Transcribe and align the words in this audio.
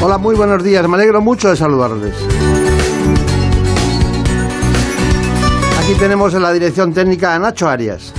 Hola, 0.00 0.16
muy 0.16 0.36
buenos 0.36 0.62
días. 0.62 0.86
Me 0.88 0.94
alegro 0.94 1.20
mucho 1.20 1.50
de 1.50 1.56
saludarles. 1.56 2.14
Aquí 5.80 5.94
tenemos 5.98 6.32
en 6.34 6.42
la 6.42 6.52
dirección 6.52 6.92
técnica 6.92 7.34
a 7.34 7.38
Nacho 7.40 7.68
Arias. 7.68 8.12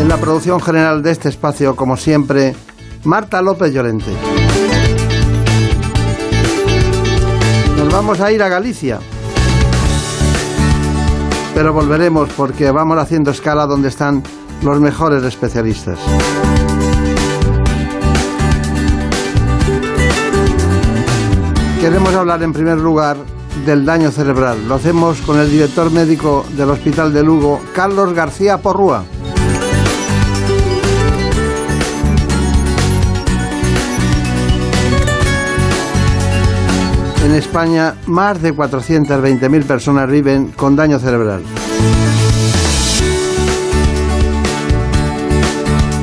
En 0.00 0.08
la 0.08 0.16
producción 0.16 0.60
general 0.60 1.00
de 1.00 1.12
este 1.12 1.28
espacio, 1.28 1.76
como 1.76 1.96
siempre, 1.96 2.56
Marta 3.04 3.40
López 3.40 3.72
Llorente. 3.72 4.10
Nos 7.78 7.92
vamos 7.92 8.20
a 8.20 8.32
ir 8.32 8.42
a 8.42 8.48
Galicia. 8.48 8.98
Pero 11.54 11.72
volveremos 11.72 12.30
porque 12.36 12.72
vamos 12.72 12.98
haciendo 12.98 13.30
escala 13.30 13.66
donde 13.66 13.88
están 13.88 14.24
los 14.62 14.80
mejores 14.80 15.22
especialistas. 15.22 16.00
Queremos 21.82 22.14
hablar 22.14 22.40
en 22.44 22.52
primer 22.52 22.78
lugar 22.78 23.16
del 23.66 23.84
daño 23.84 24.12
cerebral. 24.12 24.68
Lo 24.68 24.76
hacemos 24.76 25.20
con 25.22 25.40
el 25.40 25.50
director 25.50 25.90
médico 25.90 26.46
del 26.56 26.70
Hospital 26.70 27.12
de 27.12 27.24
Lugo, 27.24 27.60
Carlos 27.74 28.14
García 28.14 28.58
Porrúa. 28.58 29.02
En 37.24 37.34
España, 37.34 37.96
más 38.06 38.40
de 38.40 38.54
420.000 38.54 39.64
personas 39.64 40.08
viven 40.08 40.52
con 40.52 40.76
daño 40.76 41.00
cerebral. 41.00 41.42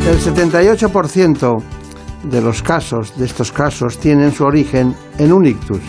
El 0.10 0.20
78% 0.20 1.79
de 2.24 2.42
los 2.42 2.62
casos, 2.62 3.18
de 3.18 3.26
estos 3.26 3.52
casos, 3.52 3.98
tienen 3.98 4.32
su 4.32 4.44
origen 4.46 4.96
en 5.18 5.34
un 5.34 5.46
ictus. 5.46 5.82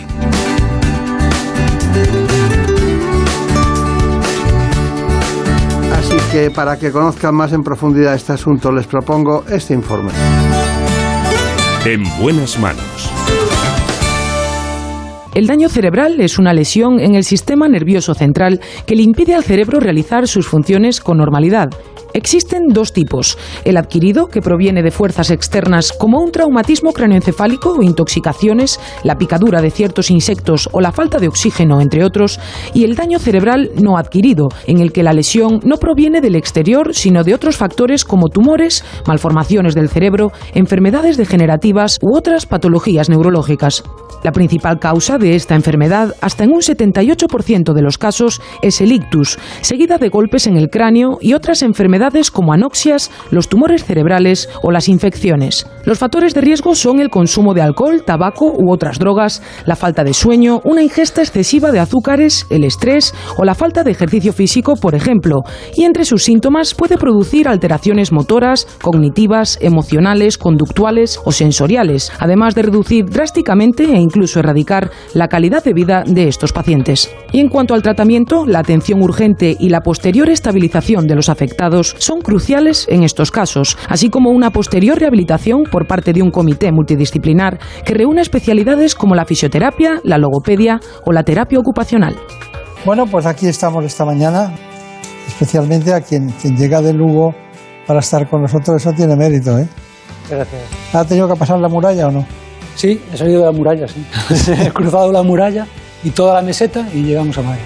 Así 5.92 6.16
que 6.32 6.50
para 6.50 6.78
que 6.78 6.90
conozcan 6.90 7.34
más 7.34 7.52
en 7.52 7.62
profundidad 7.62 8.14
este 8.14 8.32
asunto, 8.32 8.72
les 8.72 8.86
propongo 8.86 9.44
este 9.48 9.74
informe. 9.74 10.12
En 11.84 12.02
buenas 12.20 12.58
manos. 12.58 13.19
El 15.32 15.46
daño 15.46 15.68
cerebral 15.68 16.20
es 16.20 16.40
una 16.40 16.52
lesión 16.52 16.98
en 16.98 17.14
el 17.14 17.22
sistema 17.22 17.68
nervioso 17.68 18.14
central 18.14 18.60
que 18.84 18.96
le 18.96 19.02
impide 19.02 19.34
al 19.34 19.44
cerebro 19.44 19.78
realizar 19.78 20.26
sus 20.26 20.48
funciones 20.48 21.00
con 21.00 21.18
normalidad. 21.18 21.70
Existen 22.12 22.66
dos 22.68 22.92
tipos, 22.92 23.38
el 23.64 23.76
adquirido, 23.76 24.26
que 24.26 24.42
proviene 24.42 24.82
de 24.82 24.90
fuerzas 24.90 25.30
externas 25.30 25.92
como 25.92 26.18
un 26.18 26.32
traumatismo 26.32 26.92
craneoencefálico 26.92 27.74
o 27.74 27.82
intoxicaciones, 27.84 28.80
la 29.04 29.16
picadura 29.16 29.62
de 29.62 29.70
ciertos 29.70 30.10
insectos 30.10 30.68
o 30.72 30.80
la 30.80 30.90
falta 30.90 31.18
de 31.18 31.28
oxígeno, 31.28 31.80
entre 31.80 32.04
otros, 32.04 32.40
y 32.74 32.82
el 32.82 32.96
daño 32.96 33.20
cerebral 33.20 33.70
no 33.80 33.96
adquirido, 33.96 34.48
en 34.66 34.80
el 34.80 34.92
que 34.92 35.04
la 35.04 35.12
lesión 35.12 35.60
no 35.62 35.76
proviene 35.76 36.20
del 36.20 36.34
exterior, 36.34 36.96
sino 36.96 37.22
de 37.22 37.34
otros 37.34 37.56
factores 37.56 38.04
como 38.04 38.28
tumores, 38.28 38.84
malformaciones 39.06 39.76
del 39.76 39.88
cerebro, 39.88 40.32
enfermedades 40.52 41.16
degenerativas 41.16 41.98
u 42.02 42.16
otras 42.16 42.44
patologías 42.44 43.08
neurológicas. 43.08 43.84
La 44.24 44.32
principal 44.32 44.78
causa 44.78 45.16
de 45.20 45.36
esta 45.36 45.54
enfermedad, 45.54 46.16
hasta 46.20 46.42
en 46.42 46.50
un 46.50 46.60
78% 46.60 47.72
de 47.72 47.82
los 47.82 47.98
casos, 47.98 48.40
es 48.62 48.80
el 48.80 48.90
ictus, 48.90 49.38
seguida 49.60 49.98
de 49.98 50.08
golpes 50.08 50.48
en 50.48 50.56
el 50.56 50.70
cráneo 50.70 51.18
y 51.20 51.34
otras 51.34 51.62
enfermedades 51.62 52.32
como 52.32 52.52
anoxias, 52.52 53.10
los 53.30 53.48
tumores 53.48 53.84
cerebrales 53.84 54.48
o 54.62 54.72
las 54.72 54.88
infecciones. 54.88 55.66
Los 55.84 55.98
factores 55.98 56.34
de 56.34 56.40
riesgo 56.40 56.74
son 56.74 57.00
el 57.00 57.10
consumo 57.10 57.54
de 57.54 57.62
alcohol, 57.62 58.02
tabaco 58.04 58.52
u 58.52 58.72
otras 58.72 58.98
drogas, 58.98 59.42
la 59.66 59.76
falta 59.76 60.02
de 60.02 60.14
sueño, 60.14 60.60
una 60.64 60.82
ingesta 60.82 61.22
excesiva 61.22 61.70
de 61.70 61.78
azúcares, 61.78 62.46
el 62.50 62.64
estrés 62.64 63.14
o 63.36 63.44
la 63.44 63.54
falta 63.54 63.84
de 63.84 63.92
ejercicio 63.92 64.32
físico, 64.32 64.74
por 64.74 64.94
ejemplo, 64.94 65.42
y 65.76 65.84
entre 65.84 66.04
sus 66.04 66.24
síntomas 66.24 66.74
puede 66.74 66.96
producir 66.96 67.46
alteraciones 67.48 68.12
motoras, 68.12 68.66
cognitivas, 68.82 69.58
emocionales, 69.60 70.38
conductuales 70.38 71.20
o 71.24 71.32
sensoriales, 71.32 72.10
además 72.18 72.54
de 72.54 72.62
reducir 72.62 73.04
drásticamente 73.06 73.84
e 73.84 73.98
incluso 73.98 74.40
erradicar 74.40 74.90
la 75.14 75.28
calidad 75.28 75.64
de 75.64 75.72
vida 75.72 76.02
de 76.06 76.28
estos 76.28 76.52
pacientes. 76.52 77.10
Y 77.32 77.40
en 77.40 77.48
cuanto 77.48 77.74
al 77.74 77.82
tratamiento, 77.82 78.46
la 78.46 78.60
atención 78.60 79.02
urgente 79.02 79.56
y 79.58 79.68
la 79.68 79.80
posterior 79.80 80.28
estabilización 80.28 81.06
de 81.06 81.14
los 81.14 81.28
afectados 81.28 81.94
son 81.98 82.20
cruciales 82.20 82.86
en 82.88 83.02
estos 83.02 83.30
casos, 83.30 83.76
así 83.88 84.10
como 84.10 84.30
una 84.30 84.50
posterior 84.50 84.98
rehabilitación 84.98 85.64
por 85.70 85.86
parte 85.86 86.12
de 86.12 86.22
un 86.22 86.30
comité 86.30 86.72
multidisciplinar 86.72 87.58
que 87.84 87.94
reúne 87.94 88.22
especialidades 88.22 88.94
como 88.94 89.14
la 89.14 89.24
fisioterapia, 89.24 90.00
la 90.04 90.18
logopedia 90.18 90.80
o 91.04 91.12
la 91.12 91.22
terapia 91.22 91.58
ocupacional. 91.58 92.16
Bueno, 92.84 93.06
pues 93.06 93.26
aquí 93.26 93.46
estamos 93.46 93.84
esta 93.84 94.04
mañana, 94.04 94.54
especialmente 95.26 95.92
a 95.92 96.00
quien, 96.00 96.30
quien 96.40 96.56
llega 96.56 96.80
de 96.80 96.92
Lugo 96.92 97.34
para 97.86 98.00
estar 98.00 98.28
con 98.28 98.42
nosotros, 98.42 98.80
eso 98.80 98.92
tiene 98.92 99.16
mérito, 99.16 99.58
¿eh? 99.58 99.68
Gracias. 100.30 100.62
¿Ha 100.92 101.04
tenido 101.04 101.28
que 101.28 101.34
pasar 101.34 101.58
la 101.58 101.68
muralla 101.68 102.08
o 102.08 102.10
no? 102.10 102.24
Sí, 102.80 102.98
he 103.12 103.16
salido 103.18 103.40
de 103.40 103.44
la 103.44 103.52
muralla, 103.52 103.86
sí. 103.86 104.02
he 104.58 104.70
cruzado 104.70 105.12
la 105.12 105.22
muralla 105.22 105.66
y 106.02 106.08
toda 106.08 106.36
la 106.36 106.40
meseta 106.40 106.88
y 106.94 107.02
llegamos 107.02 107.36
a 107.36 107.42
Madrid. 107.42 107.60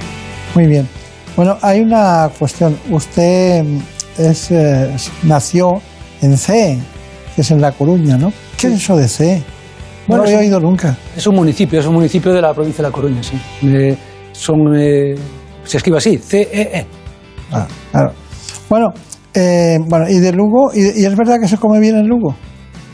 Muy 0.57 0.67
bien. 0.67 0.89
Bueno, 1.37 1.57
hay 1.63 1.83
una 1.83 2.29
cuestión. 2.37 2.77
Usted 2.91 3.65
es, 4.19 4.51
eh, 4.51 4.91
nació 5.23 5.81
en 6.21 6.37
C, 6.37 6.77
que 7.37 7.43
es 7.43 7.51
en 7.53 7.61
La 7.61 7.71
Coruña, 7.71 8.17
¿no? 8.17 8.33
¿Qué 8.59 8.67
es 8.67 8.73
eso 8.73 8.97
de 8.97 9.07
C? 9.07 9.37
No 10.09 10.17
lo 10.17 10.23
Bueno, 10.23 10.25
había 10.25 10.39
oído 10.41 10.59
nunca. 10.59 10.99
Es 11.17 11.25
un 11.29 11.37
municipio, 11.37 11.79
es 11.79 11.87
un 11.87 11.95
municipio 11.95 12.33
de 12.33 12.43
la 12.43 12.53
provincia 12.53 12.83
de 12.83 12.89
La 12.89 12.93
Coruña, 12.93 13.23
sí. 13.23 13.39
Eh, 13.63 13.97
son, 14.33 14.75
eh, 14.77 15.15
se 15.63 15.77
escribe 15.77 15.99
así, 15.99 16.19
C-E-E. 16.19 16.87
Ah, 17.53 17.69
claro. 17.93 18.13
Bueno, 18.69 18.89
eh, 19.33 19.79
bueno, 19.87 20.09
y 20.09 20.19
de 20.19 20.33
Lugo, 20.33 20.73
y, 20.75 21.03
y 21.03 21.05
es 21.05 21.17
verdad 21.17 21.37
que 21.41 21.47
se 21.47 21.57
come 21.57 21.79
bien 21.79 21.99
en 21.99 22.09
Lugo. 22.09 22.35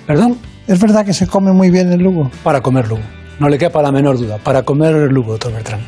¿Perdón? 0.06 0.50
Es 0.70 0.78
verdad 0.78 1.04
que 1.04 1.12
se 1.12 1.26
come 1.26 1.50
muy 1.50 1.69
bien 1.69 1.92
en 1.92 2.00
Lugo. 2.00 2.31
Para 2.44 2.60
comer 2.60 2.86
Lugo. 2.86 3.03
No 3.41 3.48
le 3.48 3.58
quepa 3.58 3.82
la 3.82 3.91
menor 3.91 4.16
duda. 4.16 4.38
Para 4.38 4.62
comer 4.62 5.10
Lugo, 5.10 5.32
doctor 5.32 5.53
Bertrán. 5.53 5.81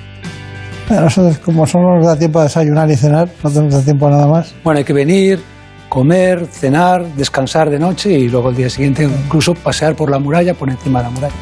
A 0.90 1.02
nosotros, 1.02 1.38
como 1.38 1.68
solo 1.68 1.98
nos 1.98 2.04
da 2.04 2.16
tiempo 2.16 2.40
a 2.40 2.42
desayunar 2.42 2.90
y 2.90 2.96
cenar, 2.96 3.28
no 3.44 3.50
tenemos 3.52 3.84
tiempo 3.84 4.08
a 4.08 4.10
nada 4.10 4.26
más. 4.26 4.52
Bueno, 4.64 4.78
hay 4.78 4.84
que 4.84 4.92
venir, 4.92 5.40
comer, 5.88 6.46
cenar, 6.46 7.06
descansar 7.14 7.70
de 7.70 7.78
noche 7.78 8.10
y 8.10 8.28
luego 8.28 8.50
el 8.50 8.56
día 8.56 8.68
siguiente 8.68 9.04
incluso 9.04 9.54
pasear 9.54 9.94
por 9.94 10.10
la 10.10 10.18
muralla, 10.18 10.52
por 10.52 10.68
encima 10.68 10.98
de 10.98 11.04
la 11.04 11.10
muralla. 11.10 11.34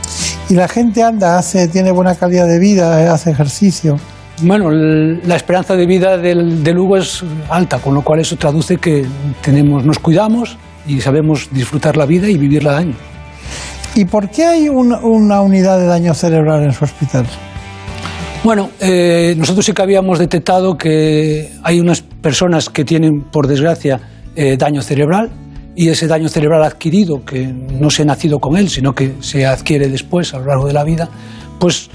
Y 0.50 0.54
la 0.54 0.68
gente 0.68 1.02
anda, 1.02 1.38
hace, 1.38 1.66
tiene 1.68 1.92
buena 1.92 2.14
calidad 2.16 2.46
de 2.46 2.58
vida, 2.58 3.02
eh, 3.02 3.08
hace 3.08 3.30
ejercicio. 3.30 3.96
Bueno, 4.42 4.70
la 4.70 5.36
esperanza 5.36 5.76
de 5.76 5.86
vida 5.86 6.18
del, 6.18 6.62
de 6.62 6.74
Lugo 6.74 6.98
es 6.98 7.24
alta, 7.48 7.78
con 7.78 7.94
lo 7.94 8.02
cual 8.02 8.20
eso 8.20 8.36
traduce 8.36 8.76
que 8.76 9.06
tenemos, 9.40 9.82
nos 9.86 9.98
cuidamos 9.98 10.58
y 10.86 11.00
sabemos 11.00 11.48
disfrutar 11.50 11.96
la 11.96 12.04
vida 12.04 12.28
y 12.28 12.36
vivirla 12.36 12.76
año. 12.76 12.96
¿Y 13.94 14.04
por 14.04 14.30
qué 14.30 14.44
hay 14.46 14.68
un- 14.68 14.92
una 14.94 15.40
unidad 15.42 15.78
de 15.78 15.86
daño 15.86 16.14
cerebral 16.14 16.62
en 16.64 16.72
su 16.72 16.84
hospital? 16.84 17.26
Bueno, 18.44 18.70
eh, 18.80 19.34
nosotros 19.36 19.66
sí 19.66 19.72
que 19.72 19.82
habíamos 19.82 20.18
detectado 20.18 20.76
que 20.76 21.50
hay 21.62 21.80
unas 21.80 22.00
personas 22.00 22.70
que 22.70 22.84
tienen, 22.84 23.22
por 23.30 23.46
desgracia, 23.46 24.00
eh, 24.34 24.56
daño 24.56 24.80
cerebral 24.80 25.30
y 25.76 25.88
ese 25.88 26.06
daño 26.06 26.28
cerebral 26.28 26.62
adquirido, 26.62 27.24
que 27.24 27.46
no 27.46 27.90
se 27.90 28.02
ha 28.02 28.04
nacido 28.06 28.38
con 28.38 28.56
él, 28.56 28.70
sino 28.70 28.94
que 28.94 29.16
se 29.20 29.44
adquiere 29.44 29.88
después 29.88 30.32
a 30.32 30.38
lo 30.38 30.46
largo 30.46 30.66
de 30.66 30.72
la 30.72 30.84
vida, 30.84 31.08
pues 31.58 31.90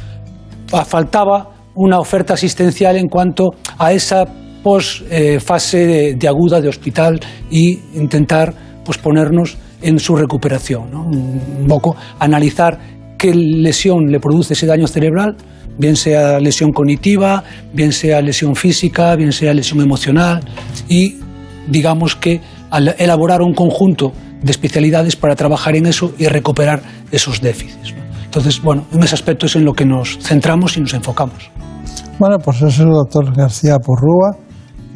fa- 0.67 0.85
faltaba 0.85 1.49
una 1.73 1.99
oferta 1.99 2.35
asistencial 2.35 2.95
en 2.97 3.07
cuanto 3.07 3.51
a 3.79 3.91
esa 3.93 4.25
pos 4.63 5.03
eh, 5.09 5.39
fase 5.39 5.85
de, 5.85 6.13
de 6.15 6.27
aguda 6.27 6.61
de 6.61 6.69
hospital 6.69 7.19
y 7.49 7.79
intentar 7.95 8.53
pues 8.83 8.97
ponernos 8.97 9.57
en 9.85 9.99
su 9.99 10.15
recuperación, 10.15 10.91
¿no? 10.91 11.03
un 11.05 11.65
poco 11.67 11.95
analizar 12.19 12.79
qué 13.17 13.33
lesión 13.33 14.11
le 14.11 14.19
produce 14.19 14.53
ese 14.53 14.65
daño 14.65 14.87
cerebral, 14.87 15.37
bien 15.77 15.95
sea 15.95 16.39
lesión 16.39 16.71
cognitiva, 16.71 17.43
bien 17.73 17.91
sea 17.91 18.21
lesión 18.21 18.55
física, 18.55 19.15
bien 19.15 19.31
sea 19.31 19.53
lesión 19.53 19.81
emocional 19.81 20.43
y 20.89 21.17
digamos 21.67 22.15
que 22.15 22.41
elaborar 22.97 23.41
un 23.41 23.53
conjunto 23.53 24.11
de 24.41 24.51
especialidades 24.51 25.15
para 25.15 25.35
trabajar 25.35 25.75
en 25.75 25.85
eso 25.85 26.13
y 26.17 26.27
recuperar 26.27 26.81
esos 27.11 27.41
déficits. 27.41 27.93
Entonces, 28.25 28.61
bueno, 28.61 28.85
en 28.91 29.01
ese 29.03 29.15
aspecto 29.15 29.45
es 29.45 29.55
en 29.55 29.63
lo 29.63 29.73
que 29.73 29.85
nos 29.85 30.17
centramos 30.19 30.77
y 30.77 30.81
nos 30.81 30.93
enfocamos. 30.93 31.49
Bueno, 32.19 32.37
pues 32.39 32.61
es 32.61 32.79
el 32.79 32.89
doctor 32.89 33.33
García 33.35 33.77
Porrúa, 33.79 34.37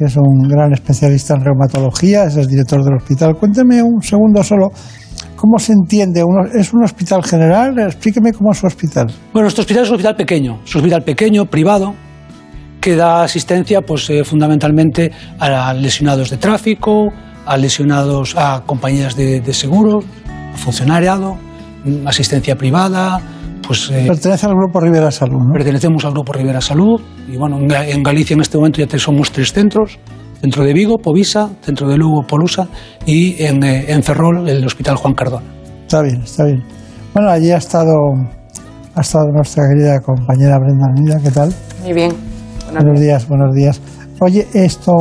es 0.06 0.16
un 0.16 0.48
gran 0.48 0.72
especialista 0.72 1.34
en 1.34 1.44
reumatología, 1.44 2.24
es 2.24 2.36
el 2.36 2.46
director 2.46 2.82
del 2.82 2.94
hospital. 2.94 3.34
Cuénteme 3.36 3.82
un 3.82 4.02
segundo 4.02 4.42
solo, 4.42 4.70
¿cómo 5.36 5.58
se 5.58 5.72
entiende? 5.72 6.24
¿Es 6.54 6.72
un 6.72 6.84
hospital 6.84 7.22
general? 7.22 7.78
Explíqueme 7.78 8.32
cómo 8.32 8.52
es 8.52 8.58
su 8.58 8.66
hospital. 8.66 9.06
Bueno, 9.32 9.44
nuestro 9.44 9.62
hospital 9.62 9.84
es 9.84 9.88
un 9.90 9.94
hospital 9.96 10.16
pequeño, 10.16 10.60
es 10.64 10.74
un 10.74 10.80
hospital 10.80 11.02
pequeño, 11.02 11.46
privado, 11.46 11.94
que 12.80 12.96
da 12.96 13.22
asistencia 13.22 13.82
pues, 13.82 14.08
eh, 14.08 14.24
fundamentalmente 14.24 15.12
a 15.38 15.74
lesionados 15.74 16.30
de 16.30 16.38
tráfico, 16.38 17.08
a 17.44 17.56
lesionados 17.56 18.36
a 18.36 18.62
compañías 18.64 19.16
de, 19.16 19.40
de 19.40 19.52
seguro, 19.52 20.00
funcionariado, 20.54 21.36
asistencia 22.06 22.56
privada. 22.56 23.20
Pues, 23.70 23.88
eh, 23.92 24.04
Pertenece 24.04 24.46
al 24.46 24.56
Grupo 24.56 24.80
Rivera 24.80 25.12
Salud, 25.12 25.38
¿no? 25.38 25.52
Pertenecemos 25.52 26.04
al 26.04 26.10
Grupo 26.10 26.32
Rivera 26.32 26.60
Salud 26.60 27.00
y 27.28 27.36
bueno, 27.36 27.56
en 27.60 28.02
Galicia 28.02 28.34
en 28.34 28.40
este 28.40 28.58
momento 28.58 28.84
ya 28.84 28.98
somos 28.98 29.30
tres 29.30 29.52
centros, 29.52 29.96
centro 30.40 30.64
de 30.64 30.72
Vigo, 30.72 30.98
Povisa, 30.98 31.48
centro 31.62 31.88
de 31.88 31.96
Lugo, 31.96 32.26
Polusa 32.26 32.66
y 33.06 33.40
en, 33.40 33.62
eh, 33.62 33.84
en 33.92 34.02
Ferrol 34.02 34.48
el 34.48 34.66
Hospital 34.66 34.96
Juan 34.96 35.14
Cardona. 35.14 35.46
Está 35.82 36.02
bien, 36.02 36.20
está 36.20 36.46
bien. 36.46 36.64
Bueno, 37.14 37.30
allí 37.30 37.52
ha 37.52 37.58
estado, 37.58 37.94
ha 38.96 39.00
estado 39.02 39.26
nuestra 39.32 39.62
querida 39.68 40.00
compañera 40.00 40.58
Brenda 40.58 40.88
Nida, 40.92 41.20
¿qué 41.22 41.30
tal? 41.30 41.54
Muy 41.84 41.92
bien. 41.92 42.12
Buenos, 42.72 43.00
días, 43.00 43.28
buenos 43.28 43.54
días. 43.54 43.80
Oye, 44.20 44.48
esto, 44.52 44.94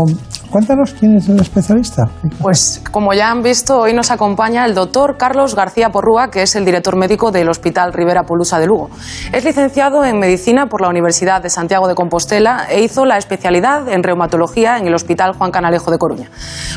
Cuéntanos 0.50 0.96
quién 1.00 1.16
es 1.16 1.30
el 1.30 1.40
especialista. 1.40 2.10
Pues 2.42 2.82
como 2.92 3.14
ya 3.14 3.30
han 3.30 3.44
visto, 3.44 3.78
hoy 3.78 3.94
nos 3.94 4.10
acompaña 4.10 4.66
el 4.66 4.74
doctor 4.74 5.16
Carlos 5.16 5.54
García 5.54 5.92
Porrúa, 5.92 6.32
que 6.32 6.42
es 6.42 6.56
el 6.56 6.66
director 6.66 6.96
médico 6.96 7.32
del 7.32 7.50
Hospital 7.50 7.94
Rivera 7.94 8.24
Polusa 8.24 8.58
de 8.58 8.66
Lugo. 8.66 8.90
Es 9.32 9.46
licenciado 9.46 10.04
en 10.04 10.18
Medicina 10.18 10.66
por 10.66 10.82
la 10.82 10.90
Universidad 10.90 11.44
de 11.44 11.52
Santiago 11.52 11.88
de 11.88 11.94
Compostela 11.94 12.66
e 12.68 12.82
hizo 12.82 13.06
la 13.06 13.20
especialidad 13.20 13.88
en 13.90 14.02
reumatología 14.02 14.80
en 14.80 14.88
el 14.88 14.96
Hospital 14.96 15.34
Juan 15.38 15.52
Canalejo 15.52 15.92
de 15.92 16.00
Coruña. 16.00 16.32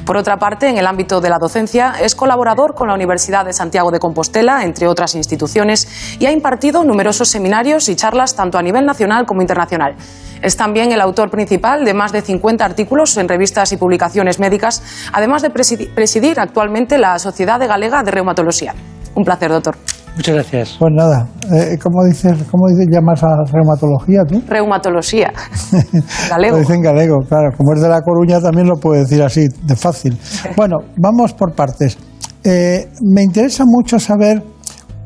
Por 0.05 0.19
otra 0.19 0.37
parte, 0.37 0.69
en 0.69 0.77
el 0.77 0.87
ámbito 0.87 1.23
de 1.23 1.31
la 1.31 1.39
docencia, 1.39 1.95
es 1.99 2.15
colaborador 2.15 2.75
con 2.75 2.89
la 2.89 2.95
Universidad 2.95 3.47
de 3.47 3.55
Santiago 3.55 3.91
de 3.91 4.01
Compostela, 4.01 4.65
entre 4.65 4.87
otras 4.87 5.15
instituciones, 5.15 6.19
y 6.19 6.27
ha 6.27 6.33
impartido 6.33 6.85
numerosos 6.85 7.29
seminarios 7.29 7.89
y 7.89 7.97
charlas 7.97 8.37
tanto 8.37 8.59
a 8.59 8.63
nivel 8.63 8.85
nacional 8.85 9.25
como 9.25 9.41
internacional. 9.41 9.97
Es 10.43 10.57
también 10.57 10.91
el 10.91 11.01
autor 11.01 11.31
principal 11.31 11.85
de 11.85 11.95
más 11.95 12.11
de 12.11 12.21
50 12.21 12.65
artículos 12.65 13.17
en 13.17 13.29
revistas 13.29 13.62
y 13.71 13.77
publicaciones 13.77 14.41
médicas, 14.41 14.83
además 15.13 15.43
de 15.43 15.51
presidir 15.51 16.41
actualmente 16.41 16.99
la 16.99 17.21
Sociedad 17.21 17.61
de 17.61 17.69
Galega 17.69 18.03
de 18.03 18.11
Reumatología. 18.11 18.75
Un 19.15 19.25
placer, 19.25 19.51
doctor. 19.51 19.77
Muchas 20.17 20.35
gracias. 20.35 20.77
Pues 20.79 20.93
nada, 20.95 21.27
eh, 21.55 21.79
¿cómo 21.83 22.05
dices, 22.05 22.37
cómo 22.51 22.69
dices, 22.69 22.87
llamas 22.91 23.23
a 23.23 23.45
reumatología 23.51 24.21
tú? 24.29 24.43
Reumatología. 24.47 25.33
galego. 26.29 26.57
lo 26.57 26.61
dicen 26.61 26.83
galego, 26.83 27.19
claro. 27.27 27.51
Como 27.57 27.73
es 27.75 27.81
de 27.81 27.89
La 27.89 28.01
Coruña 28.03 28.41
también 28.41 28.67
lo 28.67 28.77
puedo 28.77 29.01
decir 29.01 29.23
así, 29.23 29.49
de 29.63 29.77
fácil. 29.77 30.19
Bueno, 30.57 30.77
vamos 30.99 31.33
por 31.33 31.55
partes. 31.55 31.97
Eh, 32.45 32.89
me 33.01 33.23
interesa 33.23 33.65
mucho 33.67 33.99
saber 33.99 34.43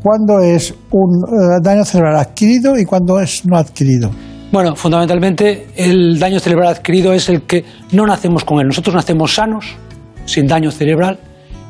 cuándo 0.03 0.41
es 0.41 0.75
un 0.91 1.23
eh, 1.25 1.59
daño 1.63 1.85
cerebral 1.85 2.17
adquirido 2.17 2.77
y 2.77 2.85
cuándo 2.85 3.21
es 3.21 3.47
no 3.47 3.57
adquirido. 3.57 4.11
Bueno, 4.53 4.77
fundamentalmente 4.77 5.67
el 5.77 6.19
daño 6.19 6.39
cerebral 6.39 6.69
adquirido 6.69 7.13
es 7.13 7.29
el 7.29 7.43
que 7.43 7.65
no 7.93 8.07
nacemos 8.07 8.45
con 8.45 8.61
él. 8.61 8.69
Nosotros 8.69 8.95
nacemos 8.95 9.35
sanos, 9.35 9.75
sin 10.25 10.47
daño 10.47 10.71
cerebral, 10.71 11.19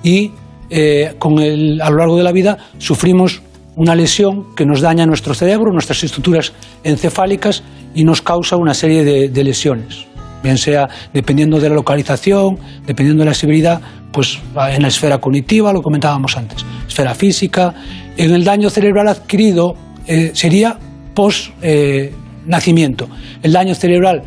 y 0.02 0.30
eh, 0.68 1.14
con 1.18 1.38
el, 1.38 1.80
a 1.80 1.90
lo 1.90 1.96
largo 1.96 2.16
de 2.16 2.22
la 2.22 2.32
vida 2.32 2.58
sufrimos 2.78 3.42
una 3.76 3.94
lesión 3.94 4.54
que 4.54 4.64
nos 4.64 4.80
daña 4.80 5.06
nuestro 5.06 5.34
cerebro, 5.34 5.72
nuestras 5.72 6.02
estructuras 6.02 6.52
encefálicas 6.82 7.62
y 7.94 8.04
nos 8.04 8.22
causa 8.22 8.56
una 8.56 8.74
serie 8.74 9.04
de, 9.04 9.44
lesiones. 9.44 10.06
Bien 10.42 10.58
sea 10.58 10.88
dependiendo 11.12 11.58
de 11.60 11.68
la 11.68 11.74
localización, 11.74 12.58
dependiendo 12.86 13.22
de 13.22 13.30
la 13.30 13.34
severidad, 13.34 13.80
pues 14.12 14.38
en 14.70 14.82
la 14.82 14.88
esfera 14.88 15.18
cognitiva, 15.18 15.72
lo 15.72 15.82
comentábamos 15.82 16.36
antes, 16.36 16.64
esfera 16.86 17.14
física. 17.14 17.74
En 18.16 18.32
el 18.32 18.44
daño 18.44 18.70
cerebral 18.70 19.08
adquirido 19.08 19.74
eh, 20.06 20.30
sería 20.34 20.78
post 21.14 21.50
eh, 21.62 22.14
nacimiento. 22.46 23.08
El 23.42 23.52
daño 23.52 23.74
cerebral 23.74 24.22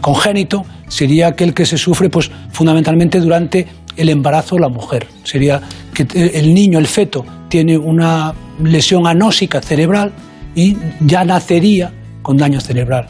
congénito 0.00 0.64
sería 0.88 1.28
aquel 1.28 1.54
que 1.54 1.66
se 1.66 1.76
sufre 1.76 2.08
pues, 2.08 2.30
fundamentalmente 2.50 3.20
durante 3.20 3.66
el 3.96 4.08
embarazo 4.08 4.56
de 4.56 4.62
la 4.62 4.68
mujer. 4.68 5.06
Sería 5.24 5.60
que 5.92 6.06
el 6.14 6.54
niño, 6.54 6.78
el 6.78 6.86
feto, 6.86 7.24
tiene 7.48 7.76
una 7.76 8.32
lesión 8.62 9.06
anósica 9.06 9.60
cerebral 9.60 10.12
y 10.54 10.76
ya 11.00 11.24
nacería 11.24 11.92
con 12.22 12.36
daño 12.36 12.60
cerebral. 12.60 13.06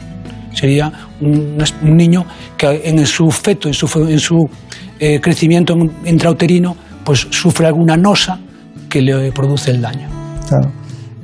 Sería 0.53 0.91
un, 1.21 1.57
niño 1.83 2.25
que 2.57 2.81
en 2.85 3.05
su 3.05 3.29
feto, 3.29 3.67
en 3.67 3.73
su, 3.73 3.87
en 4.07 4.19
su 4.19 4.49
eh, 4.99 5.19
crecimiento 5.19 5.75
intrauterino, 6.05 6.75
pues 7.03 7.27
sufre 7.29 7.67
alguna 7.67 7.97
nosa 7.97 8.39
que 8.89 9.01
le 9.01 9.31
produce 9.31 9.71
el 9.71 9.81
daño. 9.81 10.07
Claro. 10.47 10.71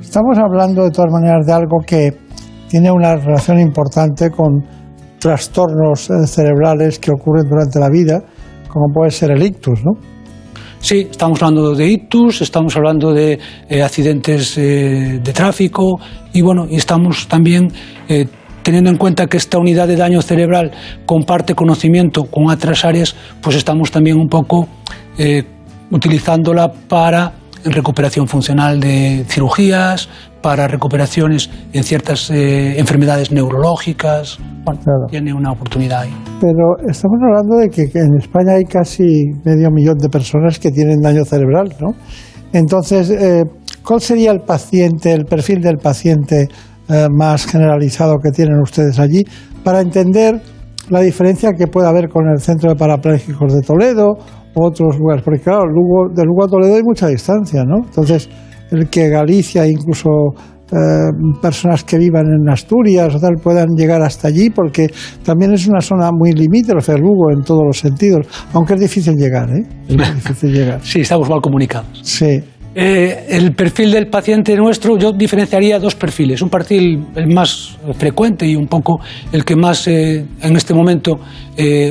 Estamos 0.00 0.36
hablando 0.36 0.84
de 0.84 0.90
todas 0.90 1.10
maneras 1.10 1.46
de 1.46 1.52
algo 1.54 1.78
que 1.86 2.10
tiene 2.72 2.90
una 2.90 3.16
relación 3.16 3.60
importante 3.60 4.30
con 4.30 4.64
trastornos 5.18 6.08
eh, 6.08 6.26
cerebrales 6.26 6.98
que 6.98 7.10
ocurren 7.10 7.46
durante 7.46 7.78
la 7.78 7.90
vida, 7.90 8.24
como 8.66 8.90
puede 8.90 9.10
ser 9.10 9.30
el 9.30 9.42
ictus, 9.42 9.84
¿no? 9.84 9.92
Sí, 10.80 11.06
estamos 11.10 11.42
hablando 11.42 11.74
de 11.74 11.86
ictus, 11.86 12.40
estamos 12.40 12.74
hablando 12.74 13.12
de 13.12 13.38
eh, 13.68 13.82
accidentes 13.82 14.56
eh, 14.56 15.20
de 15.22 15.32
tráfico 15.34 16.00
y 16.32 16.40
bueno, 16.40 16.66
estamos 16.70 17.28
también 17.28 17.68
teniendo 18.62 18.88
en 18.88 18.96
cuenta 18.96 19.26
que 19.26 19.36
esta 19.36 19.58
unidad 19.58 19.86
de 19.86 19.96
daño 19.96 20.22
cerebral 20.22 20.70
comparte 21.04 21.54
conocimiento 21.54 22.24
con 22.24 22.48
otras 22.48 22.86
áreas, 22.86 23.14
pues 23.42 23.54
estamos 23.56 23.90
también 23.90 24.16
un 24.16 24.28
poco 24.28 24.66
utilizándola 25.90 26.72
para 26.88 27.32
recuperación 27.64 28.26
funcional 28.26 28.80
de 28.80 29.24
cirugías, 29.28 30.08
para 30.42 30.66
recuperaciones 30.66 31.48
en 31.72 31.84
ciertas 31.84 32.30
eh, 32.30 32.78
enfermedades 32.78 33.30
neurológicas. 33.30 34.38
Bueno, 34.64 34.80
tiene 35.08 35.32
una 35.32 35.52
oportunidad 35.52 36.02
ahí. 36.02 36.10
Pero 36.40 36.76
estamos 36.88 37.18
hablando 37.22 37.56
de 37.56 37.68
que, 37.70 37.82
en 37.98 38.16
España 38.18 38.54
hay 38.54 38.64
casi 38.64 39.04
medio 39.44 39.70
millón 39.70 39.98
de 39.98 40.08
personas 40.08 40.58
que 40.58 40.70
tienen 40.70 41.00
daño 41.00 41.24
cerebral, 41.24 41.74
¿no? 41.80 41.94
Entonces, 42.52 43.10
eh, 43.10 43.44
¿cuál 43.86 44.00
sería 44.00 44.30
el 44.32 44.40
paciente, 44.40 45.12
el 45.12 45.24
perfil 45.24 45.62
del 45.62 45.78
paciente 45.78 46.48
eh, 46.88 47.06
más 47.10 47.46
generalizado 47.46 48.18
que 48.18 48.30
tienen 48.30 48.60
ustedes 48.60 48.98
allí 48.98 49.22
para 49.64 49.80
entender 49.80 50.42
la 50.90 51.00
diferencia 51.00 51.52
que 51.52 51.66
puede 51.68 51.88
haber 51.88 52.08
con 52.08 52.28
el 52.28 52.40
Centro 52.40 52.70
de 52.70 52.76
Parapléjicos 52.76 53.54
de 53.54 53.62
Toledo 53.62 54.18
u 54.54 54.64
otros 54.64 54.98
lugares? 54.98 55.24
Porque 55.24 55.40
claro, 55.40 55.62
de 56.14 56.24
Lugo 56.24 56.44
a 56.44 56.48
Toledo 56.48 56.74
hay 56.74 56.82
mucha 56.82 57.06
distancia, 57.06 57.64
¿no? 57.64 57.78
Entonces, 57.86 58.28
el 58.72 58.88
que 58.88 59.08
Galicia, 59.08 59.66
incluso 59.66 60.08
eh, 60.72 61.10
personas 61.40 61.84
que 61.84 61.98
vivan 61.98 62.26
en 62.26 62.48
Asturias 62.48 63.14
o 63.14 63.20
tal, 63.20 63.34
puedan 63.42 63.68
llegar 63.76 64.02
hasta 64.02 64.28
allí, 64.28 64.50
porque 64.50 64.88
también 65.22 65.52
es 65.52 65.66
una 65.66 65.80
zona 65.80 66.10
muy 66.10 66.32
limítrofe, 66.32 66.96
Lugo, 66.96 67.30
en 67.30 67.42
todos 67.42 67.62
los 67.66 67.78
sentidos, 67.78 68.26
aunque 68.52 68.74
es 68.74 68.80
difícil 68.80 69.14
llegar, 69.16 69.50
¿eh? 69.50 69.64
Es 69.88 70.14
difícil 70.14 70.52
llegar. 70.54 70.80
Sí, 70.82 71.00
estamos 71.00 71.28
mal 71.28 71.40
comunicados. 71.40 72.00
Sí. 72.02 72.40
Eh, 72.74 73.26
el 73.28 73.54
perfil 73.54 73.92
del 73.92 74.06
paciente 74.06 74.56
nuestro, 74.56 74.96
yo 74.96 75.12
diferenciaría 75.12 75.78
dos 75.78 75.94
perfiles. 75.94 76.40
Un 76.40 76.48
perfil 76.48 77.06
el 77.16 77.34
más 77.34 77.76
frecuente 77.98 78.46
y 78.46 78.56
un 78.56 78.66
poco 78.66 78.98
el 79.30 79.44
que 79.44 79.54
más 79.54 79.86
eh, 79.88 80.24
en 80.40 80.56
este 80.56 80.72
momento 80.72 81.20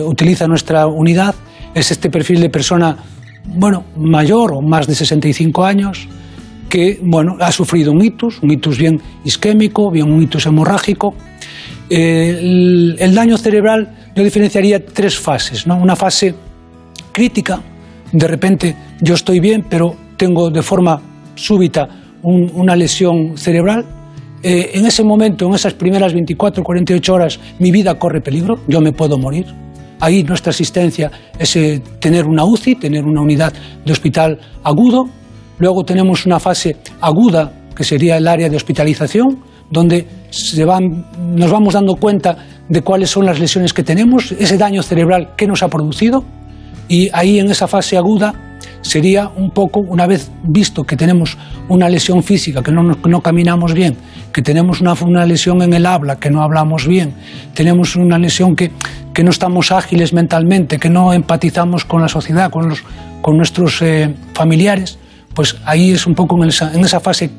utiliza 0.07 0.47
nuestra 0.47 0.88
unidad 0.88 1.35
es 1.73 1.91
este 1.91 2.09
perfil 2.09 2.41
de 2.41 2.50
persona, 2.50 2.97
bueno, 3.45 3.85
mayor 3.95 4.53
o 4.53 4.61
más 4.61 4.88
de 4.88 4.95
65 4.95 5.63
años, 5.63 6.07
que 6.71 6.99
bueno, 7.03 7.35
ha 7.41 7.51
sufrido 7.51 7.91
un 7.91 8.01
itus, 8.01 8.41
un 8.41 8.49
itus 8.49 8.77
bien 8.77 8.99
isquémico, 9.25 9.91
bien 9.91 10.09
un 10.09 10.23
itus 10.23 10.45
hemorrágico. 10.45 11.13
Eh, 11.89 12.95
el, 12.97 13.13
daño 13.13 13.37
cerebral 13.37 13.93
yo 14.15 14.23
diferenciaría 14.23 14.83
tres 14.83 15.19
fases. 15.19 15.67
¿no? 15.67 15.75
Una 15.75 15.97
fase 15.97 16.33
crítica, 17.11 17.61
de 18.13 18.25
repente 18.25 18.75
yo 19.01 19.15
estoy 19.15 19.41
bien, 19.41 19.65
pero 19.69 19.95
tengo 20.15 20.49
de 20.49 20.63
forma 20.63 21.01
súbita 21.35 21.89
una 22.23 22.75
lesión 22.77 23.37
cerebral. 23.37 23.85
Eh, 24.41 24.71
en 24.75 24.85
ese 24.85 25.03
momento, 25.03 25.47
en 25.47 25.53
esas 25.53 25.73
primeras 25.73 26.13
24 26.13 26.63
48 26.63 27.13
horas, 27.13 27.39
mi 27.59 27.71
vida 27.71 27.99
corre 27.99 28.21
peligro, 28.21 28.59
yo 28.67 28.79
me 28.79 28.93
puedo 28.93 29.17
morir. 29.17 29.45
Ahí 29.99 30.23
nuestra 30.23 30.51
asistencia 30.51 31.11
es 31.37 31.53
eh, 31.57 31.81
tener 31.99 32.25
una 32.25 32.45
UCI, 32.45 32.75
tener 32.75 33.03
una 33.03 33.21
unidad 33.21 33.51
de 33.85 33.91
hospital 33.91 34.39
agudo, 34.63 35.09
Luego 35.62 35.84
tenemos 35.84 36.25
una 36.25 36.39
fase 36.39 36.75
aguda, 37.01 37.51
que 37.75 37.84
sería 37.84 38.18
el 38.18 38.27
área 38.27 38.50
de 38.50 38.56
hospitalización, 38.58 39.44
donde 39.70 40.08
nos 41.36 41.51
vamos 41.51 41.75
dando 41.75 41.98
cuenta 41.98 42.36
de 42.68 42.82
cuáles 42.82 43.12
son 43.12 43.27
las 43.27 43.39
lesiones 43.39 43.72
que 43.72 43.84
tenemos, 43.84 44.32
ese 44.32 44.58
daño 44.58 44.82
cerebral 44.82 45.34
que 45.38 45.46
nos 45.46 45.62
ha 45.62 45.68
producido, 45.68 46.24
y 46.88 47.10
ahí 47.13 47.38
en 47.38 47.51
esa 47.51 47.68
fase 47.68 47.96
aguda 47.96 48.34
sería 48.82 49.30
un 49.30 49.51
poco, 49.51 49.82
una 49.82 50.08
vez 50.08 50.32
visto 50.41 50.84
que 50.84 50.98
tenemos 50.98 51.38
una 51.70 51.88
lesión 51.89 52.24
física, 52.24 52.63
que 52.63 52.72
no, 52.72 52.82
no 52.82 53.22
caminamos 53.22 53.75
bien, 53.75 53.96
que 54.34 54.41
tenemos 54.41 54.82
una, 54.82 54.96
una, 55.06 55.27
lesión 55.27 55.62
en 55.62 55.74
el 55.74 55.86
habla, 55.86 56.15
que 56.15 56.32
no 56.32 56.41
hablamos 56.41 56.88
bien, 56.88 57.13
tenemos 57.53 57.96
una 57.96 58.18
lesión 58.18 58.56
que, 58.56 58.72
que 59.13 59.24
no 59.24 59.30
estamos 59.30 59.72
ágiles 59.72 60.12
mentalmente, 60.12 60.80
que 60.80 60.89
no 60.89 61.13
empatizamos 61.13 61.86
con 61.86 62.01
la 62.01 62.08
sociedad, 62.08 62.50
con, 62.50 62.70
los, 62.70 62.84
con 63.22 63.38
nuestros 63.38 63.80
eh, 63.84 64.12
familiares, 64.34 64.98
pues 65.33 65.55
ahí 65.65 65.91
es 65.91 66.05
un 66.05 66.13
poco 66.13 66.41
en 66.41 66.50
esa, 66.50 67.00
fase 67.00 67.29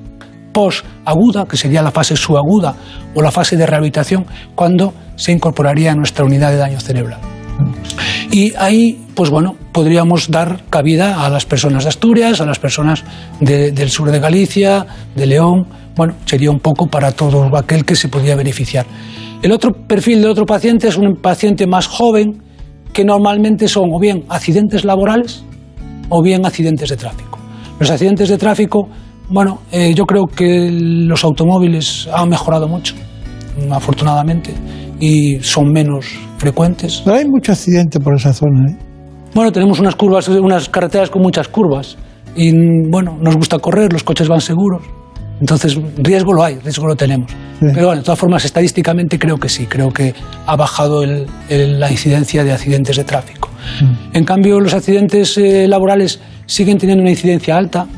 post-aguda, 0.52 1.46
que 1.46 1.56
sería 1.56 1.82
la 1.82 1.90
fase 1.90 2.16
subaguda 2.16 2.75
o 3.14 3.22
la 3.22 3.30
fase 3.30 3.56
de 3.56 3.66
rehabilitación, 3.66 4.26
cuando 4.54 4.92
se 5.16 5.32
incorporaría 5.32 5.92
a 5.92 5.94
nuestra 5.94 6.25
unidad 6.25 6.50
de 6.50 6.58
daño 6.58 6.80
cerebral. 6.80 7.20
Y 8.30 8.54
ahí, 8.56 9.04
pues 9.14 9.30
bueno, 9.30 9.56
podríamos 9.72 10.30
dar 10.30 10.62
cabida 10.70 11.25
a 11.25 11.28
las 11.28 11.44
personas 11.44 11.84
de 11.84 11.90
Asturias, 11.90 12.40
a 12.40 12.46
las 12.46 12.58
personas 12.58 13.04
del 13.40 13.90
sur 13.90 14.11
de 14.11 14.18
Galicia, 14.20 14.87
de 15.14 15.26
León. 15.26 15.66
Bueno, 15.94 16.14
sería 16.25 16.50
un 16.50 16.61
poco 16.61 16.87
para 16.87 17.12
todo 17.12 17.54
aquel 17.56 17.84
que 17.84 17.94
se 17.94 18.08
podía 18.08 18.34
beneficiar. 18.34 18.87
El 19.42 19.52
otro 19.52 19.72
perfil 19.72 20.22
de 20.22 20.28
otro 20.28 20.46
paciente 20.46 20.88
es 20.88 20.96
un 20.96 21.16
paciente 21.16 21.66
más 21.66 21.87
joven, 21.87 22.42
que 22.92 23.04
normalmente 23.04 23.68
son 23.68 23.90
o 23.92 23.99
bien 23.99 24.25
accidentes 24.28 24.84
laborales 24.84 25.44
o 26.08 26.22
bien 26.22 26.46
accidentes 26.46 26.90
de 26.90 26.96
tráfico. 26.96 27.41
Los 27.82 27.90
accidentes 27.90 28.28
de 28.28 28.38
tráfico, 28.38 28.88
bueno, 29.28 29.62
eh, 29.72 29.92
yo 29.92 30.04
creo 30.04 30.28
que 30.28 30.70
los 30.70 31.24
automóviles 31.24 32.08
han 32.14 32.28
mejorado 32.28 32.68
mucho, 32.68 32.94
afortunadamente, 33.72 34.54
y 35.00 35.40
son 35.40 35.72
menos 35.72 36.06
frecuentes. 36.38 37.02
Pero 37.04 37.16
hay 37.16 37.24
mucho 37.26 37.50
accidente 37.50 37.98
por 37.98 38.14
esa 38.14 38.32
zona. 38.32 38.70
¿eh? 38.70 38.76
Bueno, 39.34 39.50
tenemos 39.50 39.80
unas 39.80 39.96
curvas, 39.96 40.28
unas 40.28 40.68
carreteras 40.68 41.10
con 41.10 41.22
muchas 41.22 41.48
curvas 41.48 41.98
y 42.36 42.52
bueno, 42.88 43.18
nos 43.20 43.34
gusta 43.34 43.58
correr, 43.58 43.92
los 43.92 44.04
coches 44.04 44.28
van 44.28 44.40
seguros. 44.40 44.82
Entonces, 45.42 45.76
riesgo 45.96 46.32
lo 46.32 46.44
hay, 46.44 46.54
riesgo 46.61 46.87
lo 46.87 46.94
tenemos. 46.94 47.28
Pero 47.58 47.87
bueno, 47.87 47.96
de 47.96 48.04
todas 48.04 48.18
formas, 48.18 48.44
estadísticamente 48.44 49.18
creo 49.18 49.38
que 49.38 49.49
sí, 49.49 49.66
creo 49.66 49.92
que 49.92 50.14
ha 50.46 50.54
bajado 50.54 51.04
la 51.04 51.90
incidencia 51.90 52.44
de 52.44 52.52
accidentes 52.52 52.96
de 52.96 53.02
tráfico. 53.02 53.49
Mm. 53.80 54.16
En 54.18 54.25
cambio, 54.25 54.61
los 54.61 54.72
accidentes 54.72 55.37
eh, 55.38 55.66
laborales 55.66 56.20
siguen 56.46 56.78
teniendo 56.78 57.02
una 57.02 57.11
incidencia 57.11 57.56
alta. 57.56 57.88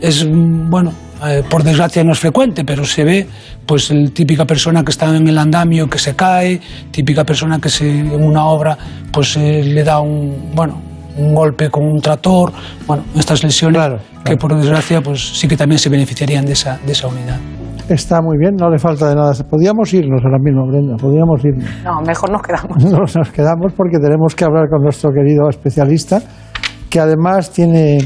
Es, 0.00 0.24
mm, 0.24 0.70
bueno, 0.70 0.94
eh, 1.26 1.42
por 1.50 1.62
desgracia 1.62 2.02
no 2.04 2.12
es 2.12 2.18
frecuente, 2.20 2.64
pero 2.64 2.86
se 2.86 3.04
ve 3.04 3.26
pues 3.66 3.90
la 3.90 4.08
típica 4.08 4.46
persona 4.46 4.82
que 4.82 4.90
está 4.90 5.14
en 5.14 5.28
el 5.28 5.36
andamio 5.36 5.90
que 5.90 5.98
se 5.98 6.16
cae, 6.16 6.58
típica 6.90 7.24
persona 7.24 7.60
que 7.60 7.68
se, 7.68 7.86
en 7.86 8.24
una 8.24 8.46
obra 8.46 8.78
pues 9.12 9.36
eh, 9.36 9.62
le 9.62 9.84
da 9.84 10.00
un, 10.00 10.52
bueno, 10.54 10.80
un 11.16 11.34
golpe 11.34 11.70
con 11.70 11.84
un 11.84 12.00
tractor, 12.00 12.52
bueno, 12.86 13.04
estas 13.16 13.42
lesiones 13.42 14.00
que 14.24 14.36
por 14.36 14.54
desgracia 14.56 15.00
pues 15.00 15.38
sí 15.38 15.46
que 15.46 15.56
también 15.56 15.78
se 15.78 15.88
beneficiarían 15.88 16.44
de 16.44 16.52
esa, 16.52 16.78
de 16.84 16.92
esa 16.92 17.08
unidad. 17.08 17.38
Está 17.88 18.22
muy 18.22 18.38
bien, 18.38 18.54
no 18.56 18.70
le 18.70 18.78
falta 18.78 19.10
de 19.10 19.14
nada. 19.14 19.32
Podríamos 19.48 19.92
irnos 19.92 20.22
ahora 20.24 20.38
mismo, 20.38 20.66
Brenda, 20.66 20.96
podríamos 20.96 21.44
irnos. 21.44 21.68
No, 21.84 22.00
mejor 22.00 22.30
nos 22.30 22.42
quedamos. 22.42 22.84
Nos, 22.90 23.16
nos 23.16 23.30
quedamos 23.30 23.72
porque 23.76 23.98
tenemos 23.98 24.34
que 24.34 24.44
hablar 24.44 24.68
con 24.70 24.82
nuestro 24.82 25.10
querido 25.12 25.48
especialista, 25.50 26.22
que 26.88 26.98
además 26.98 27.50
tiene 27.50 27.98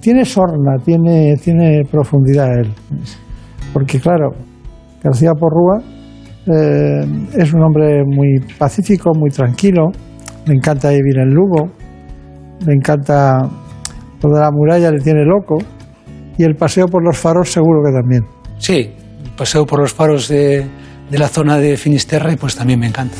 tiene 0.00 0.24
sorna, 0.24 0.76
tiene, 0.84 1.36
tiene 1.36 1.82
profundidad 1.90 2.58
él. 2.58 2.72
Porque 3.72 4.00
claro, 4.00 4.30
García 5.02 5.32
Porrúa 5.38 5.82
eh, 6.46 7.04
es 7.34 7.52
un 7.52 7.62
hombre 7.62 8.02
muy 8.04 8.40
pacífico, 8.58 9.12
muy 9.14 9.30
tranquilo, 9.30 9.90
le 10.46 10.54
encanta 10.54 10.88
vivir 10.88 11.18
en 11.18 11.28
Lugo, 11.28 11.70
le 12.66 12.74
encanta 12.74 13.38
lo 14.22 14.30
de 14.34 14.40
la 14.40 14.50
muralla, 14.50 14.90
le 14.90 15.00
tiene 15.00 15.24
loco, 15.24 15.58
y 16.36 16.44
el 16.44 16.54
paseo 16.54 16.86
por 16.86 17.04
los 17.04 17.18
faros 17.18 17.50
seguro 17.50 17.80
que 17.84 17.92
también. 17.92 18.24
Sí, 18.58 18.94
el 19.24 19.30
paseo 19.36 19.64
por 19.66 19.80
los 19.80 19.92
faros 19.92 20.28
de, 20.28 20.66
de 21.10 21.18
la 21.18 21.28
zona 21.28 21.58
de 21.58 21.76
Finisterre, 21.76 22.36
pues 22.36 22.56
también 22.56 22.80
me 22.80 22.86
encanta. 22.86 23.16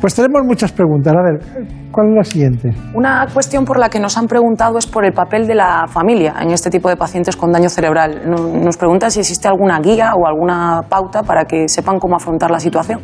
Pues 0.00 0.14
tenemos 0.14 0.42
muchas 0.46 0.72
preguntas. 0.72 1.12
A 1.12 1.22
ver, 1.22 1.66
¿cuál 1.92 2.08
es 2.08 2.14
la 2.16 2.24
siguiente? 2.24 2.70
Una 2.94 3.26
cuestión 3.32 3.66
por 3.66 3.78
la 3.78 3.90
que 3.90 4.00
nos 4.00 4.16
han 4.16 4.26
preguntado 4.26 4.78
es 4.78 4.86
por 4.86 5.04
el 5.04 5.12
papel 5.12 5.46
de 5.46 5.54
la 5.54 5.86
familia 5.88 6.36
en 6.40 6.50
este 6.50 6.70
tipo 6.70 6.88
de 6.88 6.96
pacientes 6.96 7.36
con 7.36 7.52
daño 7.52 7.68
cerebral. 7.68 8.22
Nos 8.26 8.78
pregunta 8.78 9.10
si 9.10 9.20
existe 9.20 9.46
alguna 9.46 9.78
guía 9.80 10.12
o 10.14 10.26
alguna 10.26 10.80
pauta 10.88 11.22
para 11.22 11.44
que 11.44 11.68
sepan 11.68 11.98
cómo 11.98 12.16
afrontar 12.16 12.50
la 12.50 12.58
situación. 12.58 13.00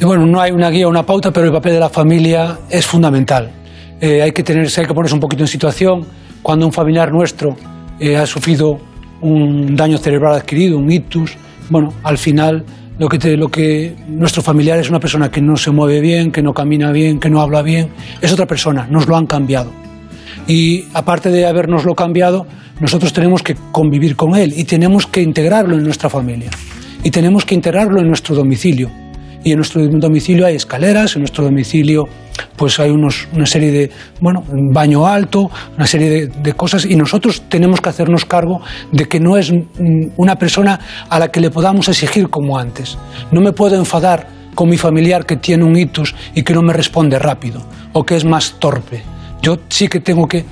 Y 0.00 0.04
bueno, 0.04 0.26
no 0.26 0.40
hay 0.40 0.50
una 0.50 0.70
guía 0.70 0.88
o 0.88 0.90
una 0.90 1.04
pauta, 1.04 1.30
pero 1.30 1.46
el 1.46 1.52
papel 1.52 1.74
de 1.74 1.80
la 1.80 1.88
familia 1.88 2.58
es 2.68 2.84
fundamental. 2.84 3.52
Eh, 4.04 4.20
hay, 4.20 4.32
que 4.32 4.42
tenerse, 4.42 4.80
hay 4.80 4.86
que 4.88 4.94
ponerse 4.94 5.14
un 5.14 5.20
poquito 5.20 5.44
en 5.44 5.46
situación. 5.46 6.04
Cuando 6.42 6.66
un 6.66 6.72
familiar 6.72 7.12
nuestro 7.12 7.56
eh, 8.00 8.16
ha 8.16 8.26
sufrido 8.26 8.80
un 9.20 9.76
daño 9.76 9.96
cerebral 9.96 10.34
adquirido, 10.34 10.76
un 10.76 10.90
ictus, 10.90 11.36
bueno, 11.70 11.94
al 12.02 12.18
final 12.18 12.64
lo 12.98 13.08
que, 13.08 13.36
lo 13.36 13.48
que 13.48 13.94
nuestro 14.08 14.42
familiar 14.42 14.76
es 14.80 14.90
una 14.90 14.98
persona 14.98 15.30
que 15.30 15.40
no 15.40 15.56
se 15.56 15.70
mueve 15.70 16.00
bien, 16.00 16.32
que 16.32 16.42
no 16.42 16.52
camina 16.52 16.90
bien, 16.90 17.20
que 17.20 17.30
no 17.30 17.40
habla 17.40 17.62
bien, 17.62 17.90
es 18.20 18.32
otra 18.32 18.46
persona, 18.46 18.88
nos 18.90 19.06
lo 19.06 19.16
han 19.16 19.26
cambiado. 19.26 19.70
Y 20.48 20.86
aparte 20.94 21.30
de 21.30 21.46
habernoslo 21.46 21.94
cambiado, 21.94 22.48
nosotros 22.80 23.12
tenemos 23.12 23.44
que 23.44 23.54
convivir 23.70 24.16
con 24.16 24.34
él 24.34 24.52
y 24.56 24.64
tenemos 24.64 25.06
que 25.06 25.22
integrarlo 25.22 25.76
en 25.76 25.84
nuestra 25.84 26.10
familia 26.10 26.50
y 27.04 27.12
tenemos 27.12 27.44
que 27.44 27.54
integrarlo 27.54 28.00
en 28.00 28.08
nuestro 28.08 28.34
domicilio. 28.34 28.90
Y 29.44 29.52
en 29.52 29.58
nuestro 29.58 29.86
domicilio 29.86 30.46
hay 30.46 30.56
escaleras, 30.56 31.16
en 31.16 31.22
nuestro 31.22 31.44
domicilio 31.44 32.08
pues 32.56 32.78
hay 32.78 32.90
unos, 32.90 33.28
una 33.32 33.46
serie 33.46 33.70
de, 33.70 33.90
bueno, 34.20 34.44
baño 34.48 35.06
alto, 35.06 35.50
una 35.76 35.86
serie 35.86 36.28
de, 36.28 36.52
cosas 36.54 36.84
y 36.84 36.96
nosotros 36.96 37.42
tenemos 37.48 37.80
que 37.80 37.88
hacernos 37.88 38.24
cargo 38.24 38.60
de 38.90 39.06
que 39.06 39.20
no 39.20 39.36
es 39.36 39.52
una 40.16 40.36
persona 40.36 40.78
a 41.08 41.18
la 41.18 41.28
que 41.28 41.40
le 41.40 41.50
podamos 41.50 41.88
exigir 41.88 42.28
como 42.28 42.58
antes. 42.58 42.96
No 43.30 43.40
me 43.40 43.52
puedo 43.52 43.76
enfadar 43.76 44.26
con 44.54 44.68
mi 44.68 44.76
familiar 44.76 45.26
que 45.26 45.36
tiene 45.36 45.64
un 45.64 45.76
hitus 45.76 46.14
y 46.34 46.42
que 46.42 46.54
no 46.54 46.62
me 46.62 46.72
responde 46.72 47.18
rápido 47.18 47.62
o 47.92 48.04
que 48.04 48.16
es 48.16 48.24
más 48.24 48.54
torpe. 48.58 49.02
Yo 49.40 49.58
sí 49.68 49.88
que 49.88 50.00
tengo 50.00 50.28
que 50.28 50.44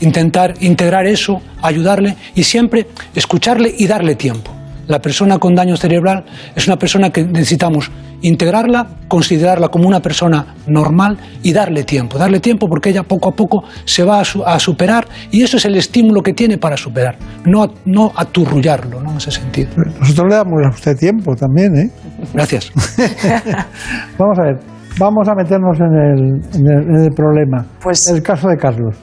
intentar 0.00 0.54
integrar 0.60 1.06
eso, 1.06 1.42
ayudarle 1.60 2.16
y 2.34 2.44
siempre 2.44 2.86
escucharle 3.14 3.74
y 3.76 3.86
darle 3.86 4.14
tiempo. 4.14 4.57
La 4.88 5.00
persona 5.00 5.38
con 5.38 5.54
daño 5.54 5.76
cerebral 5.76 6.24
es 6.56 6.66
una 6.66 6.76
persona 6.76 7.10
que 7.10 7.24
necesitamos 7.24 7.90
integrarla, 8.22 8.86
considerarla 9.06 9.68
como 9.68 9.86
una 9.86 10.00
persona 10.00 10.54
normal 10.66 11.18
y 11.42 11.52
darle 11.52 11.84
tiempo, 11.84 12.18
darle 12.18 12.40
tiempo 12.40 12.66
porque 12.68 12.90
ella 12.90 13.02
poco 13.02 13.28
a 13.28 13.32
poco 13.32 13.62
se 13.84 14.02
va 14.02 14.20
a, 14.20 14.58
superar 14.58 15.06
y 15.30 15.42
eso 15.42 15.58
es 15.58 15.64
el 15.66 15.76
estímulo 15.76 16.22
que 16.22 16.32
tiene 16.32 16.58
para 16.58 16.76
superar, 16.76 17.16
no, 17.44 17.66
no 17.84 18.12
aturrullarlo 18.16 19.00
¿no? 19.00 19.12
en 19.12 19.16
ese 19.18 19.30
sentido. 19.30 19.70
Nosotros 20.00 20.26
le 20.28 20.34
damos 20.34 20.54
a 20.64 20.70
usted 20.70 20.96
tiempo 20.96 21.36
también, 21.36 21.76
¿eh? 21.76 21.90
Gracias. 22.34 22.72
vamos 24.18 24.38
a 24.38 24.42
ver, 24.42 24.56
vamos 24.98 25.28
a 25.28 25.34
meternos 25.34 25.78
en 25.78 25.94
el, 25.94 26.40
en 26.54 27.04
el 27.04 27.10
problema. 27.14 27.64
Pues, 27.80 28.08
el 28.08 28.22
caso 28.22 28.48
de 28.48 28.56
Carlos. 28.56 28.96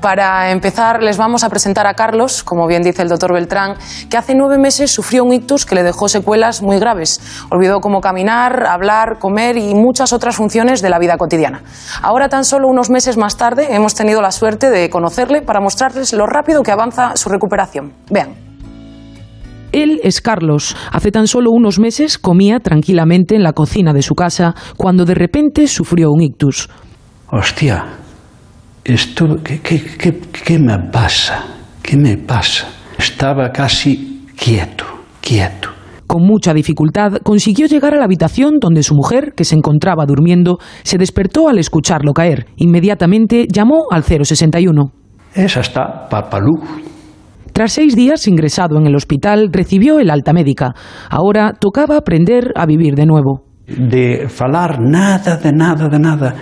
Para 0.00 0.50
empezar, 0.50 1.02
les 1.02 1.16
vamos 1.16 1.42
a 1.42 1.48
presentar 1.48 1.86
a 1.86 1.94
Carlos, 1.94 2.42
como 2.44 2.66
bien 2.66 2.82
dice 2.82 3.02
el 3.02 3.08
doctor 3.08 3.32
Beltrán, 3.32 3.76
que 4.10 4.16
hace 4.16 4.34
nueve 4.34 4.58
meses 4.58 4.90
sufrió 4.90 5.24
un 5.24 5.32
ictus 5.32 5.64
que 5.64 5.74
le 5.74 5.82
dejó 5.82 6.08
secuelas 6.08 6.62
muy 6.62 6.78
graves. 6.78 7.20
Olvidó 7.50 7.80
cómo 7.80 8.00
caminar, 8.00 8.66
hablar, 8.66 9.18
comer 9.18 9.56
y 9.56 9.74
muchas 9.74 10.12
otras 10.12 10.36
funciones 10.36 10.82
de 10.82 10.90
la 10.90 10.98
vida 10.98 11.16
cotidiana. 11.16 11.62
Ahora, 12.02 12.28
tan 12.28 12.44
solo 12.44 12.68
unos 12.68 12.90
meses 12.90 13.16
más 13.16 13.36
tarde, 13.36 13.74
hemos 13.74 13.94
tenido 13.94 14.20
la 14.20 14.30
suerte 14.30 14.70
de 14.70 14.90
conocerle 14.90 15.42
para 15.42 15.60
mostrarles 15.60 16.12
lo 16.12 16.26
rápido 16.26 16.62
que 16.62 16.72
avanza 16.72 17.16
su 17.16 17.28
recuperación. 17.28 17.92
Vean. 18.10 18.34
Él 19.72 20.00
es 20.04 20.20
Carlos. 20.20 20.76
Hace 20.92 21.10
tan 21.10 21.26
solo 21.26 21.50
unos 21.50 21.78
meses 21.78 22.18
comía 22.18 22.60
tranquilamente 22.60 23.34
en 23.34 23.42
la 23.42 23.52
cocina 23.52 23.92
de 23.92 24.02
su 24.02 24.14
casa 24.14 24.54
cuando 24.76 25.04
de 25.04 25.14
repente 25.14 25.66
sufrió 25.66 26.10
un 26.12 26.22
ictus. 26.22 26.70
Hostia, 27.30 27.84
esto, 28.86 29.42
¿qué, 29.42 29.60
qué, 29.60 29.82
qué, 29.98 30.20
qué 30.44 30.58
me 30.60 30.78
pasa? 30.92 31.44
¿Qué 31.82 31.96
me 31.96 32.16
pasa? 32.16 32.68
Estaba 32.96 33.50
casi 33.50 34.26
quieto, 34.36 34.84
quieto. 35.20 35.70
Con 36.06 36.22
mucha 36.22 36.54
dificultad 36.54 37.14
consiguió 37.24 37.66
llegar 37.66 37.94
a 37.94 37.98
la 37.98 38.04
habitación 38.04 38.58
donde 38.60 38.84
su 38.84 38.94
mujer, 38.94 39.32
que 39.36 39.42
se 39.42 39.56
encontraba 39.56 40.04
durmiendo, 40.06 40.58
se 40.84 40.98
despertó 40.98 41.48
al 41.48 41.58
escucharlo 41.58 42.12
caer. 42.12 42.46
Inmediatamente 42.58 43.48
llamó 43.52 43.86
al 43.90 44.04
061. 44.04 44.92
Esa 45.34 45.60
está, 45.60 46.08
papalú. 46.08 46.52
Tras 47.52 47.72
seis 47.72 47.96
días 47.96 48.28
ingresado 48.28 48.78
en 48.78 48.86
el 48.86 48.94
hospital, 48.94 49.48
recibió 49.50 49.98
el 49.98 50.10
alta 50.10 50.32
médica. 50.32 50.74
Ahora 51.10 51.54
tocaba 51.58 51.96
aprender 51.96 52.52
a 52.54 52.66
vivir 52.66 52.94
de 52.94 53.06
nuevo. 53.06 53.42
De 53.66 54.28
falar 54.28 54.78
nada, 54.80 55.38
de 55.38 55.52
nada, 55.52 55.88
de 55.88 55.98
nada. 55.98 56.34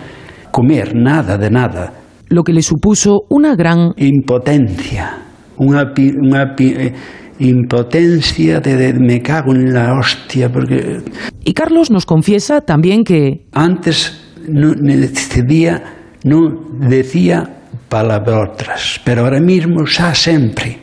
Comer 0.50 0.94
nada, 0.94 1.38
de 1.38 1.50
nada 1.50 2.03
lo 2.28 2.42
que 2.42 2.52
le 2.52 2.62
supuso 2.62 3.22
una 3.30 3.54
gran 3.54 3.92
impotencia, 3.96 5.18
una, 5.56 5.92
una 6.22 6.54
eh, 6.58 6.92
impotencia 7.38 8.60
de, 8.60 8.94
me 8.94 9.20
cago 9.20 9.52
en 9.52 9.72
la 9.72 9.92
hostia 9.98 10.50
porque 10.50 11.00
y 11.44 11.52
Carlos 11.52 11.90
nos 11.90 12.06
confiesa 12.06 12.60
también 12.60 13.04
que 13.04 13.46
antes 13.52 14.20
no 14.48 14.72
decidía 14.72 15.82
no 16.24 16.40
decía 16.80 17.60
palabras, 17.88 19.00
pero 19.04 19.22
ahora 19.22 19.40
mismo 19.40 19.86
xa 19.86 20.14
sempre, 20.14 20.78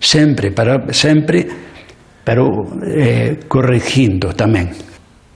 sempre, 0.00 0.50
para, 0.50 0.92
sempre, 0.92 1.46
pero 2.24 2.48
eh, 2.82 3.38
corrigindo 3.46 4.32
tamén. 4.34 4.72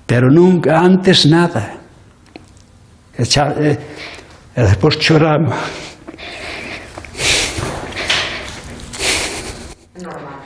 Pero 0.04 0.28
nunca, 0.28 0.80
antes 0.80 1.28
nada. 1.30 1.80
E, 3.14 3.22
xa, 3.24 3.54
e, 3.56 3.78
e 4.56 4.62
despois 4.62 4.98
choramos. 4.98 5.54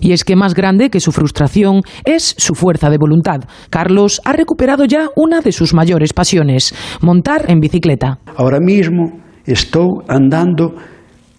Y 0.01 0.13
es 0.13 0.25
que 0.25 0.37
más 0.37 0.55
grande 0.55 0.91
que 0.91 1.01
su 1.01 1.13
frustración 1.13 1.83
es 2.05 2.35
su 2.39 2.55
fuerza 2.55 2.89
de 2.89 2.99
voluntad. 2.99 3.41
Carlos 3.69 4.21
ha 4.25 4.33
recuperado 4.33 4.85
ya 4.85 5.09
una 5.17 5.41
de 5.41 5.53
sus 5.53 5.75
mayores 5.75 6.13
pasiones, 6.13 6.75
montar 7.03 7.51
en 7.51 7.61
bicicleta. 7.61 8.19
Ahora 8.37 8.61
mismo 8.61 9.21
estou 9.45 10.05
andando 10.09 10.75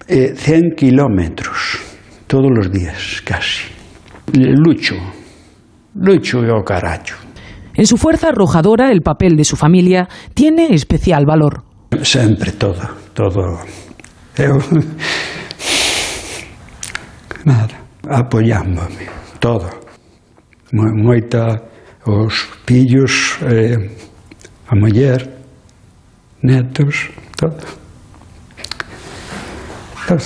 eh, 0.08 0.34
100 0.36 0.76
kilómetros 0.76 1.80
todos 2.28 2.52
os 2.60 2.72
días, 2.72 3.22
casi. 3.24 3.64
Lucho, 4.34 4.96
lucho 5.96 6.44
e 6.44 6.52
o 6.52 6.64
carallo. 6.64 7.16
En 7.74 7.86
su 7.86 7.98
fuerza 7.98 8.30
arrojadora, 8.30 8.92
el 8.92 9.02
papel 9.02 9.38
de 9.38 9.46
su 9.46 9.56
familia 9.56 10.10
tiene 10.34 10.74
especial 10.74 11.26
valor. 11.26 11.69
Sempre 12.04 12.52
todo, 12.54 12.82
todo. 13.14 13.60
Eu... 14.38 14.58
Nada, 17.46 17.76
apoiándome, 18.08 19.08
todo. 19.40 19.70
Mo- 20.72 20.94
Moita 21.04 21.62
os 22.06 22.48
pillos, 22.66 23.38
eh, 23.42 23.76
a 24.68 24.76
muller, 24.76 25.28
netos, 26.44 27.10
todo. 27.36 27.58
todo. 30.08 30.20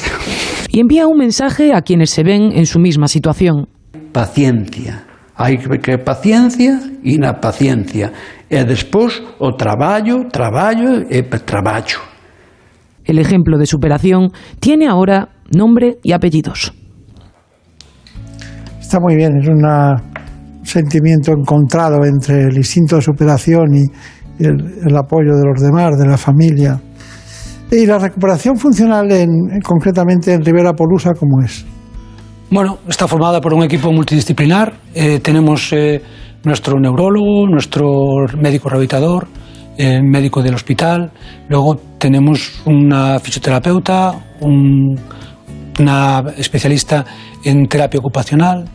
Y 0.69 0.79
envía 0.79 1.07
un 1.07 1.17
mensaje 1.17 1.73
a 1.73 1.81
quienes 1.81 2.09
se 2.09 2.23
ven 2.23 2.51
en 2.51 2.65
su 2.65 2.79
misma 2.79 3.07
situación. 3.07 3.67
Paciencia. 4.11 5.05
Hai 5.43 5.57
que 5.57 5.97
paciencia 5.97 6.79
e 7.03 7.17
na 7.19 7.33
paciencia. 7.33 8.13
E 8.47 8.63
despois 8.63 9.19
o 9.43 9.51
traballo, 9.51 10.29
traballo 10.31 11.03
e 11.09 11.19
traballo. 11.43 11.99
El 13.03 13.19
ejemplo 13.19 13.57
de 13.57 13.65
superación 13.65 14.31
tiene 14.61 14.87
ahora 14.87 15.27
nombre 15.51 15.97
y 16.01 16.13
apellidos. 16.13 16.71
Está 18.79 18.99
muy 19.01 19.15
bien, 19.17 19.31
es 19.41 19.49
una- 19.49 19.95
un 20.59 20.65
sentimiento 20.65 21.33
encontrado 21.33 22.05
entre 22.05 22.43
el 22.47 22.55
instinto 22.55 22.95
de 22.95 23.01
superación 23.01 23.75
y 23.75 23.83
el, 24.39 24.55
el 24.87 24.95
apoyo 24.95 25.35
de 25.35 25.43
los 25.45 25.59
demás, 25.61 25.97
de 25.99 26.07
la 26.07 26.17
familia. 26.17 26.79
Y 27.69 27.85
la 27.85 27.99
recuperación 27.99 28.55
funcional, 28.55 29.11
en, 29.11 29.59
concretamente 29.61 30.31
en 30.33 30.41
Rivera 30.41 30.71
Polusa, 30.71 31.11
¿cómo 31.19 31.41
es? 31.43 31.65
Bueno, 32.53 32.77
está 32.87 33.07
formada 33.07 33.41
por 33.41 33.51
un 33.55 33.63
equipo 33.63 33.91
multidisciplinar. 33.91 34.73
Eh, 34.93 35.19
tenemos 35.23 35.73
eh, 35.73 35.99
nuestro 36.43 36.79
neurólogo, 36.79 37.47
nuestro 37.47 38.27
médico 38.39 38.69
rehabilitador, 38.69 39.27
eh, 39.75 39.99
médico 40.03 40.43
del 40.43 40.53
hospital. 40.53 41.11
Luego 41.49 41.77
tenemos 41.97 42.61
una 42.65 43.17
fisioterapeuta, 43.19 44.13
un- 44.41 44.99
una 45.79 46.23
especialista 46.37 47.03
en 47.43 47.65
terapia 47.67 47.99
ocupacional. 47.99 48.65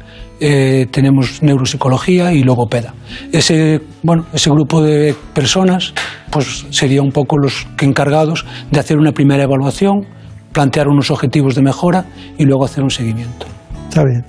eh, 0.41 0.87
tenemos 0.93 1.43
neuropsicología 1.43 2.33
y 2.33 2.45
logopeda. 2.45 2.95
Ese, 3.33 3.81
bueno, 4.05 4.25
ese 4.33 4.49
grupo 4.51 4.81
de 4.81 5.12
personas 5.35 5.93
pues, 6.31 6.64
sería 6.71 7.03
un 7.03 7.11
poco 7.11 7.38
los 7.38 7.67
encargados 7.81 8.47
de 8.71 8.79
hacer 8.79 8.99
una 8.99 9.11
primera 9.11 9.43
evaluación, 9.43 10.07
plantear 10.53 10.87
unos 10.87 11.11
objetivos 11.11 11.57
de 11.57 11.62
mejora 11.62 12.05
y 12.38 12.45
luego 12.45 12.64
hacer 12.64 12.85
un 12.85 12.91
seguimiento. 12.91 13.47
Está 13.88 14.05
bien. 14.05 14.24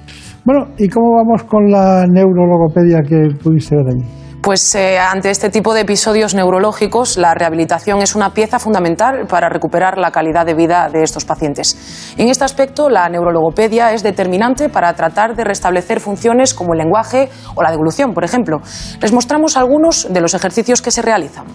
Bueno, 0.45 0.67
¿y 0.77 0.87
cómo 0.87 1.17
vamos 1.17 1.43
con 1.43 1.69
la 1.69 2.05
neurologopedia 2.07 3.01
que 3.07 3.35
pudiste 3.43 3.75
ver 3.75 3.87
allí? 3.87 4.19
Pues 4.41 4.73
eh, 4.73 4.97
ante 4.97 5.29
este 5.29 5.49
tipo 5.49 5.73
de 5.73 5.81
episodios 5.81 6.33
neurológicos, 6.33 7.17
la 7.17 7.33
rehabilitación 7.33 8.01
es 8.01 8.15
una 8.15 8.29
pieza 8.33 8.57
fundamental 8.57 9.27
para 9.27 9.49
recuperar 9.49 9.97
la 9.97 10.11
calidad 10.11 10.45
de 10.45 10.53
vida 10.53 10.87
de 10.91 11.03
estos 11.03 11.25
pacientes. 11.25 12.15
En 12.17 12.29
este 12.29 12.45
aspecto, 12.45 12.89
la 12.89 13.09
neurologopedia 13.09 13.91
es 13.91 14.01
determinante 14.01 14.69
para 14.69 14.93
tratar 14.93 15.35
de 15.35 15.43
restablecer 15.43 15.99
funciones 15.99 16.53
como 16.53 16.73
el 16.73 16.79
lenguaje 16.79 17.27
o 17.55 17.61
la 17.61 17.69
devolución, 17.69 18.13
por 18.13 18.23
ejemplo. 18.23 18.61
Les 19.01 19.11
mostramos 19.11 19.57
algunos 19.57 20.07
de 20.09 20.21
los 20.21 20.33
ejercicios 20.33 20.81
que 20.81 20.91
se 20.91 21.01
realizan. 21.01 21.45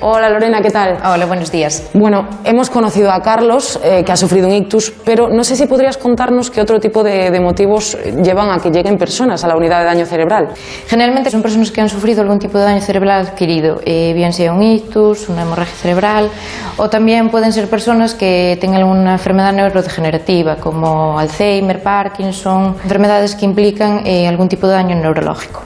Hola 0.00 0.30
Lorena, 0.30 0.62
¿qué 0.62 0.70
tal? 0.70 0.96
Hola, 1.04 1.26
buenos 1.26 1.50
días. 1.50 1.90
Bueno, 1.92 2.28
hemos 2.44 2.70
conocido 2.70 3.10
a 3.10 3.20
Carlos, 3.20 3.80
eh, 3.82 4.04
que 4.04 4.12
ha 4.12 4.16
sufrido 4.16 4.46
un 4.46 4.54
ictus, 4.54 4.92
pero 5.04 5.28
no 5.28 5.42
sé 5.42 5.56
si 5.56 5.66
podrías 5.66 5.96
contarnos 5.96 6.52
qué 6.52 6.60
otro 6.60 6.78
tipo 6.78 7.02
de, 7.02 7.32
de 7.32 7.40
motivos 7.40 7.98
llevan 8.22 8.50
a 8.52 8.60
que 8.60 8.70
lleguen 8.70 8.96
personas 8.96 9.42
a 9.42 9.48
la 9.48 9.56
unidad 9.56 9.80
de 9.80 9.86
daño 9.86 10.06
cerebral. 10.06 10.50
Generalmente 10.86 11.30
son 11.30 11.42
personas 11.42 11.72
que 11.72 11.80
han 11.80 11.88
sufrido 11.88 12.22
algún 12.22 12.38
tipo 12.38 12.58
de 12.58 12.64
daño 12.64 12.80
cerebral 12.80 13.26
adquirido, 13.26 13.80
eh, 13.84 14.12
bien 14.14 14.32
sea 14.32 14.52
un 14.52 14.62
ictus, 14.62 15.28
una 15.28 15.42
hemorragia 15.42 15.74
cerebral, 15.74 16.30
o 16.76 16.88
también 16.88 17.28
pueden 17.28 17.52
ser 17.52 17.68
personas 17.68 18.14
que 18.14 18.56
tengan 18.60 18.82
alguna 18.82 19.12
enfermedad 19.14 19.52
neurodegenerativa, 19.52 20.56
como 20.56 21.18
Alzheimer, 21.18 21.82
Parkinson, 21.82 22.76
enfermedades 22.84 23.34
que 23.34 23.46
implican 23.46 24.06
eh, 24.06 24.28
algún 24.28 24.48
tipo 24.48 24.68
de 24.68 24.74
daño 24.74 24.94
neurológico. 24.94 25.62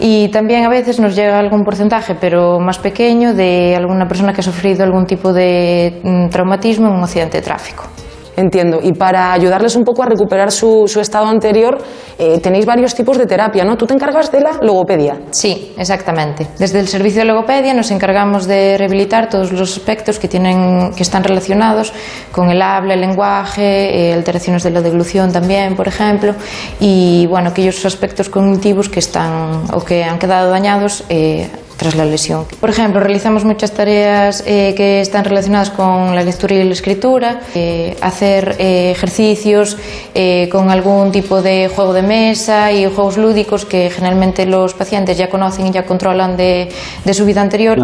Y 0.00 0.28
también 0.28 0.64
a 0.64 0.68
veces 0.68 1.00
nos 1.00 1.16
llega 1.16 1.38
algún 1.38 1.64
porcentaje, 1.64 2.14
pero 2.14 2.60
más 2.60 2.78
pequeño, 2.78 3.34
de 3.34 3.74
alguna 3.76 4.06
persona 4.06 4.32
que 4.32 4.40
ha 4.40 4.44
sufrido 4.44 4.84
algún 4.84 5.06
tipo 5.06 5.32
de 5.32 6.00
mm, 6.02 6.28
traumatismo 6.28 6.88
en 6.88 6.94
un 6.94 7.02
accidente 7.02 7.38
de 7.38 7.42
tráfico. 7.42 7.84
Entiendo. 8.36 8.80
Y 8.82 8.92
para 8.92 9.32
ayudarles 9.32 9.76
un 9.76 9.84
poco 9.84 10.02
a 10.02 10.06
recuperar 10.06 10.52
su, 10.52 10.84
estado 11.00 11.26
anterior, 11.26 11.78
eh, 12.18 12.38
tenéis 12.40 12.66
varios 12.66 12.94
tipos 12.94 13.16
de 13.16 13.26
terapia, 13.26 13.64
¿no? 13.64 13.76
¿Tú 13.76 13.86
te 13.86 13.94
encargas 13.94 14.30
de 14.30 14.40
la 14.40 14.58
logopedia? 14.60 15.18
Sí, 15.30 15.72
exactamente. 15.78 16.46
Desde 16.58 16.80
el 16.80 16.88
servicio 16.88 17.22
de 17.22 17.28
logopedia 17.28 17.72
nos 17.72 17.90
encargamos 17.90 18.46
de 18.46 18.76
rehabilitar 18.76 19.30
todos 19.30 19.52
los 19.52 19.76
aspectos 19.76 20.18
que, 20.18 20.28
tienen, 20.28 20.92
que 20.94 21.02
están 21.02 21.24
relacionados 21.24 21.92
con 22.30 22.50
el 22.50 22.60
habla, 22.60 22.94
el 22.94 23.00
lenguaje, 23.00 24.10
eh, 24.10 24.12
alteraciones 24.12 24.62
de 24.62 24.70
la 24.70 24.82
deglución 24.82 25.32
también, 25.32 25.74
por 25.74 25.88
ejemplo, 25.88 26.34
y 26.78 27.26
bueno, 27.28 27.50
aquellos 27.50 27.84
aspectos 27.86 28.28
cognitivos 28.28 28.88
que 28.88 28.98
están 28.98 29.64
o 29.72 29.80
que 29.80 30.04
han 30.04 30.18
quedado 30.18 30.50
dañados 30.50 31.04
eh, 31.08 31.48
tras 31.76 31.94
la 31.94 32.04
lesión. 32.04 32.44
Por 32.60 32.70
ejemplo, 32.70 33.00
realizamos 33.00 33.44
muchas 33.44 33.72
tareas 33.72 34.42
eh, 34.46 34.74
que 34.76 35.00
están 35.00 35.24
relacionadas 35.24 35.70
con 35.70 36.14
la 36.14 36.22
lectura 36.22 36.54
y 36.54 36.64
la 36.64 36.72
escritura, 36.72 37.40
eh, 37.54 37.96
hacer 38.00 38.56
eh, 38.58 38.90
ejercicios 38.90 39.76
eh, 40.14 40.48
con 40.50 40.70
algún 40.70 41.12
tipo 41.12 41.42
de 41.42 41.68
juego 41.68 41.92
de 41.92 42.02
mesa 42.02 42.72
y 42.72 42.86
juegos 42.86 43.18
lúdicos 43.18 43.64
que 43.64 43.90
generalmente 43.90 44.46
los 44.46 44.74
pacientes 44.74 45.18
ya 45.18 45.28
conocen 45.28 45.66
y 45.66 45.70
ya 45.70 45.84
controlan 45.84 46.36
de, 46.36 46.68
de 47.04 47.14
su 47.14 47.24
vida 47.24 47.42
anterior. 47.42 47.78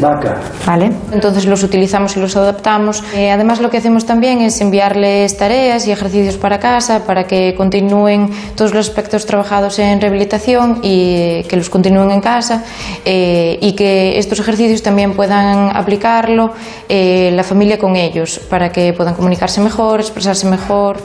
vaca. 0.00 0.40
Vale. 0.66 0.90
Entonces 1.12 1.46
los 1.46 1.62
utilizamos 1.62 2.16
y 2.16 2.20
los 2.20 2.36
adaptamos. 2.36 3.02
Eh, 3.14 3.30
además 3.30 3.60
lo 3.60 3.70
que 3.70 3.78
hacemos 3.78 4.04
también 4.04 4.40
es 4.40 4.60
enviarles 4.60 5.36
tareas 5.36 5.86
y 5.86 5.92
ejercicios 5.92 6.36
para 6.36 6.58
casa 6.58 7.04
para 7.06 7.24
que 7.24 7.54
continúen 7.56 8.30
todos 8.56 8.74
los 8.74 8.88
aspectos 8.88 9.26
trabajados 9.26 9.78
en 9.78 10.00
rehabilitación 10.00 10.80
y 10.82 11.14
eh, 11.16 11.46
que 11.48 11.56
los 11.56 11.70
continúen 11.70 11.93
en 12.02 12.20
casa 12.20 12.64
eh, 13.04 13.58
y 13.60 13.74
que 13.74 14.18
estos 14.18 14.40
ejercicios 14.40 14.82
también 14.82 15.12
puedan 15.12 15.74
aplicarlo 15.76 16.52
eh, 16.88 17.30
la 17.32 17.42
familia 17.42 17.78
con 17.78 17.96
ellos 17.96 18.40
para 18.50 18.70
que 18.70 18.92
puedan 18.92 19.14
comunicarse 19.14 19.60
mejor, 19.60 20.00
expresarse 20.00 20.48
mejor 20.48 20.96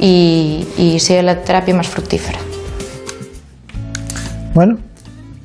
y, 0.00 0.66
y 0.76 0.98
sea 0.98 1.22
la 1.22 1.42
terapia 1.42 1.74
más 1.74 1.88
fructífera. 1.88 2.38
Bueno, 4.54 4.76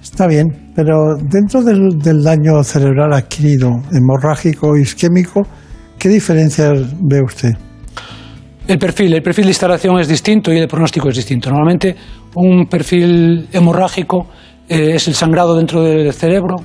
está 0.01 0.27
bien, 0.27 0.71
pero 0.75 1.15
dentro 1.21 1.61
del, 1.61 1.99
del 1.99 2.23
daño 2.23 2.63
cerebral 2.63 3.13
adquirido, 3.13 3.69
hemorrágico, 3.91 4.75
isquémico, 4.77 5.43
¿qué 5.99 6.09
diferencias 6.09 6.71
ve 6.99 7.21
usted? 7.21 7.51
El 8.65 8.79
perfil, 8.79 9.13
el 9.13 9.21
perfil 9.21 9.43
de 9.45 9.51
instalación 9.51 9.99
es 9.99 10.07
distinto 10.07 10.53
y 10.53 10.57
el 10.57 10.69
pronóstico 10.69 11.09
es 11.09 11.17
distinto. 11.17 11.49
Normalmente 11.49 11.95
un 12.35 12.65
perfil 12.67 13.49
hemorrágico 13.51 14.27
eh, 14.69 14.95
es 14.95 15.07
el 15.07 15.13
sangrado 15.13 15.55
dentro 15.55 15.83
del 15.83 16.13
cerebro. 16.13 16.57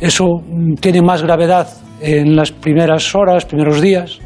Eso 0.00 0.24
mm, 0.46 0.74
tiene 0.74 1.02
más 1.02 1.22
gravedad 1.22 1.68
en 2.00 2.36
las 2.36 2.52
primeras 2.52 3.14
horas, 3.14 3.44
primeros 3.44 3.80
días. 3.80 4.18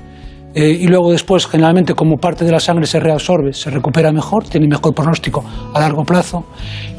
Eh, 0.55 0.79
y 0.81 0.87
luego 0.87 1.13
después, 1.13 1.47
generalmente, 1.47 1.95
como 1.95 2.17
parte 2.19 2.45
de 2.45 2.53
la 2.53 2.61
sangre 2.61 2.87
se 2.87 3.01
reabsorbe, 3.01 3.53
se 3.53 3.71
recupera 3.71 4.13
mejor, 4.13 4.45
tiene 4.45 4.69
mejor 4.69 4.95
pronóstico 4.95 5.45
a 5.73 5.81
largo 5.81 6.05
plazo. 6.05 6.45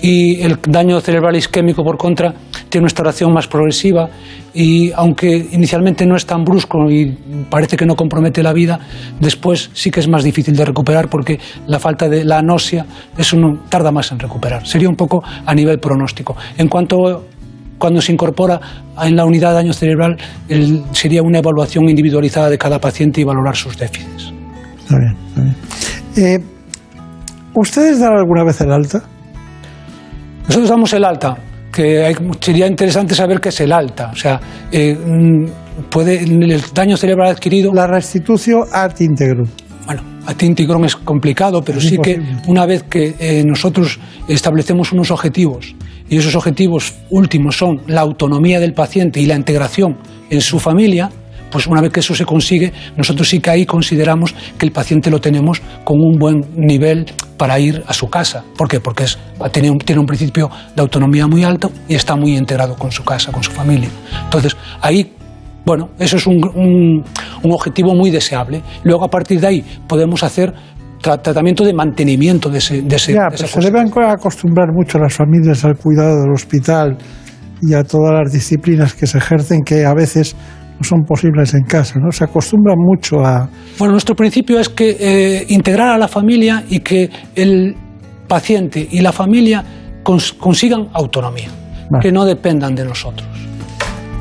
Y 0.02 0.42
el 0.42 0.58
daño 0.68 1.00
cerebral 1.02 1.36
isquémico, 1.36 1.84
por 1.84 1.98
contra, 1.98 2.34
tiene 2.70 2.84
una 2.84 2.88
instalación 2.88 3.32
más 3.32 3.48
progresiva 3.48 4.10
y 4.54 4.92
aunque 4.94 5.48
inicialmente 5.52 6.06
no 6.06 6.16
es 6.16 6.26
tan 6.26 6.44
brusco 6.44 6.89
y 6.89 7.16
parece 7.50 7.78
que 7.78 7.86
no 7.86 7.96
compromete 7.96 8.42
la 8.42 8.52
vida, 8.54 8.80
después 9.20 9.70
sí 9.74 9.92
que 9.92 10.00
es 10.00 10.08
más 10.08 10.24
difícil 10.24 10.56
de 10.56 10.66
recuperar 10.66 11.08
porque 11.08 11.39
la 11.68 11.80
falta 11.80 12.10
de 12.10 12.26
la 12.26 12.39
anosia, 12.39 12.86
eso 13.18 13.38
tarda 13.70 13.92
más 13.92 14.12
en 14.12 14.20
recuperar. 14.20 14.66
Sería 14.66 14.89
un 14.89 14.96
poco 14.96 15.24
a 15.46 15.54
nivel 15.54 15.80
pronóstico. 15.80 16.36
En 16.58 16.68
cuanto 16.68 17.26
cuando 17.84 18.02
se 18.02 18.13
incorpora 18.13 18.62
en 19.04 19.13
la 19.13 19.26
unidad 19.26 19.50
de 19.50 19.56
daño 19.56 19.74
cerebral 19.74 20.15
sería 20.93 21.22
una 21.22 21.39
evaluación 21.39 21.89
individualizada 21.89 22.50
de 22.50 22.58
cada 22.58 22.80
paciente 22.80 23.19
y 23.19 23.26
valorar 23.26 23.58
sus 23.58 23.78
déficits. 23.78 24.32
Está 24.80 24.98
bien, 25.00 25.17
está 25.28 25.41
bien. 25.41 25.56
Eh, 26.15 26.39
¿Ustedes 27.54 28.00
dan 28.00 28.13
alguna 28.13 28.46
vez 28.46 28.62
el 28.62 28.72
alta? 28.72 29.04
Nosotros 30.48 30.69
damos 30.69 30.93
el 30.93 31.04
alta, 31.04 31.36
que 31.74 32.15
sería 32.39 32.67
interesante 32.67 33.15
saber 33.15 33.41
qué 33.41 33.50
es 33.50 33.60
el 33.60 33.74
alta. 33.74 34.12
O 34.13 34.15
sea, 34.15 34.39
eh, 34.72 34.96
mm, 34.96 35.89
puede 35.89 36.24
el 36.24 36.62
daño 36.74 36.96
cerebral 36.96 37.32
adquirido. 37.32 37.74
La 37.74 37.86
restitución 37.86 38.63
ad 38.72 38.98
integrum. 38.98 39.50
Bueno, 39.86 40.04
ad 40.26 40.39
integrum 40.39 40.86
es 40.86 40.96
complicado, 40.96 41.62
pero 41.62 41.82
sí 41.82 41.98
que 41.98 42.17
una 42.48 42.65
vez 42.65 42.84
que 42.84 43.15
eh, 43.19 43.43
nosotros 43.46 44.00
establecemos 44.30 44.93
unos 44.93 45.12
objetivos 45.12 45.76
y 46.13 46.17
esos 46.17 46.36
objetivos 46.36 46.93
últimos 47.10 47.58
son 47.58 47.82
la 47.88 48.02
autonomía 48.02 48.60
del 48.60 48.76
paciente 48.76 49.19
y 49.19 49.26
la 49.26 49.34
integración 49.34 49.97
en 50.30 50.41
su 50.41 50.60
familia, 50.60 51.10
pues 51.52 51.65
una 51.65 51.82
vez 51.82 51.91
que 51.91 52.02
eso 52.02 52.13
se 52.13 52.23
consigue, 52.23 52.71
nosotros 52.95 53.28
sí 53.28 53.39
que 53.39 53.49
ahí 53.49 53.65
consideramos 53.65 54.36
que 54.56 54.67
el 54.67 54.71
paciente 54.71 55.10
lo 55.10 55.19
tenemos 55.19 55.60
con 55.84 55.99
un 55.99 56.19
buen 56.19 56.45
nivel 56.56 57.08
para 57.36 57.60
ir 57.60 57.84
a 57.88 57.93
su 57.93 58.12
casa. 58.12 58.43
¿Por 58.56 58.67
qué? 58.67 58.80
Porque 58.80 59.06
tiene, 59.52 59.71
un, 59.71 60.06
principio 60.06 60.52
de 60.76 60.84
autonomía 60.84 61.26
muy 61.26 61.43
alto 61.43 61.71
y 61.89 61.95
está 61.95 62.15
muy 62.15 62.38
integrado 62.38 62.76
con 62.76 62.91
su 62.91 63.04
casa, 63.04 63.32
con 63.32 63.41
su 63.41 63.49
familia. 63.49 63.89
Entonces, 64.26 64.56
ahí 64.82 65.13
bueno, 65.65 65.89
eso 65.97 66.17
es 66.17 66.28
un, 66.28 67.04
objetivo 67.43 67.95
muy 67.95 68.12
deseable. 68.12 68.62
Luego, 68.84 69.04
a 69.04 69.10
partir 69.10 69.39
de 69.39 69.47
ahí, 69.47 69.65
podemos 69.88 70.21
hacer 70.23 70.54
tratamiento 71.04 71.63
de 71.63 71.74
mantenimiento 71.74 72.50
de 72.50 72.58
ese... 72.58 72.82
De 72.82 72.96
ese 72.96 73.13
ya, 73.13 73.28
pero 73.30 73.48
se 73.48 73.60
deben 73.60 73.92
acostumbrar 74.08 74.72
mucho 74.74 74.98
las 74.98 75.13
familias 75.13 75.63
al 75.66 75.76
cuidado 75.76 76.22
del 76.22 76.32
hospital 76.32 76.98
y 77.62 77.74
a 77.74 77.84
todas 77.84 78.13
las 78.24 78.32
disciplinas 78.32 78.94
que 78.94 79.08
se 79.08 79.18
ejercen 79.18 79.62
que 79.63 79.86
a 79.86 79.94
veces 79.94 80.36
no 80.78 80.84
son 80.84 81.04
posibles 81.04 81.54
en 81.54 81.63
casa, 81.63 82.00
¿no? 82.00 82.12
Se 82.12 82.24
acostumbran 82.24 82.78
mucho 82.78 83.20
a... 83.20 83.48
Bueno, 83.78 83.92
nuestro 83.92 84.16
principio 84.16 84.60
es 84.60 84.70
que 84.70 84.98
eh, 85.00 85.46
integrar 85.50 85.89
a 85.89 85.98
la 85.98 86.08
familia 86.08 86.63
y 86.68 86.80
que 86.80 87.10
el 87.36 87.76
paciente 88.28 88.88
y 88.89 89.02
la 89.02 89.12
familia 89.12 89.63
consigan 90.04 90.88
autonomía, 90.94 91.50
que 92.02 92.12
no 92.12 92.26
dependan 92.26 92.76
de 92.76 92.86
nosotros. 92.86 93.28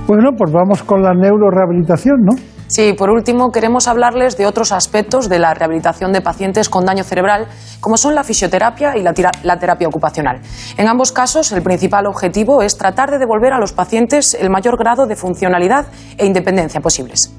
Bueno, 0.07 0.31
pues 0.37 0.53
vamos 0.53 0.83
con 0.83 1.03
la 1.03 1.15
neurorehabilitación, 1.15 2.17
¿no? 2.23 2.52
Sí, 2.73 2.95
por 2.95 3.11
último 3.11 3.53
queremos 3.53 3.87
hablarles 3.87 4.39
de 4.39 4.47
otros 4.47 4.73
aspectos 4.73 5.29
de 5.29 5.39
la 5.39 5.53
rehabilitación 5.53 6.11
de 6.15 6.23
pacientes 6.23 6.71
con 6.71 6.87
daño 6.87 7.05
cerebral, 7.05 7.47
como 7.81 7.99
son 7.99 8.15
la 8.15 8.25
fisioterapia 8.25 8.97
y 8.97 9.03
la, 9.03 9.13
terapia 9.13 9.87
ocupacional. 9.87 10.41
En 10.79 10.89
ambos 10.89 11.13
casos, 11.13 11.53
el 11.53 11.61
principal 11.61 12.07
objetivo 12.07 12.63
es 12.63 12.79
tratar 12.79 13.11
de 13.11 13.19
devolver 13.19 13.53
a 13.53 13.59
los 13.59 13.75
pacientes 13.75 14.33
el 14.33 14.49
mayor 14.49 14.79
grado 14.79 15.07
de 15.07 15.17
funcionalidad 15.17 15.85
e 16.17 16.25
independencia 16.25 16.81
posibles. 16.81 17.31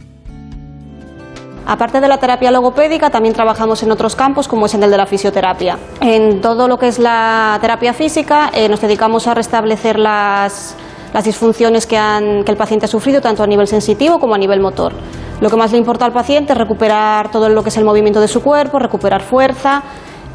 Aparte 1.65 1.99
de 1.99 2.07
la 2.07 2.19
terapia 2.19 2.51
logopédica, 2.51 3.09
también 3.09 3.33
trabajamos 3.33 3.81
en 3.81 3.89
otros 3.89 4.15
campos, 4.15 4.47
como 4.47 4.67
es 4.67 4.75
en 4.75 4.83
el 4.83 4.91
de 4.91 4.97
la 4.97 5.07
fisioterapia. 5.07 5.79
En 5.99 6.41
todo 6.41 6.67
lo 6.67 6.77
que 6.77 6.89
es 6.89 6.99
la 6.99 7.57
terapia 7.59 7.95
física, 7.95 8.51
eh, 8.53 8.69
nos 8.69 8.81
dedicamos 8.81 9.25
a 9.25 9.33
restablecer 9.33 9.97
las, 9.97 10.75
las 11.13 11.23
disfunciones 11.23 11.85
que, 11.85 11.97
han, 11.97 12.43
que 12.43 12.51
el 12.51 12.57
paciente 12.57 12.85
ha 12.85 12.89
sufrido, 12.89 13.21
tanto 13.21 13.43
a 13.43 13.47
nivel 13.47 13.67
sensitivo 13.67 14.19
como 14.19 14.35
a 14.35 14.37
nivel 14.37 14.59
motor. 14.59 14.93
Lo 15.39 15.49
que 15.49 15.55
más 15.55 15.71
le 15.71 15.77
importa 15.77 16.05
al 16.05 16.11
paciente 16.11 16.53
es 16.53 16.57
recuperar 16.57 17.31
todo 17.31 17.49
lo 17.49 17.63
que 17.63 17.69
es 17.69 17.77
el 17.77 17.85
movimiento 17.85 18.19
de 18.19 18.27
su 18.27 18.41
cuerpo, 18.41 18.79
recuperar 18.79 19.21
fuerza 19.21 19.83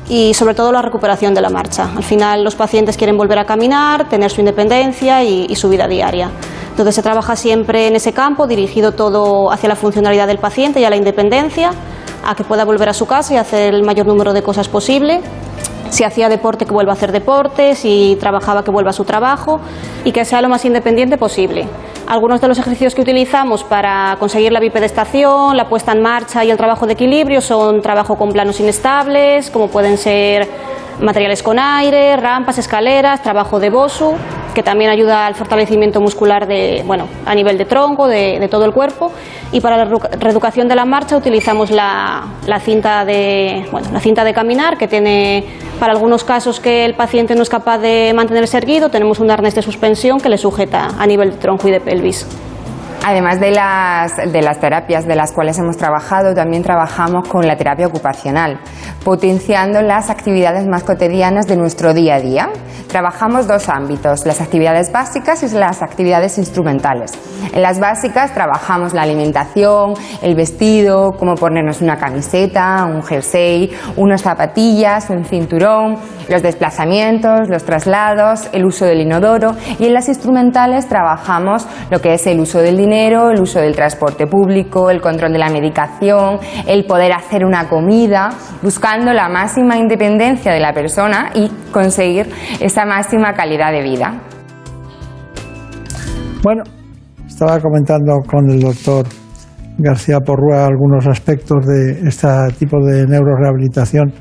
y 0.09 0.33
sobre 0.35 0.55
todo 0.55 0.73
la 0.73 0.83
recuperación 0.83 1.35
de 1.35 1.41
la 1.41 1.51
marcha. 1.51 1.91
Al 1.97 2.03
final 2.03 2.45
los 2.45 2.55
pacientes 2.55 2.97
quieren 2.97 3.17
volver 3.17 3.39
a 3.39 3.45
caminar, 3.45 4.09
tener 4.09 4.31
su 4.31 4.41
independencia 4.41 5.23
y, 5.23 5.55
su 5.57 5.69
vida 5.69 5.87
diaria. 5.87 6.31
Entonces 6.71 6.95
se 6.95 7.03
trabaja 7.03 7.37
siempre 7.37 7.89
en 7.89 7.97
ese 7.97 8.13
campo, 8.13 8.47
dirigido 8.47 8.93
todo 8.93 9.51
hacia 9.51 9.69
la 9.69 9.77
funcionalidad 9.77 10.27
del 10.27 10.39
paciente 10.39 10.81
y 10.81 10.85
a 10.85 10.91
la 10.91 10.97
independencia, 10.97 11.73
a 12.25 12.35
que 12.35 12.45
pueda 12.45 12.65
volver 12.65 12.89
a 12.89 12.95
su 12.95 13.07
casa 13.07 13.35
y 13.35 13.37
hacer 13.37 13.75
el 13.75 13.83
mayor 13.83 14.07
número 14.07 14.33
de 14.33 14.43
cosas 14.43 14.69
posible 14.69 15.21
si 15.91 16.05
hacía 16.05 16.29
deporte 16.29 16.67
que 16.67 16.73
vuelva 16.73 16.93
a 16.93 16.95
hacer 16.95 17.13
deporte, 17.13 17.75
si 17.75 18.17
trabajaba 18.21 18.65
que 18.65 18.71
vuelva 18.71 18.91
a 18.91 18.93
su 18.93 19.05
trabajo 19.05 19.61
y 20.05 20.13
que 20.13 20.25
sea 20.25 20.43
lo 20.43 20.49
más 20.49 20.65
independiente 20.65 21.17
posible. 21.17 21.67
Algunos 22.07 22.41
de 22.41 22.49
los 22.49 22.59
ejercicios 22.59 22.95
que 22.95 23.03
utilizamos 23.03 23.65
para 23.65 24.17
conseguir 24.19 24.53
la 24.53 24.61
bipedestación, 24.61 25.57
la 25.57 25.69
puesta 25.69 25.93
en 25.93 26.03
marcha 26.03 26.45
y 26.45 26.51
el 26.51 26.57
trabajo 26.57 26.87
de 26.87 26.95
equilibrio 26.95 27.41
son 27.41 27.83
trabajo 27.83 28.17
con 28.17 28.33
planos 28.33 28.61
inestables, 28.61 29.51
como 29.51 29.69
pueden 29.69 29.99
ser 29.99 30.49
materiales 31.01 31.43
con 31.43 31.59
aire, 31.59 32.17
rampas, 32.17 32.59
escaleras, 32.59 33.23
trabajo 33.23 33.61
de 33.61 33.71
bosu, 33.71 34.15
que 34.59 34.65
también 34.65 34.91
ayuda 34.91 35.25
al 35.25 35.37
fortalecimiento 35.37 36.01
muscular 36.01 36.49
de, 36.49 36.83
bueno, 36.85 37.07
a 37.25 37.33
nivel 37.33 37.57
de 37.59 37.65
tronco, 37.65 38.09
de, 38.09 38.45
todo 38.51 38.65
el 38.65 38.73
cuerpo. 38.73 39.13
Y 39.53 39.61
para 39.61 39.77
la 39.77 39.85
reeducación 39.85 40.67
de 40.67 40.75
la 40.75 40.85
marcha 40.85 41.17
utilizamos 41.17 41.71
la, 41.71 42.25
la, 42.45 42.59
cinta 42.59 43.05
de, 43.05 43.69
bueno, 43.71 43.87
la 43.93 44.01
cinta 44.01 44.25
de 44.25 44.35
caminar, 44.35 44.77
que 44.77 44.89
tiene, 44.89 45.45
para 45.79 45.93
algunos 45.93 46.25
casos 46.25 46.59
que 46.59 46.85
el 46.85 46.95
paciente 46.95 47.37
no 47.37 47.43
es 47.43 47.49
capaz 47.49 47.79
de 47.79 48.13
mantenerse 48.17 48.57
erguido, 48.57 48.89
tenemos 48.89 49.21
un 49.21 49.31
arnés 49.31 49.55
de 49.55 49.63
suspensión 49.63 50.19
que 50.19 50.29
le 50.29 50.39
sujeta 50.39 50.89
a 50.99 51.07
nivel 51.07 51.31
de 51.31 51.37
tronco 51.37 51.69
y 51.69 51.71
de 51.71 51.81
pelvis. 51.81 52.27
Además 53.05 53.41
de 53.41 53.53
las, 53.53 54.17
de 54.17 54.43
las 54.43 54.61
terapias 54.61 55.07
de 55.07 55.15
las 55.15 55.33
cuales 55.33 55.59
hemos 55.59 55.77
trabajado, 55.77 56.35
también 56.35 56.63
trabajamos 56.63 57.27
con 57.29 57.47
la 57.47 57.57
terapia 57.57 57.87
ocupacional, 57.87 58.61
potenciando 59.05 59.81
las 59.81 60.11
actividades 60.11 60.67
más 60.67 60.85
cotidianas 60.85 61.47
de 61.47 61.57
nuestro 61.57 61.95
día 61.95 62.17
a 62.17 62.21
día. 62.21 62.49
Trabajamos 62.89 63.47
dos 63.47 63.69
ámbitos, 63.69 64.27
las 64.27 64.41
actividades 64.41 64.93
básicas 64.93 65.43
y 65.43 65.49
las 65.51 65.83
actividades 65.83 66.39
instrumentales. 66.39 67.13
En 67.53 67.63
las 67.63 67.81
básicas 67.81 68.35
trabajamos 68.35 68.95
la 68.95 69.03
alimentación, 69.03 69.95
el 70.23 70.35
vestido, 70.35 71.13
cómo 71.13 71.35
ponernos 71.35 71.81
una 71.81 71.97
camiseta, 71.97 72.85
un 72.85 73.03
jersey, 73.03 73.71
unas 73.97 74.23
zapatillas, 74.23 75.09
un 75.11 75.25
cinturón, 75.25 75.97
los 76.29 76.43
desplazamientos, 76.43 77.49
los 77.49 77.65
traslados, 77.65 78.49
el 78.53 78.65
uso 78.65 78.85
del 78.85 79.01
inodoro 79.01 79.55
y 79.79 79.87
en 79.87 79.95
las 79.95 80.09
instrumentales 80.09 80.89
trabajamos 80.89 81.67
lo 81.91 82.01
que 82.01 82.15
es 82.15 82.27
el 82.27 82.41
uso 82.41 82.59
del 82.59 82.77
dinero, 82.77 82.88
el 82.93 83.41
uso 83.41 83.61
del 83.61 83.75
transporte 83.75 84.27
público, 84.27 84.91
el 84.91 85.01
control 85.01 85.33
de 85.33 85.39
la 85.39 85.51
medicación, 85.51 86.39
el 86.67 86.85
poder 86.87 87.13
hacer 87.13 87.45
una 87.45 87.69
comida, 87.69 88.31
buscando 88.63 89.13
la 89.13 89.29
máxima 89.29 89.77
independencia 89.77 90.53
de 90.53 90.61
la 90.61 90.73
persona 90.73 91.31
y 91.35 91.51
conseguir 91.73 92.29
esa 92.61 92.85
máxima 92.85 93.33
calidad 93.35 93.73
de 93.73 93.83
vida. 93.83 94.21
Bueno, 96.43 96.63
estaba 97.27 97.59
comentando 97.61 98.19
con 98.27 98.51
el 98.51 98.61
doctor 98.61 99.07
García 99.79 100.21
Porrúa 100.21 100.67
algunos 100.67 101.07
aspectos 101.07 101.67
de 101.67 102.09
este 102.09 102.29
tipo 102.59 102.79
de 102.85 103.07
neurorehabilitación 103.07 104.13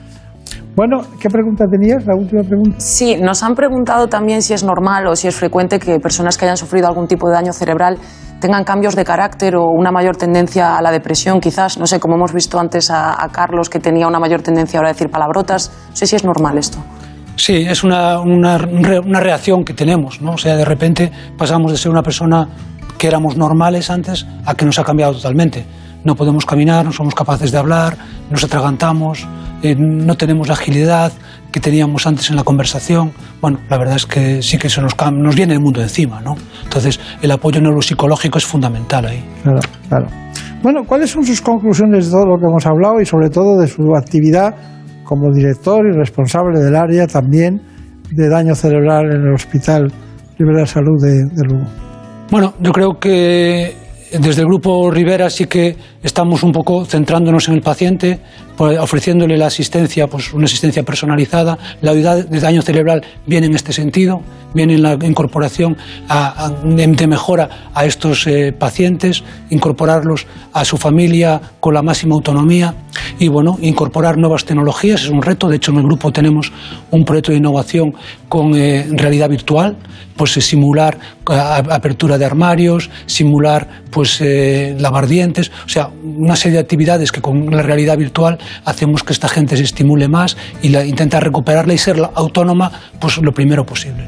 bueno, 0.77 1.01
¿qué 1.19 1.27
pregunta 1.27 1.65
tenías? 1.65 2.05
La 2.05 2.15
última 2.15 2.43
pregunta. 2.43 2.79
Sí, 2.79 3.17
nos 3.19 3.41
han 3.41 3.55
preguntado 3.55 4.09
también 4.09 4.43
si 4.43 4.53
es 4.53 4.63
normal 4.63 5.07
o 5.07 5.15
si 5.15 5.27
es 5.27 5.35
frecuente 5.35 5.79
que 5.79 5.99
personas 5.99 6.37
que 6.37 6.45
hayan 6.45 6.55
sufrido 6.55 6.87
algún 6.87 7.07
tipo 7.07 7.27
de 7.27 7.33
daño 7.33 7.51
cerebral 7.51 7.97
tengan 8.39 8.63
cambios 8.63 8.95
de 8.95 9.03
carácter 9.03 9.55
o 9.55 9.65
una 9.65 9.91
mayor 9.91 10.15
tendencia 10.15 10.77
a 10.77 10.81
la 10.81 10.91
depresión, 10.91 11.39
quizás. 11.39 11.77
No 11.77 11.87
sé, 11.87 11.99
como 11.99 12.15
hemos 12.15 12.33
visto 12.33 12.59
antes 12.59 12.89
a, 12.91 13.27
Carlos, 13.31 13.69
que 13.69 13.79
tenía 13.79 14.07
una 14.07 14.19
mayor 14.19 14.41
tendencia 14.41 14.79
ahora 14.79 14.89
a 14.89 14.93
decir 14.93 15.09
palabrotas. 15.09 15.71
No 15.89 15.95
sé 15.95 16.07
si 16.07 16.15
es 16.15 16.23
normal 16.23 16.57
esto. 16.57 16.77
Sí, 17.35 17.55
es 17.55 17.83
una, 17.83 18.19
una, 18.19 18.57
reacción 19.19 19.63
que 19.63 19.73
tenemos, 19.73 20.21
¿no? 20.21 20.31
O 20.33 20.37
sea, 20.37 20.55
de 20.55 20.65
repente 20.65 21.11
pasamos 21.37 21.71
de 21.71 21.77
ser 21.77 21.91
una 21.91 22.01
persona 22.01 22.47
que 22.97 23.07
éramos 23.07 23.37
normales 23.37 23.91
antes 23.91 24.25
a 24.45 24.55
que 24.55 24.65
nos 24.65 24.79
ha 24.79 24.83
cambiado 24.83 25.13
totalmente. 25.13 25.65
No 26.03 26.15
podemos 26.15 26.45
caminar, 26.45 26.85
no 26.85 26.91
somos 26.91 27.13
capaces 27.13 27.51
de 27.51 27.57
hablar, 27.57 27.97
nos 28.31 28.43
atragantamos, 28.43 29.27
eh, 29.61 29.75
no 29.77 30.15
tenemos 30.15 30.49
agilidad 30.49 31.11
que 31.57 31.61
teníamos 31.61 32.05
antes 32.05 32.29
en 32.29 32.35
la 32.35 32.43
conversación. 32.43 33.11
Bueno, 33.41 33.57
la 33.67 33.79
verdad 33.79 33.95
es 33.95 34.05
que 34.05 34.43
sí 34.43 34.59
que 34.59 34.69
se 34.69 34.79
nos, 34.79 34.93
nos 35.11 35.35
viene 35.35 35.53
el 35.53 35.59
mundo 35.59 35.81
encima, 35.81 36.21
¿no? 36.21 36.35
Entonces, 36.63 36.99
el 37.19 37.31
apoyo 37.31 37.59
neuropsicológico 37.59 38.37
es 38.37 38.45
fundamental 38.45 39.07
ahí. 39.07 39.23
Claro, 39.41 39.59
claro. 39.89 40.07
Bueno, 40.61 40.83
¿cuáles 40.85 41.09
son 41.09 41.23
sus 41.25 41.41
conclusiones 41.41 42.05
de 42.05 42.11
todo 42.11 42.27
lo 42.27 42.37
que 42.37 42.45
hemos 42.45 42.63
hablado 42.67 43.01
y 43.01 43.05
sobre 43.07 43.29
todo 43.29 43.59
de 43.59 43.65
su 43.65 43.95
actividad 43.95 44.53
como 45.03 45.33
director 45.33 45.83
y 45.87 45.97
responsable 45.97 46.59
del 46.59 46.75
área 46.75 47.07
también 47.07 47.59
de 48.11 48.29
daño 48.29 48.53
cerebral 48.53 49.05
en 49.05 49.21
el 49.21 49.33
Hospital 49.33 49.91
Libre 50.37 50.59
de 50.59 50.67
Salud 50.67 51.01
de, 51.01 51.23
de 51.33 51.43
Lugo? 51.43 51.65
Bueno, 52.29 52.53
yo 52.61 52.71
creo 52.71 52.99
que 52.99 53.73
desde 54.11 54.41
el 54.41 54.47
grupo 54.47 54.89
Rivera 54.89 55.29
sí 55.29 55.45
que 55.45 55.75
estamos 56.01 56.43
un 56.43 56.51
poco 56.51 56.85
centrándonos 56.85 57.47
en 57.49 57.55
el 57.55 57.61
paciente, 57.61 58.19
pues, 58.55 58.79
ofreciéndole 58.79 59.37
la 59.37 59.47
asistencia, 59.47 60.07
pues 60.07 60.33
una 60.33 60.45
asistencia 60.45 60.83
personalizada. 60.83 61.57
La 61.81 61.91
unidad 61.91 62.25
de 62.25 62.39
daño 62.39 62.61
cerebral 62.61 63.03
viene 63.25 63.47
en 63.47 63.55
este 63.55 63.73
sentido, 63.73 64.21
viene 64.53 64.75
en 64.75 64.83
la 64.83 64.97
incorporación 65.01 65.77
de, 66.63 67.07
mejora 67.07 67.69
a 67.73 67.85
estos 67.85 68.25
eh, 68.27 68.53
pacientes, 68.57 69.23
incorporarlos 69.49 70.25
a 70.53 70.63
su 70.63 70.77
familia 70.77 71.41
con 71.59 71.73
la 71.73 71.81
máxima 71.81 72.15
autonomía 72.15 72.73
y 73.19 73.27
bueno, 73.27 73.57
incorporar 73.61 74.17
nuevas 74.17 74.45
tecnologías 74.45 75.03
es 75.03 75.09
un 75.09 75.21
reto. 75.21 75.49
De 75.49 75.57
hecho, 75.57 75.71
en 75.71 75.77
el 75.77 75.83
grupo 75.83 76.11
tenemos 76.11 76.51
un 76.91 77.03
proyecto 77.03 77.31
de 77.31 77.39
innovación 77.39 77.93
con 78.29 78.55
eh, 78.55 78.87
realidad 78.91 79.29
virtual 79.29 79.77
pues 80.17 80.31
simular 80.33 80.97
apertura 81.25 82.17
de 82.17 82.25
armarios, 82.25 82.89
simular 83.05 83.67
pues 83.91 84.21
lavar 84.77 85.07
dientes, 85.07 85.51
o 85.65 85.69
sea, 85.69 85.89
una 86.03 86.35
serie 86.35 86.57
de 86.57 86.61
actividades 86.61 87.11
que 87.11 87.21
con 87.21 87.49
la 87.51 87.61
realidad 87.61 87.97
virtual 87.97 88.37
hacemos 88.65 89.03
que 89.03 89.13
esta 89.13 89.29
gente 89.29 89.57
se 89.57 89.63
estimule 89.63 90.07
más 90.07 90.37
y 90.61 90.69
la, 90.69 90.85
intentar 90.85 91.23
recuperarla 91.23 91.73
y 91.73 91.77
ser 91.77 91.97
autónoma 92.15 92.71
pues 92.99 93.17
lo 93.19 93.31
primero 93.31 93.65
posible. 93.65 94.05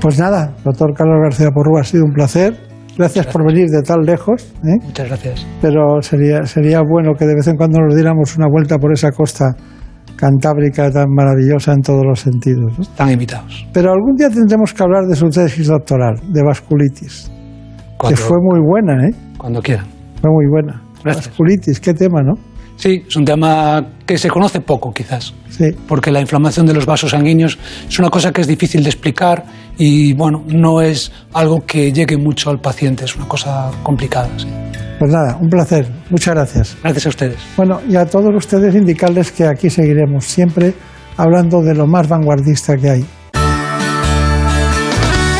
Pues 0.00 0.18
nada, 0.18 0.54
doctor 0.64 0.92
Carlos 0.94 1.18
García 1.22 1.50
Porrúa, 1.50 1.80
ha 1.80 1.84
sido 1.84 2.04
un 2.04 2.12
placer. 2.12 2.54
Gracias, 2.96 3.26
por 3.26 3.46
venir 3.46 3.66
de 3.68 3.82
tan 3.82 4.00
lejos. 4.02 4.54
¿eh? 4.64 4.78
Muchas 4.82 5.08
gracias. 5.08 5.46
Pero 5.60 6.00
sería, 6.00 6.46
sería 6.46 6.80
bueno 6.80 7.12
que 7.18 7.26
de 7.26 7.34
vez 7.34 7.46
en 7.46 7.56
cuando 7.56 7.78
nos 7.80 7.94
diéramos 7.94 8.36
una 8.36 8.46
vuelta 8.48 8.78
por 8.78 8.92
esa 8.92 9.10
costa 9.10 9.54
cantábrica 10.16 10.90
tan 10.90 11.10
maravillosa 11.10 11.72
en 11.72 11.82
todos 11.82 12.04
los 12.04 12.20
sentidos. 12.20 12.72
¿no? 12.76 12.82
Están 12.82 13.10
invitados. 13.10 13.66
Pero 13.72 13.92
algún 13.92 14.16
día 14.16 14.28
tendremos 14.30 14.72
que 14.72 14.82
hablar 14.82 15.04
de 15.06 15.14
su 15.14 15.28
tesis 15.28 15.66
doctoral, 15.68 16.16
de 16.32 16.42
vasculitis, 16.42 17.30
que 18.08 18.16
fue 18.16 18.38
muy 18.40 18.60
buena, 18.60 19.06
¿eh? 19.06 19.14
Cuando 19.38 19.60
quieran. 19.60 19.86
Fue 20.20 20.30
muy 20.30 20.46
buena. 20.50 20.82
Gracias. 21.04 21.28
Vasculitis, 21.28 21.80
qué 21.80 21.94
tema, 21.94 22.22
¿no? 22.22 22.34
Sí, 22.76 23.02
es 23.08 23.16
un 23.16 23.24
tema 23.24 23.84
que 24.04 24.18
se 24.18 24.28
conoce 24.28 24.60
poco 24.60 24.92
quizás, 24.92 25.32
Sí. 25.48 25.64
porque 25.88 26.10
la 26.10 26.20
inflamación 26.20 26.66
de 26.66 26.74
los 26.74 26.84
vasos 26.86 27.10
sanguíneos 27.10 27.58
es 27.88 27.98
una 27.98 28.10
cosa 28.10 28.32
que 28.32 28.42
es 28.42 28.46
difícil 28.46 28.82
de 28.82 28.90
explicar 28.90 29.44
y 29.78 30.12
bueno, 30.12 30.44
no 30.46 30.80
es 30.82 31.10
algo 31.32 31.64
que 31.66 31.90
llegue 31.92 32.16
mucho 32.18 32.50
al 32.50 32.60
paciente, 32.60 33.04
es 33.06 33.16
una 33.16 33.26
cosa 33.26 33.70
complicada. 33.82 34.28
sí. 34.36 34.46
Pues 34.98 35.12
nada, 35.12 35.36
un 35.38 35.50
placer. 35.50 35.86
Muchas 36.08 36.34
gracias. 36.34 36.76
Gracias 36.82 37.04
a 37.04 37.08
ustedes. 37.10 37.36
Bueno, 37.54 37.80
y 37.86 37.96
a 37.96 38.06
todos 38.06 38.34
ustedes 38.34 38.74
indicarles 38.74 39.30
que 39.30 39.44
aquí 39.46 39.68
seguiremos 39.68 40.24
siempre 40.24 40.72
hablando 41.18 41.60
de 41.62 41.74
lo 41.74 41.86
más 41.86 42.08
vanguardista 42.08 42.76
que 42.78 42.88
hay. 42.90 43.04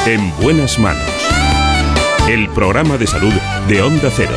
En 0.07 0.31
buenas 0.43 0.79
manos. 0.79 1.03
El 2.29 2.49
programa 2.51 2.99
de 2.99 3.07
salud 3.07 3.33
de 3.69 3.81
Onda 3.81 4.11
Cero. 4.15 4.33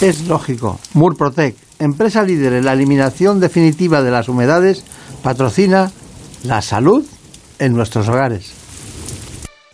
Es 0.00 0.28
lógico. 0.28 0.78
Murprotec, 0.94 1.56
empresa 1.80 2.22
líder 2.22 2.52
en 2.52 2.64
la 2.64 2.72
eliminación 2.72 3.40
definitiva 3.40 4.00
de 4.00 4.12
las 4.12 4.28
humedades, 4.28 4.84
patrocina 5.24 5.90
la 6.44 6.62
salud 6.62 7.04
en 7.58 7.74
nuestros 7.74 8.08
hogares. 8.08 8.52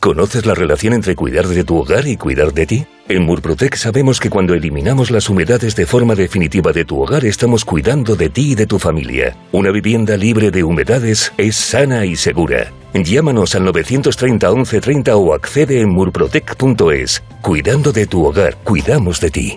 ¿Conoces 0.01 0.47
la 0.47 0.55
relación 0.55 0.95
entre 0.95 1.15
cuidar 1.15 1.47
de 1.47 1.65
tu 1.65 1.77
hogar 1.77 2.07
y 2.07 2.17
cuidar 2.17 2.53
de 2.53 2.67
ti? 2.67 2.87
En 3.09 3.25
Murprotec 3.25 3.77
sabemos 3.77 4.19
que 4.19 4.31
cuando 4.31 4.55
eliminamos 4.55 5.11
las 5.11 5.29
humedades 5.29 5.77
de 5.77 5.87
forma 5.87 6.15
definitiva 6.15 6.73
de 6.73 6.87
tu 6.87 7.03
hogar 7.03 7.25
estamos 7.27 7.67
cuidando 7.67 8.17
de 8.17 8.31
ti 8.31 8.53
y 8.53 8.55
de 8.55 8.67
tu 8.67 8.79
familia. 8.79 9.37
Una 9.53 9.71
vivienda 9.71 10.17
libre 10.17 10.51
de 10.51 10.65
humedades 10.65 11.33
es 11.37 11.57
sana 11.57 12.07
y 12.07 12.17
segura. 12.17 12.73
Llámanos 12.95 13.55
al 13.55 13.65
930 13.65 14.51
1130 14.51 15.17
o 15.17 15.35
accede 15.35 15.81
en 15.81 15.91
murprotec.es. 15.91 17.23
Cuidando 17.43 17.93
de 17.93 18.07
tu 18.07 18.25
hogar, 18.25 18.57
cuidamos 18.65 19.21
de 19.21 19.31
ti. 19.31 19.57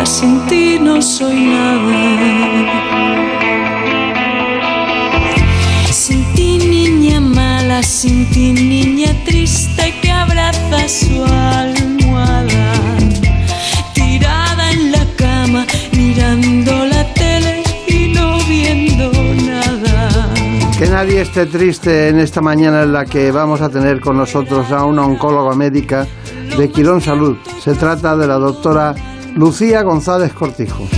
Ahora 0.00 0.12
sin 0.12 0.40
ti 0.46 0.78
no 0.80 1.02
soy 1.02 1.44
nada. 1.44 1.92
Sin 5.92 6.24
ti 6.32 6.56
niña 6.56 7.20
mala, 7.20 7.82
sin 7.82 8.24
ti 8.30 8.54
niña 8.54 9.12
triste 9.26 9.94
que 10.00 10.10
abraza 10.10 10.88
su 10.88 11.22
almohada. 11.22 12.72
Tirada 13.92 14.72
en 14.72 14.90
la 14.90 15.04
cama, 15.18 15.66
mirando 15.92 16.86
la 16.86 17.04
tele 17.12 17.62
y 17.86 18.14
no 18.14 18.38
viendo 18.48 19.12
nada. 19.44 20.32
Que 20.78 20.86
nadie 20.86 21.20
esté 21.20 21.44
triste 21.44 22.08
en 22.08 22.20
esta 22.20 22.40
mañana 22.40 22.84
en 22.84 22.94
la 22.94 23.04
que 23.04 23.30
vamos 23.30 23.60
a 23.60 23.68
tener 23.68 24.00
con 24.00 24.16
nosotros 24.16 24.72
a 24.72 24.82
una 24.86 25.04
oncóloga 25.04 25.54
médica 25.54 26.06
de 26.56 26.70
Quirón 26.70 27.02
Salud. 27.02 27.36
Se 27.62 27.74
trata 27.74 28.16
de 28.16 28.26
la 28.26 28.36
doctora 28.36 28.94
Lucía 29.34 29.82
González 29.82 30.32
Cortijo. 30.32 30.88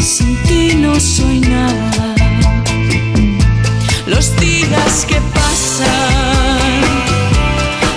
Sin 0.00 0.36
ti 0.42 0.74
no 0.76 0.98
soy 0.98 1.40
nada. 1.40 2.14
Los 4.06 4.38
días 4.38 5.06
que 5.06 5.20
pasan, 5.34 6.80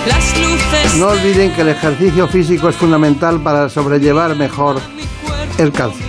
las 0.06 0.38
luces. 0.38 0.94
No 0.96 1.08
olviden 1.08 1.52
que 1.52 1.62
el 1.62 1.68
ejercicio 1.68 2.28
físico 2.28 2.68
es 2.68 2.76
fundamental 2.76 3.40
para 3.40 3.68
sobrellevar 3.68 4.36
mejor 4.36 4.80
el 5.58 5.72
cáncer. 5.72 6.06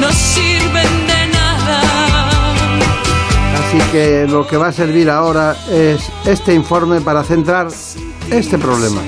no 0.00 0.12
sirven 0.12 1.06
de 1.06 1.26
nada. 1.32 1.80
Así 3.58 3.78
que 3.90 4.26
lo 4.28 4.46
que 4.46 4.56
va 4.56 4.68
a 4.68 4.72
servir 4.72 5.10
ahora 5.10 5.56
es 5.70 6.10
este 6.26 6.54
informe 6.54 7.00
para 7.00 7.24
centrar 7.24 7.68
este 8.30 8.58
problema. 8.58 9.00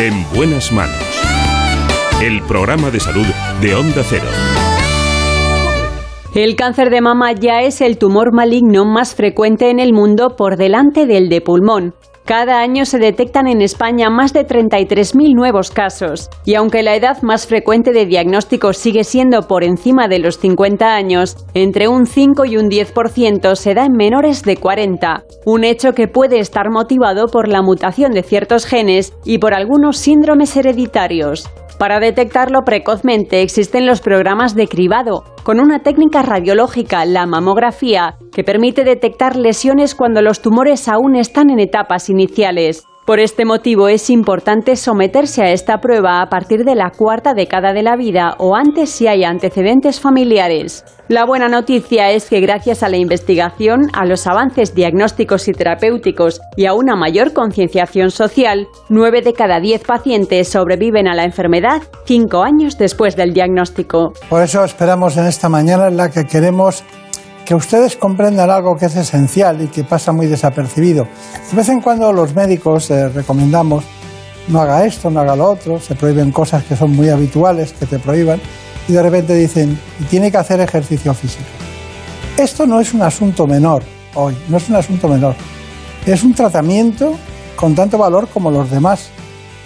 En 0.00 0.12
buenas 0.34 0.72
manos. 0.72 0.96
El 2.20 2.42
programa 2.42 2.90
de 2.90 2.98
salud 2.98 3.24
de 3.60 3.76
Onda 3.76 4.02
Cero. 4.02 4.24
El 6.34 6.56
cáncer 6.56 6.90
de 6.90 7.00
mama 7.00 7.30
ya 7.30 7.62
es 7.62 7.80
el 7.80 7.96
tumor 7.96 8.32
maligno 8.32 8.84
más 8.84 9.14
frecuente 9.14 9.70
en 9.70 9.78
el 9.78 9.92
mundo 9.92 10.34
por 10.34 10.56
delante 10.56 11.06
del 11.06 11.28
de 11.28 11.40
pulmón. 11.40 11.94
Cada 12.24 12.60
año 12.60 12.86
se 12.86 12.98
detectan 12.98 13.46
en 13.48 13.60
España 13.60 14.08
más 14.08 14.32
de 14.32 14.46
33.000 14.46 15.34
nuevos 15.34 15.70
casos. 15.70 16.30
Y 16.46 16.54
aunque 16.54 16.82
la 16.82 16.94
edad 16.94 17.20
más 17.20 17.46
frecuente 17.46 17.92
de 17.92 18.06
diagnóstico 18.06 18.72
sigue 18.72 19.04
siendo 19.04 19.42
por 19.42 19.62
encima 19.62 20.08
de 20.08 20.20
los 20.20 20.38
50 20.38 20.94
años, 20.94 21.36
entre 21.52 21.86
un 21.86 22.06
5 22.06 22.46
y 22.46 22.56
un 22.56 22.70
10% 22.70 23.54
se 23.56 23.74
da 23.74 23.84
en 23.84 23.92
menores 23.92 24.42
de 24.42 24.56
40. 24.56 25.22
Un 25.44 25.64
hecho 25.64 25.92
que 25.92 26.08
puede 26.08 26.38
estar 26.38 26.70
motivado 26.70 27.26
por 27.26 27.46
la 27.46 27.60
mutación 27.60 28.12
de 28.12 28.22
ciertos 28.22 28.64
genes 28.64 29.12
y 29.26 29.36
por 29.36 29.52
algunos 29.52 29.98
síndromes 29.98 30.56
hereditarios. 30.56 31.50
Para 31.78 31.98
detectarlo 31.98 32.62
precozmente 32.64 33.42
existen 33.42 33.84
los 33.84 34.00
programas 34.00 34.54
de 34.54 34.68
cribado, 34.68 35.24
con 35.42 35.58
una 35.58 35.80
técnica 35.80 36.22
radiológica, 36.22 37.04
la 37.04 37.26
mamografía, 37.26 38.16
que 38.32 38.44
permite 38.44 38.84
detectar 38.84 39.36
lesiones 39.36 39.94
cuando 39.94 40.22
los 40.22 40.40
tumores 40.40 40.88
aún 40.88 41.16
están 41.16 41.50
en 41.50 41.58
etapas 41.58 42.08
iniciales. 42.14 42.86
Por 43.04 43.20
este 43.20 43.44
motivo 43.44 43.88
es 43.88 44.08
importante 44.08 44.76
someterse 44.76 45.42
a 45.42 45.52
esta 45.52 45.78
prueba 45.78 46.22
a 46.22 46.30
partir 46.30 46.64
de 46.64 46.74
la 46.74 46.88
cuarta 46.88 47.34
década 47.34 47.74
de 47.74 47.82
la 47.82 47.96
vida 47.96 48.34
o 48.38 48.56
antes 48.56 48.88
si 48.88 49.06
hay 49.06 49.24
antecedentes 49.24 50.00
familiares. 50.00 50.86
La 51.08 51.26
buena 51.26 51.48
noticia 51.48 52.12
es 52.12 52.30
que 52.30 52.40
gracias 52.40 52.82
a 52.82 52.88
la 52.88 52.96
investigación, 52.96 53.90
a 53.92 54.06
los 54.06 54.26
avances 54.26 54.74
diagnósticos 54.74 55.48
y 55.48 55.52
terapéuticos 55.52 56.40
y 56.56 56.64
a 56.64 56.72
una 56.72 56.96
mayor 56.96 57.34
concienciación 57.34 58.10
social, 58.10 58.68
9 58.88 59.20
de 59.20 59.34
cada 59.34 59.60
10 59.60 59.82
pacientes 59.84 60.48
sobreviven 60.48 61.06
a 61.06 61.14
la 61.14 61.24
enfermedad 61.24 61.82
5 62.06 62.42
años 62.42 62.78
después 62.78 63.16
del 63.16 63.34
diagnóstico. 63.34 64.14
Por 64.30 64.40
eso 64.40 64.64
esperamos 64.64 65.18
en 65.18 65.26
esta 65.26 65.50
mañana 65.50 65.88
en 65.88 65.98
la 65.98 66.10
que 66.10 66.24
queremos 66.24 66.82
que 67.44 67.54
ustedes 67.54 67.96
comprendan 67.96 68.50
algo 68.50 68.76
que 68.76 68.86
es 68.86 68.96
esencial 68.96 69.62
y 69.62 69.68
que 69.68 69.84
pasa 69.84 70.12
muy 70.12 70.26
desapercibido. 70.26 71.06
De 71.50 71.56
vez 71.56 71.68
en 71.68 71.80
cuando 71.80 72.12
los 72.12 72.34
médicos 72.34 72.90
eh, 72.90 73.08
recomendamos 73.08 73.84
no 74.48 74.60
haga 74.60 74.84
esto, 74.84 75.10
no 75.10 75.20
haga 75.20 75.36
lo 75.36 75.50
otro, 75.50 75.80
se 75.80 75.94
prohíben 75.94 76.30
cosas 76.30 76.64
que 76.64 76.76
son 76.76 76.94
muy 76.94 77.08
habituales, 77.08 77.72
que 77.72 77.86
te 77.86 77.98
prohíban, 77.98 78.40
y 78.88 78.92
de 78.92 79.02
repente 79.02 79.34
dicen, 79.34 79.78
y 80.00 80.04
tiene 80.04 80.30
que 80.30 80.36
hacer 80.36 80.60
ejercicio 80.60 81.14
físico. 81.14 81.44
Esto 82.36 82.66
no 82.66 82.80
es 82.80 82.92
un 82.92 83.02
asunto 83.02 83.46
menor 83.46 83.82
hoy, 84.14 84.36
no 84.48 84.56
es 84.56 84.68
un 84.68 84.76
asunto 84.76 85.08
menor. 85.08 85.34
Es 86.04 86.22
un 86.22 86.34
tratamiento 86.34 87.14
con 87.56 87.74
tanto 87.74 87.96
valor 87.96 88.28
como 88.28 88.50
los 88.50 88.70
demás, 88.70 89.08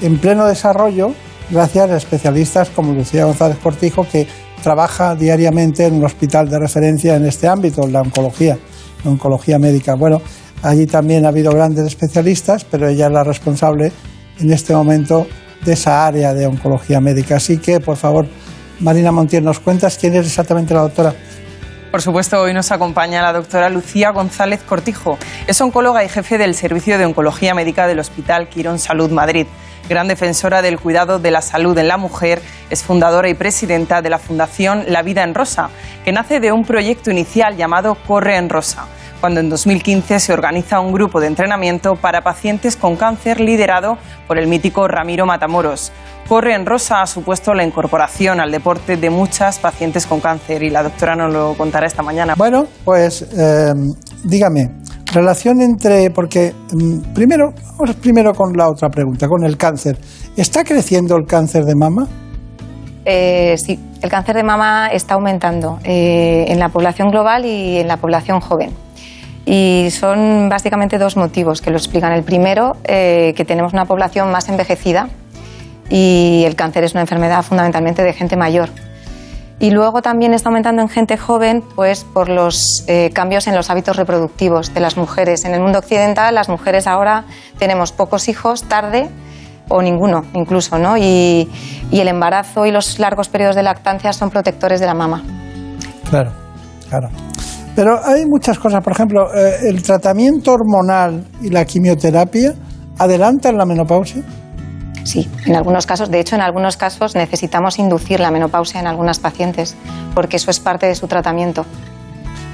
en 0.01 0.19
pleno 0.19 0.47
desarrollo, 0.47 1.13
gracias 1.51 1.91
a 1.91 1.97
especialistas 1.97 2.69
como 2.71 2.93
Lucía 2.93 3.25
González 3.25 3.59
Cortijo, 3.59 4.07
que 4.07 4.29
trabaja 4.63 5.15
diariamente 5.15 5.87
en 5.87 5.95
un 5.95 6.05
hospital 6.05 6.49
de 6.49 6.59
referencia 6.59 7.17
en 7.17 7.27
este 7.27 7.49
ámbito, 7.49 7.87
la 7.87 8.03
oncología, 8.03 8.59
la 9.05 9.11
oncología 9.11 9.59
médica. 9.59 9.95
Bueno, 9.95 10.21
allí 10.63 10.87
también 10.87 11.25
ha 11.27 11.29
habido 11.29 11.53
grandes 11.53 11.87
especialistas, 11.87 12.65
pero 12.65 12.89
ella 12.89 13.07
es 13.07 13.13
la 13.13 13.25
responsable 13.25 13.93
en 14.41 14.53
este 14.53 14.75
momento 14.75 15.27
de 15.65 15.73
esa 15.73 16.07
área 16.07 16.35
de 16.35 16.47
oncología 16.47 17.01
médica. 17.01 17.37
Así 17.37 17.59
que, 17.59 17.81
por 17.81 17.97
favor, 17.97 18.27
Marina 18.81 19.13
Montiel, 19.13 19.45
¿nos 19.45 19.61
cuentas 19.61 19.99
quién 19.99 20.15
es 20.15 20.27
exactamente 20.27 20.75
la 20.75 20.83
doctora? 20.83 21.15
Por 21.91 22.03
supuesto, 22.03 22.41
hoy 22.41 22.53
nos 22.53 22.71
acompaña 22.71 23.23
la 23.23 23.33
doctora 23.33 23.71
Lucía 23.71 24.11
González 24.11 24.61
Cortijo. 24.63 25.19
Es 25.47 25.61
oncóloga 25.61 26.05
y 26.05 26.09
jefe 26.09 26.37
del 26.37 26.55
Servicio 26.55 26.99
de 26.99 27.07
Oncología 27.07 27.55
Médica 27.55 27.87
del 27.87 27.99
Hospital 27.99 28.49
Quirón 28.49 28.79
Salud 28.79 29.11
Madrid. 29.11 29.47
Gran 29.89 30.09
defensora 30.09 30.63
del 30.63 30.79
cuidado 30.79 31.19
de 31.19 31.31
la 31.31 31.43
salud 31.43 31.77
en 31.79 31.89
la 31.89 31.97
mujer, 31.97 32.41
es 32.71 32.83
fundadora 32.83 33.29
y 33.29 33.35
presidenta 33.35 34.03
de 34.03 34.11
la 34.11 34.19
Fundación 34.19 34.85
La 34.89 35.03
Vida 35.03 35.23
en 35.23 35.35
Rosa, 35.35 35.71
que 36.05 36.13
nace 36.13 36.41
de 36.41 36.53
un 36.53 36.65
proyecto 36.65 37.11
inicial 37.11 37.57
llamado 37.57 37.97
Corre 38.07 38.37
en 38.37 38.49
Rosa, 38.49 38.87
cuando 39.21 39.41
en 39.41 39.51
2015 39.51 40.21
se 40.21 40.33
organiza 40.33 40.81
un 40.81 40.93
grupo 40.93 41.21
de 41.21 41.27
entrenamiento 41.27 41.97
para 41.97 42.23
pacientes 42.23 42.77
con 42.77 42.97
cáncer 42.97 43.41
liderado 43.41 43.99
por 44.27 44.39
el 44.39 44.47
mítico 44.47 44.89
Ramiro 44.89 45.27
Matamoros. 45.27 45.93
Corre 46.29 46.55
en 46.55 46.67
Rosa 46.67 47.01
ha 47.01 47.07
supuesto 47.07 47.55
la 47.55 47.65
incorporación 47.65 48.39
al 48.39 48.51
deporte 48.51 48.97
de 48.97 49.09
muchas 49.09 49.59
pacientes 49.59 50.07
con 50.07 50.21
cáncer 50.21 50.63
y 50.63 50.71
la 50.71 50.83
doctora 50.83 51.17
nos 51.17 51.33
lo 51.33 51.55
contará 51.55 51.87
esta 51.87 52.03
mañana. 52.03 52.35
Bueno, 52.37 52.67
pues 52.85 53.23
eh, 53.23 53.73
dígame, 54.25 54.71
relación 55.13 55.63
entre, 55.63 56.11
porque 56.11 56.53
mm, 56.73 57.15
primero, 57.15 57.53
vamos 57.79 57.97
primero 57.97 58.33
con 58.35 58.53
la 58.55 58.69
otra 58.69 58.91
pregunta, 58.91 59.27
con 59.27 59.45
el 59.45 59.57
cáncer. 59.57 59.99
¿Está 60.37 60.65
creciendo 60.65 61.17
el 61.17 61.27
cáncer 61.27 61.65
de 61.65 61.75
mama? 61.75 62.07
Eh, 63.05 63.57
sí, 63.57 63.81
el 64.03 64.11
cáncer 64.11 64.37
de 64.37 64.43
mama 64.43 64.89
está 64.89 65.15
aumentando 65.15 65.79
eh, 65.83 66.45
en 66.49 66.59
la 66.59 66.69
población 66.69 67.09
global 67.09 67.47
y 67.47 67.79
en 67.79 67.89
la 67.89 67.97
población 67.97 68.41
joven. 68.41 68.71
Y 69.51 69.89
son 69.93 70.51
básicamente 70.51 70.99
dos 70.99 71.17
motivos 71.17 71.63
que 71.63 71.71
lo 71.71 71.79
explican. 71.79 72.13
El 72.13 72.23
primero, 72.23 72.77
eh, 72.85 73.33
que 73.35 73.47
tenemos 73.47 73.73
una 73.73 73.87
población 73.87 74.31
más 74.31 74.47
envejecida 74.51 75.09
y 75.89 76.43
el 76.45 76.55
cáncer 76.55 76.85
es 76.85 76.93
una 76.93 77.01
enfermedad 77.01 77.43
fundamentalmente 77.43 78.03
de 78.03 78.13
gente 78.13 78.37
mayor. 78.37 78.69
Y 79.59 79.71
luego 79.71 80.03
también 80.03 80.35
está 80.35 80.51
aumentando 80.51 80.83
en 80.83 80.91
gente 80.91 81.17
joven, 81.17 81.65
pues 81.75 82.05
por 82.05 82.29
los 82.29 82.85
eh, 82.89 83.11
cambios 83.15 83.47
en 83.47 83.55
los 83.55 83.71
hábitos 83.71 83.97
reproductivos 83.97 84.75
de 84.75 84.81
las 84.81 84.99
mujeres. 84.99 85.47
En 85.47 85.55
el 85.55 85.63
mundo 85.63 85.79
occidental, 85.79 86.35
las 86.35 86.51
mujeres 86.51 86.87
ahora 86.87 87.25
tenemos 87.59 87.91
pocos 87.91 88.29
hijos 88.29 88.65
tarde 88.65 89.09
o 89.71 89.81
ninguno, 89.81 90.25
incluso, 90.35 90.79
¿no? 90.79 90.99
Y, 90.99 91.49
y 91.91 92.01
el 92.01 92.09
embarazo 92.09 92.67
y 92.67 92.71
los 92.71 92.99
largos 92.99 93.31
periodos 93.31 93.57
de 93.57 93.63
lactancia 93.63 94.13
son 94.13 94.29
protectores 94.29 94.79
de 94.79 94.85
la 94.85 94.95
mama. 94.95 95.23
Claro, 96.11 96.33
claro. 96.91 97.09
Pero 97.79 98.05
hay 98.05 98.27
muchas 98.27 98.59
cosas, 98.59 98.83
por 98.83 98.93
ejemplo, 98.93 99.33
eh, 99.33 99.69
el 99.69 99.81
tratamiento 99.85 100.53
hormonal 100.53 101.25
y 101.41 101.49
la 101.49 101.65
quimioterapia 101.65 102.53
adelantan 102.99 103.57
la 103.57 103.65
menopausia. 103.65 104.25
Sí, 105.05 105.31
en 105.47 105.55
algunos 105.55 105.87
casos, 105.87 106.11
de 106.11 106.19
hecho, 106.19 106.35
en 106.35 106.41
algunos 106.41 106.77
casos 106.77 107.15
necesitamos 107.15 107.79
inducir 107.79 108.19
la 108.19 108.33
menopausia 108.33 108.81
en 108.81 108.89
algunas 108.89 109.21
pacientes, 109.21 109.77
porque 110.13 110.39
eso 110.39 110.51
es 110.51 110.59
parte 110.59 110.87
de 110.87 110.97
su 110.97 111.07
tratamiento. 111.07 111.65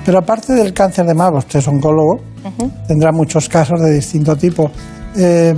Pero 0.04 0.18
aparte 0.18 0.52
del 0.52 0.74
cáncer 0.74 1.06
de 1.06 1.14
mama, 1.14 1.38
usted 1.38 1.60
es 1.60 1.68
oncólogo, 1.68 2.20
tendrá 2.86 3.10
muchos 3.10 3.48
casos 3.48 3.80
de 3.80 3.94
distinto 3.94 4.36
tipo. 4.36 4.70
Eh, 5.16 5.54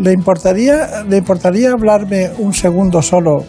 ¿le, 0.00 0.12
importaría, 0.12 1.04
¿Le 1.08 1.18
importaría 1.18 1.70
hablarme 1.70 2.30
un 2.36 2.52
segundo 2.52 3.00
solo, 3.00 3.44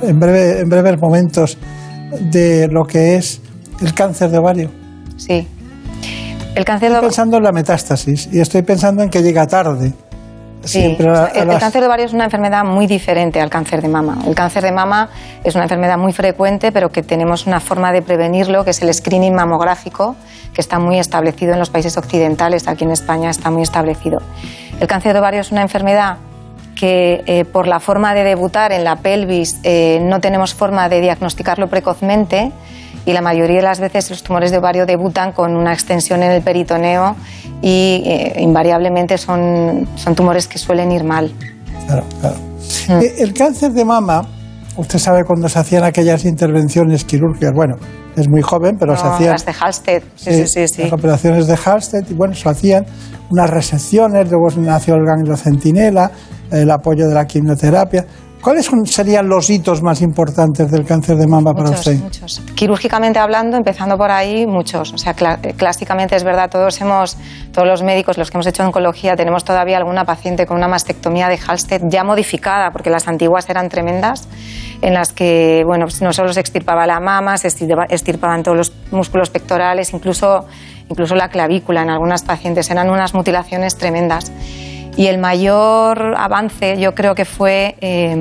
en, 0.00 0.18
breve, 0.18 0.60
en 0.60 0.68
breves 0.70 0.98
momentos, 0.98 1.58
de 2.32 2.68
lo 2.68 2.84
que 2.84 3.16
es 3.16 3.42
el 3.80 3.94
cáncer 3.94 4.30
de 4.30 4.38
ovario? 4.38 4.70
Sí. 5.16 5.46
El 6.54 6.64
cáncer 6.64 6.90
estoy 6.90 7.02
pensando 7.06 7.36
en 7.36 7.44
la 7.44 7.52
metástasis 7.52 8.28
y 8.32 8.40
estoy 8.40 8.62
pensando 8.62 9.02
en 9.02 9.08
que 9.10 9.22
llega 9.22 9.46
tarde. 9.46 9.92
Sí, 10.62 10.80
Siempre 10.80 11.08
a- 11.08 11.24
a 11.24 11.28
el, 11.28 11.48
cáncer 11.58 11.80
de 11.80 11.86
ovario 11.86 12.04
es 12.04 12.12
una 12.12 12.24
enfermedad 12.24 12.64
muy 12.64 12.86
diferente 12.86 13.40
al 13.40 13.48
cáncer 13.48 13.80
de 13.80 13.88
mama. 13.88 14.18
El 14.26 14.34
cáncer 14.34 14.62
de 14.62 14.72
mama 14.72 15.08
es 15.42 15.54
una 15.54 15.64
enfermedad 15.64 15.96
muy 15.96 16.12
frecuente, 16.12 16.70
pero 16.70 16.90
que 16.90 17.02
tenemos 17.02 17.46
una 17.46 17.60
forma 17.60 17.92
de 17.92 18.02
prevenirlo, 18.02 18.62
que 18.64 18.70
es 18.70 18.82
el 18.82 18.92
screening 18.92 19.34
mamográfico, 19.34 20.16
que 20.52 20.60
está 20.60 20.78
muy 20.78 20.98
establecido 20.98 21.54
en 21.54 21.60
los 21.60 21.70
países 21.70 21.96
occidentales. 21.96 22.68
Aquí 22.68 22.84
en 22.84 22.90
España 22.90 23.30
está 23.30 23.50
muy 23.50 23.62
establecido. 23.62 24.18
El 24.80 24.86
cáncer 24.86 25.14
de 25.14 25.20
ovario 25.20 25.40
es 25.40 25.50
una 25.50 25.62
enfermedad 25.62 26.18
que 26.74 27.22
eh, 27.26 27.44
por 27.46 27.66
la 27.66 27.80
forma 27.80 28.12
de 28.14 28.24
debutar 28.24 28.72
en 28.72 28.84
la 28.84 28.96
pelvis 28.96 29.60
eh, 29.62 29.98
no 30.02 30.20
tenemos 30.20 30.52
forma 30.54 30.88
de 30.90 31.00
diagnosticarlo 31.00 31.68
precozmente 31.68 32.52
y 33.06 33.12
la 33.12 33.22
mayoría 33.22 33.56
de 33.56 33.62
las 33.62 33.80
veces 33.80 34.10
los 34.10 34.22
tumores 34.22 34.50
de 34.50 34.58
ovario 34.58 34.86
debutan 34.86 35.32
con 35.32 35.56
una 35.56 35.72
extensión 35.72 36.22
en 36.22 36.32
el 36.32 36.42
peritoneo 36.42 37.16
y 37.62 38.02
eh, 38.04 38.34
invariablemente 38.40 39.18
son, 39.18 39.88
son 39.96 40.14
tumores 40.14 40.46
que 40.46 40.58
suelen 40.58 40.92
ir 40.92 41.04
mal. 41.04 41.32
Claro, 41.86 42.04
claro. 42.20 42.36
Eh, 43.02 43.14
El 43.18 43.34
cáncer 43.34 43.72
de 43.72 43.84
mama, 43.84 44.22
usted 44.76 44.98
sabe 44.98 45.24
cuando 45.24 45.48
se 45.48 45.58
hacían 45.58 45.84
aquellas 45.84 46.24
intervenciones 46.24 47.04
quirúrgicas, 47.04 47.52
bueno, 47.54 47.76
es 48.16 48.28
muy 48.28 48.42
joven, 48.42 48.76
pero 48.78 48.96
se 48.96 49.06
hacían 49.06 49.30
Las 49.30 49.46
de 49.46 49.52
Halsted, 49.52 50.02
sí, 50.16 50.32
sí, 50.32 50.46
sí. 50.46 50.68
sí. 50.68 50.82
las 50.82 50.92
operaciones 50.92 51.46
de 51.46 51.56
Halsted 51.56 52.04
y 52.10 52.14
bueno, 52.14 52.34
se 52.34 52.48
hacían 52.48 52.84
unas 53.30 53.48
resecciones, 53.48 54.30
luego 54.30 54.48
nació 54.60 54.94
el 54.96 55.04
ganglio 55.04 55.36
centinela, 55.36 56.10
el 56.50 56.70
apoyo 56.70 57.08
de 57.08 57.14
la 57.14 57.26
quimioterapia. 57.26 58.04
¿Cuáles 58.40 58.70
serían 58.84 59.28
los 59.28 59.50
hitos 59.50 59.82
más 59.82 60.00
importantes 60.00 60.70
del 60.70 60.86
cáncer 60.86 61.16
de 61.16 61.26
mama 61.26 61.52
para 61.52 61.70
Muchos, 61.70 61.86
usted? 61.86 62.02
muchos. 62.02 62.42
Quirúrgicamente 62.54 63.18
hablando, 63.18 63.58
empezando 63.58 63.98
por 63.98 64.10
ahí, 64.10 64.46
muchos. 64.46 64.94
O 64.94 64.98
sea, 64.98 65.14
eh, 65.42 65.52
clásicamente 65.54 66.16
es 66.16 66.24
verdad, 66.24 66.48
todos 66.48 66.80
hemos, 66.80 67.18
todos 67.52 67.68
los 67.68 67.82
médicos, 67.82 68.16
los 68.16 68.30
que 68.30 68.38
hemos 68.38 68.46
hecho 68.46 68.64
oncología, 68.64 69.14
tenemos 69.14 69.44
todavía 69.44 69.76
alguna 69.76 70.06
paciente 70.06 70.46
con 70.46 70.56
una 70.56 70.68
mastectomía 70.68 71.28
de 71.28 71.36
Halsted 71.36 71.82
ya 71.90 72.02
modificada, 72.02 72.70
porque 72.70 72.88
las 72.88 73.08
antiguas 73.08 73.50
eran 73.50 73.68
tremendas, 73.68 74.26
en 74.80 74.94
las 74.94 75.12
que, 75.12 75.62
bueno, 75.66 75.84
pues 75.84 76.00
no 76.00 76.14
solo 76.14 76.32
se 76.32 76.40
extirpaba 76.40 76.86
la 76.86 76.98
mama, 76.98 77.36
se 77.36 77.48
extirpaban 77.48 78.42
todos 78.42 78.56
los 78.56 78.72
músculos 78.90 79.28
pectorales, 79.28 79.92
incluso, 79.92 80.46
incluso 80.88 81.14
la 81.14 81.28
clavícula 81.28 81.82
en 81.82 81.90
algunas 81.90 82.22
pacientes. 82.22 82.70
Eran 82.70 82.88
unas 82.88 83.12
mutilaciones 83.12 83.76
tremendas. 83.76 84.32
Y 84.96 85.06
el 85.06 85.18
mayor 85.18 86.14
avance 86.16 86.76
yo 86.78 86.92
creo 86.94 87.14
que 87.14 87.24
fue 87.24 87.76
eh, 87.80 88.14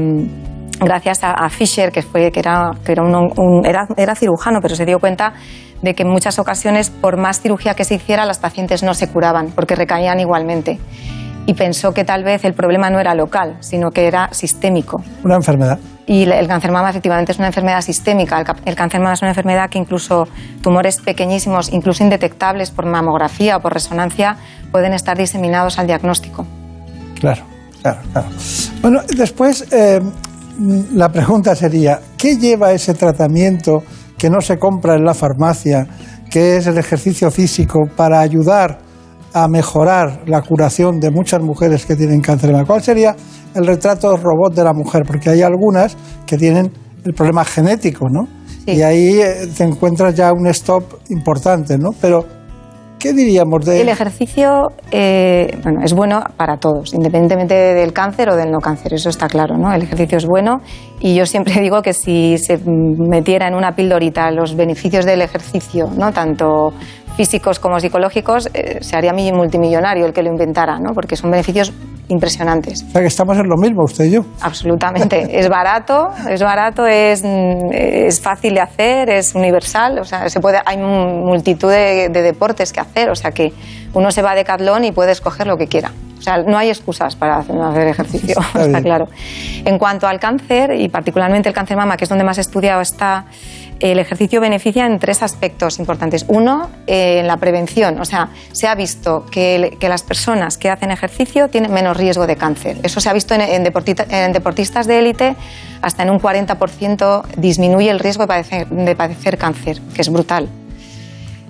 gracias 0.80 1.24
a, 1.24 1.32
a 1.32 1.50
Fisher, 1.50 1.92
que, 1.92 2.02
fue, 2.02 2.32
que, 2.32 2.40
era, 2.40 2.72
que 2.86 2.92
era, 2.94 3.04
un- 3.04 3.16
un- 3.38 3.66
era, 3.66 3.88
era 3.98 4.16
cirujano, 4.16 4.60
pero 4.62 4.76
se 4.76 4.86
dio 4.86 5.00
cuenta 5.00 5.34
de 5.82 5.94
que 5.94 6.04
en 6.04 6.10
muchas 6.10 6.40
ocasiones, 6.40 6.90
por 6.90 7.18
más 7.18 7.42
cirugía 7.42 7.74
que 7.74 7.84
se 7.86 7.96
hiciera, 7.96 8.26
las 8.26 8.40
pacientes 8.40 8.84
no 8.84 8.94
se 8.94 9.08
curaban, 9.10 9.48
porque 9.56 9.76
recaían 9.76 10.20
igualmente. 10.20 10.80
Y 11.46 11.54
pensó 11.54 11.94
que 11.94 12.04
tal 12.04 12.24
vez 12.24 12.46
el 12.46 12.54
problema 12.54 12.90
no 12.90 13.00
era 13.00 13.16
local, 13.16 13.58
sino 13.62 13.90
que 13.90 14.06
era 14.08 14.30
sistémico. 14.32 15.02
Una 15.24 15.36
enfermedad. 15.36 15.80
Y 16.06 16.24
el 16.30 16.48
cáncer 16.48 16.72
mama 16.72 16.90
efectivamente 16.90 17.32
es 17.32 17.38
una 17.40 17.48
enfermedad 17.48 17.82
sistémica. 17.82 18.44
El, 18.66 18.76
cáncer 18.76 19.00
mama 19.00 19.14
es 19.14 19.22
una 19.22 19.30
enfermedad 19.32 19.70
que 19.70 19.78
incluso 19.80 20.28
tumores 20.62 21.00
pequeñísimos, 21.00 21.72
incluso 21.72 22.04
indetectables 22.04 22.72
por 22.72 22.86
mamografía 22.86 23.58
o 23.58 23.60
por 23.62 23.74
resonancia, 23.74 24.36
pueden 24.72 24.94
estar 24.94 25.18
diseminados 25.18 25.80
al 25.80 25.88
diagnóstico. 25.88 26.46
Claro, 27.20 27.44
claro, 27.82 28.00
claro. 28.12 28.28
Bueno, 28.82 29.02
después 29.16 29.66
eh, 29.72 30.00
la 30.94 31.10
pregunta 31.10 31.56
sería, 31.56 32.00
¿qué 32.18 32.38
lleva 32.38 32.72
ese 32.72 32.94
tratamiento 32.94 33.84
que 34.18 34.30
no 34.30 34.42
se 34.42 34.58
compra 34.58 34.96
en 34.96 35.06
la 35.06 35.14
farmacia, 35.14 35.88
que 36.30 36.58
es 36.58 36.68
el 36.68 36.78
ejercicio 36.78 37.32
físico 37.32 37.80
para 37.96 38.20
ayudar 38.20 38.80
a 39.34 39.48
mejorar 39.48 40.24
la 40.28 40.42
curación 40.42 41.00
de 41.00 41.12
muchas 41.12 41.42
mujeres 41.42 41.86
que 41.86 41.96
tienen 41.96 42.22
cáncer? 42.22 42.52
¿Cuál 42.66 42.82
sería 42.82 43.16
el 43.56 43.66
retrato 43.66 44.16
robot 44.18 44.54
de 44.54 44.64
la 44.64 44.74
mujer? 44.74 45.04
Porque 45.06 45.30
hay 45.30 45.42
algunas 45.42 45.96
que 46.26 46.38
tienen 46.38 46.72
el 47.06 47.14
problema 47.14 47.46
genético, 47.46 48.08
¿no? 48.10 48.28
Y 48.66 48.82
ahí 48.82 49.20
eh, 49.20 49.50
te 49.58 49.64
encuentras 49.64 50.14
ya 50.14 50.32
un 50.32 50.46
stop 50.48 50.84
importante, 51.10 51.78
¿no? 51.78 51.92
Pero, 52.00 52.26
¿qué 53.00 53.14
diríamos 53.14 53.66
de 53.66 53.82
El 53.82 53.90
ejercicio 53.90 54.68
eh, 54.92 55.58
bueno, 55.64 55.80
es 55.84 55.94
bueno 55.94 56.22
para 56.38 56.58
todos, 56.58 56.94
independientemente 56.94 57.56
del 57.56 57.94
cáncer 57.94 58.30
o 58.30 58.36
del 58.36 58.52
no 58.52 58.60
cáncer, 58.60 58.94
eso 58.94 59.10
está 59.10 59.28
claro, 59.28 59.58
¿no? 59.58 59.74
El 59.74 59.84
ejercicio 59.84 60.18
es 60.18 60.26
bueno 60.26 60.62
y 61.00 61.16
yo 61.16 61.26
siempre 61.26 61.54
digo 61.62 61.82
que 61.82 61.94
si 61.94 62.38
se 62.38 62.60
metiera 62.66 63.48
en 63.48 63.56
una 63.56 63.76
pildorita 63.76 64.30
los 64.32 64.56
beneficios 64.56 65.06
del 65.06 65.22
ejercicio, 65.22 65.90
¿no? 65.98 66.12
Tanto 66.12 66.74
físicos 67.20 67.60
como 67.60 67.82
psicológicos, 67.82 68.48
eh, 68.54 68.78
se 68.80 68.96
haría 68.96 69.12
mi- 69.12 69.34
multimillonario 69.34 70.06
el 70.06 70.14
que 70.14 70.24
lo 70.24 70.30
inventara, 70.30 70.80
¿no? 70.80 70.94
Porque 70.94 71.18
son 71.18 71.30
beneficios 71.30 71.74
impresionantes. 72.08 72.84
O 72.88 72.92
sea, 72.94 73.02
que 73.02 73.08
estamos 73.08 73.38
en 73.38 73.50
lo 73.50 73.58
mismo, 73.58 73.84
usted 73.84 74.06
y 74.06 74.12
yo. 74.12 74.22
Absolutamente. 74.40 75.28
Es 75.40 75.50
barato, 75.50 76.12
es 76.30 76.42
barato, 76.42 76.88
es, 76.88 77.22
es 77.26 78.22
fácil 78.22 78.54
de 78.54 78.62
hacer, 78.62 79.10
es 79.10 79.36
universal. 79.36 80.00
O 80.00 80.06
sea, 80.06 80.30
se 80.30 80.40
puede, 80.40 80.60
hay 80.66 80.78
mu- 80.78 81.26
multitud 81.28 81.70
de, 81.70 82.08
de 82.08 82.22
deportes 82.22 82.72
que 82.72 82.80
hacer. 82.80 83.10
O 83.10 83.16
sea, 83.16 83.32
que 83.32 83.52
uno 83.94 84.12
se 84.12 84.22
va 84.22 84.32
a 84.32 84.36
Decathlon 84.36 84.86
y 84.86 84.94
puede 84.94 85.12
escoger 85.12 85.46
lo 85.46 85.58
que 85.58 85.68
quiera. 85.68 85.92
O 86.18 86.22
sea, 86.22 86.38
no 86.38 86.58
hay 86.58 86.70
excusas 86.70 87.16
para 87.18 87.40
hacer, 87.40 87.88
ejercicio, 87.88 88.36
está, 88.56 88.66
bien. 88.66 88.82
claro. 88.84 89.08
En 89.66 89.78
cuanto 89.78 90.08
al 90.08 90.20
cáncer, 90.22 90.72
y 90.74 90.88
particularmente 90.88 91.50
el 91.50 91.56
cáncer 91.56 91.76
mama, 91.76 91.98
que 91.98 92.06
es 92.06 92.10
donde 92.10 92.24
más 92.24 92.38
estudiado 92.38 92.80
está, 92.82 93.26
el 93.80 94.00
ejercicio 94.00 94.42
beneficia 94.42 94.86
en 94.86 95.00
tres 95.00 95.24
aspectos 95.24 95.80
importantes. 95.80 96.26
Uno, 96.28 96.70
eh, 96.88 97.20
en 97.20 97.28
la 97.28 97.38
prevención. 97.38 98.00
O 98.00 98.06
sea, 98.06 98.30
se 98.52 98.68
ha 98.68 98.76
visto 98.76 99.26
que, 99.32 99.78
las 99.82 100.04
personas 100.04 100.58
que 100.58 100.70
hacen 100.70 100.92
ejercicio 100.92 101.50
tienen 101.50 101.72
menos 101.72 101.98
riesgo 101.98 102.28
de 102.28 102.36
cáncer. 102.36 102.78
Eso 102.84 103.02
se 103.02 103.10
ha 103.10 103.14
visto 103.14 103.34
en, 103.34 103.64
deportistas 103.64 104.88
de 104.88 105.00
élite, 105.00 105.36
hasta 105.82 106.04
en 106.04 106.12
un 106.12 106.20
40% 106.20 107.24
disminuye 107.38 107.90
el 107.90 108.00
riesgo 108.00 108.26
de 108.28 108.96
padecer 108.96 109.38
cáncer, 109.38 109.82
que 109.94 110.02
es 110.02 110.10
brutal. 110.10 110.50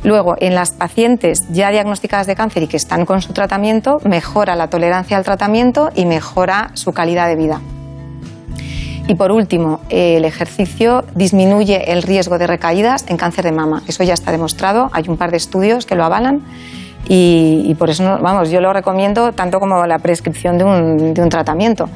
Luego, 0.04 0.36
en 0.40 0.56
las 0.56 0.72
pacientes 0.72 1.46
ya 1.50 1.72
diagnosticadas 1.72 2.28
de 2.28 2.36
cáncer 2.36 2.64
y 2.64 2.68
que 2.68 2.78
están 2.78 3.06
con 3.06 3.22
su 3.22 3.34
tratamiento, 3.34 4.00
mejora 4.06 4.56
la 4.56 4.70
tolerancia 4.70 5.18
al 5.18 5.26
tratamiento 5.26 5.90
y 5.94 6.06
mejora 6.06 6.72
su 6.76 6.94
calidad 6.94 7.28
de 7.28 7.36
vida. 7.36 7.62
Y 9.10 9.16
por 9.16 9.32
último, 9.32 9.80
el 9.90 10.24
ejercicio 10.24 11.04
disminuye 11.16 11.92
el 11.92 12.04
riesgo 12.04 12.38
de 12.38 12.46
recaídas 12.46 13.06
en 13.08 13.18
cáncer 13.18 13.44
de 13.44 13.52
mama. 13.52 13.82
Eso 13.88 14.04
ya 14.04 14.14
está 14.14 14.32
demostrado, 14.32 14.92
hay 14.94 15.06
un 15.08 15.18
par 15.18 15.32
de 15.32 15.38
estudios 15.38 15.88
que 15.88 15.96
lo 15.96 16.04
avalan 16.04 16.44
y, 17.08 17.74
por 17.80 17.90
eso, 17.90 18.20
vamos, 18.22 18.52
yo 18.52 18.62
lo 18.62 18.72
recomiendo 18.72 19.32
tanto 19.32 19.60
como 19.60 19.88
la 19.88 19.98
prescripción 19.98 20.60
de 20.60 20.64
un 20.64 21.30
tratamiento. 21.30 21.90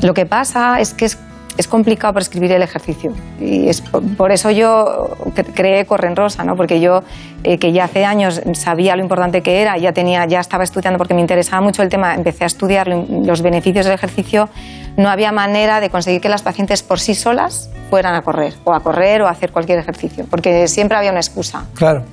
Lo 0.00 0.14
que 0.14 0.24
pasa 0.24 0.80
es 0.80 0.94
que 0.94 1.04
es 1.04 1.18
es 1.58 1.66
complicado 1.66 2.14
prescribir 2.14 2.52
el 2.52 2.62
ejercicio. 2.62 3.12
Y 3.40 3.68
es 3.68 3.82
por 4.16 4.30
eso 4.30 4.50
yo 4.50 5.16
creé 5.54 5.84
Corren 5.84 6.14
Rosa, 6.14 6.44
¿no? 6.44 6.54
porque 6.54 6.80
yo, 6.80 7.02
eh, 7.42 7.58
que 7.58 7.72
ya 7.72 7.84
hace 7.84 8.04
años 8.04 8.40
sabía 8.54 8.94
lo 8.94 9.02
importante 9.02 9.42
que 9.42 9.60
era, 9.60 9.76
ya, 9.76 9.92
tenía, 9.92 10.24
ya 10.26 10.38
estaba 10.38 10.62
estudiando 10.62 10.98
porque 10.98 11.14
me 11.14 11.20
interesaba 11.20 11.60
mucho 11.60 11.82
el 11.82 11.88
tema, 11.88 12.14
empecé 12.14 12.44
a 12.44 12.46
estudiar 12.46 12.86
los 12.86 13.42
beneficios 13.42 13.84
del 13.86 13.96
ejercicio, 13.96 14.48
no 14.96 15.10
había 15.10 15.32
manera 15.32 15.80
de 15.80 15.90
conseguir 15.90 16.20
que 16.20 16.28
las 16.28 16.42
pacientes 16.42 16.84
por 16.84 17.00
sí 17.00 17.16
solas 17.16 17.68
fueran 17.90 18.14
a 18.14 18.22
correr, 18.22 18.54
o 18.64 18.72
a 18.72 18.80
correr 18.80 19.22
o 19.22 19.26
a 19.26 19.30
hacer 19.30 19.50
cualquier 19.50 19.80
ejercicio, 19.80 20.26
porque 20.30 20.68
siempre 20.68 20.96
había 20.96 21.10
una 21.10 21.20
excusa. 21.20 21.64
Claro. 21.74 22.04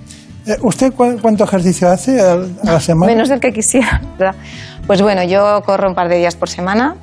Eh, 0.48 0.58
¿Usted 0.62 0.92
cuánto 0.94 1.44
ejercicio 1.44 1.88
hace 1.90 2.20
a 2.20 2.38
la 2.64 2.80
semana? 2.80 3.12
Menos 3.12 3.30
del 3.30 3.40
que 3.40 3.54
quisiera, 3.54 4.02
¿verdad? 4.18 4.36
Pues 4.88 5.02
bueno, 5.04 5.24
yo 5.24 5.62
corro 5.66 5.88
un 5.88 5.96
par 5.96 6.10
de 6.10 6.18
días 6.18 6.36
por 6.36 6.50
semana 6.50 6.96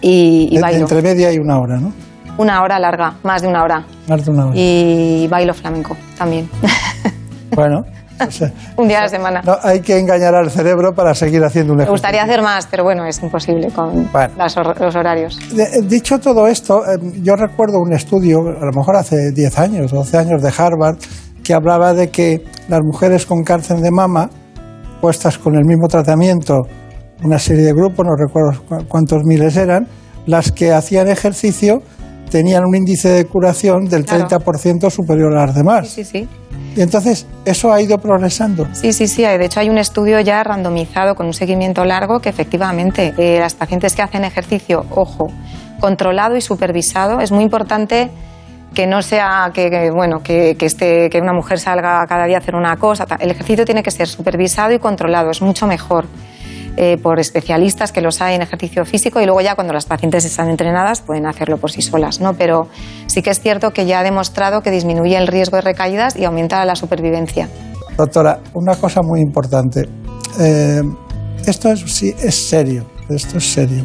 y, 0.00 0.48
y 0.50 0.60
bailo. 0.60 0.80
Entre 0.80 1.02
media 1.02 1.32
y 1.32 1.38
una 1.38 1.58
hora, 1.58 1.78
¿no? 1.78 1.92
Una 2.38 2.62
hora 2.62 2.78
larga, 2.78 3.14
más 3.22 3.42
de 3.42 3.48
una 3.48 3.62
hora. 3.62 3.84
Más 4.08 4.24
de 4.24 4.30
una 4.30 4.46
hora. 4.46 4.54
Y 4.56 5.28
bailo 5.28 5.54
flamenco 5.54 5.96
también. 6.16 6.48
Bueno. 7.52 7.82
O 8.26 8.30
sea, 8.30 8.52
un 8.76 8.86
día 8.86 8.98
a 8.98 9.02
la 9.02 9.08
semana. 9.08 9.42
No, 9.44 9.56
hay 9.62 9.80
que 9.80 9.98
engañar 9.98 10.34
al 10.34 10.50
cerebro 10.50 10.92
para 10.92 11.14
seguir 11.14 11.42
haciendo 11.42 11.72
un 11.72 11.80
ejercicio. 11.80 11.90
Me 11.90 11.94
gustaría 11.94 12.22
hacer 12.22 12.42
más, 12.42 12.66
pero 12.70 12.84
bueno, 12.84 13.04
es 13.06 13.22
imposible 13.22 13.68
con 13.70 14.10
bueno. 14.12 14.34
las, 14.36 14.56
los 14.56 14.94
horarios. 14.94 15.38
De, 15.54 15.82
dicho 15.82 16.18
todo 16.18 16.46
esto, 16.46 16.82
eh, 16.84 16.98
yo 17.22 17.34
recuerdo 17.34 17.78
un 17.80 17.92
estudio, 17.94 18.38
a 18.40 18.66
lo 18.66 18.72
mejor 18.72 18.96
hace 18.96 19.32
10 19.32 19.58
años, 19.58 19.90
12 19.90 20.18
años, 20.18 20.42
de 20.42 20.52
Harvard, 20.56 20.98
que 21.42 21.54
hablaba 21.54 21.94
de 21.94 22.10
que 22.10 22.44
las 22.68 22.80
mujeres 22.82 23.24
con 23.24 23.42
cáncer 23.42 23.78
de 23.78 23.90
mama, 23.90 24.28
puestas 25.00 25.38
con 25.38 25.54
el 25.54 25.64
mismo 25.64 25.88
tratamiento 25.88 26.60
una 27.22 27.38
serie 27.38 27.64
de 27.64 27.72
grupos, 27.72 28.06
no 28.06 28.16
recuerdo 28.16 28.62
cuántos 28.88 29.24
miles 29.24 29.56
eran, 29.56 29.86
las 30.26 30.52
que 30.52 30.72
hacían 30.72 31.08
ejercicio 31.08 31.82
tenían 32.30 32.64
un 32.64 32.76
índice 32.76 33.08
de 33.08 33.24
curación 33.26 33.86
del 33.86 34.04
claro. 34.04 34.28
30% 34.28 34.90
superior 34.90 35.36
a 35.36 35.46
las 35.46 35.54
demás. 35.54 35.88
Sí, 35.88 36.04
sí, 36.04 36.20
sí. 36.20 36.28
Y 36.76 36.80
entonces, 36.80 37.26
¿eso 37.44 37.72
ha 37.72 37.82
ido 37.82 37.98
progresando? 37.98 38.66
Sí, 38.72 38.92
sí, 38.92 39.08
sí. 39.08 39.22
De 39.22 39.44
hecho, 39.44 39.58
hay 39.58 39.68
un 39.68 39.78
estudio 39.78 40.20
ya 40.20 40.42
randomizado 40.44 41.16
con 41.16 41.26
un 41.26 41.32
seguimiento 41.32 41.84
largo 41.84 42.20
que 42.20 42.28
efectivamente 42.28 43.12
eh, 43.18 43.40
las 43.40 43.54
pacientes 43.54 43.94
que 43.96 44.02
hacen 44.02 44.24
ejercicio, 44.24 44.84
ojo, 44.90 45.26
controlado 45.80 46.36
y 46.36 46.40
supervisado, 46.40 47.20
es 47.20 47.32
muy 47.32 47.42
importante 47.42 48.10
que 48.74 48.86
no 48.86 49.02
sea 49.02 49.50
que, 49.52 49.68
que 49.68 49.90
bueno 49.90 50.22
que, 50.22 50.54
que, 50.56 50.66
esté, 50.66 51.10
que 51.10 51.18
una 51.18 51.32
mujer 51.32 51.58
salga 51.58 52.06
cada 52.06 52.26
día 52.26 52.36
a 52.36 52.40
hacer 52.40 52.54
una 52.54 52.76
cosa. 52.76 53.04
El 53.18 53.32
ejercicio 53.32 53.64
tiene 53.64 53.82
que 53.82 53.90
ser 53.90 54.06
supervisado 54.06 54.72
y 54.72 54.78
controlado, 54.78 55.30
es 55.30 55.42
mucho 55.42 55.66
mejor 55.66 56.06
eh, 56.76 56.96
por 57.02 57.18
especialistas 57.18 57.92
que 57.92 58.00
los 58.00 58.20
hay 58.20 58.36
en 58.36 58.42
ejercicio 58.42 58.84
físico 58.84 59.20
y 59.20 59.26
luego 59.26 59.40
ya 59.40 59.54
cuando 59.54 59.72
las 59.72 59.86
pacientes 59.86 60.24
están 60.24 60.48
entrenadas 60.48 61.00
pueden 61.00 61.26
hacerlo 61.26 61.58
por 61.58 61.70
sí 61.70 61.82
solas, 61.82 62.20
¿no? 62.20 62.34
Pero 62.34 62.68
sí 63.06 63.22
que 63.22 63.30
es 63.30 63.40
cierto 63.40 63.72
que 63.72 63.86
ya 63.86 64.00
ha 64.00 64.02
demostrado 64.02 64.62
que 64.62 64.70
disminuye 64.70 65.16
el 65.16 65.26
riesgo 65.26 65.56
de 65.56 65.62
recaídas 65.62 66.16
y 66.16 66.24
aumenta 66.24 66.64
la 66.64 66.76
supervivencia. 66.76 67.48
Doctora, 67.96 68.40
una 68.54 68.76
cosa 68.76 69.02
muy 69.02 69.20
importante. 69.20 69.88
Eh, 70.38 70.80
esto 71.46 71.70
es, 71.70 71.80
sí, 71.80 72.14
es 72.22 72.48
serio, 72.48 72.86
esto 73.08 73.38
es 73.38 73.52
serio. 73.52 73.84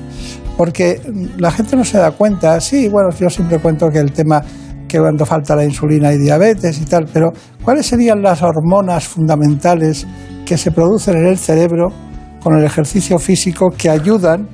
Porque 0.57 1.01
la 1.37 1.51
gente 1.51 1.75
no 1.75 1.83
se 1.83 1.97
da 1.97 2.11
cuenta, 2.11 2.59
sí, 2.61 2.87
bueno, 2.87 3.09
yo 3.11 3.29
siempre 3.29 3.59
cuento 3.59 3.89
que 3.89 3.99
el 3.99 4.13
tema 4.13 4.41
que 4.87 4.99
cuando 4.99 5.25
falta 5.25 5.55
la 5.55 5.65
insulina 5.65 6.13
y 6.13 6.17
diabetes 6.17 6.79
y 6.79 6.85
tal, 6.85 7.05
pero 7.11 7.31
¿cuáles 7.63 7.87
serían 7.87 8.21
las 8.21 8.41
hormonas 8.41 9.05
fundamentales 9.07 10.05
que 10.45 10.57
se 10.57 10.71
producen 10.71 11.17
en 11.17 11.27
el 11.27 11.37
cerebro 11.37 11.87
con 12.45 12.59
el 12.59 12.63
ejercicio 12.63 13.17
físico 13.17 13.71
que 13.75 13.89
ayudan 13.89 14.47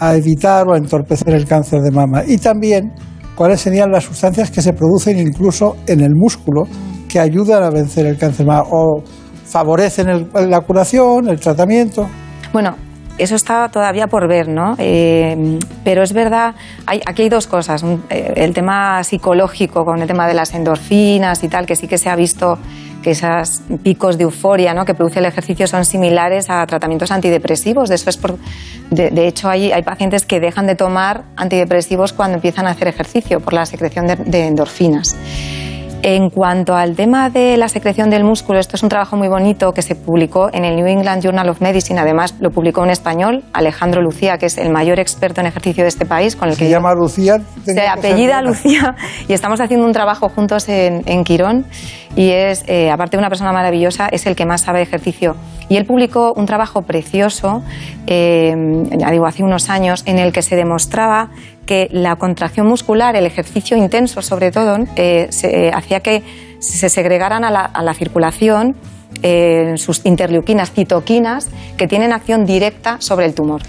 a 0.00 0.16
evitar 0.16 0.66
o 0.66 0.74
a 0.74 0.78
entorpecer 0.78 1.32
el 1.32 1.46
cáncer 1.46 1.80
de 1.80 1.92
mama. 1.92 2.24
Y 2.26 2.38
también 2.38 2.92
cuáles 3.36 3.60
serían 3.60 3.92
las 3.92 4.02
sustancias 4.02 4.50
que 4.50 4.60
se 4.60 4.72
producen 4.72 5.20
incluso 5.20 5.76
en 5.86 6.00
el 6.00 6.16
músculo 6.16 6.64
que 7.08 7.20
ayudan 7.20 7.62
a 7.62 7.70
vencer 7.70 8.04
el 8.04 8.18
cáncer 8.18 8.46
de 8.46 8.52
mama 8.52 8.64
o 8.68 9.00
favorecen 9.44 10.08
el, 10.08 10.28
la 10.50 10.60
curación, 10.62 11.28
el 11.28 11.38
tratamiento. 11.38 12.08
Bueno, 12.52 12.74
eso 13.16 13.36
está 13.36 13.68
todavía 13.68 14.08
por 14.08 14.28
ver, 14.28 14.48
¿no? 14.48 14.74
Eh, 14.78 15.60
pero 15.84 16.02
es 16.02 16.12
verdad, 16.12 16.56
hay, 16.84 17.00
aquí 17.06 17.22
hay 17.22 17.28
dos 17.28 17.46
cosas. 17.46 17.84
El 18.10 18.54
tema 18.54 19.04
psicológico 19.04 19.84
con 19.84 20.02
el 20.02 20.08
tema 20.08 20.26
de 20.26 20.34
las 20.34 20.52
endorfinas 20.52 21.44
y 21.44 21.48
tal, 21.48 21.64
que 21.64 21.76
sí 21.76 21.86
que 21.86 21.96
se 21.96 22.10
ha 22.10 22.16
visto 22.16 22.58
que 23.06 23.12
esos 23.12 23.62
picos 23.84 24.18
de 24.18 24.24
euforia 24.24 24.74
¿no? 24.74 24.84
que 24.84 24.92
produce 24.92 25.20
el 25.20 25.26
ejercicio 25.26 25.68
son 25.68 25.84
similares 25.84 26.50
a 26.50 26.66
tratamientos 26.66 27.12
antidepresivos. 27.12 27.88
De, 27.88 27.94
eso 27.94 28.10
es 28.10 28.16
por, 28.16 28.36
de, 28.90 29.28
hecho, 29.28 29.48
hay, 29.48 29.70
hay, 29.70 29.84
pacientes 29.84 30.26
que 30.26 30.40
dejan 30.40 30.66
de 30.66 30.74
tomar 30.74 31.22
antidepresivos 31.36 32.12
cuando 32.12 32.34
empiezan 32.34 32.66
a 32.66 32.70
hacer 32.70 32.88
ejercicio 32.88 33.38
por 33.38 33.52
la 33.52 33.64
secreción 33.64 34.08
de 34.08 34.46
endorfinas. 34.48 35.14
En 36.02 36.30
cuanto 36.30 36.76
al 36.76 36.94
tema 36.94 37.30
de 37.30 37.56
la 37.56 37.68
secreción 37.68 38.10
del 38.10 38.22
músculo, 38.22 38.60
esto 38.60 38.76
es 38.76 38.82
un 38.82 38.88
trabajo 38.88 39.16
muy 39.16 39.28
bonito 39.28 39.72
que 39.72 39.82
se 39.82 39.96
publicó 39.96 40.50
en 40.52 40.64
el 40.64 40.76
New 40.76 40.86
England 40.86 41.22
Journal 41.22 41.48
of 41.48 41.60
Medicine. 41.60 41.98
Además, 41.98 42.34
lo 42.38 42.50
publicó 42.50 42.84
en 42.84 42.90
español 42.90 43.42
Alejandro 43.52 44.02
Lucía, 44.02 44.38
que 44.38 44.46
es 44.46 44.56
el 44.56 44.70
mayor 44.70 45.00
experto 45.00 45.40
en 45.40 45.48
ejercicio 45.48 45.82
de 45.82 45.88
este 45.88 46.06
país. 46.06 46.36
Con 46.36 46.48
el 46.48 46.54
¿Se 46.54 46.64
que 46.64 46.70
llama 46.70 46.94
Lucía? 46.94 47.40
Se 47.64 47.88
apellida 47.88 48.40
Lucía 48.40 48.94
y 49.26 49.32
estamos 49.32 49.60
haciendo 49.60 49.84
un 49.84 49.92
trabajo 49.92 50.28
juntos 50.28 50.68
en, 50.68 51.02
en 51.06 51.24
Quirón. 51.24 51.66
Y 52.14 52.30
es, 52.30 52.64
eh, 52.66 52.90
aparte 52.90 53.16
de 53.16 53.18
una 53.18 53.28
persona 53.28 53.52
maravillosa, 53.52 54.08
es 54.08 54.26
el 54.26 54.36
que 54.36 54.46
más 54.46 54.62
sabe 54.62 54.78
de 54.78 54.84
ejercicio. 54.84 55.36
Y 55.68 55.76
él 55.76 55.84
publicó 55.84 56.32
un 56.34 56.46
trabajo 56.46 56.82
precioso, 56.82 57.62
eh, 58.06 58.54
ya 58.96 59.10
digo, 59.10 59.26
hace 59.26 59.42
unos 59.42 59.68
años, 59.68 60.02
en 60.06 60.18
el 60.18 60.32
que 60.32 60.40
se 60.40 60.56
demostraba 60.56 61.30
que 61.66 61.88
la 61.90 62.16
contracción 62.16 62.66
muscular, 62.66 63.16
el 63.16 63.26
ejercicio 63.26 63.76
intenso 63.76 64.22
sobre 64.22 64.50
todo, 64.50 64.78
eh, 64.96 65.28
eh, 65.42 65.70
hacía 65.74 66.00
que 66.00 66.22
se 66.60 66.88
segregaran 66.88 67.44
a 67.44 67.50
la, 67.50 67.94
circulación 67.94 68.76
eh, 69.22 69.74
sus 69.76 70.06
interleuquinas, 70.06 70.72
citoquinas, 70.72 71.50
que 71.76 71.86
tienen 71.86 72.12
acción 72.12 72.46
directa 72.46 72.96
sobre 73.00 73.26
el 73.26 73.34
tumor. 73.34 73.62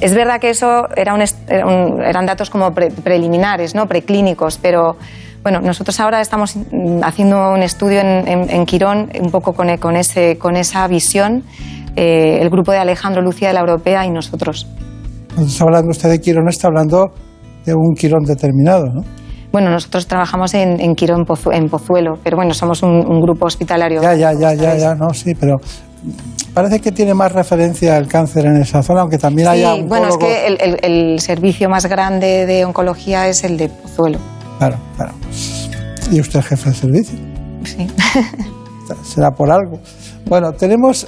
Es 0.00 0.14
verdad 0.14 0.40
que 0.40 0.50
eso 0.50 0.88
eran 0.96 2.26
datos 2.26 2.50
como 2.50 2.74
pre, 2.74 2.90
preliminares, 2.90 3.74
¿no? 3.74 3.86
preclínicos, 3.86 4.58
pero 4.60 4.96
bueno, 5.42 5.60
nosotros 5.60 5.98
ahora 6.00 6.20
estamos 6.20 6.56
haciendo 7.02 7.52
un 7.52 7.62
estudio 7.62 8.00
en, 8.00 8.66
Quirón 8.66 9.10
un 9.18 9.30
poco 9.30 9.52
con, 9.54 9.76
con, 9.78 9.96
esa 9.96 10.86
visión, 10.88 11.44
el 11.94 12.50
grupo 12.50 12.72
de 12.72 12.78
Alejandro 12.78 13.22
Lucía 13.22 13.48
de 13.48 13.54
la 13.54 13.60
Europea 13.60 14.04
y 14.04 14.10
nosotros. 14.10 14.66
Está 15.38 15.64
hablando 15.64 15.90
usted 15.90 16.10
de 16.10 16.20
Quirón, 16.20 16.48
está 16.48 16.68
hablando 16.68 17.10
de 17.64 17.74
un 17.74 17.94
Quirón 17.94 18.24
determinado, 18.24 18.84
¿no? 18.86 19.02
Bueno, 19.52 19.70
nosotros 19.70 20.06
trabajamos 20.06 20.54
en, 20.54 20.80
en 20.80 20.94
Quirón 20.94 21.24
Pozu, 21.24 21.50
en 21.52 21.68
Pozuelo, 21.68 22.14
pero 22.24 22.36
bueno, 22.36 22.54
somos 22.54 22.82
un, 22.82 22.90
un 23.06 23.20
grupo 23.20 23.46
hospitalario. 23.46 24.00
Ya, 24.00 24.14
ya, 24.14 24.32
ya, 24.32 24.54
ya, 24.54 24.76
ya, 24.76 24.94
no, 24.94 25.10
sí, 25.10 25.34
pero 25.38 25.58
parece 26.54 26.80
que 26.80 26.90
tiene 26.90 27.12
más 27.12 27.32
referencia 27.32 27.96
al 27.96 28.08
cáncer 28.08 28.46
en 28.46 28.56
esa 28.56 28.82
zona, 28.82 29.02
aunque 29.02 29.18
también 29.18 29.48
sí, 29.48 29.54
haya. 29.54 29.74
Sí, 29.74 29.84
bueno, 29.86 30.08
es 30.08 30.16
que 30.16 30.46
el, 30.46 30.58
el, 30.60 30.78
el, 30.82 31.20
servicio 31.20 31.68
más 31.68 31.84
grande 31.86 32.46
de 32.46 32.64
oncología 32.64 33.28
es 33.28 33.44
el 33.44 33.58
de 33.58 33.68
Pozuelo. 33.68 34.18
Claro, 34.58 34.78
claro. 34.96 35.12
¿Y 36.10 36.20
usted 36.20 36.40
es 36.40 36.46
jefe 36.46 36.70
de 36.70 36.74
servicio? 36.74 37.18
Sí. 37.64 37.86
Será 39.02 39.30
por 39.30 39.50
algo. 39.50 39.78
Bueno, 40.26 40.52
tenemos 40.52 41.06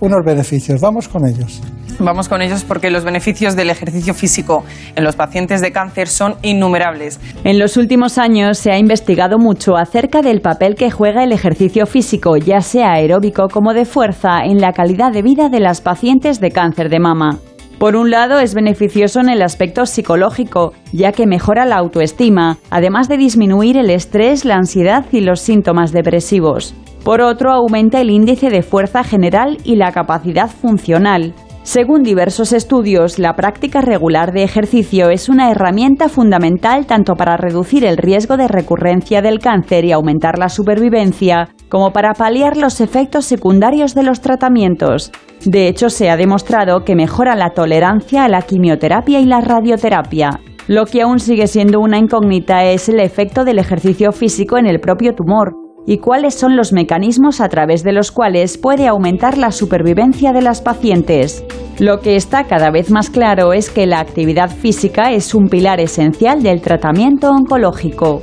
unos 0.00 0.24
beneficios, 0.24 0.80
vamos 0.80 1.08
con 1.08 1.26
ellos. 1.26 1.62
Vamos 1.98 2.28
con 2.28 2.42
ellos 2.42 2.62
porque 2.64 2.90
los 2.90 3.04
beneficios 3.04 3.56
del 3.56 3.70
ejercicio 3.70 4.12
físico 4.12 4.64
en 4.94 5.04
los 5.04 5.16
pacientes 5.16 5.62
de 5.62 5.72
cáncer 5.72 6.08
son 6.08 6.36
innumerables. 6.42 7.18
En 7.42 7.58
los 7.58 7.78
últimos 7.78 8.18
años 8.18 8.58
se 8.58 8.70
ha 8.70 8.78
investigado 8.78 9.38
mucho 9.38 9.76
acerca 9.76 10.20
del 10.20 10.42
papel 10.42 10.74
que 10.74 10.90
juega 10.90 11.24
el 11.24 11.32
ejercicio 11.32 11.86
físico, 11.86 12.36
ya 12.36 12.60
sea 12.60 12.92
aeróbico 12.92 13.48
como 13.48 13.72
de 13.72 13.86
fuerza, 13.86 14.44
en 14.44 14.60
la 14.60 14.72
calidad 14.72 15.10
de 15.10 15.22
vida 15.22 15.48
de 15.48 15.60
las 15.60 15.80
pacientes 15.80 16.38
de 16.38 16.50
cáncer 16.50 16.90
de 16.90 17.00
mama. 17.00 17.38
Por 17.78 17.96
un 17.96 18.10
lado, 18.10 18.40
es 18.40 18.54
beneficioso 18.54 19.20
en 19.20 19.28
el 19.28 19.42
aspecto 19.42 19.84
psicológico, 19.84 20.72
ya 20.92 21.12
que 21.12 21.26
mejora 21.26 21.66
la 21.66 21.76
autoestima, 21.76 22.58
además 22.70 23.08
de 23.08 23.18
disminuir 23.18 23.76
el 23.76 23.90
estrés, 23.90 24.44
la 24.44 24.56
ansiedad 24.56 25.04
y 25.12 25.20
los 25.20 25.40
síntomas 25.40 25.92
depresivos. 25.92 26.74
Por 27.04 27.20
otro, 27.20 27.52
aumenta 27.52 28.00
el 28.00 28.10
índice 28.10 28.50
de 28.50 28.62
fuerza 28.62 29.04
general 29.04 29.58
y 29.62 29.76
la 29.76 29.92
capacidad 29.92 30.48
funcional. 30.50 31.34
Según 31.66 32.04
diversos 32.04 32.52
estudios, 32.52 33.18
la 33.18 33.34
práctica 33.34 33.80
regular 33.80 34.32
de 34.32 34.44
ejercicio 34.44 35.10
es 35.10 35.28
una 35.28 35.50
herramienta 35.50 36.08
fundamental 36.08 36.86
tanto 36.86 37.16
para 37.16 37.36
reducir 37.36 37.84
el 37.84 37.96
riesgo 37.96 38.36
de 38.36 38.46
recurrencia 38.46 39.20
del 39.20 39.40
cáncer 39.40 39.84
y 39.84 39.90
aumentar 39.90 40.38
la 40.38 40.48
supervivencia, 40.48 41.48
como 41.68 41.90
para 41.90 42.14
paliar 42.14 42.56
los 42.56 42.80
efectos 42.80 43.24
secundarios 43.24 43.96
de 43.96 44.04
los 44.04 44.20
tratamientos. 44.20 45.10
De 45.44 45.66
hecho, 45.66 45.90
se 45.90 46.08
ha 46.08 46.16
demostrado 46.16 46.84
que 46.84 46.94
mejora 46.94 47.34
la 47.34 47.50
tolerancia 47.50 48.22
a 48.22 48.28
la 48.28 48.42
quimioterapia 48.42 49.18
y 49.18 49.24
la 49.24 49.40
radioterapia. 49.40 50.38
Lo 50.68 50.84
que 50.84 51.02
aún 51.02 51.18
sigue 51.18 51.48
siendo 51.48 51.80
una 51.80 51.98
incógnita 51.98 52.64
es 52.64 52.88
el 52.88 53.00
efecto 53.00 53.44
del 53.44 53.58
ejercicio 53.58 54.12
físico 54.12 54.56
en 54.56 54.68
el 54.68 54.78
propio 54.78 55.16
tumor 55.16 55.65
y 55.86 55.98
cuáles 55.98 56.34
son 56.34 56.56
los 56.56 56.72
mecanismos 56.72 57.40
a 57.40 57.48
través 57.48 57.84
de 57.84 57.92
los 57.92 58.10
cuales 58.10 58.58
puede 58.58 58.88
aumentar 58.88 59.38
la 59.38 59.52
supervivencia 59.52 60.32
de 60.32 60.42
las 60.42 60.60
pacientes. 60.60 61.44
Lo 61.78 62.00
que 62.00 62.16
está 62.16 62.44
cada 62.44 62.70
vez 62.70 62.90
más 62.90 63.08
claro 63.08 63.52
es 63.52 63.70
que 63.70 63.86
la 63.86 64.00
actividad 64.00 64.50
física 64.50 65.12
es 65.12 65.34
un 65.34 65.48
pilar 65.48 65.78
esencial 65.80 66.42
del 66.42 66.60
tratamiento 66.60 67.30
oncológico. 67.30 68.22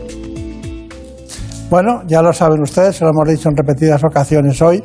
Bueno, 1.70 2.02
ya 2.08 2.22
lo 2.22 2.34
saben 2.34 2.62
ustedes, 2.62 2.98
se 2.98 3.06
lo 3.06 3.12
hemos 3.12 3.28
dicho 3.28 3.50
en 3.50 3.56
repetidas 3.56 4.04
ocasiones 4.04 4.62
hoy. 4.62 4.84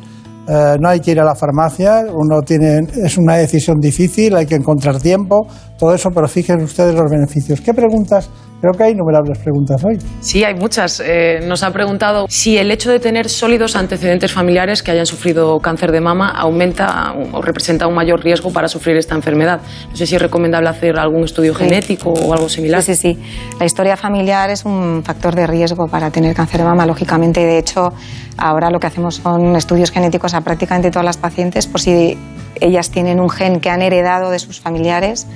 Eh, 0.48 0.76
no 0.80 0.88
hay 0.88 1.00
que 1.00 1.10
ir 1.10 1.20
a 1.20 1.24
la 1.24 1.34
farmacia, 1.34 2.04
uno 2.10 2.40
tiene, 2.40 2.86
es 3.04 3.18
una 3.18 3.34
decisión 3.34 3.78
difícil, 3.78 4.34
hay 4.34 4.46
que 4.46 4.54
encontrar 4.54 4.98
tiempo, 4.98 5.46
todo 5.78 5.94
eso, 5.94 6.10
pero 6.14 6.28
fíjense 6.28 6.64
ustedes 6.64 6.94
los 6.94 7.10
beneficios. 7.10 7.60
¿Qué 7.60 7.72
preguntas 7.72 8.28
Creo 8.60 8.72
que 8.72 8.82
hay 8.82 8.92
innumerables 8.92 9.38
preguntas 9.38 9.84
hoy. 9.84 9.98
Sí, 10.20 10.42
hay 10.42 10.54
muchas. 10.54 11.00
Eh, 11.04 11.40
nos 11.46 11.62
ha 11.62 11.70
preguntado 11.70 12.26
si 12.28 12.58
el 12.58 12.72
hecho 12.72 12.90
de 12.90 12.98
tener 12.98 13.28
sólidos 13.28 13.76
antecedentes 13.76 14.32
familiares 14.32 14.82
que 14.82 14.90
hayan 14.90 15.06
sufrido 15.06 15.60
cáncer 15.60 15.92
de 15.92 16.00
mama 16.00 16.30
aumenta 16.30 17.14
o 17.32 17.40
representa 17.40 17.86
un 17.86 17.94
mayor 17.94 18.20
riesgo 18.20 18.52
para 18.52 18.66
sufrir 18.66 18.96
esta 18.96 19.14
enfermedad. 19.14 19.60
No 19.90 19.96
sé 19.96 20.06
si 20.06 20.16
es 20.16 20.22
recomendable 20.22 20.68
hacer 20.68 20.98
algún 20.98 21.22
estudio 21.22 21.54
genético 21.54 22.10
o 22.10 22.32
algo 22.34 22.48
similar. 22.48 22.82
Sí, 22.82 22.96
sí, 22.96 23.14
sí. 23.14 23.22
La 23.60 23.66
historia 23.66 23.96
familiar 23.96 24.50
es 24.50 24.64
un 24.64 25.04
factor 25.04 25.36
de 25.36 25.46
riesgo 25.46 25.86
para 25.86 26.10
tener 26.10 26.34
cáncer 26.34 26.60
de 26.60 26.66
mama, 26.66 26.84
lógicamente. 26.84 27.46
De 27.46 27.58
hecho, 27.58 27.92
ahora 28.36 28.70
lo 28.70 28.80
que 28.80 28.88
hacemos 28.88 29.16
son 29.16 29.54
estudios 29.54 29.92
genéticos 29.92 30.34
a 30.34 30.40
prácticamente 30.40 30.90
todas 30.90 31.06
las 31.06 31.16
pacientes 31.16 31.68
por 31.68 31.80
si 31.80 32.18
ellas 32.61 32.90
tienen 32.90 33.20
un 33.20 33.30
gen 33.30 33.61
que 33.61 33.70
han 33.70 33.82
heredado 33.82 34.30
de 34.30 34.38
sus 34.38 34.61
familiares 34.61 35.26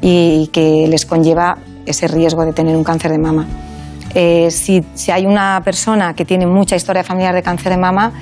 y 0.00 0.48
que 0.52 0.86
les 0.88 1.06
conlleva 1.06 1.58
ese 1.86 2.08
riesgo 2.08 2.44
de 2.44 2.52
tener 2.52 2.76
un 2.76 2.84
cáncer 2.84 3.10
de 3.10 3.18
mama. 3.18 3.46
Eh, 4.14 4.50
si, 4.50 4.84
hay 5.12 5.26
una 5.26 5.60
persona 5.64 6.14
que 6.14 6.24
tiene 6.24 6.46
mucha 6.46 6.76
historia 6.76 7.04
familiar 7.04 7.34
de 7.34 7.42
cáncer 7.42 7.72
de 7.72 7.78
mama, 7.78 8.12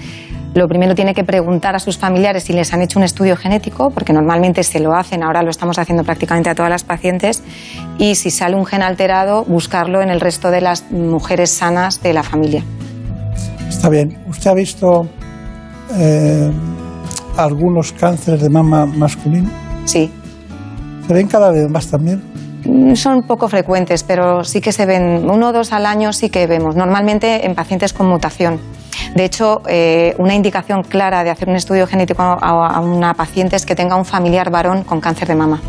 lo 0.54 0.66
primero 0.66 0.94
tiene 0.94 1.14
que 1.14 1.24
preguntar 1.24 1.74
a 1.76 1.78
sus 1.78 1.98
familiares 1.98 2.44
si 2.44 2.52
les 2.52 2.72
han 2.72 2.82
hecho 2.82 2.98
un 2.98 3.04
estudio 3.04 3.36
genético, 3.36 3.90
porque 3.90 4.12
normalmente 4.12 4.62
se 4.62 4.80
lo 4.80 4.94
hacen, 4.94 5.22
ahora 5.22 5.42
lo 5.42 5.50
estamos 5.50 5.78
haciendo 5.78 6.04
prácticamente 6.04 6.50
a 6.50 6.54
todas 6.54 6.70
las 6.70 6.84
pacientes, 6.84 7.42
y 7.98 8.14
si 8.16 8.30
sale 8.30 8.56
un 8.56 8.66
gen 8.66 8.82
alterado, 8.82 9.44
buscarlo 9.44 10.02
en 10.02 10.11
el 10.11 10.20
resto 10.20 10.50
de 10.50 10.61
las 10.61 10.90
mujeres 10.90 11.50
sanas 11.50 12.02
de 12.02 12.12
la 12.12 12.22
familia. 12.22 12.64
Está 13.68 13.88
bien. 13.88 14.18
¿Usted 14.26 14.50
ha 14.50 14.54
visto 14.54 15.06
eh, 15.94 16.50
algunos 17.39 17.93
cánceres 17.93 18.43
de 18.43 18.51
mama 18.51 18.86
masculino? 18.86 19.51
Sí. 19.84 20.11
¿Se 21.07 21.14
ven 21.14 21.28
cada 21.28 21.51
vez 21.51 21.70
más 21.70 21.86
también? 21.89 22.22
Mm, 22.64 22.95
son 22.95 23.22
poco 23.22 23.49
frecuentes, 23.49 24.03
pero 24.03 24.45
sí 24.45 24.61
que 24.61 24.72
se 24.72 24.84
ven, 24.84 25.28
uno 25.30 25.49
o 25.49 25.53
dos 25.53 25.72
al 25.72 25.86
año 25.86 26.12
sí 26.12 26.28
que 26.28 26.47
vemos, 26.47 26.76
normalmente 26.76 27.47
en 27.47 27.55
pacientes 27.55 27.93
con 27.93 28.09
mutación. 28.09 28.61
De 29.14 29.24
hecho, 29.24 29.62
eh, 29.68 30.14
una 30.18 30.34
indicación 30.34 30.82
clara 30.82 31.24
de 31.24 31.30
hacer 31.30 31.49
un 31.49 31.57
estudio 31.57 31.86
genético 31.86 32.22
a, 32.22 32.80
una 32.80 33.14
paciente 33.14 33.57
es 33.57 33.64
que 33.64 33.74
tenga 33.74 33.97
un 33.97 34.05
familiar 34.05 34.51
varón 34.51 34.82
con 34.82 35.01
cáncer 35.01 35.28
de 35.28 35.34
mama. 35.34 35.61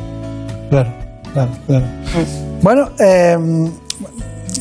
Claro, 0.69 0.91
claro, 1.33 1.51
claro. 1.67 1.85
Mm. 1.85 2.63
Bueno, 2.63 2.89
em, 2.99 3.71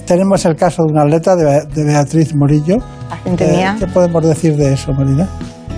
tenemos 0.07 0.45
el 0.45 0.55
caso 0.55 0.85
de 0.85 0.93
una 0.93 1.03
atleta, 1.03 1.35
de, 1.35 1.85
Beatriz 1.85 2.35
Morillo. 2.35 2.77
Eh, 3.27 3.67
¿Qué 3.79 3.87
podemos 3.87 4.25
decir 4.27 4.57
de 4.57 4.75
eso, 4.75 4.93
Marina? 4.93 5.29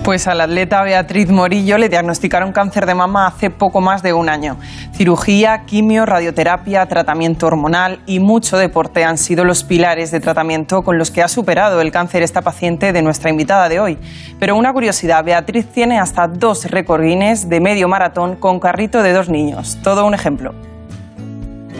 Pues 0.03 0.27
a 0.27 0.33
la 0.33 0.45
atleta 0.45 0.81
Beatriz 0.81 1.29
Morillo 1.29 1.77
le 1.77 1.87
diagnosticaron 1.87 2.51
cáncer 2.51 2.87
de 2.87 2.95
mama 2.95 3.27
hace 3.27 3.51
poco 3.51 3.81
más 3.81 4.01
de 4.01 4.13
un 4.13 4.29
año. 4.29 4.57
Cirugía, 4.93 5.63
quimio, 5.67 6.07
radioterapia, 6.07 6.87
tratamiento 6.87 7.45
hormonal 7.45 8.01
y 8.07 8.19
mucho 8.19 8.57
deporte 8.57 9.03
han 9.03 9.19
sido 9.19 9.45
los 9.45 9.63
pilares 9.63 10.09
de 10.09 10.19
tratamiento 10.19 10.81
con 10.81 10.97
los 10.97 11.11
que 11.11 11.21
ha 11.21 11.27
superado 11.27 11.81
el 11.81 11.91
cáncer 11.91 12.23
esta 12.23 12.41
paciente 12.41 12.93
de 12.93 13.01
nuestra 13.03 13.29
invitada 13.29 13.69
de 13.69 13.79
hoy. 13.79 13.99
Pero 14.39 14.55
una 14.55 14.73
curiosidad, 14.73 15.23
Beatriz 15.23 15.67
tiene 15.67 15.99
hasta 15.99 16.27
dos 16.27 16.65
recordines 16.71 17.47
de 17.47 17.59
medio 17.59 17.87
maratón 17.87 18.37
con 18.37 18.59
carrito 18.59 19.03
de 19.03 19.13
dos 19.13 19.29
niños. 19.29 19.77
Todo 19.83 20.07
un 20.07 20.15
ejemplo. 20.15 20.70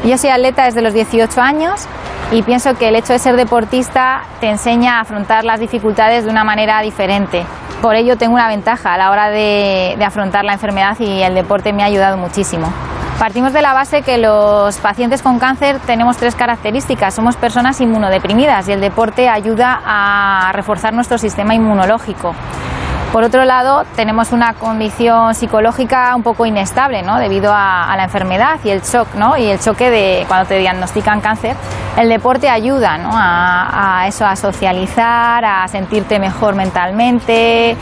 Yo 0.04 0.18
soy 0.18 0.32
atleta 0.32 0.64
desde 0.64 0.82
los 0.82 0.94
18 0.94 1.40
años 1.40 1.86
y 2.32 2.42
pienso 2.42 2.76
que 2.76 2.88
el 2.88 2.96
hecho 2.96 3.14
de 3.14 3.20
ser 3.20 3.36
deportista 3.36 4.24
te 4.40 4.50
enseña 4.50 4.98
a 4.98 5.02
afrontar 5.02 5.44
las 5.44 5.60
dificultades 5.60 6.26
de 6.26 6.32
una 6.32 6.44
manera 6.44 6.82
diferente. 6.82 7.46
Por 7.84 7.96
ello 7.96 8.18
tengo 8.18 8.34
una 8.34 8.48
ventaja 8.48 8.96
a 8.96 8.98
la 8.98 9.12
hora 9.12 9.30
de, 9.30 9.96
afrontar 10.04 10.44
la 10.44 10.54
enfermedad 10.54 11.00
y 11.00 11.22
el 11.22 11.36
deporte 11.36 11.72
me 11.72 11.84
ha 11.84 11.86
ayudado 11.86 12.18
muchísimo. 12.18 12.74
Partimos 13.20 13.54
de 13.54 13.62
la 13.62 13.74
base 13.74 14.02
que 14.02 14.18
los 14.18 14.76
pacientes 14.78 15.22
con 15.22 15.38
cáncer 15.38 15.78
tenemos 15.86 16.18
tres 16.18 16.34
características. 16.34 17.14
Somos 17.14 17.36
personas 17.36 17.80
inmunodeprimidas 17.80 18.68
y 18.70 18.72
el 18.72 18.82
deporte 18.82 19.30
ayuda 19.30 19.82
a 19.86 20.52
reforzar 20.54 20.94
nuestro 20.94 21.20
sistema 21.20 21.54
inmunológico. 21.54 22.34
Por 23.12 23.26
otro 23.26 23.44
lado, 23.44 23.84
tenemos 23.98 24.32
una 24.32 24.54
condición 24.54 25.36
psicológica 25.36 26.16
un 26.16 26.24
poco 26.24 26.46
inestable, 26.46 27.02
¿no? 27.02 27.20
Debido 27.20 27.52
a, 27.54 27.94
la 27.98 28.06
enfermedad 28.06 28.58
y 28.64 28.70
el 28.70 28.82
shock, 28.82 29.16
¿no? 29.16 29.36
Y 29.36 29.48
el 29.48 29.60
choque 29.60 29.90
de 29.90 30.24
cuando 30.30 30.48
te 30.48 30.58
diagnostican 30.58 31.20
cáncer. 31.20 31.58
El 31.98 32.08
deporte 32.08 32.48
ayuda, 32.48 32.98
¿no? 32.98 33.10
A, 33.14 34.06
eso, 34.08 34.26
a 34.26 34.38
socializar, 34.38 35.44
a 35.44 35.68
sentirte 35.68 36.20
mejor 36.20 36.56
mentalmente, 36.56 37.76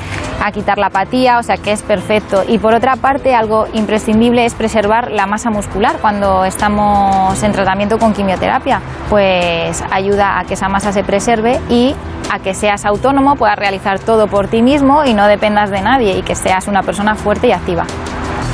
a 0.44 0.52
quitar 0.52 0.80
la 0.80 0.88
apatía, 0.88 1.38
o 1.38 1.44
sea 1.44 1.58
que 1.58 1.74
es 1.74 1.84
perfecto. 1.84 2.42
Y 2.48 2.58
por 2.58 2.74
otra 2.74 2.96
parte, 2.96 3.36
algo 3.36 3.68
imprescindible 3.74 4.46
es 4.46 4.56
preservar 4.56 5.12
la 5.12 5.28
masa 5.28 5.52
muscular 5.52 5.98
cuando 6.02 6.44
estamos 6.44 7.44
en 7.44 7.52
tratamiento 7.52 8.00
con 8.00 8.14
quimioterapia, 8.14 8.82
pues 9.12 9.84
ayuda 9.92 10.40
a 10.40 10.46
que 10.46 10.56
esa 10.56 10.70
masa 10.70 10.92
se 10.92 11.04
preserve 11.04 11.60
y 11.70 11.96
a 12.32 12.40
que 12.40 12.54
seas 12.54 12.86
autónomo, 12.86 13.36
puedas 13.36 13.58
realizar 13.58 14.00
todo 14.00 14.28
por 14.28 14.48
ti 14.48 14.62
mismo 14.62 15.04
y 15.04 15.14
no 15.14 15.19
dependas 15.28 15.70
de 15.70 15.82
nadie 15.82 16.18
y 16.18 16.22
que 16.22 16.36
seas 16.36 16.68
una 16.68 16.82
persona 16.84 17.16
fuerte 17.16 17.48
y 17.48 17.52
activa. 17.52 17.86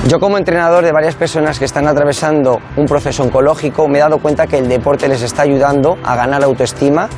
Yo 0.08 0.20
como 0.20 0.38
entrenador 0.38 0.84
de 0.84 0.92
varias 0.92 1.16
personas 1.16 1.58
que 1.58 1.66
están 1.66 1.88
atravesando 1.88 2.60
un 2.76 2.86
proceso 2.86 3.24
oncológico 3.24 3.88
me 3.88 3.98
he 3.98 4.02
dado 4.02 4.20
cuenta 4.20 4.46
que 4.46 4.60
el 4.60 4.68
deporte 4.68 5.08
les 5.08 5.22
está 5.22 5.42
ayudando 5.42 5.98
a 6.04 6.16
ganar 6.16 6.44
autoestima 6.44 7.10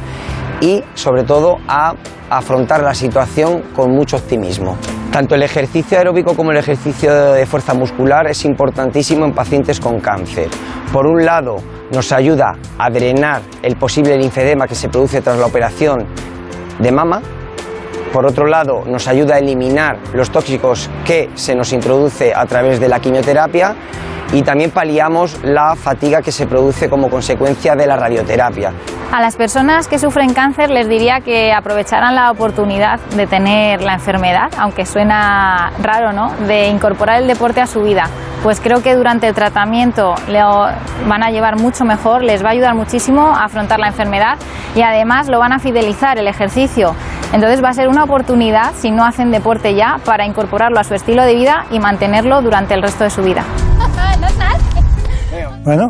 y 0.61 0.83
sobre 0.93 1.23
todo 1.23 1.57
a 1.67 1.93
afrontar 2.29 2.81
la 2.83 2.93
situación 2.93 3.63
con 3.75 3.91
mucho 3.91 4.17
optimismo. 4.17 4.77
Tanto 5.11 5.35
el 5.35 5.43
ejercicio 5.43 5.97
aeróbico 5.97 6.35
como 6.35 6.51
el 6.51 6.57
ejercicio 6.57 7.33
de 7.33 7.45
fuerza 7.45 7.73
muscular 7.73 8.27
es 8.27 8.45
importantísimo 8.45 9.25
en 9.25 9.33
pacientes 9.33 9.79
con 9.79 9.99
cáncer. 9.99 10.47
Por 10.91 11.07
un 11.07 11.25
lado, 11.25 11.57
nos 11.91 12.11
ayuda 12.11 12.55
a 12.77 12.89
drenar 12.89 13.41
el 13.61 13.77
posible 13.77 14.17
linfedema 14.17 14.67
que 14.67 14.75
se 14.75 14.89
produce 14.89 15.21
tras 15.21 15.37
la 15.37 15.45
operación 15.45 16.05
de 16.79 16.91
mama. 16.91 17.21
Por 18.11 18.25
otro 18.25 18.47
lado, 18.47 18.83
nos 18.85 19.07
ayuda 19.07 19.35
a 19.35 19.39
eliminar 19.39 19.97
los 20.13 20.31
tóxicos 20.31 20.89
que 21.05 21.29
se 21.35 21.55
nos 21.55 21.73
introduce 21.73 22.33
a 22.33 22.45
través 22.45 22.79
de 22.79 22.87
la 22.87 22.99
quimioterapia 22.99 23.75
y 24.33 24.41
también 24.41 24.71
paliamos 24.71 25.43
la 25.43 25.75
fatiga 25.75 26.21
que 26.21 26.31
se 26.31 26.47
produce 26.47 26.89
como 26.89 27.09
consecuencia 27.09 27.75
de 27.75 27.87
la 27.87 27.95
radioterapia. 27.95 28.73
A 29.11 29.21
las 29.21 29.37
personas 29.37 29.87
que 29.87 29.99
sufren 29.99 30.33
cáncer 30.33 30.69
les 30.69 30.89
diría 30.89 31.21
que 31.21 31.53
aprovecharan 31.53 32.13
la 32.13 32.29
oportunidad 32.29 32.99
de 33.15 33.25
tener 33.25 33.81
la 33.81 33.93
enfermedad, 33.93 34.51
aunque 34.57 34.85
suena 34.85 35.71
raro, 35.81 36.11
¿no? 36.11 36.33
De 36.45 36.67
incorporar 36.67 37.21
el 37.21 37.27
deporte 37.27 37.61
a 37.61 37.67
su 37.67 37.81
vida. 37.83 38.09
Pues 38.43 38.59
creo 38.59 38.83
que 38.83 38.95
durante 38.95 39.27
el 39.27 39.33
tratamiento 39.33 40.13
lo 40.27 40.67
van 41.07 41.23
a 41.23 41.31
llevar 41.31 41.55
mucho 41.55 41.85
mejor, 41.85 42.21
les 42.21 42.43
va 42.43 42.49
a 42.49 42.51
ayudar 42.51 42.75
muchísimo 42.75 43.33
a 43.33 43.45
afrontar 43.45 43.79
la 43.79 43.87
enfermedad 43.87 44.37
y 44.75 44.81
además 44.81 45.29
lo 45.29 45.39
van 45.39 45.53
a 45.53 45.59
fidelizar 45.59 46.19
el 46.19 46.27
ejercicio. 46.27 46.93
Entonces 47.33 47.63
va 47.63 47.69
a 47.69 47.73
ser 47.73 47.87
una 47.89 48.03
oportunidad, 48.03 48.73
si 48.75 48.89
no 48.91 49.05
hacen 49.05 49.31
deporte 49.31 49.75
ya, 49.75 49.97
para 50.05 50.25
incorporarlo 50.25 50.79
a 50.79 50.83
su 50.83 50.93
estilo 50.95 51.23
de 51.23 51.35
vida 51.35 51.65
y 51.71 51.79
mantenerlo 51.79 52.41
durante 52.41 52.73
el 52.73 52.81
resto 52.81 53.03
de 53.03 53.09
su 53.09 53.21
vida. 53.21 53.43
Bueno, 55.63 55.89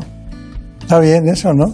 está 0.81 0.99
bien 0.99 1.27
eso, 1.27 1.53
¿no? 1.53 1.65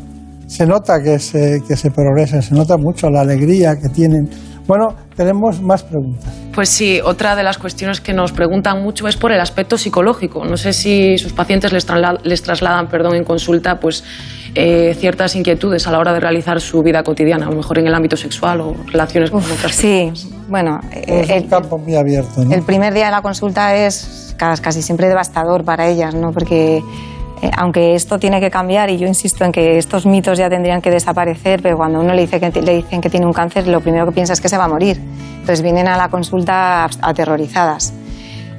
se 0.48 0.66
nota 0.68 1.02
que 1.02 1.18
se, 1.20 1.62
que 1.68 1.76
se 1.76 1.90
progresa, 1.90 2.42
se 2.42 2.54
nota 2.54 2.76
mucho 2.78 3.10
la 3.10 3.22
alegría 3.22 3.76
que 3.82 3.90
tienen. 3.90 4.30
Bueno, 4.68 4.90
tenemos 5.16 5.62
más 5.62 5.84
preguntas. 5.84 6.32
Pues 6.54 6.70
sí, 6.70 7.00
otra 7.04 7.36
de 7.36 7.44
las 7.44 7.58
cuestiones 7.58 8.02
que 8.02 8.14
nos 8.14 8.32
preguntan 8.34 8.84
mucho 8.84 9.08
es 9.08 9.18
por 9.18 9.32
el 9.32 9.40
aspecto 9.40 9.78
psicológico. 9.78 10.46
No 10.46 10.56
sé 10.58 10.74
si 10.74 11.18
sus 11.18 11.34
pacientes 11.34 11.74
les, 11.74 11.88
trasla- 11.88 12.20
les 12.24 12.44
trasladan 12.44 12.88
perdón, 12.88 13.16
en 13.16 13.24
consulta 13.24 13.80
pues, 13.80 14.04
eh, 14.56 14.96
ciertas 15.00 15.36
inquietudes 15.36 15.88
a 15.88 15.92
la 15.92 16.00
hora 16.00 16.14
de 16.14 16.20
realizar 16.20 16.60
su 16.62 16.82
vida 16.84 17.04
cotidiana, 17.04 17.48
a 17.48 17.50
lo 17.50 17.56
mejor 17.56 17.80
en 17.80 17.88
el 17.88 17.94
ámbito 17.96 18.16
sexual 18.18 18.62
o 18.62 18.76
relaciones 18.92 19.32
con 19.32 19.42
otras 19.44 19.74
Sí, 19.76 20.12
bueno, 20.48 20.80
Es 20.92 21.30
eh, 21.30 21.40
un 21.44 21.48
campo 21.50 21.78
muy 21.78 21.96
abierto, 21.96 22.44
¿no? 22.44 22.54
el 22.54 22.62
primer 22.64 22.94
día 22.94 23.06
de 23.06 23.12
la 23.12 23.22
consulta 23.22 23.76
es 23.76 24.36
ca- 24.38 24.56
casi 24.58 24.82
siempre 24.82 25.08
devastador 25.08 25.64
para 25.64 25.88
ellas, 25.88 26.14
¿no? 26.14 26.32
Porque 26.32 26.78
eh, 27.42 27.52
aunque 27.58 27.96
esto 27.96 28.20
tiene 28.20 28.40
que 28.40 28.52
cambiar 28.52 28.90
y 28.90 28.98
yo 28.98 29.08
insisto 29.08 29.44
en 29.44 29.52
que 29.52 29.78
estos 29.78 30.06
mitos 30.06 30.38
ya 30.38 30.50
tendrían 30.50 30.82
que 30.82 30.92
desaparecer, 30.92 31.62
pero 31.62 31.76
cuando 31.78 32.00
uno 32.00 32.14
le, 32.14 32.22
dice 32.22 32.40
que, 32.40 32.62
le 32.62 32.76
dicen 32.76 33.02
que 33.02 33.10
tiene 33.10 33.26
un 33.26 33.34
cáncer, 33.34 33.68
lo 33.68 33.82
primero 33.82 34.06
que 34.06 34.12
piensa 34.12 34.34
es 34.34 34.40
que 34.42 34.50
se 34.50 34.58
va 34.58 34.66
a 34.66 34.70
morir. 34.70 35.02
Entonces 35.42 35.62
vienen 35.62 35.88
a 35.90 35.98
la 35.98 36.08
consulta 36.10 36.88
aterrorizadas. 37.02 37.94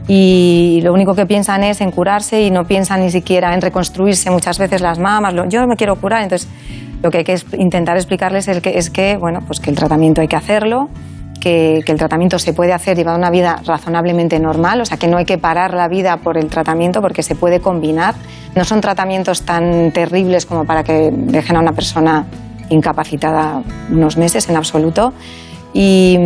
Y 0.06 0.80
lo 0.82 0.92
único 0.92 1.14
que 1.14 1.24
piensan 1.24 1.64
es 1.64 1.80
en 1.80 1.90
curarse 1.90 2.42
y 2.42 2.50
no 2.50 2.66
piensan 2.66 3.00
ni 3.00 3.10
siquiera 3.10 3.54
en 3.54 3.62
reconstruirse 3.62 4.30
muchas 4.30 4.58
veces 4.58 4.80
las 4.80 4.98
mamas. 4.98 5.34
yo 5.48 5.66
me 5.66 5.76
quiero 5.76 5.96
curar, 5.96 6.22
entonces 6.22 6.48
lo 7.02 7.10
que 7.10 7.18
hay 7.18 7.24
que 7.24 7.38
intentar 7.58 7.96
explicarles 7.96 8.48
es 8.48 8.90
que, 8.90 9.16
bueno, 9.16 9.40
pues 9.46 9.60
que 9.60 9.70
el 9.70 9.76
tratamiento 9.76 10.20
hay 10.20 10.28
que 10.28 10.36
hacerlo, 10.36 10.88
que, 11.40 11.82
que 11.84 11.92
el 11.92 11.98
tratamiento 11.98 12.38
se 12.38 12.52
puede 12.52 12.72
hacer 12.72 12.96
llevar 12.96 13.18
una 13.18 13.30
vida 13.30 13.60
razonablemente 13.64 14.38
normal, 14.38 14.80
o 14.80 14.84
sea 14.84 14.96
que 14.98 15.08
no 15.08 15.16
hay 15.16 15.24
que 15.24 15.38
parar 15.38 15.74
la 15.74 15.88
vida 15.88 16.18
por 16.18 16.38
el 16.38 16.48
tratamiento 16.48 17.00
porque 17.00 17.22
se 17.22 17.34
puede 17.34 17.60
combinar. 17.60 18.14
No 18.54 18.64
son 18.64 18.80
tratamientos 18.80 19.42
tan 19.42 19.90
terribles 19.92 20.46
como 20.46 20.64
para 20.64 20.84
que 20.84 21.10
dejen 21.12 21.56
a 21.56 21.60
una 21.60 21.72
persona 21.72 22.26
incapacitada 22.70 23.62
unos 23.90 24.16
meses 24.16 24.48
en 24.48 24.56
absoluto 24.56 25.12
y, 25.74 26.16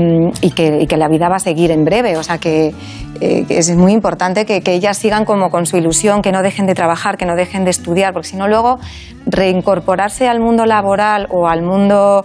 y 0.42 0.50
que, 0.52 0.78
y 0.82 0.86
que 0.86 0.96
la 0.96 1.08
vida 1.08 1.28
va 1.28 1.36
a 1.36 1.40
seguir 1.40 1.70
en 1.72 1.84
breve. 1.84 2.16
O 2.16 2.22
sea 2.22 2.38
que, 2.38 2.72
eh, 3.20 3.44
que 3.48 3.58
es 3.58 3.74
muy 3.74 3.92
importante 3.92 4.44
que, 4.46 4.60
que 4.60 4.74
ellas 4.74 4.96
sigan 4.98 5.24
como 5.24 5.50
con 5.50 5.66
su 5.66 5.76
ilusión, 5.76 6.22
que 6.22 6.30
no 6.30 6.42
dejen 6.42 6.66
de 6.66 6.74
trabajar, 6.74 7.16
que 7.16 7.24
no 7.26 7.34
dejen 7.34 7.64
de 7.64 7.70
estudiar, 7.70 8.12
porque 8.12 8.28
si 8.28 8.36
no 8.36 8.46
luego 8.46 8.78
reincorporarse 9.26 10.28
al 10.28 10.40
mundo 10.40 10.66
laboral 10.66 11.26
o 11.30 11.48
al 11.48 11.62
mundo 11.62 12.24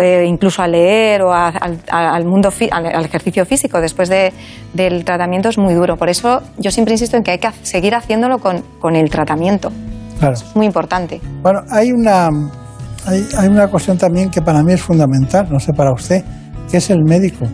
eh, 0.00 0.24
incluso 0.28 0.62
a 0.62 0.68
leer 0.68 1.22
o 1.22 1.32
a- 1.32 1.48
al, 1.48 1.78
al 1.90 2.24
mundo 2.24 2.50
al, 2.70 2.86
al 2.86 3.04
ejercicio 3.04 3.44
físico 3.46 3.80
después 3.80 4.08
de- 4.08 4.32
del 4.72 5.04
tratamiento 5.04 5.48
es 5.48 5.58
muy 5.58 5.74
duro. 5.74 5.96
Por 5.96 6.08
eso 6.08 6.42
yo 6.58 6.70
siempre 6.70 6.94
insisto 6.94 7.16
en 7.16 7.22
que 7.24 7.32
hay 7.32 7.38
que 7.38 7.50
seguir 7.62 7.94
haciéndolo 7.94 8.38
con, 8.38 8.62
con 8.78 8.96
el 8.96 9.10
tratamiento. 9.10 9.70
Claro. 10.18 10.34
Es 10.34 10.54
muy 10.56 10.66
importante. 10.66 11.20
Bueno, 11.42 11.62
hay 11.70 11.92
una, 11.92 12.30
hay, 13.08 13.26
hay 13.38 13.48
una 13.48 13.68
cuestión 13.68 13.96
también 13.96 14.30
que 14.30 14.42
para 14.42 14.62
mí 14.62 14.74
es 14.74 14.82
fundamental, 14.82 15.48
no 15.50 15.58
sé 15.58 15.72
para 15.72 15.92
usted, 15.92 16.22
que 16.70 16.76
es 16.76 16.90
el 16.90 17.04
médico. 17.04 17.46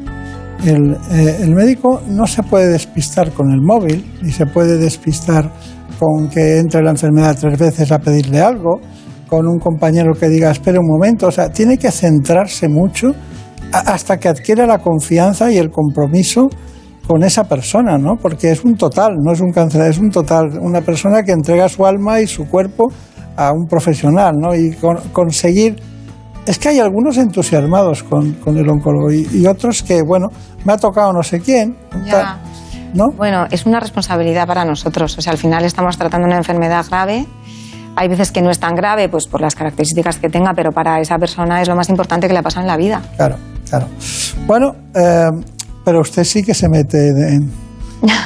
El, 0.64 0.96
eh, 1.12 1.38
el 1.42 1.54
médico 1.54 2.02
no 2.08 2.26
se 2.26 2.42
puede 2.42 2.68
despistar 2.68 3.30
con 3.32 3.52
el 3.52 3.60
móvil, 3.60 4.04
ni 4.22 4.32
se 4.32 4.46
puede 4.46 4.78
despistar 4.78 5.50
con 5.98 6.28
que 6.28 6.58
entre 6.58 6.82
la 6.82 6.90
enfermedad 6.90 7.36
tres 7.38 7.58
veces 7.58 7.92
a 7.92 8.00
pedirle 8.00 8.40
algo, 8.40 8.80
con 9.28 9.46
un 9.46 9.58
compañero 9.58 10.12
que 10.14 10.28
diga, 10.28 10.50
espere 10.50 10.78
un 10.78 10.88
momento, 10.88 11.28
o 11.28 11.30
sea, 11.30 11.50
tiene 11.50 11.78
que 11.78 11.90
centrarse 11.90 12.68
mucho 12.68 13.14
hasta 13.72 14.18
que 14.18 14.28
adquiera 14.28 14.66
la 14.66 14.78
confianza 14.78 15.50
y 15.52 15.58
el 15.58 15.70
compromiso 15.70 16.48
con 17.06 17.22
esa 17.22 17.44
persona, 17.44 17.98
¿no? 17.98 18.16
Porque 18.16 18.50
es 18.50 18.64
un 18.64 18.76
total, 18.76 19.16
no 19.22 19.32
es 19.32 19.40
un 19.40 19.52
cáncer, 19.52 19.82
es 19.82 19.98
un 19.98 20.10
total, 20.10 20.58
una 20.60 20.80
persona 20.80 21.22
que 21.22 21.32
entrega 21.32 21.68
su 21.68 21.84
alma 21.84 22.20
y 22.20 22.26
su 22.26 22.48
cuerpo 22.48 22.90
a 23.36 23.52
un 23.52 23.66
profesional, 23.66 24.32
¿no? 24.38 24.54
Y 24.54 24.72
con- 24.76 24.98
conseguir... 25.12 25.76
Es 26.46 26.58
que 26.58 26.68
hay 26.68 26.78
algunos 26.78 27.16
entusiasmados 27.16 28.02
con, 28.02 28.32
con 28.34 28.58
el 28.58 28.68
oncólogo 28.68 29.10
y, 29.10 29.26
y 29.32 29.46
otros 29.46 29.82
que, 29.82 30.02
bueno, 30.06 30.28
me 30.64 30.74
ha 30.74 30.76
tocado 30.76 31.12
no 31.12 31.22
sé 31.22 31.40
quién, 31.40 31.74
Ya. 32.04 32.38
¿no? 32.92 33.08
Bueno, 33.16 33.46
es 33.50 33.64
una 33.64 33.80
responsabilidad 33.80 34.46
para 34.46 34.64
nosotros. 34.64 35.16
O 35.16 35.22
sea, 35.22 35.32
al 35.32 35.38
final 35.38 35.64
estamos 35.64 35.96
tratando 35.96 36.26
una 36.26 36.36
enfermedad 36.36 36.84
grave. 36.88 37.24
Hay 37.96 38.08
veces 38.08 38.30
que 38.30 38.42
no 38.42 38.50
es 38.50 38.58
tan 38.58 38.74
grave, 38.74 39.08
pues 39.08 39.26
por 39.26 39.40
las 39.40 39.54
características 39.54 40.18
que 40.18 40.28
tenga, 40.28 40.52
pero 40.54 40.70
para 40.70 41.00
esa 41.00 41.16
persona 41.16 41.62
es 41.62 41.68
lo 41.68 41.76
más 41.76 41.88
importante 41.88 42.28
que 42.28 42.34
le 42.34 42.42
pasa 42.42 42.60
en 42.60 42.66
la 42.66 42.76
vida. 42.76 43.00
Claro, 43.16 43.36
claro. 43.70 43.86
Bueno, 44.46 44.74
eh, 44.94 45.30
pero 45.84 46.00
usted 46.00 46.24
sí 46.24 46.42
que 46.42 46.52
se 46.54 46.68
mete 46.68 47.08
en, 47.08 47.50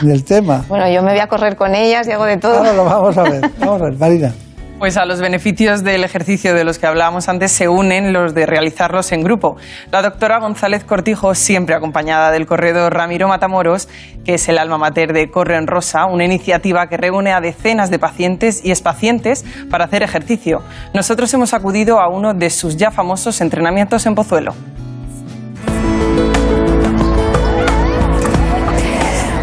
en 0.03 0.11
el 0.11 0.25
tema. 0.25 0.65
Bueno, 0.69 0.89
yo 0.91 1.03
me 1.03 1.13
voy 1.13 1.21
a 1.21 1.29
correr 1.29 1.55
con 1.55 1.75
ellas 1.77 2.09
y 2.09 2.13
hago 2.13 2.25
de 2.25 2.39
todo. 2.39 2.65
Lo 2.75 2.85
vamos 2.85 3.17
a 3.17 3.23
ver, 3.23 3.43
vamos 3.61 3.81
a 3.81 3.85
ver, 3.85 3.99
Marina. 3.99 4.33
Pues 4.79 4.97
a 4.97 5.05
los 5.05 5.21
beneficios 5.21 5.83
del 5.83 6.05
ejercicio 6.05 6.55
de 6.55 6.63
los 6.63 6.79
que 6.79 6.87
hablábamos 6.87 7.29
antes 7.29 7.51
se 7.51 7.67
unen 7.67 8.13
los 8.13 8.33
de 8.33 8.47
realizarlos 8.47 9.11
en 9.11 9.25
grupo. 9.25 9.57
La 9.91 10.03
doctora 10.03 10.39
González 10.39 10.85
Cortijo, 10.85 11.35
siempre 11.35 11.75
acompañada 11.75 12.31
del 12.31 12.47
corredor 12.47 12.95
Ramiro 12.95 13.27
Matamoros, 13.27 13.89
que 14.25 14.35
es 14.35 14.49
el 14.49 14.57
alma 14.57 14.79
mater 14.79 15.13
de 15.13 15.33
Corre 15.33 15.57
en 15.57 15.67
Rosa, 15.67 16.07
una 16.07 16.25
iniciativa 16.25 16.87
que 16.87 16.97
reúne 16.97 17.33
a 17.33 17.41
decenas 17.41 17.91
de 17.91 17.99
pacientes 17.99 18.65
y 18.65 18.71
expacientes 18.71 19.45
para 19.69 19.87
hacer 19.87 20.05
ejercicio. 20.05 20.63
Nosotros 20.95 21.35
hemos 21.35 21.55
acudido 21.55 21.99
a 21.99 22.09
uno 22.09 22.33
de 22.33 22.49
sus 22.49 22.77
ya 22.77 22.93
famosos 22.93 23.41
entrenamientos 23.41 24.07
en 24.07 24.15
Pozuelo. 24.15 24.55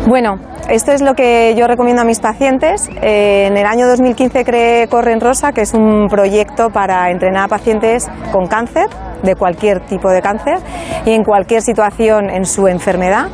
Bueno, 0.07 0.37
esto 0.69 0.91
es 0.91 1.01
lo 1.01 1.15
que 1.15 1.55
yo 1.57 1.65
recomiendo 1.65 2.03
a 2.03 2.05
mis 2.05 2.19
pacientes. 2.19 2.87
Eh, 3.01 3.47
en 3.47 3.57
el 3.57 3.65
año 3.65 3.87
2015 3.87 4.45
creé 4.45 4.87
Corre 4.87 5.13
en 5.13 5.19
Rosa, 5.19 5.51
que 5.51 5.61
es 5.61 5.73
un 5.73 6.07
proyecto 6.09 6.69
para 6.69 7.09
entrenar 7.09 7.45
a 7.45 7.47
pacientes 7.47 8.07
con 8.31 8.45
cáncer, 8.45 8.85
de 9.23 9.35
cualquier 9.35 9.79
tipo 9.87 10.09
de 10.11 10.21
cáncer, 10.21 10.59
y 11.05 11.13
en 11.13 11.23
cualquier 11.23 11.63
situación 11.63 12.29
en 12.29 12.45
su 12.45 12.67
enfermedad 12.67 13.29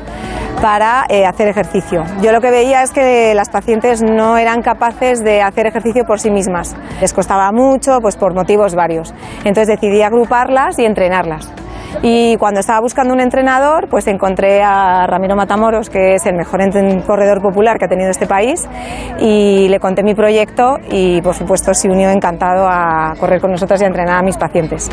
para 0.61 1.03
eh, 1.09 1.25
hacer 1.25 1.49
ejercicio. 1.49 2.05
Yo 2.21 2.31
lo 2.31 2.39
que 2.39 2.51
veía 2.51 2.83
es 2.83 2.91
que 2.91 3.33
las 3.35 3.49
pacientes 3.49 4.01
no 4.01 4.37
eran 4.37 4.61
capaces 4.61 5.25
de 5.25 5.41
hacer 5.41 5.65
ejercicio 5.65 6.05
por 6.05 6.21
sí 6.21 6.31
mismas. 6.31 6.77
Les 7.01 7.11
costaba 7.11 7.51
mucho, 7.51 7.99
pues 8.01 8.15
por 8.15 8.33
motivos 8.33 8.75
varios. 8.75 9.13
Entonces 9.43 9.67
decidí 9.67 10.03
agruparlas 10.03 10.79
y 10.79 10.85
entrenarlas. 10.85 11.51
Y 12.03 12.37
cuando 12.37 12.59
estaba 12.59 12.79
buscando 12.79 13.13
un 13.13 13.19
entrenador, 13.19 13.87
pues 13.89 14.07
encontré 14.07 14.61
a 14.63 15.05
Ramiro 15.07 15.35
Matamoros, 15.35 15.89
que 15.89 16.15
es 16.15 16.25
el 16.25 16.35
mejor 16.35 16.61
corredor 17.05 17.41
popular 17.41 17.77
que 17.77 17.85
ha 17.85 17.87
tenido 17.87 18.09
este 18.09 18.27
país, 18.27 18.67
y 19.19 19.67
le 19.69 19.79
conté 19.79 20.03
mi 20.03 20.13
proyecto 20.13 20.77
y, 20.89 21.21
por 21.21 21.33
supuesto, 21.33 21.73
se 21.73 21.89
unió 21.89 22.09
encantado 22.09 22.67
a 22.67 23.13
correr 23.19 23.41
con 23.41 23.51
nosotros 23.51 23.81
y 23.81 23.83
a 23.83 23.87
entrenar 23.87 24.19
a 24.19 24.21
mis 24.21 24.37
pacientes. 24.37 24.89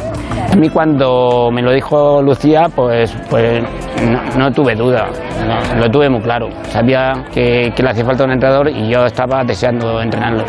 A 0.52 0.56
mí 0.56 0.70
cuando 0.70 1.50
me 1.52 1.62
lo 1.62 1.72
dijo 1.72 2.22
Lucía, 2.22 2.68
pues, 2.74 3.14
pues 3.28 3.62
no, 4.08 4.38
no 4.38 4.52
tuve 4.52 4.74
duda, 4.74 5.08
no, 5.46 5.80
lo 5.80 5.90
tuve 5.90 6.08
muy 6.08 6.20
claro. 6.20 6.48
Sabía 6.64 7.12
que, 7.32 7.72
que 7.74 7.82
le 7.82 7.90
hacía 7.90 8.04
falta 8.04 8.24
un 8.24 8.32
entrenador 8.32 8.68
y 8.68 8.90
yo 8.90 9.04
estaba 9.04 9.44
deseando 9.44 10.00
entrenarlo. 10.00 10.44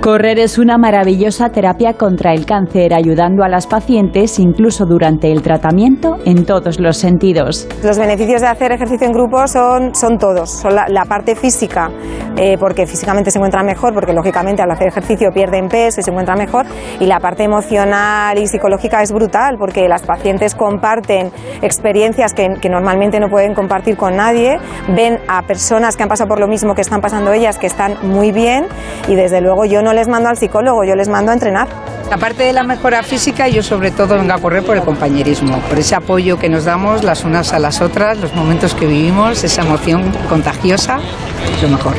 Correr 0.00 0.38
es 0.38 0.58
una 0.58 0.76
maravillosa 0.76 1.48
terapia 1.48 1.94
contra 1.94 2.32
el 2.34 2.44
cáncer, 2.44 2.92
ayudando 2.92 3.42
a 3.42 3.48
las 3.48 3.66
pacientes 3.66 4.38
incluso 4.38 4.84
durante 4.84 5.32
el 5.32 5.40
tratamiento 5.40 5.93
en 6.24 6.44
todos 6.44 6.80
los 6.80 6.96
sentidos. 6.96 7.66
Los 7.82 7.98
beneficios 7.98 8.40
de 8.40 8.46
hacer 8.46 8.72
ejercicio 8.72 9.06
en 9.06 9.12
grupo 9.12 9.46
son, 9.46 9.94
son 9.94 10.18
todos. 10.18 10.50
Son 10.50 10.74
la, 10.74 10.86
la 10.88 11.04
parte 11.04 11.34
física, 11.36 11.90
eh, 12.36 12.56
porque 12.58 12.86
físicamente 12.86 13.30
se 13.30 13.38
encuentran 13.38 13.66
mejor, 13.66 13.94
porque 13.94 14.12
lógicamente 14.12 14.62
al 14.62 14.70
hacer 14.70 14.88
ejercicio 14.88 15.30
pierden 15.32 15.68
peso 15.68 16.00
y 16.00 16.02
se 16.02 16.10
encuentran 16.10 16.38
mejor. 16.38 16.66
Y 17.00 17.06
la 17.06 17.20
parte 17.20 17.44
emocional 17.44 18.38
y 18.38 18.46
psicológica 18.46 19.02
es 19.02 19.12
brutal, 19.12 19.56
porque 19.58 19.88
las 19.88 20.02
pacientes 20.02 20.54
comparten 20.54 21.30
experiencias 21.62 22.34
que, 22.34 22.48
que 22.60 22.68
normalmente 22.68 23.20
no 23.20 23.28
pueden 23.28 23.54
compartir 23.54 23.96
con 23.96 24.16
nadie, 24.16 24.58
ven 24.94 25.18
a 25.28 25.42
personas 25.42 25.96
que 25.96 26.02
han 26.02 26.08
pasado 26.08 26.28
por 26.28 26.40
lo 26.40 26.48
mismo 26.48 26.74
que 26.74 26.80
están 26.80 27.00
pasando 27.00 27.32
ellas, 27.32 27.58
que 27.58 27.66
están 27.66 27.96
muy 28.02 28.32
bien, 28.32 28.66
y 29.08 29.14
desde 29.14 29.40
luego 29.40 29.64
yo 29.64 29.82
no 29.82 29.92
les 29.92 30.08
mando 30.08 30.28
al 30.28 30.36
psicólogo, 30.36 30.84
yo 30.84 30.94
les 30.94 31.08
mando 31.08 31.30
a 31.30 31.34
entrenar. 31.34 31.68
Aparte 32.12 32.44
de 32.44 32.52
la 32.52 32.62
mejora 32.62 33.02
física, 33.02 33.48
yo 33.48 33.62
sobre 33.62 33.90
todo 33.90 34.16
vengo 34.18 34.32
a 34.34 34.38
correr 34.38 34.62
por 34.62 34.76
el 34.76 34.82
compañerismo, 34.82 35.58
por 35.68 35.78
ese 35.84 35.96
apoyo 35.96 36.38
que 36.38 36.48
nos 36.48 36.64
damos 36.64 37.04
las 37.04 37.26
unas 37.26 37.52
a 37.52 37.58
las 37.58 37.82
otras, 37.82 38.18
los 38.18 38.34
momentos 38.34 38.74
que 38.74 38.86
vivimos, 38.86 39.44
esa 39.44 39.60
emoción 39.60 40.10
contagiosa, 40.30 40.96
es 40.96 41.62
lo 41.62 41.68
mejor. 41.68 41.92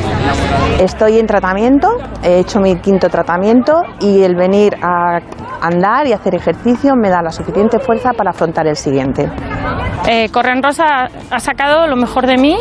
Estoy 0.81 1.19
en 1.19 1.27
tratamiento, 1.27 1.89
he 2.23 2.39
hecho 2.39 2.59
mi 2.59 2.77
quinto 2.77 3.09
tratamiento 3.09 3.83
y 4.01 4.23
el 4.23 4.35
venir 4.35 4.75
a 4.81 5.19
andar 5.61 6.07
y 6.07 6.13
hacer 6.13 6.33
ejercicio 6.33 6.95
me 6.95 7.09
da 7.09 7.21
la 7.21 7.29
suficiente 7.29 7.77
fuerza 7.77 8.09
para 8.17 8.31
afrontar 8.31 8.65
el 8.65 8.75
siguiente. 8.75 9.29
Eh, 10.07 10.29
Corren 10.29 10.63
Rosa 10.63 11.07
ha 11.29 11.39
sacado 11.39 11.85
lo 11.85 11.95
mejor 11.95 12.25
de 12.25 12.37
mí 12.37 12.57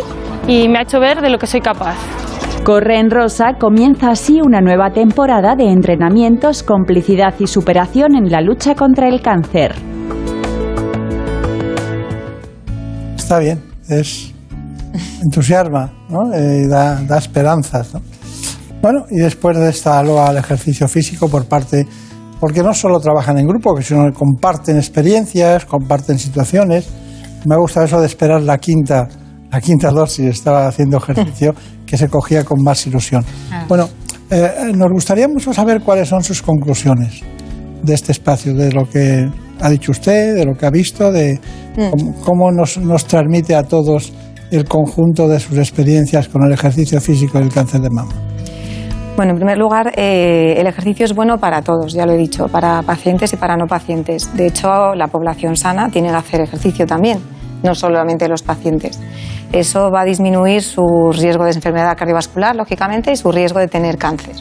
y 0.46 0.68
me 0.68 0.80
ha 0.80 0.82
hecho 0.82 1.00
ver 1.00 1.22
de 1.22 1.30
lo 1.30 1.38
que 1.38 1.46
soy 1.46 1.62
capaz. 1.62 1.96
Corre 2.64 2.98
en 2.98 3.10
Rosa 3.10 3.54
comienza 3.58 4.10
así 4.10 4.42
una 4.44 4.60
nueva 4.60 4.90
temporada 4.90 5.54
de 5.56 5.70
entrenamientos, 5.70 6.62
complicidad 6.62 7.32
y 7.38 7.46
superación 7.46 8.14
en 8.14 8.30
la 8.30 8.42
lucha 8.42 8.74
contra 8.74 9.08
el 9.08 9.22
cáncer. 9.22 9.93
Está 13.24 13.38
bien, 13.38 13.58
es 13.88 14.34
entusiasma, 15.22 15.90
¿no? 16.10 16.30
Eh, 16.34 16.68
da, 16.68 17.02
da 17.04 17.16
esperanzas, 17.16 17.94
¿no? 17.94 18.02
Bueno, 18.82 19.06
y 19.10 19.16
después 19.16 19.56
de 19.56 19.70
esta 19.70 20.02
loa 20.02 20.26
al 20.26 20.36
ejercicio 20.36 20.86
físico 20.88 21.26
por 21.30 21.46
parte, 21.46 21.86
porque 22.38 22.62
no 22.62 22.74
solo 22.74 23.00
trabajan 23.00 23.38
en 23.38 23.46
grupo, 23.46 23.80
sino 23.80 24.04
que 24.04 24.12
comparten 24.12 24.76
experiencias, 24.76 25.64
comparten 25.64 26.18
situaciones. 26.18 26.86
Me 27.46 27.54
ha 27.54 27.58
gustado 27.58 27.86
eso 27.86 27.98
de 27.98 28.08
esperar 28.08 28.42
la 28.42 28.58
quinta, 28.58 29.08
la 29.50 29.58
quinta 29.58 29.90
dosis, 29.90 30.26
estaba 30.26 30.68
haciendo 30.68 30.98
ejercicio, 30.98 31.54
que 31.86 31.96
se 31.96 32.08
cogía 32.08 32.44
con 32.44 32.62
más 32.62 32.86
ilusión. 32.86 33.24
Ah. 33.50 33.64
Bueno, 33.66 33.88
eh, 34.28 34.70
nos 34.74 34.90
gustaría 34.92 35.28
mucho 35.28 35.54
saber 35.54 35.80
cuáles 35.80 36.10
son 36.10 36.22
sus 36.22 36.42
conclusiones 36.42 37.22
de 37.82 37.94
este 37.94 38.12
espacio, 38.12 38.52
de 38.52 38.70
lo 38.70 38.84
que 38.84 39.30
ha 39.64 39.70
dicho 39.70 39.92
usted, 39.92 40.34
de 40.34 40.44
lo 40.44 40.54
que 40.54 40.66
ha 40.66 40.70
visto, 40.70 41.10
de 41.10 41.40
cómo, 41.74 42.14
cómo 42.20 42.52
nos, 42.52 42.76
nos 42.76 43.06
transmite 43.06 43.54
a 43.54 43.62
todos 43.62 44.12
el 44.50 44.66
conjunto 44.66 45.26
de 45.26 45.40
sus 45.40 45.56
experiencias 45.56 46.28
con 46.28 46.44
el 46.44 46.52
ejercicio 46.52 47.00
físico 47.00 47.38
y 47.38 47.42
el 47.44 47.52
cáncer 47.52 47.80
de 47.80 47.88
mama. 47.88 48.12
Bueno, 49.16 49.30
en 49.30 49.36
primer 49.36 49.56
lugar, 49.56 49.92
eh, 49.96 50.56
el 50.58 50.66
ejercicio 50.66 51.06
es 51.06 51.14
bueno 51.14 51.38
para 51.38 51.62
todos, 51.62 51.94
ya 51.94 52.04
lo 52.04 52.12
he 52.12 52.18
dicho, 52.18 52.48
para 52.48 52.82
pacientes 52.82 53.32
y 53.32 53.36
para 53.36 53.56
no 53.56 53.66
pacientes. 53.66 54.36
De 54.36 54.48
hecho, 54.48 54.94
la 54.94 55.06
población 55.06 55.56
sana 55.56 55.88
tiene 55.88 56.08
que 56.08 56.16
hacer 56.16 56.40
ejercicio 56.42 56.84
también, 56.84 57.20
no 57.62 57.74
solamente 57.74 58.28
los 58.28 58.42
pacientes. 58.42 59.00
Eso 59.50 59.90
va 59.90 60.02
a 60.02 60.04
disminuir 60.04 60.60
su 60.60 60.84
riesgo 61.12 61.44
de 61.44 61.52
enfermedad 61.52 61.96
cardiovascular, 61.96 62.54
lógicamente, 62.54 63.12
y 63.12 63.16
su 63.16 63.32
riesgo 63.32 63.60
de 63.60 63.68
tener 63.68 63.96
cáncer. 63.96 64.34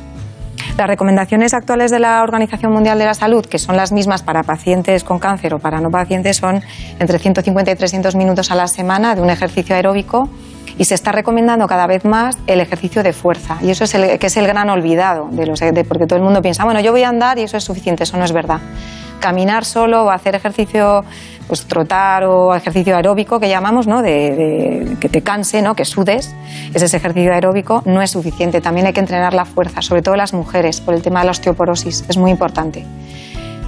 Las 0.78 0.88
recomendaciones 0.88 1.54
actuales 1.54 1.92
de 1.92 2.00
la 2.00 2.24
Organización 2.24 2.74
Mundial 2.74 2.98
de 2.98 3.06
la 3.06 3.14
Salud, 3.14 3.46
que 3.46 3.60
son 3.60 3.78
las 3.78 3.92
mismas 3.92 4.24
para 4.24 4.42
pacientes 4.42 5.04
con 5.04 5.20
cáncer 5.20 5.54
o 5.54 5.60
para 5.60 5.80
no 5.80 5.92
pacientes, 5.92 6.38
son 6.38 6.62
entre 7.00 7.20
150 7.20 7.72
y 7.72 7.76
300 7.76 8.16
minutos 8.16 8.50
a 8.50 8.56
la 8.56 8.68
semana 8.68 9.14
de 9.14 9.22
un 9.22 9.30
ejercicio 9.30 9.76
aeróbico 9.76 10.30
y 10.78 10.86
se 10.86 10.96
está 10.96 11.12
recomendando 11.12 11.68
cada 11.68 11.86
vez 11.86 12.06
más 12.06 12.40
el 12.48 12.60
ejercicio 12.60 13.04
de 13.04 13.14
fuerza. 13.14 13.60
Y 13.62 13.70
eso 13.70 13.84
es 13.84 13.94
el, 13.94 14.18
que 14.18 14.28
es 14.28 14.38
el 14.38 14.48
gran 14.48 14.68
olvidado, 14.72 15.28
de 15.30 15.46
los, 15.46 15.62
porque 15.88 16.08
todo 16.08 16.18
el 16.18 16.24
mundo 16.24 16.42
piensa, 16.42 16.66
bueno, 16.66 16.80
yo 16.80 16.92
voy 16.92 17.04
a 17.04 17.10
andar 17.10 17.38
y 17.38 17.44
eso 17.44 17.56
es 17.56 17.64
suficiente, 17.64 18.04
eso 18.04 18.18
no 18.18 18.26
es 18.26 18.32
verdad. 18.32 18.60
Caminar 19.24 19.64
solo 19.64 20.04
o 20.04 20.10
hacer 20.10 20.36
ejercicio, 20.36 21.06
pues 21.48 21.66
trotar 21.66 22.26
o 22.26 22.54
ejercicio 22.54 22.94
aeróbico 22.94 23.40
que 23.40 23.48
llamamos, 23.48 23.88
¿no? 23.88 24.02
de, 24.02 24.98
que 25.00 25.08
te 25.08 25.22
canse, 25.22 25.62
¿no? 25.62 25.76
que 25.76 25.86
sudes, 25.86 26.36
ese 26.74 26.86
es 26.88 26.94
ejercicio 26.94 27.32
aeróbico, 27.32 27.84
no 27.86 28.02
es 28.02 28.12
suficiente. 28.12 28.60
También 28.60 28.86
hay 28.86 28.92
que 28.92 29.00
entrenar 29.00 29.34
la 29.34 29.46
fuerza, 29.46 29.82
sobre 29.82 30.02
todo 30.02 30.18
las 30.18 30.34
mujeres, 30.34 30.82
por 30.82 30.94
el 30.94 31.02
tema 31.02 31.22
de 31.22 31.28
la 31.28 31.32
osteoporosis, 31.32 32.04
es 32.10 32.18
muy 32.18 32.32
importante. 32.32 32.86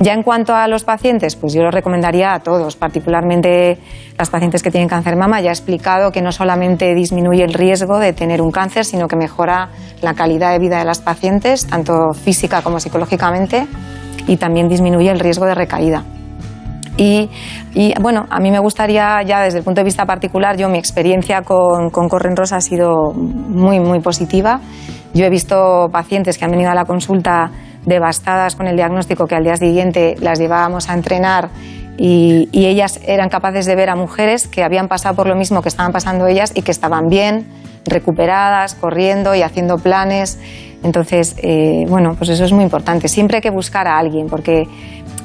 Ya 0.01 0.13
en 0.13 0.23
cuanto 0.23 0.53
a 0.53 0.67
los 0.67 0.83
pacientes, 0.83 1.37
pues 1.37 1.53
yo 1.53 1.61
lo 1.63 1.71
recomendaría 1.71 2.33
a 2.33 2.39
todos, 2.39 2.75
particularmente 2.75 3.77
las 4.17 4.29
pacientes 4.29 4.61
que 4.61 4.69
tienen 4.69 4.89
cáncer 4.89 5.15
mama. 5.15 5.39
Ya 5.39 5.49
he 5.49 5.53
explicado 5.53 6.11
que 6.11 6.21
no 6.21 6.33
solamente 6.33 6.93
disminuye 6.93 7.43
el 7.43 7.53
riesgo 7.53 7.97
de 7.97 8.11
tener 8.11 8.41
un 8.41 8.51
cáncer, 8.51 8.83
sino 8.83 9.07
que 9.07 9.15
mejora 9.15 9.69
la 10.01 10.13
calidad 10.13 10.51
de 10.51 10.59
vida 10.59 10.79
de 10.79 10.85
las 10.85 10.99
pacientes, 10.99 11.65
tanto 11.67 12.11
física 12.13 12.61
como 12.61 12.79
psicológicamente, 12.79 13.67
y 14.27 14.35
también 14.35 14.67
disminuye 14.67 15.09
el 15.09 15.19
riesgo 15.19 15.45
de 15.45 15.55
recaída. 15.55 16.03
Y, 16.97 17.29
y, 17.73 17.93
bueno, 18.01 18.25
a 18.29 18.39
mí 18.39 18.51
me 18.51 18.59
gustaría 18.59 19.21
ya 19.23 19.41
desde 19.41 19.59
el 19.59 19.63
punto 19.63 19.79
de 19.81 19.85
vista 19.85 20.05
particular, 20.05 20.57
yo 20.57 20.69
mi 20.69 20.77
experiencia 20.77 21.41
con, 21.41 21.89
con 21.89 22.09
Corren 22.09 22.35
Rosa 22.35 22.57
ha 22.57 22.61
sido 22.61 23.13
muy, 23.13 23.79
muy 23.79 23.99
positiva. 23.99 24.59
Yo 25.13 25.25
he 25.25 25.29
visto 25.29 25.87
pacientes 25.91 26.37
que 26.37 26.45
han 26.45 26.51
venido 26.51 26.71
a 26.71 26.75
la 26.75 26.85
consulta 26.85 27.51
devastadas 27.85 28.55
con 28.55 28.67
el 28.67 28.75
diagnóstico 28.75 29.27
que 29.27 29.35
al 29.35 29.43
día 29.43 29.57
siguiente 29.57 30.15
las 30.19 30.39
llevábamos 30.39 30.89
a 30.89 30.93
entrenar 30.93 31.49
y, 31.97 32.49
ellas 32.53 32.99
eran 33.05 33.29
capaces 33.29 33.65
de 33.65 33.75
ver 33.75 33.89
a 33.89 33.95
mujeres 33.95 34.47
que 34.47 34.63
habían 34.63 34.87
pasado 34.87 35.15
por 35.15 35.27
lo 35.27 35.35
mismo 35.35 35.61
que 35.61 35.69
estaban 35.69 35.91
pasando 35.91 36.27
ellas 36.27 36.51
y 36.55 36.61
que 36.61 36.71
estaban 36.71 37.07
bien, 37.07 37.47
recuperadas, 37.85 38.75
corriendo 38.75 39.35
y 39.35 39.43
haciendo 39.43 39.77
planes. 39.77 40.39
Entonces, 40.83 41.35
eh, 41.41 41.85
bueno, 41.87 42.15
pues 42.17 42.29
eso 42.31 42.43
es 42.43 42.51
muy 42.51 42.63
importante. 42.63 43.07
Siempre 43.07 43.37
hay 43.37 43.41
que 43.41 43.51
buscar 43.51 43.87
a 43.87 43.97
alguien 43.97 44.27
porque 44.27 44.63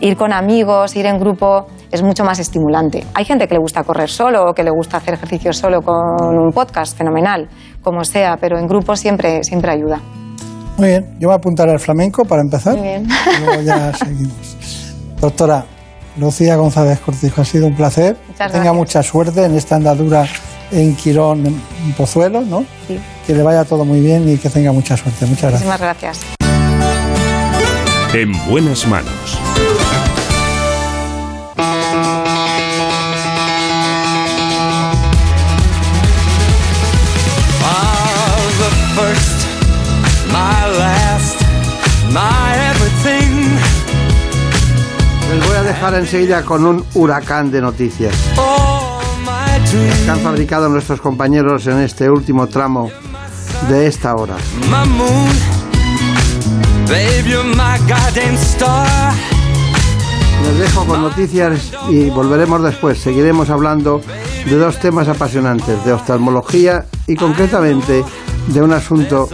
ir 0.00 0.16
con 0.16 0.32
amigos, 0.32 0.94
ir 0.96 1.06
en 1.06 1.18
grupo 1.18 1.66
es 1.90 2.02
mucho 2.02 2.24
más 2.24 2.38
estimulante. 2.38 3.04
Hay 3.14 3.24
gente 3.24 3.48
que 3.48 3.54
le 3.54 3.60
gusta 3.60 3.82
correr 3.82 4.08
solo 4.08 4.44
o 4.44 4.54
que 4.54 4.62
le 4.62 4.70
gusta 4.70 4.98
hacer 4.98 5.14
ejercicio 5.14 5.52
solo 5.52 5.82
con 5.82 6.38
un 6.38 6.52
podcast, 6.52 6.96
fenomenal, 6.96 7.48
como 7.82 8.04
sea, 8.04 8.36
pero 8.40 8.58
en 8.58 8.68
grupo 8.68 8.94
siempre, 8.94 9.42
siempre 9.42 9.72
ayuda. 9.72 10.00
Muy 10.80 10.88
bien, 10.88 11.16
yo 11.18 11.28
me 11.28 11.34
apuntaré 11.34 11.72
al 11.72 11.80
flamenco 11.80 12.24
para 12.24 12.42
empezar. 12.42 12.74
Muy 12.76 12.86
bien. 12.88 13.06
y 13.06 13.44
Luego 13.44 13.62
ya 13.62 13.92
seguimos. 13.98 14.56
Doctora 15.20 15.64
Lucía 16.16 16.56
González 16.56 16.98
Cortijo, 17.00 17.42
ha 17.42 17.44
sido 17.44 17.66
un 17.66 17.76
placer. 17.76 18.16
Muchas 18.28 18.46
que 18.48 18.52
tenga 18.52 18.64
gracias. 18.72 18.74
mucha 18.74 19.02
suerte 19.02 19.44
en 19.44 19.54
esta 19.56 19.76
andadura 19.76 20.26
en 20.72 20.94
Quirón, 20.96 21.46
en 21.46 21.92
Pozuelo, 21.96 22.40
¿no? 22.42 22.64
Sí. 22.88 22.98
Que 23.26 23.34
le 23.34 23.42
vaya 23.42 23.64
todo 23.64 23.84
muy 23.84 24.00
bien 24.00 24.28
y 24.28 24.36
que 24.38 24.48
tenga 24.50 24.72
mucha 24.72 24.96
suerte. 24.96 25.26
Muchas 25.26 25.50
gracias. 25.50 25.62
Muchísimas 25.66 25.80
gracias. 25.80 26.20
En 28.14 28.32
buenas 28.50 28.86
manos. 28.86 29.38
Dejar 45.80 45.94
enseguida 45.94 46.44
con 46.44 46.66
un 46.66 46.84
huracán 46.92 47.50
de 47.50 47.62
noticias 47.62 48.14
que 50.04 50.10
han 50.10 50.18
fabricado 50.18 50.68
nuestros 50.68 51.00
compañeros 51.00 51.66
en 51.68 51.78
este 51.78 52.10
último 52.10 52.48
tramo 52.48 52.90
de 53.66 53.86
esta 53.86 54.14
hora. 54.14 54.36
Les 60.42 60.58
dejo 60.58 60.84
con 60.84 61.00
noticias 61.00 61.72
y 61.88 62.10
volveremos 62.10 62.62
después. 62.62 62.98
Seguiremos 62.98 63.48
hablando 63.48 64.02
de 64.44 64.56
dos 64.56 64.78
temas 64.80 65.08
apasionantes, 65.08 65.82
de 65.82 65.94
oftalmología 65.94 66.84
y 67.06 67.16
concretamente 67.16 68.04
de 68.48 68.60
un 68.60 68.74
asunto 68.74 69.30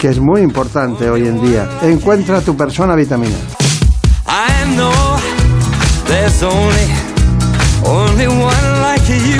que 0.00 0.08
es 0.08 0.18
muy 0.18 0.40
importante 0.40 1.08
hoy 1.08 1.28
en 1.28 1.40
día. 1.40 1.68
Encuentra 1.82 2.40
tu 2.40 2.56
persona 2.56 2.96
vitamina. 2.96 3.36
There's 6.18 6.42
only, 6.42 6.88
only 7.84 8.26
one 8.26 8.68
like 8.80 9.06
you. 9.06 9.38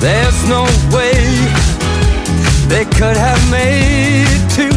There's 0.00 0.48
no 0.48 0.64
way 0.90 1.14
they 2.66 2.84
could 2.84 3.16
have 3.16 3.40
made 3.52 4.42
two. 4.50 4.74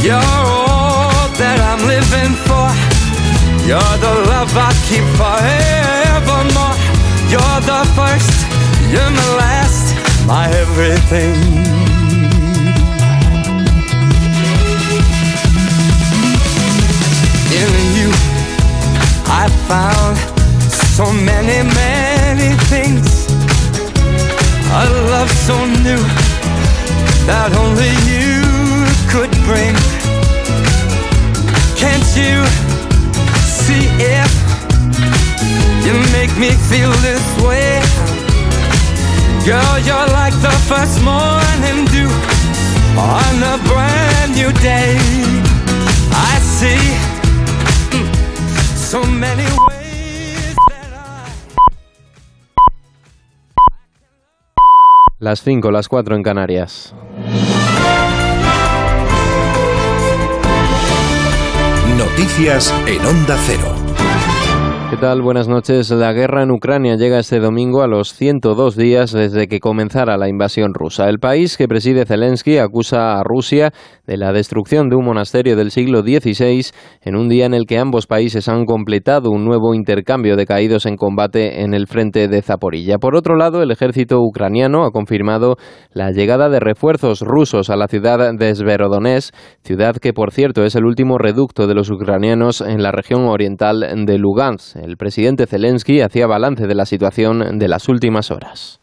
You're 0.00 0.24
all 0.24 1.28
that 1.36 1.58
I'm 1.60 1.82
living 1.86 2.34
for. 2.48 2.68
You're 3.68 3.96
the 4.00 4.14
love 4.32 4.50
I 4.56 4.72
keep 4.88 5.04
forevermore. 5.20 6.76
You're 7.28 7.60
the 7.72 7.84
first, 7.92 8.32
you're 8.90 9.12
my 9.20 9.36
last, 9.36 10.26
my 10.26 10.48
everything. 10.48 11.81
In 17.70 17.88
you. 17.94 18.10
I 19.26 19.48
found 19.68 20.16
so 20.96 21.12
many, 21.12 21.62
many 21.62 22.56
things. 22.72 23.26
A 24.72 24.84
love 25.12 25.30
so 25.46 25.56
new 25.86 26.02
that 27.26 27.52
only 27.62 27.92
you 28.10 28.42
could 29.12 29.30
bring. 29.46 29.74
Can't 31.78 32.08
you 32.18 32.42
see 33.46 33.84
if 34.00 34.30
you 35.84 35.94
make 36.16 36.32
me 36.38 36.50
feel 36.70 36.90
this 37.06 37.26
way? 37.44 37.78
Girl, 39.46 39.78
you're 39.86 40.08
like 40.20 40.34
the 40.40 40.54
first 40.70 41.02
morning 41.02 41.86
dew 41.92 42.10
on 42.98 43.34
a 43.42 43.56
brand 43.68 44.34
new 44.34 44.52
day. 44.60 44.98
I 46.12 46.38
see 46.40 47.11
so 48.92 49.02
many 49.06 49.42
ways. 49.66 50.54
Las 55.18 55.42
5, 55.42 55.70
las 55.70 55.88
4 55.88 56.14
en 56.16 56.22
Canarias. 56.22 56.94
Noticias 61.96 62.74
en 62.86 63.06
Onda 63.06 63.38
Cero. 63.46 63.81
¿Qué 64.92 64.98
tal? 64.98 65.22
Buenas 65.22 65.48
noches. 65.48 65.90
La 65.90 66.12
guerra 66.12 66.42
en 66.42 66.50
Ucrania 66.50 66.96
llega 66.96 67.18
este 67.18 67.40
domingo 67.40 67.80
a 67.80 67.86
los 67.86 68.12
102 68.12 68.76
días 68.76 69.10
desde 69.10 69.48
que 69.48 69.58
comenzara 69.58 70.18
la 70.18 70.28
invasión 70.28 70.74
rusa. 70.74 71.08
El 71.08 71.18
país 71.18 71.56
que 71.56 71.66
preside 71.66 72.04
Zelensky 72.04 72.58
acusa 72.58 73.18
a 73.18 73.22
Rusia 73.24 73.72
de 74.06 74.18
la 74.18 74.34
destrucción 74.34 74.90
de 74.90 74.96
un 74.96 75.06
monasterio 75.06 75.56
del 75.56 75.70
siglo 75.70 76.02
XVI 76.02 76.66
en 77.00 77.16
un 77.16 77.30
día 77.30 77.46
en 77.46 77.54
el 77.54 77.64
que 77.64 77.78
ambos 77.78 78.06
países 78.06 78.50
han 78.50 78.66
completado 78.66 79.30
un 79.30 79.46
nuevo 79.46 79.74
intercambio 79.74 80.36
de 80.36 80.44
caídos 80.44 80.84
en 80.84 80.96
combate 80.96 81.62
en 81.62 81.72
el 81.72 81.86
frente 81.86 82.28
de 82.28 82.42
Zaporilla. 82.42 82.98
Por 82.98 83.16
otro 83.16 83.36
lado, 83.36 83.62
el 83.62 83.70
ejército 83.70 84.20
ucraniano 84.20 84.84
ha 84.84 84.90
confirmado 84.90 85.56
la 85.94 86.10
llegada 86.10 86.50
de 86.50 86.60
refuerzos 86.60 87.22
rusos 87.22 87.70
a 87.70 87.76
la 87.76 87.88
ciudad 87.88 88.34
de 88.34 88.54
Sverodonetsk, 88.54 89.34
ciudad 89.64 89.96
que 89.96 90.12
por 90.12 90.32
cierto 90.32 90.64
es 90.64 90.74
el 90.74 90.84
último 90.84 91.16
reducto 91.16 91.66
de 91.66 91.74
los 91.74 91.90
ucranianos 91.90 92.60
en 92.60 92.82
la 92.82 92.92
región 92.92 93.24
oriental 93.24 93.80
de 94.04 94.18
Lugansk 94.18 94.81
El 94.82 94.96
presidente 94.96 95.46
Zelensky 95.46 96.00
hacía 96.00 96.26
balance 96.26 96.66
de 96.66 96.74
la 96.74 96.86
situación 96.86 97.58
de 97.58 97.68
las 97.68 97.88
últimas 97.88 98.32
horas. 98.32 98.80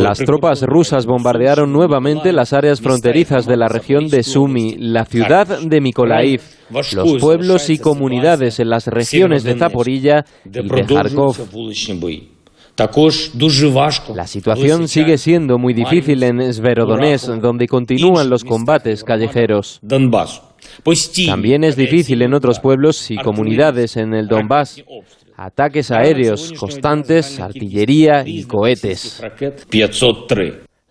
Las 0.00 0.18
tropas 0.18 0.62
rusas 0.62 1.06
bombardearon 1.06 1.72
nuevamente 1.72 2.32
las 2.32 2.52
áreas 2.52 2.82
fronterizas 2.82 3.46
de 3.46 3.56
la 3.56 3.68
región 3.68 4.08
de 4.08 4.22
Sumy, 4.22 4.76
la 4.78 5.06
ciudad 5.06 5.60
de 5.60 5.80
Mykolaiv, 5.80 6.42
los 6.70 7.14
pueblos 7.18 7.70
y 7.70 7.78
comunidades 7.78 8.60
en 8.60 8.68
las 8.68 8.86
regiones 8.88 9.42
de 9.42 9.54
Zaporilla 9.54 10.26
y 10.44 10.50
de 10.50 10.86
Kharkov. 10.86 11.36
La 14.14 14.26
situación 14.26 14.88
sigue 14.88 15.16
siendo 15.18 15.58
muy 15.58 15.72
difícil 15.72 16.22
en 16.22 16.52
Sverodonetsk, 16.52 17.28
donde 17.40 17.66
continúan 17.66 18.28
los 18.28 18.44
combates 18.44 19.02
callejeros. 19.02 19.80
También 21.26 21.64
es 21.64 21.76
difícil 21.76 22.22
en 22.22 22.34
otros 22.34 22.58
pueblos 22.60 23.10
y 23.10 23.16
comunidades 23.16 23.96
en 23.96 24.14
el 24.14 24.26
Donbass. 24.26 24.82
Ataques 25.36 25.90
aéreos 25.90 26.52
constantes, 26.58 27.40
artillería 27.40 28.24
y 28.26 28.44
cohetes. 28.44 29.22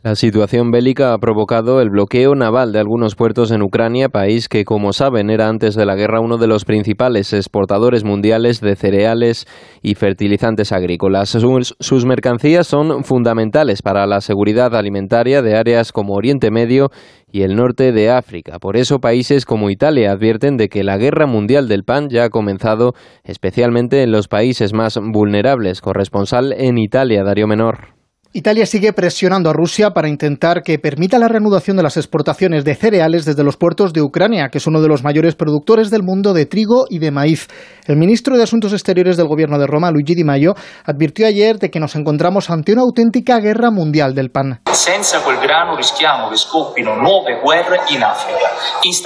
La 0.03 0.15
situación 0.15 0.71
bélica 0.71 1.13
ha 1.13 1.19
provocado 1.19 1.79
el 1.79 1.91
bloqueo 1.91 2.33
naval 2.33 2.71
de 2.71 2.79
algunos 2.79 3.13
puertos 3.13 3.51
en 3.51 3.61
Ucrania, 3.61 4.09
país 4.09 4.49
que, 4.49 4.65
como 4.65 4.93
saben, 4.93 5.29
era 5.29 5.47
antes 5.47 5.75
de 5.75 5.85
la 5.85 5.93
guerra 5.93 6.21
uno 6.21 6.39
de 6.39 6.47
los 6.47 6.65
principales 6.65 7.33
exportadores 7.33 8.03
mundiales 8.03 8.61
de 8.61 8.75
cereales 8.75 9.45
y 9.83 9.93
fertilizantes 9.93 10.71
agrícolas. 10.71 11.29
Sus, 11.29 12.05
mercancías 12.07 12.65
son 12.65 13.03
fundamentales 13.03 13.83
para 13.83 14.07
la 14.07 14.21
seguridad 14.21 14.75
alimentaria 14.75 15.43
de 15.43 15.55
áreas 15.55 15.91
como 15.91 16.15
Oriente 16.15 16.49
Medio 16.49 16.89
y 17.31 17.43
el 17.43 17.55
norte 17.55 17.91
de 17.91 18.09
África. 18.09 18.57
Por 18.57 18.77
eso, 18.77 18.97
países 18.97 19.45
como 19.45 19.69
Italia 19.69 20.13
advierten 20.13 20.57
de 20.57 20.67
que 20.67 20.83
la 20.83 20.97
guerra 20.97 21.27
mundial 21.27 21.67
del 21.67 21.83
pan 21.83 22.09
ya 22.09 22.23
ha 22.23 22.29
comenzado, 22.31 22.93
especialmente 23.23 24.01
en 24.01 24.11
los 24.11 24.27
países 24.27 24.73
más 24.73 24.97
vulnerables. 24.99 25.79
Corresponsal 25.79 26.53
en 26.53 26.79
Italia, 26.79 27.23
Darío 27.23 27.45
Menor. 27.45 28.00
Italia 28.34 28.65
sigue 28.65 28.93
presionando 28.93 29.49
a 29.49 29.53
Rusia 29.53 29.89
para 29.89 30.07
intentar 30.07 30.63
que 30.63 30.79
permita 30.79 31.19
la 31.19 31.27
reanudación 31.27 31.75
de 31.75 31.84
las 31.84 31.97
exportaciones 31.97 32.63
de 32.63 32.75
cereales 32.75 33.25
desde 33.25 33.43
los 33.43 33.57
puertos 33.57 33.91
de 33.91 34.01
Ucrania, 34.01 34.47
que 34.49 34.59
es 34.59 34.67
uno 34.67 34.82
de 34.82 34.88
los 34.88 35.03
mayores 35.03 35.36
productores 35.36 35.89
del 35.89 36.03
mundo 36.03 36.34
de 36.34 36.45
trigo 36.45 36.86
y 36.89 36.99
de 36.99 37.11
maíz. 37.11 37.49
El 37.88 37.97
ministro 37.97 38.38
de 38.38 38.43
Asuntos 38.43 38.71
Exteriores 38.71 39.17
del 39.17 39.27
Gobierno 39.27 39.59
de 39.59 39.67
Roma, 39.67 39.91
Luigi 39.91 40.15
Di 40.15 40.23
Maio, 40.23 40.55
advirtió 40.86 41.27
ayer 41.27 41.57
de 41.57 41.69
que 41.69 41.82
nos 41.82 41.97
encontramos 41.97 42.49
ante 42.49 42.71
una 42.71 42.84
auténtica 42.84 43.38
guerra 43.39 43.69
mundial 43.69 44.15
del 44.15 44.29
pan. 44.32 44.61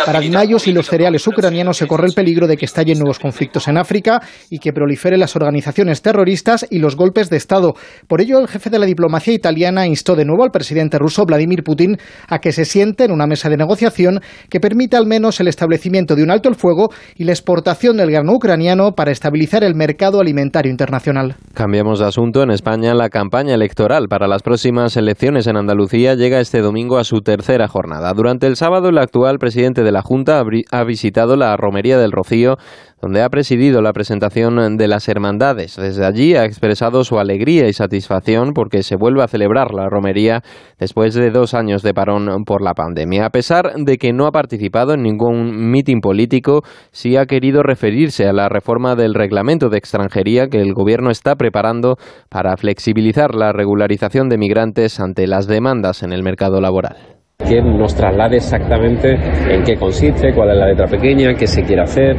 Para 0.06 0.20
Di 0.20 0.30
Maio, 0.30 0.60
si 0.60 0.72
los 0.72 0.86
cereales 0.86 1.26
ucranianos 1.26 1.78
se 1.78 1.88
corre 1.88 2.06
el 2.06 2.14
peligro 2.14 2.46
de 2.46 2.58
que 2.58 2.66
estallen 2.66 3.00
nuevos 3.00 3.18
conflictos 3.18 3.68
en 3.68 3.80
África 3.80 4.22
y 4.52 4.60
que 4.60 4.72
proliferen 4.72 5.20
las 5.20 5.36
organizaciones 5.36 6.04
terroristas 6.04 6.68
y 6.70 6.78
los 6.78 6.96
golpes 6.96 7.32
de 7.32 7.38
Estado. 7.38 7.74
Por 8.08 8.22
ello, 8.22 8.38
el 8.38 8.48
jefe 8.48 8.70
de 8.70 8.78
la 8.78 8.86
diplomacia 8.86 9.15
diplomacia 9.16 9.34
italiana 9.34 9.88
instó 9.88 10.14
de 10.16 10.26
nuevo 10.26 10.44
al 10.44 10.52
presidente 10.52 11.00
ruso 11.00 11.24
Vladimir 11.26 11.64
Putin 11.64 11.98
a 12.28 12.40
que 12.40 12.52
se 12.52 12.66
siente 12.66 13.06
en 13.06 13.12
una 13.12 13.28
mesa 13.28 13.48
de 13.48 13.56
negociación 13.56 14.20
que 14.50 14.60
permita 14.60 14.98
al 14.98 15.06
menos 15.06 15.40
el 15.40 15.48
establecimiento 15.48 16.16
de 16.16 16.24
un 16.24 16.32
alto 16.32 16.50
el 16.50 16.56
fuego 16.56 16.90
y 17.16 17.24
la 17.24 17.32
exportación 17.32 17.96
del 17.96 18.12
grano 18.12 18.34
ucraniano 18.34 18.92
para 18.92 19.12
estabilizar 19.12 19.64
el 19.64 19.74
mercado 19.74 20.20
alimentario 20.20 20.70
internacional. 20.70 21.38
Cambiamos 21.54 22.00
de 22.00 22.08
asunto. 22.08 22.44
En 22.44 22.52
España, 22.52 22.94
la 22.94 23.08
campaña 23.08 23.54
electoral 23.54 24.08
para 24.10 24.28
las 24.28 24.44
próximas 24.44 24.98
elecciones 24.98 25.48
en 25.48 25.56
Andalucía 25.56 26.16
llega 26.16 26.42
este 26.42 26.60
domingo 26.60 26.98
a 26.98 27.06
su 27.06 27.22
tercera 27.22 27.70
jornada. 27.70 28.12
Durante 28.14 28.48
el 28.48 28.58
sábado, 28.58 28.90
el 28.90 28.98
actual 28.98 29.38
presidente 29.40 29.84
de 29.84 29.94
la 29.94 30.02
Junta 30.02 30.44
ha 30.72 30.84
visitado 30.84 31.38
la 31.38 31.56
Romería 31.56 31.98
del 31.98 32.12
Rocío, 32.12 32.58
donde 33.02 33.22
ha 33.22 33.30
presidido 33.30 33.82
la 33.82 33.94
presentación 33.94 34.78
de 34.78 34.88
las 34.88 35.08
hermandades. 35.08 35.76
Desde 35.76 36.06
allí 36.06 36.36
ha 36.36 36.46
expresado 36.46 37.04
su 37.04 37.20
alegría 37.20 37.68
y 37.68 37.74
satisfacción 37.74 38.54
porque 38.54 38.84
se 38.84 38.96
vuelve 39.06 39.22
a 39.22 39.28
celebrar 39.28 39.72
la 39.72 39.88
romería 39.88 40.42
después 40.80 41.14
de 41.14 41.30
dos 41.30 41.54
años 41.54 41.84
de 41.84 41.94
parón 41.94 42.44
por 42.44 42.64
la 42.64 42.74
pandemia. 42.74 43.28
A 43.28 43.30
pesar 43.30 43.74
de 43.76 43.98
que 43.98 44.14
no 44.14 44.26
ha 44.26 44.32
participado 44.32 44.96
en 44.96 45.04
ningún 45.04 45.70
mitin 45.70 46.00
político, 46.02 46.64
sí 46.92 47.16
ha 47.16 47.28
querido 47.28 47.62
referirse 47.62 48.26
a 48.26 48.34
la 48.34 48.50
reforma 48.50 48.96
del 48.96 49.14
reglamento 49.14 49.70
de 49.70 49.78
extranjería 49.78 50.48
que 50.48 50.60
el 50.60 50.74
Gobierno 50.74 51.12
está 51.12 51.36
preparando 51.36 51.98
para 52.30 52.58
flexibilizar 52.58 53.36
la 53.36 53.54
regularización 53.54 54.28
de 54.28 54.40
migrantes 54.40 55.00
ante 55.00 55.28
las 55.28 55.46
demandas 55.46 56.02
en 56.02 56.12
el 56.12 56.24
mercado 56.24 56.60
laboral 56.60 57.15
que 57.38 57.62
nos 57.62 57.94
traslade 57.94 58.38
exactamente 58.38 59.14
en 59.50 59.64
qué 59.64 59.76
consiste, 59.76 60.34
cuál 60.34 60.52
es 60.52 60.58
la 60.58 60.68
letra 60.68 60.88
pequeña, 60.88 61.34
qué 61.34 61.46
se 61.46 61.64
quiere 61.64 61.82
hacer, 61.82 62.16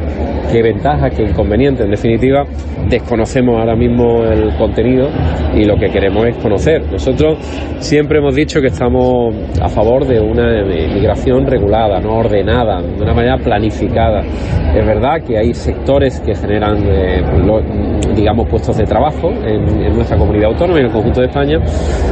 qué 0.51 0.61
ventajas, 0.61 1.11
qué 1.15 1.23
inconvenientes. 1.23 1.85
En 1.85 1.91
definitiva, 1.91 2.43
desconocemos 2.87 3.59
ahora 3.59 3.75
mismo 3.75 4.23
el 4.23 4.55
contenido 4.57 5.09
y 5.55 5.65
lo 5.65 5.75
que 5.75 5.89
queremos 5.89 6.27
es 6.27 6.37
conocer. 6.37 6.83
Nosotros 6.91 7.39
siempre 7.79 8.19
hemos 8.19 8.35
dicho 8.35 8.61
que 8.61 8.67
estamos 8.67 9.35
a 9.61 9.67
favor 9.67 10.05
de 10.05 10.19
una 10.19 10.63
migración 10.63 11.47
regulada, 11.47 11.99
no 11.99 12.17
ordenada, 12.17 12.81
de 12.81 13.01
una 13.01 13.13
manera 13.13 13.37
planificada. 13.37 14.21
Es 14.21 14.85
verdad 14.85 15.23
que 15.25 15.37
hay 15.37 15.53
sectores 15.53 16.19
que 16.19 16.35
generan, 16.35 16.77
eh, 16.87 17.23
digamos, 18.15 18.47
puestos 18.47 18.77
de 18.77 18.83
trabajo 18.83 19.31
en, 19.31 19.81
en, 19.81 19.93
nuestra 19.95 20.17
comunidad 20.17 20.51
autónoma 20.51 20.77
y 20.77 20.81
en 20.81 20.87
el 20.87 20.91
conjunto 20.91 21.21
de 21.21 21.27
España 21.27 21.57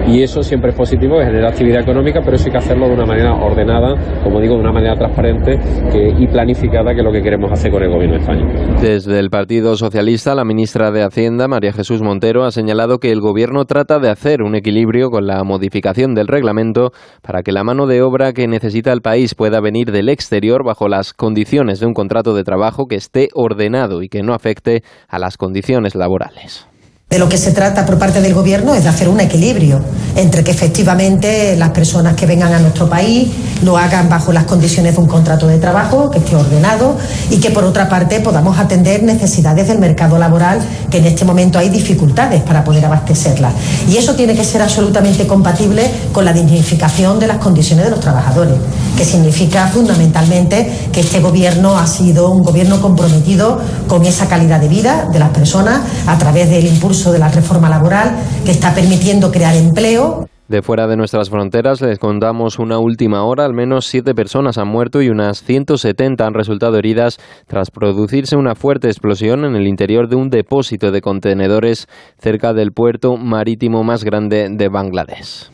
y 0.07 0.23
eso 0.23 0.41
siempre 0.41 0.71
es 0.71 0.75
positivo, 0.75 1.19
que 1.19 1.25
genera 1.25 1.49
actividad 1.49 1.81
económica, 1.81 2.21
pero 2.23 2.35
eso 2.35 2.45
hay 2.45 2.51
que 2.51 2.57
hacerlo 2.57 2.87
una 2.95 3.05
manera 3.05 3.33
ordenada, 3.33 3.95
como 4.23 4.39
digo, 4.39 4.55
de 4.55 4.61
una 4.61 4.71
manera 4.71 4.95
transparente 4.95 5.59
y 5.93 6.27
planificada, 6.27 6.93
que 6.93 6.99
es 6.99 7.05
lo 7.05 7.11
que 7.11 7.21
queremos 7.21 7.51
hacer 7.51 7.71
con 7.71 7.83
el 7.83 7.89
Gobierno 7.89 8.15
de 8.15 8.21
España. 8.21 8.45
Desde 8.81 9.19
el 9.19 9.29
Partido 9.29 9.75
Socialista, 9.75 10.35
la 10.35 10.45
ministra 10.45 10.91
de 10.91 11.03
Hacienda, 11.03 11.47
María 11.47 11.73
Jesús 11.73 12.01
Montero, 12.01 12.43
ha 12.43 12.51
señalado 12.51 12.99
que 12.99 13.11
el 13.11 13.21
Gobierno 13.21 13.65
trata 13.65 13.99
de 13.99 14.09
hacer 14.09 14.41
un 14.41 14.55
equilibrio 14.55 15.09
con 15.09 15.27
la 15.27 15.43
modificación 15.43 16.15
del 16.15 16.27
reglamento 16.27 16.91
para 17.21 17.43
que 17.43 17.51
la 17.51 17.63
mano 17.63 17.87
de 17.87 18.01
obra 18.01 18.33
que 18.33 18.47
necesita 18.47 18.91
el 18.91 19.01
país 19.01 19.35
pueda 19.35 19.59
venir 19.61 19.91
del 19.91 20.09
exterior 20.09 20.63
bajo 20.63 20.87
las 20.87 21.13
condiciones 21.13 21.79
de 21.79 21.85
un 21.85 21.93
contrato 21.93 22.33
de 22.33 22.43
trabajo 22.43 22.87
que 22.87 22.95
esté 22.95 23.29
ordenado 23.33 24.01
y 24.01 24.09
que 24.09 24.23
no 24.23 24.33
afecte 24.33 24.83
a 25.07 25.19
las 25.19 25.37
condiciones 25.37 25.95
laborales. 25.95 26.67
De 27.07 27.19
lo 27.19 27.29
que 27.29 27.37
se 27.37 27.51
trata 27.51 27.85
por 27.85 27.99
parte 27.99 28.19
del 28.19 28.33
Gobierno 28.33 28.73
es 28.73 28.83
de 28.83 28.89
hacer 28.89 29.07
un 29.09 29.19
equilibrio 29.19 29.79
entre 30.15 30.43
que 30.43 30.51
efectivamente 30.51 31.55
las 31.55 31.69
personas 31.69 32.15
que 32.15 32.25
vengan 32.25 32.53
a 32.53 32.59
nuestro 32.59 32.89
país 32.89 33.29
lo 33.63 33.77
hagan 33.77 34.09
bajo 34.09 34.31
las 34.31 34.45
condiciones 34.45 34.95
de 34.95 35.01
un 35.01 35.07
contrato 35.07 35.47
de 35.47 35.57
trabajo, 35.57 36.09
que 36.09 36.19
esté 36.19 36.35
ordenado 36.35 36.97
y 37.29 37.37
que 37.37 37.51
por 37.51 37.63
otra 37.63 37.89
parte 37.89 38.21
podamos 38.21 38.57
atender 38.57 39.03
necesidades 39.03 39.67
del 39.67 39.79
mercado 39.79 40.17
laboral, 40.17 40.59
que 40.89 40.97
en 40.97 41.05
este 41.05 41.25
momento 41.25 41.59
hay 41.59 41.69
dificultades 41.69 42.41
para 42.41 42.63
poder 42.63 42.85
abastecerlas. 42.85 43.53
Y 43.89 43.97
eso 43.97 44.15
tiene 44.15 44.35
que 44.35 44.43
ser 44.43 44.61
absolutamente 44.61 45.27
compatible 45.27 45.89
con 46.11 46.25
la 46.25 46.33
dignificación 46.33 47.19
de 47.19 47.27
las 47.27 47.37
condiciones 47.37 47.85
de 47.85 47.91
los 47.91 47.99
trabajadores, 47.99 48.55
que 48.97 49.05
significa 49.05 49.67
fundamentalmente 49.67 50.89
que 50.91 51.01
este 51.01 51.19
Gobierno 51.19 51.77
ha 51.77 51.87
sido 51.87 52.31
un 52.31 52.41
Gobierno 52.41 52.81
comprometido 52.81 53.59
con 53.87 54.05
esa 54.05 54.27
calidad 54.27 54.59
de 54.59 54.69
vida 54.69 55.09
de 55.11 55.19
las 55.19 55.29
personas 55.29 55.81
a 56.07 56.17
través 56.17 56.49
del 56.49 56.65
impulso 56.65 56.94
de 57.03 57.19
la 57.19 57.27
reforma 57.27 57.69
laboral 57.69 58.15
que 58.45 58.51
está 58.51 58.73
permitiendo 58.73 59.29
crear 59.29 59.53
empleo. 59.55 60.27
De 60.47 60.61
fuera 60.61 60.87
de 60.87 60.95
nuestras 60.95 61.29
fronteras 61.29 61.81
les 61.81 61.99
contamos 61.99 62.57
una 62.57 62.79
última 62.79 63.25
hora, 63.25 63.43
al 63.43 63.53
menos 63.53 63.85
siete 63.85 64.15
personas 64.15 64.57
han 64.57 64.69
muerto 64.69 65.01
y 65.01 65.09
unas 65.09 65.43
170 65.43 66.25
han 66.25 66.33
resultado 66.33 66.77
heridas 66.77 67.17
tras 67.47 67.69
producirse 67.69 68.37
una 68.37 68.55
fuerte 68.55 68.87
explosión 68.87 69.43
en 69.43 69.55
el 69.55 69.67
interior 69.67 70.07
de 70.07 70.15
un 70.15 70.29
depósito 70.29 70.91
de 70.91 71.01
contenedores 71.01 71.87
cerca 72.17 72.53
del 72.53 72.71
puerto 72.71 73.17
marítimo 73.17 73.83
más 73.83 74.03
grande 74.05 74.47
de 74.49 74.69
Bangladesh. 74.69 75.49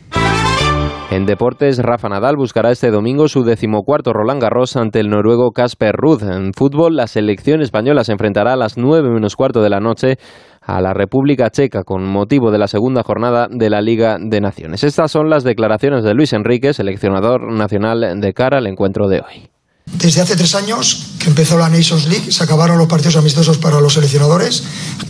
En 1.12 1.26
deportes, 1.26 1.78
Rafa 1.78 2.08
Nadal 2.08 2.36
buscará 2.36 2.70
este 2.70 2.90
domingo 2.90 3.28
su 3.28 3.44
decimocuarto 3.44 4.14
Roland 4.14 4.40
Garros 4.40 4.76
ante 4.76 4.98
el 4.98 5.10
noruego 5.10 5.50
Casper 5.50 5.94
Ruud. 5.94 6.22
En 6.22 6.54
fútbol, 6.54 6.96
la 6.96 7.06
selección 7.06 7.60
española 7.60 8.02
se 8.02 8.12
enfrentará 8.12 8.54
a 8.54 8.56
las 8.56 8.78
nueve 8.78 9.10
menos 9.10 9.36
cuarto 9.36 9.60
de 9.62 9.68
la 9.68 9.80
noche 9.80 10.16
a 10.64 10.80
la 10.80 10.94
República 10.94 11.50
Checa 11.50 11.82
con 11.84 12.04
motivo 12.04 12.50
de 12.50 12.58
la 12.58 12.68
segunda 12.68 13.02
jornada 13.02 13.48
de 13.50 13.70
la 13.70 13.80
Liga 13.80 14.18
de 14.20 14.40
Naciones. 14.40 14.84
Estas 14.84 15.10
son 15.10 15.28
las 15.28 15.44
declaraciones 15.44 16.04
de 16.04 16.14
Luis 16.14 16.32
Enrique, 16.32 16.72
seleccionador 16.72 17.52
nacional 17.52 18.20
de 18.20 18.32
cara 18.32 18.58
al 18.58 18.66
encuentro 18.66 19.08
de 19.08 19.20
hoy. 19.20 19.50
Desde 19.86 20.20
hace 20.20 20.36
tres 20.36 20.54
años 20.54 21.14
que 21.18 21.28
empezó 21.28 21.58
la 21.58 21.68
Nations 21.68 22.06
League, 22.06 22.30
se 22.30 22.44
acabaron 22.44 22.78
los 22.78 22.86
partidos 22.86 23.16
amistosos 23.16 23.58
para 23.58 23.80
los 23.80 23.94
seleccionadores 23.94 24.62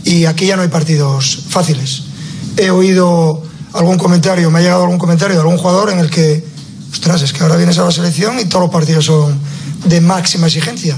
y 0.03 0.25
aquí 0.25 0.47
ya 0.47 0.55
no 0.55 0.63
hay 0.63 0.67
partidos 0.67 1.45
fáciles. 1.47 2.03
He 2.57 2.69
oído 2.71 3.41
algún 3.73 3.97
comentario, 3.97 4.49
me 4.51 4.59
ha 4.59 4.61
llegado 4.61 4.83
algún 4.83 4.97
comentario 4.97 5.35
de 5.35 5.41
algún 5.41 5.57
jugador 5.57 5.91
en 5.91 5.99
el 5.99 6.09
que, 6.09 6.43
ostras, 6.91 7.21
es 7.21 7.33
que 7.33 7.43
ahora 7.43 7.55
vienes 7.55 7.77
a 7.77 7.85
la 7.85 7.91
selección 7.91 8.39
y 8.39 8.45
todos 8.45 8.65
los 8.65 8.71
partidos 8.71 9.05
son 9.05 9.39
de 9.85 10.01
máxima 10.01 10.47
exigencia. 10.47 10.97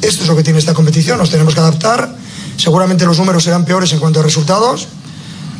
Esto 0.00 0.22
es 0.22 0.28
lo 0.28 0.36
que 0.36 0.42
tiene 0.42 0.58
esta 0.58 0.74
competición, 0.74 1.18
nos 1.18 1.30
tenemos 1.30 1.54
que 1.54 1.60
adaptar. 1.60 2.14
Seguramente 2.58 3.06
los 3.06 3.18
números 3.18 3.44
serán 3.44 3.64
peores 3.64 3.92
en 3.92 4.00
cuanto 4.00 4.20
a 4.20 4.22
resultados, 4.24 4.88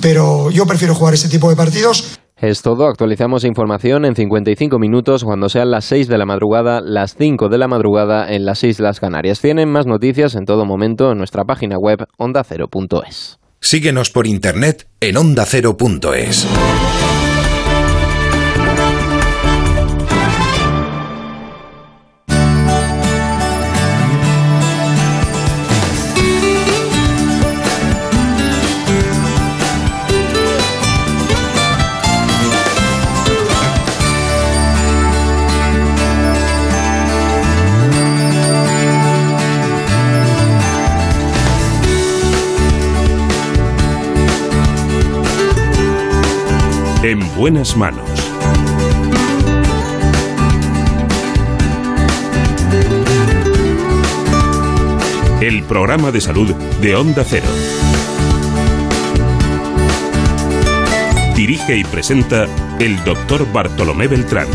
pero 0.02 0.50
yo 0.50 0.66
prefiero 0.66 0.94
jugar 0.94 1.14
este 1.14 1.28
tipo 1.28 1.48
de 1.48 1.56
partidos 1.56 2.18
Es 2.36 2.60
todo, 2.60 2.86
actualizamos 2.86 3.44
información 3.44 4.04
en 4.04 4.14
55 4.14 4.78
minutos 4.78 5.24
cuando 5.24 5.48
sean 5.48 5.70
las 5.70 5.84
6 5.86 6.08
de 6.08 6.18
la 6.18 6.26
madrugada, 6.26 6.80
las 6.80 7.14
5 7.16 7.48
de 7.48 7.58
la 7.58 7.68
madrugada 7.68 8.32
en 8.32 8.44
las 8.44 8.62
Islas 8.64 9.00
Canarias. 9.00 9.40
Tienen 9.40 9.70
más 9.70 9.86
noticias 9.86 10.34
en 10.34 10.44
todo 10.44 10.64
momento 10.64 11.12
en 11.12 11.18
nuestra 11.18 11.44
página 11.44 11.76
web 11.78 11.98
ondacero.es. 12.16 13.38
Síguenos 13.60 14.10
por 14.10 14.26
internet 14.26 14.86
en 15.00 15.16
ondacero.es. 15.16 16.46
buenas 47.38 47.76
manos. 47.76 48.02
El 55.40 55.62
programa 55.62 56.10
de 56.10 56.20
salud 56.20 56.52
de 56.82 56.96
Onda 56.96 57.22
Cero. 57.24 57.46
Dirige 61.36 61.76
y 61.76 61.84
presenta 61.84 62.46
el 62.80 63.04
doctor 63.04 63.46
Bartolomé 63.52 64.08
Beltrán. 64.08 64.48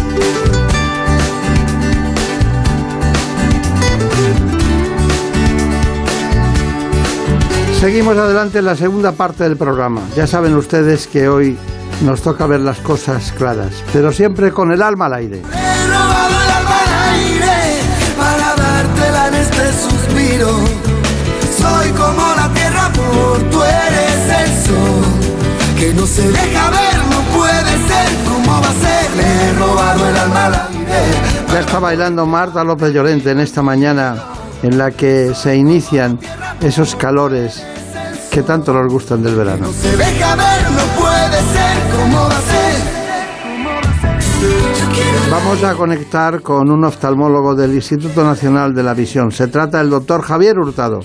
Seguimos 7.80 8.18
adelante 8.18 8.60
en 8.60 8.66
la 8.66 8.76
segunda 8.76 9.14
parte 9.14 9.46
del 9.46 9.56
programa. 9.56 10.02
Ya 10.18 10.28
saben 10.28 10.54
ustedes 10.56 11.08
que 11.08 11.30
hoy 11.30 11.58
nos 12.02 12.22
toca 12.22 12.48
ver 12.48 12.60
las 12.60 12.80
cosas 12.80 13.32
claras, 13.32 13.84
pero 13.92 14.12
siempre 14.12 14.52
con 14.52 14.72
el 14.72 14.82
alma 14.82 15.06
al 15.06 15.14
aire. 15.14 15.38
He 15.38 15.88
robado 15.88 16.42
el 16.44 16.52
alma 16.52 16.78
al 16.86 17.16
aire 17.16 17.82
para 18.18 18.56
dártela 18.56 19.28
en 19.28 19.36
este 19.36 19.74
suspiro. 19.74 20.50
Soy 21.58 21.92
como 21.92 22.36
la 22.36 22.50
tierra, 22.54 22.92
por 22.94 23.42
tú 23.50 23.64
eres 23.64 24.42
el 24.42 24.66
sol 24.66 25.04
que 25.78 25.94
no 25.94 26.06
se 26.06 26.32
deja 26.32 26.70
ver, 26.70 26.98
no 27.10 27.22
puede 27.38 27.72
ser 27.88 28.10
como 28.28 28.62
va 28.62 28.70
a 28.70 28.74
ser. 28.74 29.16
Le 29.16 29.24
he 29.24 29.54
robado 29.54 30.10
el 30.10 30.18
alma 30.18 30.46
al 30.46 30.54
aire. 30.54 30.74
Ya 31.54 31.60
está 31.60 31.80
bailando 31.80 32.26
Marta 32.26 32.64
López 32.64 32.94
Llorente 32.94 33.32
en 33.32 33.40
esta 33.40 33.62
mañana 33.62 34.16
en 34.64 34.78
la 34.78 34.92
que 34.92 35.34
se 35.36 35.56
inician 35.56 36.20
esos 36.62 36.96
calores 36.96 37.64
que 38.32 38.42
tanto 38.42 38.74
nos 38.74 38.92
gustan 38.92 39.22
del 39.22 39.36
verano. 39.36 39.68
Se 39.80 39.96
deja 39.96 40.36
ver, 40.36 40.72
no 40.72 40.84
puede 41.00 41.03
ser 41.42 41.90
como 41.92 42.18
va 42.18 42.38
a 42.38 42.42
ser. 42.42 42.94
Vamos 45.32 45.64
a 45.64 45.74
conectar 45.74 46.42
con 46.42 46.70
un 46.70 46.84
oftalmólogo 46.84 47.56
del 47.56 47.74
Instituto 47.74 48.24
Nacional 48.24 48.74
de 48.74 48.84
la 48.84 48.94
Visión. 48.94 49.32
Se 49.32 49.48
trata 49.48 49.80
del 49.80 49.90
doctor 49.90 50.22
Javier 50.22 50.60
Hurtado. 50.60 51.00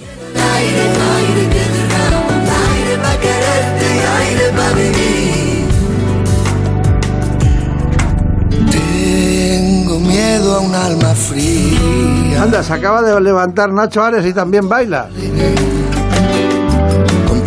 Tengo 8.70 10.00
miedo 10.00 10.56
a 10.56 10.60
un 10.60 10.74
alma 10.74 11.14
fría. 11.14 12.42
Anda, 12.42 12.62
se 12.62 12.72
acaba 12.72 13.02
de 13.02 13.20
levantar 13.20 13.72
Nacho 13.72 14.02
Ares 14.02 14.26
y 14.26 14.32
también 14.32 14.68
baila. 14.68 15.08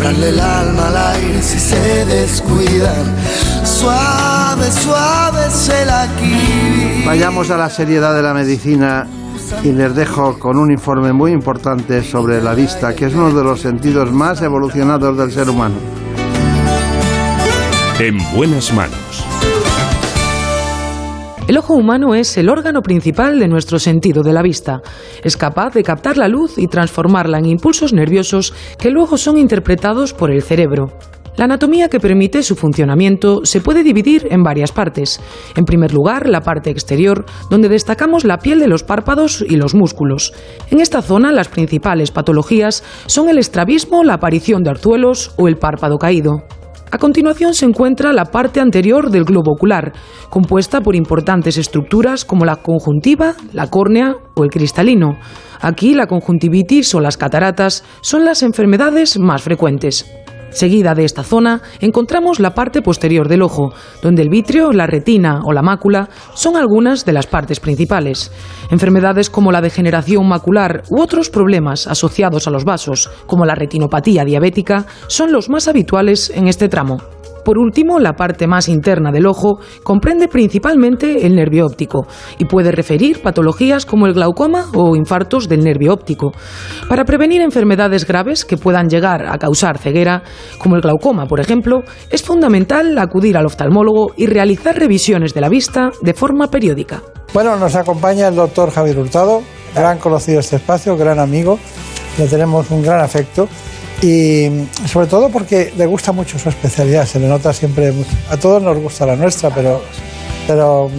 Comprarle 0.02 0.30
el 0.30 0.40
alma 0.40 0.88
al 0.88 0.96
aire 0.96 1.40
si 1.42 1.60
se 1.60 2.04
descuidan. 2.06 3.04
Suave, 3.64 4.68
suave 4.72 5.48
se 5.48 5.86
la 5.86 6.02
aquí. 6.02 7.04
Vayamos 7.06 7.50
a 7.50 7.56
la 7.56 7.70
seriedad 7.70 8.12
de 8.12 8.20
la 8.20 8.34
medicina 8.34 9.06
y 9.62 9.70
les 9.70 9.94
dejo 9.94 10.40
con 10.40 10.58
un 10.58 10.72
informe 10.72 11.12
muy 11.12 11.30
importante 11.30 12.02
sobre 12.02 12.42
la 12.42 12.52
vista, 12.52 12.96
que 12.96 13.06
es 13.06 13.14
uno 13.14 13.30
de 13.32 13.44
los 13.44 13.60
sentidos 13.60 14.10
más 14.10 14.42
evolucionados 14.42 15.16
del 15.16 15.30
ser 15.30 15.48
humano. 15.48 15.76
En 18.00 18.18
buenas 18.34 18.72
manos. 18.72 19.31
El 21.52 21.58
ojo 21.58 21.74
humano 21.74 22.14
es 22.14 22.38
el 22.38 22.48
órgano 22.48 22.80
principal 22.80 23.38
de 23.38 23.46
nuestro 23.46 23.78
sentido 23.78 24.22
de 24.22 24.32
la 24.32 24.40
vista. 24.40 24.80
Es 25.22 25.36
capaz 25.36 25.74
de 25.74 25.82
captar 25.82 26.16
la 26.16 26.26
luz 26.26 26.56
y 26.56 26.66
transformarla 26.66 27.36
en 27.36 27.44
impulsos 27.44 27.92
nerviosos 27.92 28.54
que 28.78 28.90
luego 28.90 29.18
son 29.18 29.36
interpretados 29.36 30.14
por 30.14 30.30
el 30.30 30.40
cerebro. 30.40 30.86
La 31.36 31.44
anatomía 31.44 31.90
que 31.90 32.00
permite 32.00 32.42
su 32.42 32.56
funcionamiento 32.56 33.44
se 33.44 33.60
puede 33.60 33.82
dividir 33.82 34.28
en 34.30 34.42
varias 34.42 34.72
partes. 34.72 35.20
En 35.54 35.66
primer 35.66 35.92
lugar, 35.92 36.26
la 36.26 36.40
parte 36.40 36.70
exterior, 36.70 37.26
donde 37.50 37.68
destacamos 37.68 38.24
la 38.24 38.38
piel 38.38 38.58
de 38.58 38.68
los 38.68 38.82
párpados 38.82 39.44
y 39.46 39.56
los 39.56 39.74
músculos. 39.74 40.32
En 40.70 40.80
esta 40.80 41.02
zona, 41.02 41.32
las 41.32 41.48
principales 41.48 42.12
patologías 42.12 42.82
son 43.04 43.28
el 43.28 43.36
estrabismo, 43.36 44.04
la 44.04 44.14
aparición 44.14 44.62
de 44.62 44.70
orzuelos 44.70 45.34
o 45.36 45.48
el 45.48 45.58
párpado 45.58 45.98
caído. 45.98 46.44
A 46.92 46.98
continuación 46.98 47.54
se 47.54 47.64
encuentra 47.64 48.12
la 48.12 48.26
parte 48.26 48.60
anterior 48.60 49.08
del 49.08 49.24
globo 49.24 49.52
ocular, 49.52 49.94
compuesta 50.28 50.82
por 50.82 50.94
importantes 50.94 51.56
estructuras 51.56 52.26
como 52.26 52.44
la 52.44 52.56
conjuntiva, 52.56 53.34
la 53.54 53.68
córnea 53.68 54.14
o 54.34 54.44
el 54.44 54.50
cristalino. 54.50 55.16
Aquí 55.62 55.94
la 55.94 56.06
conjuntivitis 56.06 56.94
o 56.94 57.00
las 57.00 57.16
cataratas 57.16 57.82
son 58.02 58.26
las 58.26 58.42
enfermedades 58.42 59.18
más 59.18 59.40
frecuentes. 59.40 60.04
Seguida 60.52 60.94
de 60.94 61.04
esta 61.04 61.22
zona 61.22 61.62
encontramos 61.80 62.38
la 62.38 62.54
parte 62.54 62.82
posterior 62.82 63.28
del 63.28 63.42
ojo, 63.42 63.72
donde 64.02 64.22
el 64.22 64.28
vitrio, 64.28 64.72
la 64.72 64.86
retina 64.86 65.40
o 65.44 65.52
la 65.52 65.62
mácula 65.62 66.08
son 66.34 66.56
algunas 66.56 67.04
de 67.04 67.12
las 67.12 67.26
partes 67.26 67.58
principales. 67.58 68.30
Enfermedades 68.70 69.30
como 69.30 69.50
la 69.50 69.60
degeneración 69.60 70.28
macular 70.28 70.82
u 70.90 71.00
otros 71.00 71.30
problemas 71.30 71.86
asociados 71.86 72.46
a 72.46 72.50
los 72.50 72.64
vasos, 72.64 73.10
como 73.26 73.44
la 73.44 73.54
retinopatía 73.54 74.24
diabética, 74.24 74.86
son 75.08 75.32
los 75.32 75.48
más 75.48 75.68
habituales 75.68 76.30
en 76.34 76.48
este 76.48 76.68
tramo. 76.68 76.98
Por 77.44 77.58
último, 77.58 77.98
la 77.98 78.14
parte 78.14 78.46
más 78.46 78.68
interna 78.68 79.10
del 79.10 79.26
ojo 79.26 79.58
comprende 79.82 80.28
principalmente 80.28 81.26
el 81.26 81.34
nervio 81.34 81.66
óptico 81.66 82.06
y 82.38 82.44
puede 82.44 82.72
referir 82.72 83.20
patologías 83.22 83.86
como 83.86 84.06
el 84.06 84.14
glaucoma 84.14 84.66
o 84.74 84.96
infartos 84.96 85.48
del 85.48 85.64
nervio 85.64 85.92
óptico. 85.92 86.32
Para 86.88 87.04
prevenir 87.04 87.40
enfermedades 87.40 88.06
graves 88.06 88.44
que 88.44 88.56
puedan 88.56 88.88
llegar 88.88 89.26
a 89.26 89.38
causar 89.38 89.78
ceguera, 89.78 90.22
como 90.58 90.76
el 90.76 90.82
glaucoma, 90.82 91.26
por 91.26 91.40
ejemplo, 91.40 91.82
es 92.10 92.22
fundamental 92.22 92.96
acudir 92.98 93.36
al 93.36 93.46
oftalmólogo 93.46 94.12
y 94.16 94.26
realizar 94.26 94.78
revisiones 94.78 95.34
de 95.34 95.40
la 95.40 95.48
vista 95.48 95.90
de 96.00 96.14
forma 96.14 96.48
periódica. 96.48 97.02
Bueno, 97.34 97.56
nos 97.56 97.74
acompaña 97.74 98.28
el 98.28 98.36
doctor 98.36 98.70
Javier 98.70 98.98
Hurtado, 98.98 99.42
gran 99.74 99.98
conocido 99.98 100.40
este 100.40 100.56
espacio, 100.56 100.96
gran 100.96 101.18
amigo, 101.18 101.58
le 102.18 102.28
tenemos 102.28 102.70
un 102.70 102.82
gran 102.82 103.00
afecto 103.00 103.48
y 104.02 104.68
sobre 104.86 105.06
todo 105.06 105.28
porque 105.30 105.72
le 105.76 105.86
gusta 105.86 106.10
mucho 106.12 106.38
su 106.38 106.48
especialidad, 106.48 107.06
se 107.06 107.20
le 107.20 107.28
nota 107.28 107.52
siempre, 107.52 107.92
mucho. 107.92 108.10
a 108.30 108.36
todos 108.36 108.60
nos 108.60 108.76
gusta 108.78 109.06
la 109.06 109.16
nuestra, 109.16 109.50
pero... 109.50 109.82
Pero, 110.46 110.90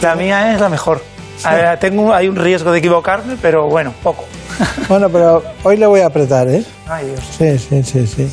la 0.00 0.14
mía 0.14 0.54
es 0.54 0.60
la 0.60 0.68
mejor. 0.68 1.02
Ver, 1.44 1.78
tengo, 1.80 2.14
hay 2.14 2.28
un 2.28 2.36
riesgo 2.36 2.70
de 2.70 2.78
equivocarme, 2.78 3.36
pero 3.42 3.68
bueno, 3.68 3.92
poco. 4.02 4.24
Bueno, 4.88 5.10
pero 5.10 5.42
hoy 5.64 5.76
le 5.76 5.86
voy 5.86 6.00
a 6.00 6.06
apretar, 6.06 6.48
¿eh? 6.48 6.64
Ay, 6.86 7.06
Dios. 7.06 7.20
Sí, 7.36 7.58
sí, 7.58 7.82
sí, 7.82 8.06
sí. 8.06 8.32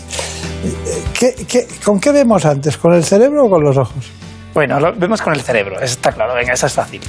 ¿Qué, 1.14 1.34
qué, 1.48 1.68
con 1.84 2.00
qué 2.00 2.12
vemos 2.12 2.46
antes? 2.46 2.78
¿Con 2.78 2.94
el 2.94 3.04
cerebro 3.04 3.46
o 3.46 3.50
con 3.50 3.64
los 3.64 3.76
ojos? 3.76 4.12
Bueno, 4.54 4.80
lo 4.80 4.94
vemos 4.94 5.22
con 5.22 5.34
el 5.34 5.42
cerebro, 5.42 5.78
eso 5.78 5.96
está 5.96 6.12
claro, 6.12 6.36
venga, 6.36 6.54
esa 6.54 6.68
es 6.68 6.74
fácil. 6.74 7.02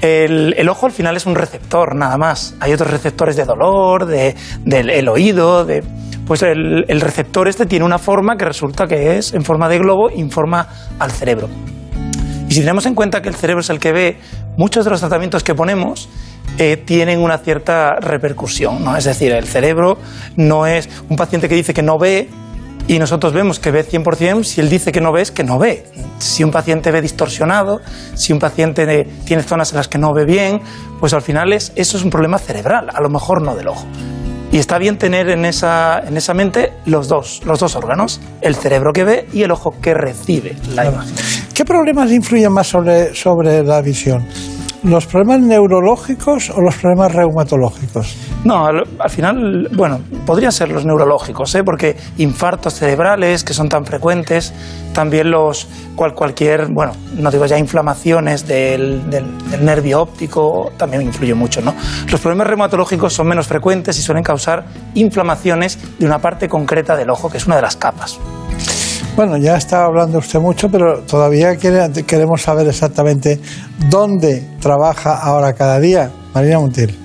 El, 0.00 0.68
ojo 0.68 0.86
al 0.86 0.92
final 0.92 1.16
es 1.16 1.26
un 1.26 1.34
receptor, 1.34 1.94
nada 1.94 2.16
más. 2.16 2.54
Hay 2.60 2.72
otros 2.72 2.90
receptores 2.90 3.36
de 3.36 3.44
dolor, 3.44 4.06
de, 4.06 4.34
del 4.64 4.90
el 4.90 5.08
oído, 5.08 5.64
de... 5.64 5.82
Pues 6.26 6.42
el, 6.42 6.84
el 6.86 7.00
receptor 7.00 7.48
este 7.48 7.66
tiene 7.66 7.84
una 7.84 7.98
forma 7.98 8.36
que 8.36 8.44
resulta 8.44 8.86
que 8.86 9.18
es 9.18 9.34
en 9.34 9.42
forma 9.42 9.68
de 9.68 9.78
globo, 9.78 10.10
informa 10.10 10.68
al 10.98 11.10
cerebro. 11.10 11.48
Y 12.48 12.54
si 12.54 12.60
tenemos 12.60 12.86
en 12.86 12.94
cuenta 12.94 13.20
que 13.20 13.28
el 13.28 13.34
cerebro 13.34 13.60
es 13.60 13.70
el 13.70 13.80
que 13.80 13.92
ve, 13.92 14.16
muchos 14.56 14.84
de 14.84 14.90
los 14.90 15.00
tratamientos 15.00 15.42
que 15.42 15.54
ponemos 15.54 16.08
eh, 16.58 16.76
tienen 16.76 17.20
una 17.20 17.38
cierta 17.38 17.96
repercusión. 18.00 18.84
¿no? 18.84 18.96
Es 18.96 19.04
decir, 19.04 19.32
el 19.32 19.46
cerebro 19.46 19.98
no 20.36 20.66
es 20.66 20.88
un 21.08 21.16
paciente 21.16 21.48
que 21.48 21.54
dice 21.54 21.72
que 21.72 21.82
no 21.82 21.98
ve 21.98 22.28
y 22.92 22.98
nosotros 22.98 23.32
vemos 23.32 23.60
que 23.60 23.70
ve 23.70 23.86
100%, 23.86 24.42
si 24.42 24.60
él 24.60 24.68
dice 24.68 24.90
que 24.90 25.00
no 25.00 25.12
ve, 25.12 25.22
es 25.22 25.30
que 25.30 25.44
no 25.44 25.60
ve. 25.60 25.84
Si 26.18 26.42
un 26.42 26.50
paciente 26.50 26.90
ve 26.90 27.00
distorsionado, 27.00 27.80
si 28.14 28.32
un 28.32 28.40
paciente 28.40 28.84
de- 28.84 29.04
tiene 29.24 29.44
zonas 29.44 29.70
en 29.70 29.76
las 29.76 29.86
que 29.86 29.96
no 29.96 30.12
ve 30.12 30.24
bien, 30.24 30.60
pues 30.98 31.12
al 31.14 31.22
final 31.22 31.52
es, 31.52 31.70
eso 31.76 31.96
es 31.96 32.02
un 32.02 32.10
problema 32.10 32.38
cerebral, 32.40 32.88
a 32.92 33.00
lo 33.00 33.08
mejor 33.08 33.42
no 33.42 33.54
del 33.54 33.68
ojo. 33.68 33.86
Y 34.50 34.58
está 34.58 34.78
bien 34.78 34.98
tener 34.98 35.28
en 35.28 35.44
esa, 35.44 36.00
en 36.00 36.16
esa 36.16 36.34
mente 36.34 36.72
los 36.84 37.06
dos, 37.06 37.42
los 37.44 37.60
dos 37.60 37.76
órganos, 37.76 38.20
el 38.40 38.56
cerebro 38.56 38.92
que 38.92 39.04
ve 39.04 39.28
y 39.32 39.44
el 39.44 39.52
ojo 39.52 39.76
que 39.80 39.94
recibe 39.94 40.56
la 40.74 40.86
imagen. 40.86 41.14
¿Qué 41.54 41.64
problemas 41.64 42.10
influyen 42.10 42.50
más 42.50 42.66
sobre, 42.66 43.14
sobre 43.14 43.62
la 43.62 43.80
visión? 43.82 44.26
¿Los 44.82 45.04
problemas 45.06 45.40
neurológicos 45.40 46.48
o 46.48 46.60
los 46.62 46.74
problemas 46.76 47.12
reumatológicos? 47.12 48.16
No, 48.44 48.64
al, 48.64 48.84
al 48.98 49.10
final, 49.10 49.68
bueno, 49.72 50.00
podrían 50.24 50.52
ser 50.52 50.70
los 50.70 50.86
neurológicos, 50.86 51.54
¿eh? 51.54 51.62
porque 51.62 51.96
infartos 52.16 52.74
cerebrales 52.74 53.44
que 53.44 53.52
son 53.52 53.68
tan 53.68 53.84
frecuentes, 53.84 54.54
también 54.94 55.30
los 55.30 55.68
cual, 55.96 56.14
cualquier, 56.14 56.68
bueno, 56.72 56.92
no 57.14 57.30
digo 57.30 57.44
ya 57.44 57.58
inflamaciones 57.58 58.46
del, 58.48 59.10
del- 59.10 59.50
del 59.50 59.64
nervio 59.66 60.00
óptico, 60.00 60.72
también 60.78 61.02
influye 61.02 61.34
mucho, 61.34 61.60
¿no? 61.60 61.74
Los 62.10 62.18
problemas 62.20 62.46
reumatológicos 62.46 63.12
son 63.12 63.26
menos 63.28 63.46
frecuentes 63.48 63.98
y 63.98 64.02
suelen 64.02 64.24
causar 64.24 64.64
inflamaciones 64.94 65.78
de 65.98 66.06
una 66.06 66.20
parte 66.20 66.48
concreta 66.48 66.96
del 66.96 67.10
ojo, 67.10 67.28
que 67.28 67.36
es 67.36 67.46
una 67.46 67.56
de 67.56 67.62
las 67.62 67.76
capas. 67.76 68.18
Bueno, 69.16 69.36
ya 69.36 69.56
está 69.56 69.84
hablando 69.84 70.18
usted 70.18 70.38
mucho, 70.38 70.68
pero 70.70 71.02
todavía 71.02 71.56
queremos 71.56 72.40
saber 72.40 72.66
exactamente 72.68 73.38
dónde 73.90 74.42
trabaja 74.60 75.18
ahora 75.20 75.52
cada 75.52 75.78
día. 75.78 76.10
Marina 76.34 76.58
Montiel. 76.58 76.96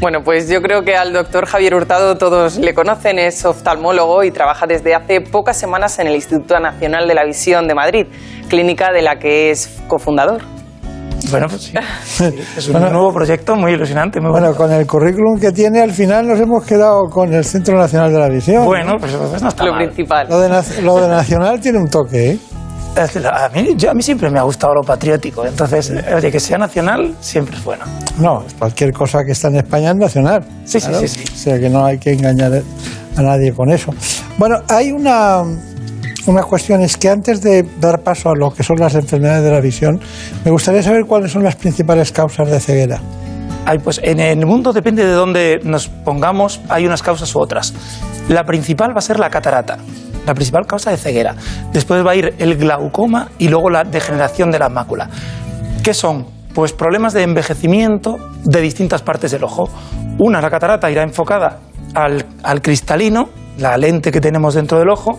Bueno, 0.00 0.22
pues 0.22 0.48
yo 0.50 0.60
creo 0.60 0.82
que 0.82 0.96
al 0.96 1.12
doctor 1.12 1.46
Javier 1.46 1.74
Hurtado 1.74 2.18
todos 2.18 2.58
le 2.58 2.74
conocen, 2.74 3.18
es 3.18 3.44
oftalmólogo 3.44 4.24
y 4.24 4.30
trabaja 4.30 4.66
desde 4.66 4.94
hace 4.94 5.20
pocas 5.20 5.56
semanas 5.56 5.98
en 5.98 6.08
el 6.08 6.16
Instituto 6.16 6.58
Nacional 6.58 7.06
de 7.08 7.14
la 7.14 7.24
Visión 7.24 7.68
de 7.68 7.74
Madrid, 7.74 8.06
clínica 8.48 8.92
de 8.92 9.02
la 9.02 9.18
que 9.18 9.50
es 9.50 9.80
cofundador. 9.88 10.42
Bueno, 11.40 11.46
pues 11.48 11.62
sí. 11.62 11.72
Es 12.56 12.68
un 12.68 12.80
nuevo 12.80 13.12
proyecto 13.12 13.56
muy 13.56 13.72
ilusionante, 13.72 14.20
muy 14.20 14.30
Bueno, 14.30 14.54
con 14.54 14.72
el 14.72 14.86
currículum 14.86 15.38
que 15.38 15.52
tiene, 15.52 15.80
al 15.80 15.92
final 15.92 16.26
nos 16.28 16.38
hemos 16.40 16.64
quedado 16.64 17.04
con 17.10 17.32
el 17.32 17.44
Centro 17.44 17.76
Nacional 17.78 18.12
de 18.12 18.18
la 18.18 18.28
Visión. 18.28 18.64
Bueno, 18.64 18.96
pues 18.98 19.12
entonces 19.12 19.42
no 19.42 19.48
está 19.48 19.64
Lo 19.64 19.72
mal. 19.72 19.84
principal. 19.86 20.26
Lo 20.28 20.40
de, 20.40 20.48
lo 20.82 20.96
de 21.00 21.08
Nacional 21.08 21.60
tiene 21.60 21.78
un 21.78 21.88
toque, 21.88 22.30
¿eh? 22.32 22.38
Es 22.96 23.10
que 23.10 23.18
A 23.26 23.48
mí, 23.52 23.74
yo- 23.76 23.90
a 23.90 23.94
mí 23.94 24.02
siempre 24.02 24.30
me 24.30 24.38
ha 24.38 24.42
gustado 24.42 24.74
lo 24.74 24.82
patriótico, 24.82 25.44
entonces, 25.44 25.92
oye, 26.16 26.30
que 26.30 26.38
sea 26.38 26.58
nacional 26.58 27.12
siempre 27.20 27.56
es 27.56 27.64
bueno. 27.64 27.84
No, 28.18 28.44
cualquier 28.56 28.92
cosa 28.92 29.24
que 29.24 29.32
está 29.32 29.48
en 29.48 29.56
España 29.56 29.90
es 29.90 29.96
nacional. 29.96 30.44
Sí, 30.64 30.78
sí, 30.78 30.90
sí, 31.00 31.08
sí. 31.08 31.24
O 31.32 31.36
sea 31.36 31.58
que 31.58 31.68
no 31.68 31.84
hay 31.84 31.98
que 31.98 32.12
engañar 32.12 32.52
a 33.16 33.22
nadie 33.22 33.52
con 33.52 33.68
eso. 33.72 33.92
Bueno, 34.38 34.58
hay 34.68 34.92
una, 34.92 35.42
una 36.26 36.42
cuestión, 36.42 36.80
es 36.80 36.96
que 36.96 37.08
antes 37.08 37.42
de 37.42 37.64
dar 37.80 38.02
paso 38.02 38.30
a 38.30 38.34
lo 38.34 38.52
que 38.52 38.62
son 38.62 38.76
las 38.78 38.94
enfermedades 38.94 39.44
de 39.44 39.50
la 39.50 39.60
visión, 39.60 40.00
me 40.44 40.50
gustaría 40.50 40.82
saber 40.82 41.04
cuáles 41.06 41.32
son 41.32 41.42
las 41.44 41.56
principales 41.56 42.12
causas 42.12 42.50
de 42.50 42.60
ceguera. 42.60 43.00
Ay, 43.66 43.78
pues 43.78 44.00
en 44.02 44.20
el 44.20 44.44
mundo 44.44 44.72
depende 44.72 45.04
de 45.04 45.12
dónde 45.12 45.60
nos 45.64 45.88
pongamos, 45.88 46.60
hay 46.68 46.86
unas 46.86 47.02
causas 47.02 47.34
u 47.34 47.40
otras. 47.40 47.72
La 48.28 48.44
principal 48.44 48.90
va 48.90 48.98
a 48.98 49.02
ser 49.02 49.18
la 49.18 49.30
catarata, 49.30 49.78
la 50.26 50.34
principal 50.34 50.66
causa 50.66 50.90
de 50.90 50.96
ceguera. 50.96 51.34
Después 51.72 52.04
va 52.04 52.12
a 52.12 52.14
ir 52.14 52.34
el 52.38 52.56
glaucoma 52.56 53.28
y 53.38 53.48
luego 53.48 53.70
la 53.70 53.84
degeneración 53.84 54.50
de 54.50 54.58
la 54.58 54.68
mácula. 54.68 55.08
¿Qué 55.82 55.94
son? 55.94 56.26
Pues 56.54 56.72
problemas 56.72 57.12
de 57.14 57.22
envejecimiento 57.22 58.16
de 58.44 58.60
distintas 58.60 59.02
partes 59.02 59.30
del 59.30 59.44
ojo. 59.44 59.68
Una, 60.18 60.40
la 60.40 60.50
catarata, 60.50 60.90
irá 60.90 61.02
enfocada 61.02 61.58
al, 61.94 62.24
al 62.42 62.62
cristalino, 62.62 63.28
la 63.58 63.76
lente 63.76 64.12
que 64.12 64.20
tenemos 64.20 64.54
dentro 64.54 64.78
del 64.78 64.88
ojo. 64.88 65.18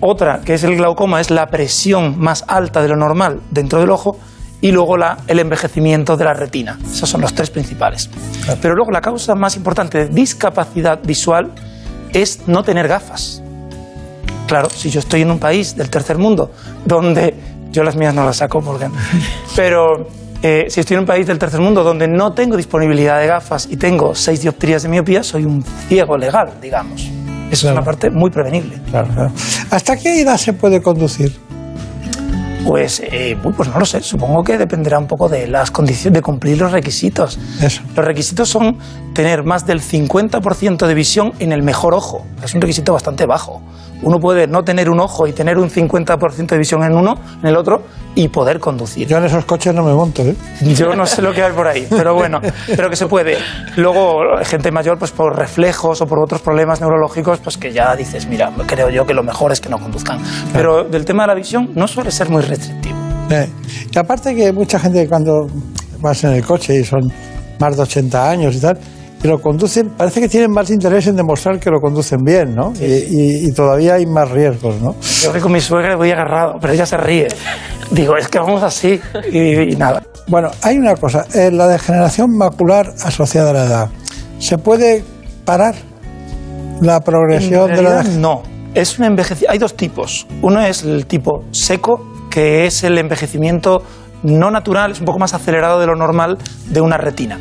Otra, 0.00 0.40
que 0.40 0.54
es 0.54 0.64
el 0.64 0.76
glaucoma, 0.76 1.20
es 1.20 1.30
la 1.30 1.46
presión 1.46 2.18
más 2.18 2.44
alta 2.48 2.82
de 2.82 2.88
lo 2.88 2.96
normal 2.96 3.40
dentro 3.50 3.80
del 3.80 3.90
ojo. 3.90 4.18
Y 4.62 4.72
luego 4.72 4.98
la, 4.98 5.18
el 5.26 5.38
envejecimiento 5.38 6.18
de 6.18 6.24
la 6.24 6.34
retina. 6.34 6.78
Esos 6.84 7.08
son 7.08 7.22
los 7.22 7.32
tres 7.32 7.48
principales. 7.48 8.10
Pero 8.60 8.74
luego 8.74 8.90
la 8.90 9.00
causa 9.00 9.34
más 9.34 9.56
importante 9.56 9.98
de 9.98 10.08
discapacidad 10.08 11.00
visual 11.02 11.52
es 12.12 12.46
no 12.46 12.62
tener 12.62 12.86
gafas. 12.86 13.42
Claro, 14.46 14.68
si 14.68 14.90
yo 14.90 15.00
estoy 15.00 15.22
en 15.22 15.30
un 15.30 15.38
país 15.38 15.76
del 15.76 15.88
tercer 15.88 16.18
mundo 16.18 16.50
donde 16.84 17.34
yo 17.70 17.84
las 17.84 17.96
mías 17.96 18.14
no 18.14 18.24
las 18.24 18.38
saco 18.38 18.60
porque 18.60 18.88
pero 19.56 20.08
eh, 20.42 20.66
si 20.68 20.80
estoy 20.80 20.94
en 20.94 21.00
un 21.00 21.06
país 21.06 21.26
del 21.26 21.38
tercer 21.38 21.60
mundo 21.60 21.84
donde 21.84 22.08
no 22.08 22.32
tengo 22.32 22.56
disponibilidad 22.56 23.20
de 23.20 23.26
gafas 23.26 23.68
y 23.70 23.76
tengo 23.76 24.14
seis 24.14 24.42
dioptrías 24.42 24.82
de 24.82 24.88
miopía, 24.88 25.22
soy 25.22 25.44
un 25.44 25.62
ciego 25.62 26.16
legal, 26.16 26.54
digamos. 26.60 27.08
Eso 27.50 27.66
es 27.68 27.72
una 27.72 27.82
parte 27.82 28.10
muy 28.10 28.30
prevenible. 28.30 28.80
Claro, 28.90 29.08
claro. 29.08 29.32
¿Hasta 29.70 29.96
qué 29.96 30.20
edad 30.20 30.36
se 30.36 30.52
puede 30.52 30.80
conducir? 30.80 31.36
Pues, 32.64 33.02
eh, 33.04 33.36
pues 33.56 33.68
no 33.70 33.78
lo 33.78 33.86
sé, 33.86 34.00
supongo 34.02 34.44
que 34.44 34.58
dependerá 34.58 34.98
un 34.98 35.06
poco 35.06 35.28
de 35.28 35.46
las 35.46 35.70
condiciones, 35.70 36.18
de 36.18 36.22
cumplir 36.22 36.58
los 36.58 36.70
requisitos. 36.72 37.38
Eso. 37.60 37.82
Los 37.96 38.04
requisitos 38.04 38.48
son 38.48 38.76
tener 39.14 39.44
más 39.44 39.66
del 39.66 39.80
50% 39.80 40.86
de 40.86 40.94
visión 40.94 41.32
en 41.38 41.52
el 41.52 41.62
mejor 41.62 41.94
ojo. 41.94 42.26
Es 42.44 42.54
un 42.54 42.60
requisito 42.60 42.92
bastante 42.92 43.26
bajo. 43.26 43.62
Uno 44.02 44.18
puede 44.18 44.46
no 44.46 44.62
tener 44.62 44.88
un 44.88 45.00
ojo 45.00 45.26
y 45.26 45.32
tener 45.32 45.58
un 45.58 45.68
50% 45.68 46.46
de 46.46 46.58
visión 46.58 46.82
en 46.82 46.94
uno, 46.94 47.14
en 47.42 47.48
el 47.48 47.56
otro, 47.56 47.82
y 48.14 48.28
poder 48.28 48.58
conducir. 48.58 49.06
Yo 49.06 49.18
en 49.18 49.24
esos 49.24 49.44
coches 49.44 49.74
no 49.74 49.82
me 49.84 49.92
monto, 49.92 50.22
¿eh? 50.22 50.34
Yo 50.74 50.94
no 50.94 51.06
sé 51.06 51.22
lo 51.22 51.32
que 51.32 51.42
hay 51.42 51.52
por 51.52 51.66
ahí, 51.66 51.86
pero 51.88 52.14
bueno, 52.14 52.40
pero 52.74 52.90
que 52.90 52.96
se 52.96 53.06
puede. 53.06 53.36
Luego, 53.76 54.20
gente 54.42 54.70
mayor, 54.70 54.98
pues 54.98 55.10
por 55.12 55.36
reflejos 55.36 56.00
o 56.00 56.06
por 56.06 56.18
otros 56.18 56.40
problemas 56.40 56.80
neurológicos, 56.80 57.38
pues 57.40 57.56
que 57.56 57.72
ya 57.72 57.94
dices, 57.94 58.26
mira, 58.26 58.50
creo 58.66 58.90
yo 58.90 59.04
que 59.06 59.14
lo 59.14 59.22
mejor 59.22 59.52
es 59.52 59.60
que 59.60 59.68
no 59.68 59.78
conduzcan. 59.78 60.18
Pero 60.52 60.84
del 60.84 61.04
tema 61.04 61.24
de 61.24 61.28
la 61.28 61.34
visión 61.34 61.70
no 61.74 61.86
suele 61.86 62.10
ser 62.10 62.28
muy 62.30 62.42
restrictivo. 62.42 62.96
Eh, 63.30 63.48
Y 63.94 63.98
aparte 63.98 64.34
que 64.34 64.52
mucha 64.52 64.78
gente 64.80 65.08
cuando 65.08 65.46
vas 66.00 66.24
en 66.24 66.32
el 66.32 66.44
coche 66.44 66.80
y 66.80 66.84
son 66.84 67.12
más 67.60 67.76
de 67.76 67.82
80 67.82 68.30
años 68.30 68.56
y 68.56 68.60
tal, 68.60 68.78
y 69.22 69.28
lo 69.28 69.38
conducen, 69.38 69.90
parece 69.90 70.20
que 70.20 70.28
tienen 70.28 70.50
más 70.50 70.70
interés 70.70 71.06
en 71.06 71.16
demostrar 71.16 71.58
que 71.60 71.70
lo 71.70 71.78
conducen 71.80 72.22
bien, 72.24 72.54
¿no? 72.54 72.72
Y, 72.80 72.84
y- 72.84 73.48
y 73.48 73.52
todavía 73.52 73.94
hay 73.94 74.06
más 74.06 74.30
riesgos, 74.30 74.80
¿no? 74.80 74.94
Yo 75.22 75.32
que 75.32 75.40
con 75.40 75.52
mi 75.52 75.60
suegra 75.60 75.96
voy 75.96 76.10
agarrado, 76.10 76.54
pero 76.60 76.72
ella 76.72 76.86
se 76.86 76.96
ríe. 76.96 77.28
Digo, 77.90 78.16
es 78.16 78.28
que 78.28 78.38
vamos 78.38 78.62
así 78.62 78.98
y, 79.30 79.72
y 79.72 79.76
nada. 79.76 80.02
Bueno, 80.28 80.50
hay 80.62 80.78
una 80.78 80.94
cosa, 80.94 81.26
eh, 81.34 81.50
la 81.50 81.66
degeneración 81.68 82.30
macular 82.36 82.92
asociada 83.04 83.50
a 83.50 83.52
la 83.52 83.64
edad. 83.64 83.88
¿Se 84.38 84.56
puede 84.58 85.04
parar 85.44 85.74
la 86.80 87.00
progresión 87.00 87.68
de 87.70 87.82
la 87.82 87.90
realidad, 88.02 88.12
no. 88.18 88.42
Es 88.74 88.98
un 88.98 89.04
envejecimiento. 89.04 89.52
Hay 89.52 89.58
dos 89.58 89.76
tipos. 89.76 90.26
Uno 90.42 90.62
es 90.62 90.82
el 90.84 91.04
tipo 91.06 91.44
seco, 91.50 92.00
que 92.30 92.64
es 92.66 92.84
el 92.84 92.96
envejecimiento 92.96 93.82
no 94.22 94.50
natural, 94.50 94.92
es 94.92 95.00
un 95.00 95.06
poco 95.06 95.18
más 95.18 95.34
acelerado 95.34 95.80
de 95.80 95.86
lo 95.86 95.96
normal 95.96 96.38
de 96.70 96.80
una 96.80 96.96
retina. 96.96 97.36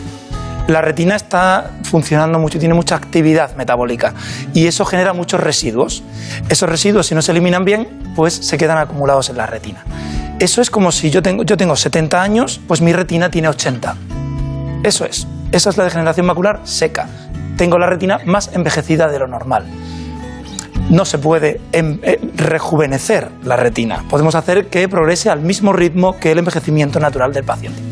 La 0.69 0.81
retina 0.81 1.15
está 1.15 1.71
funcionando 1.81 2.37
mucho, 2.37 2.59
tiene 2.59 2.75
mucha 2.75 2.95
actividad 2.95 3.55
metabólica 3.55 4.13
y 4.53 4.67
eso 4.67 4.85
genera 4.85 5.13
muchos 5.13 5.39
residuos. 5.39 6.03
Esos 6.47 6.69
residuos, 6.69 7.07
si 7.07 7.15
no 7.15 7.23
se 7.23 7.31
eliminan 7.31 7.65
bien, 7.65 8.13
pues 8.15 8.35
se 8.35 8.59
quedan 8.59 8.77
acumulados 8.77 9.29
en 9.31 9.37
la 9.37 9.47
retina. 9.47 9.83
Eso 10.39 10.61
es 10.61 10.69
como 10.69 10.91
si 10.91 11.09
yo 11.09 11.23
tengo, 11.23 11.41
yo 11.41 11.57
tengo 11.57 11.75
70 11.75 12.21
años, 12.21 12.61
pues 12.67 12.81
mi 12.81 12.93
retina 12.93 13.31
tiene 13.31 13.47
80. 13.49 13.95
Eso 14.83 15.05
es. 15.05 15.25
Esa 15.51 15.71
es 15.71 15.77
la 15.77 15.85
degeneración 15.85 16.27
macular 16.27 16.59
seca. 16.65 17.07
Tengo 17.57 17.79
la 17.79 17.87
retina 17.87 18.19
más 18.25 18.51
envejecida 18.53 19.07
de 19.07 19.17
lo 19.17 19.27
normal. 19.27 19.65
No 20.91 21.03
se 21.03 21.17
puede 21.17 21.61
em- 21.71 21.99
eh, 22.03 22.19
rejuvenecer 22.35 23.29
la 23.43 23.55
retina. 23.55 24.03
Podemos 24.07 24.35
hacer 24.35 24.67
que 24.67 24.87
progrese 24.87 25.31
al 25.31 25.39
mismo 25.41 25.73
ritmo 25.73 26.17
que 26.19 26.31
el 26.31 26.37
envejecimiento 26.37 26.99
natural 26.99 27.33
del 27.33 27.43
paciente. 27.43 27.88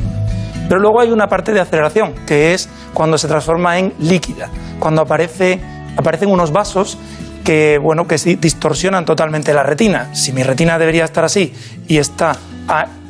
Pero 0.67 0.79
luego 0.81 0.99
hay 0.99 1.11
una 1.11 1.27
parte 1.27 1.53
de 1.53 1.61
aceleración, 1.61 2.13
que 2.25 2.53
es 2.53 2.69
cuando 2.93 3.17
se 3.17 3.27
transforma 3.27 3.77
en 3.79 3.93
líquida, 3.99 4.49
cuando 4.79 5.01
aparece, 5.01 5.59
aparecen 5.95 6.29
unos 6.29 6.51
vasos 6.51 6.97
que, 7.43 7.79
bueno, 7.81 8.05
que 8.05 8.17
distorsionan 8.17 9.05
totalmente 9.05 9.53
la 9.53 9.63
retina. 9.63 10.13
Si 10.13 10.33
mi 10.33 10.43
retina 10.43 10.77
debería 10.77 11.05
estar 11.05 11.23
así 11.23 11.53
y 11.87 11.97
está 11.97 12.35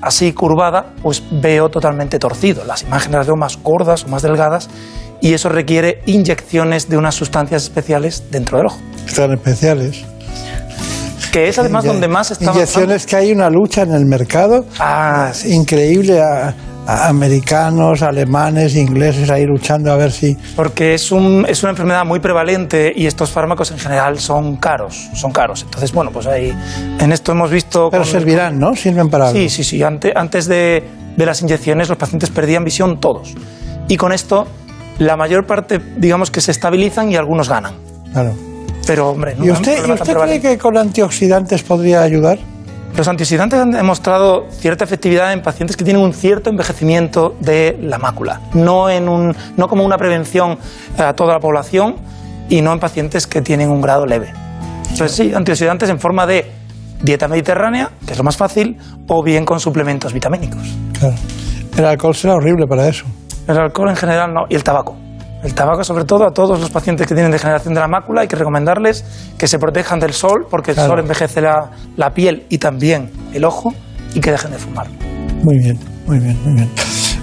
así 0.02 0.32
curvada, 0.34 0.94
pues 1.02 1.24
veo 1.32 1.70
totalmente 1.70 2.20
torcido. 2.20 2.64
Las 2.64 2.84
imágenes 2.84 3.18
las 3.18 3.28
veo 3.28 3.36
más 3.36 3.58
gordas 3.64 4.04
o 4.04 4.10
más 4.10 4.22
delgadas 4.22 4.70
y 5.22 5.34
eso 5.34 5.50
requiere 5.50 6.02
inyecciones 6.06 6.88
de 6.88 6.98
unas 6.98 7.16
sustancias 7.16 7.64
especiales 7.64 8.26
dentro 8.30 8.58
del 8.58 8.68
ojo. 8.68 8.78
Están 9.08 9.32
especiales. 9.32 10.06
Que 11.32 11.50
es 11.50 11.58
además 11.58 11.84
donde 11.84 12.08
más 12.08 12.32
está 12.32 12.52
Inyecciones 12.52 13.06
que 13.06 13.16
hay 13.16 13.32
una 13.32 13.50
lucha 13.50 13.82
en 13.82 13.92
el 13.92 14.06
mercado 14.06 14.66
Ah, 14.80 15.32
increíble. 15.46 16.22
A 16.22 16.54
americanos, 16.88 18.02
alemanes, 18.02 18.76
ingleses 18.76 19.30
ahí 19.30 19.46
luchando 19.46 19.92
a 19.92 19.98
ver 19.98 20.12
si... 20.12 20.38
Porque 20.56 20.94
es, 20.94 21.12
un, 21.12 21.46
es 21.48 21.62
una 21.64 21.72
enfermedad 21.72 22.06
muy 22.06 22.20
prevalente 22.20 22.94
y 22.96 23.06
estos 23.06 23.30
fármacos 23.30 23.72
en 23.72 23.78
general 23.78 24.20
son 24.20 24.56
caros, 24.56 25.10
son 25.14 25.32
caros. 25.32 25.64
Entonces, 25.64 25.92
bueno, 25.92 26.12
pues 26.12 26.28
ahí 26.28 26.58
en 27.00 27.12
esto 27.12 27.34
hemos 27.34 27.52
visto... 27.52 27.90
Pero 27.92 28.06
servirán, 28.06 28.58
¿no? 28.58 28.76
Sirven 28.76 29.10
para 29.10 29.28
algo. 29.28 29.38
Sí, 29.38 29.50
sí, 29.50 29.64
sí. 29.64 29.84
Ante- 29.84 30.14
antes 30.16 30.48
de, 30.48 30.84
de 31.18 31.26
las 31.26 31.42
inyecciones 31.42 31.90
los 31.90 31.98
pacientes 31.98 32.30
perdían 32.30 32.64
visión 32.64 33.00
todos. 33.00 33.34
Y 33.90 33.98
con 33.98 34.14
esto 34.14 34.48
la 35.00 35.18
mayor 35.18 35.46
parte, 35.46 35.82
digamos 35.98 36.32
que 36.32 36.42
se 36.42 36.52
estabilizan 36.52 37.12
y 37.12 37.18
algunos 37.18 37.50
ganan. 37.50 37.76
Claro. 38.14 38.34
Pero, 38.86 39.10
hombre, 39.10 39.36
no 39.38 39.46
¿Y 39.46 39.52
usted, 39.52 39.86
¿y 39.86 39.92
usted 39.92 40.16
cree 40.16 40.40
que 40.40 40.58
con 40.58 40.78
antioxidantes 40.78 41.62
podría 41.64 42.02
ayudar? 42.02 42.40
Los 42.98 43.08
antioxidantes 43.08 43.60
han 43.60 43.70
demostrado 43.70 44.48
cierta 44.50 44.84
efectividad 44.84 45.32
en 45.32 45.44
pacientes 45.44 45.78
que 45.78 45.84
tienen 45.84 46.02
un 46.02 46.14
cierto 46.14 46.50
envejecimiento 46.50 47.36
de 47.40 47.78
la 47.80 48.00
mácula. 48.00 48.42
No, 48.56 48.90
en 48.90 49.08
un, 49.08 49.36
no 49.56 49.68
como 49.68 49.86
una 49.86 49.98
prevención 49.98 50.58
a 50.98 51.14
toda 51.14 51.34
la 51.34 51.40
población, 51.40 51.96
y 52.50 52.64
no 52.64 52.74
en 52.74 52.80
pacientes 52.80 53.28
que 53.28 53.44
tienen 53.44 53.70
un 53.70 53.82
grado 53.82 54.08
leve. 54.08 54.34
Entonces 54.90 55.12
sí, 55.12 55.32
antioxidantes 55.32 55.90
en 55.92 56.00
forma 56.00 56.26
de 56.26 56.52
dieta 57.00 57.28
mediterránea, 57.28 57.92
que 58.04 58.14
es 58.14 58.18
lo 58.18 58.24
más 58.24 58.36
fácil, 58.36 58.78
o 59.08 59.24
bien 59.24 59.46
con 59.46 59.60
suplementos 59.60 60.12
vitamínicos. 60.12 60.64
Claro. 60.98 61.16
El 61.78 61.86
alcohol 61.86 62.16
será 62.16 62.34
horrible 62.34 62.66
para 62.66 62.88
eso. 62.88 63.06
El 63.48 63.60
alcohol 63.60 63.90
en 63.90 63.96
general 63.96 64.34
no, 64.34 64.46
y 64.50 64.56
el 64.56 64.64
tabaco. 64.64 64.96
El 65.48 65.54
tabaco, 65.54 65.82
sobre 65.82 66.04
todo, 66.04 66.26
a 66.28 66.32
todos 66.32 66.60
los 66.60 66.70
pacientes 66.70 67.08
que 67.08 67.14
tienen 67.14 67.32
degeneración 67.32 67.74
de 67.74 67.80
la 67.80 67.88
mácula, 67.88 68.20
hay 68.20 68.28
que 68.28 68.36
recomendarles 68.36 69.06
que 69.38 69.48
se 69.48 69.58
protejan 69.58 69.98
del 69.98 70.12
sol, 70.12 70.46
porque 70.52 70.72
el 70.72 70.78
sol 70.78 71.00
envejece 71.00 71.40
la, 71.40 71.72
la 71.96 72.10
piel 72.10 72.46
y 72.50 72.58
también 72.58 73.10
el 73.32 73.46
ojo, 73.46 73.74
y 74.14 74.20
que 74.20 74.32
dejen 74.32 74.52
de 74.52 74.58
fumar. 74.58 74.88
Muy 75.44 75.58
bien, 75.58 75.80
muy 76.06 76.20
bien, 76.20 76.38
muy 76.44 76.54
bien. 76.54 76.70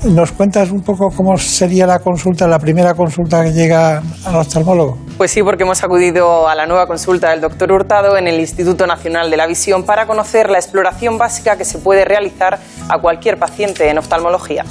¿Nos 0.05 0.33
cuentas 0.33 0.71
un 0.71 0.81
poco 0.81 1.11
cómo 1.15 1.37
sería 1.37 1.87
la 1.87 1.99
consulta, 1.99 2.49
la 2.49 2.59
primera 2.59 2.95
consulta 2.95 3.45
que 3.45 3.53
llega 3.53 4.03
al 4.25 4.37
oftalmólogo? 4.37 4.97
Pues 5.19 5.31
sí, 5.31 5.43
porque 5.43 5.65
hemos 5.65 5.85
acudido 5.85 6.49
a 6.49 6.55
la 6.55 6.65
nueva 6.65 6.87
consulta 6.87 7.29
del 7.29 7.43
doctor 7.43 7.73
Hurtado 7.73 8.17
en 8.17 8.27
el 8.27 8.41
Instituto 8.41 8.87
Nacional 8.87 9.31
de 9.31 9.37
la 9.37 9.47
Visión 9.47 9.85
para 9.85 10.07
conocer 10.07 10.49
la 10.49 10.57
exploración 10.57 11.19
básica 11.19 11.59
que 11.59 11.67
se 11.67 11.77
puede 11.77 12.07
realizar 12.07 12.59
a 12.89 12.99
cualquier 13.03 13.39
paciente 13.39 13.91
en 13.91 13.99
oftalmología. 13.99 14.65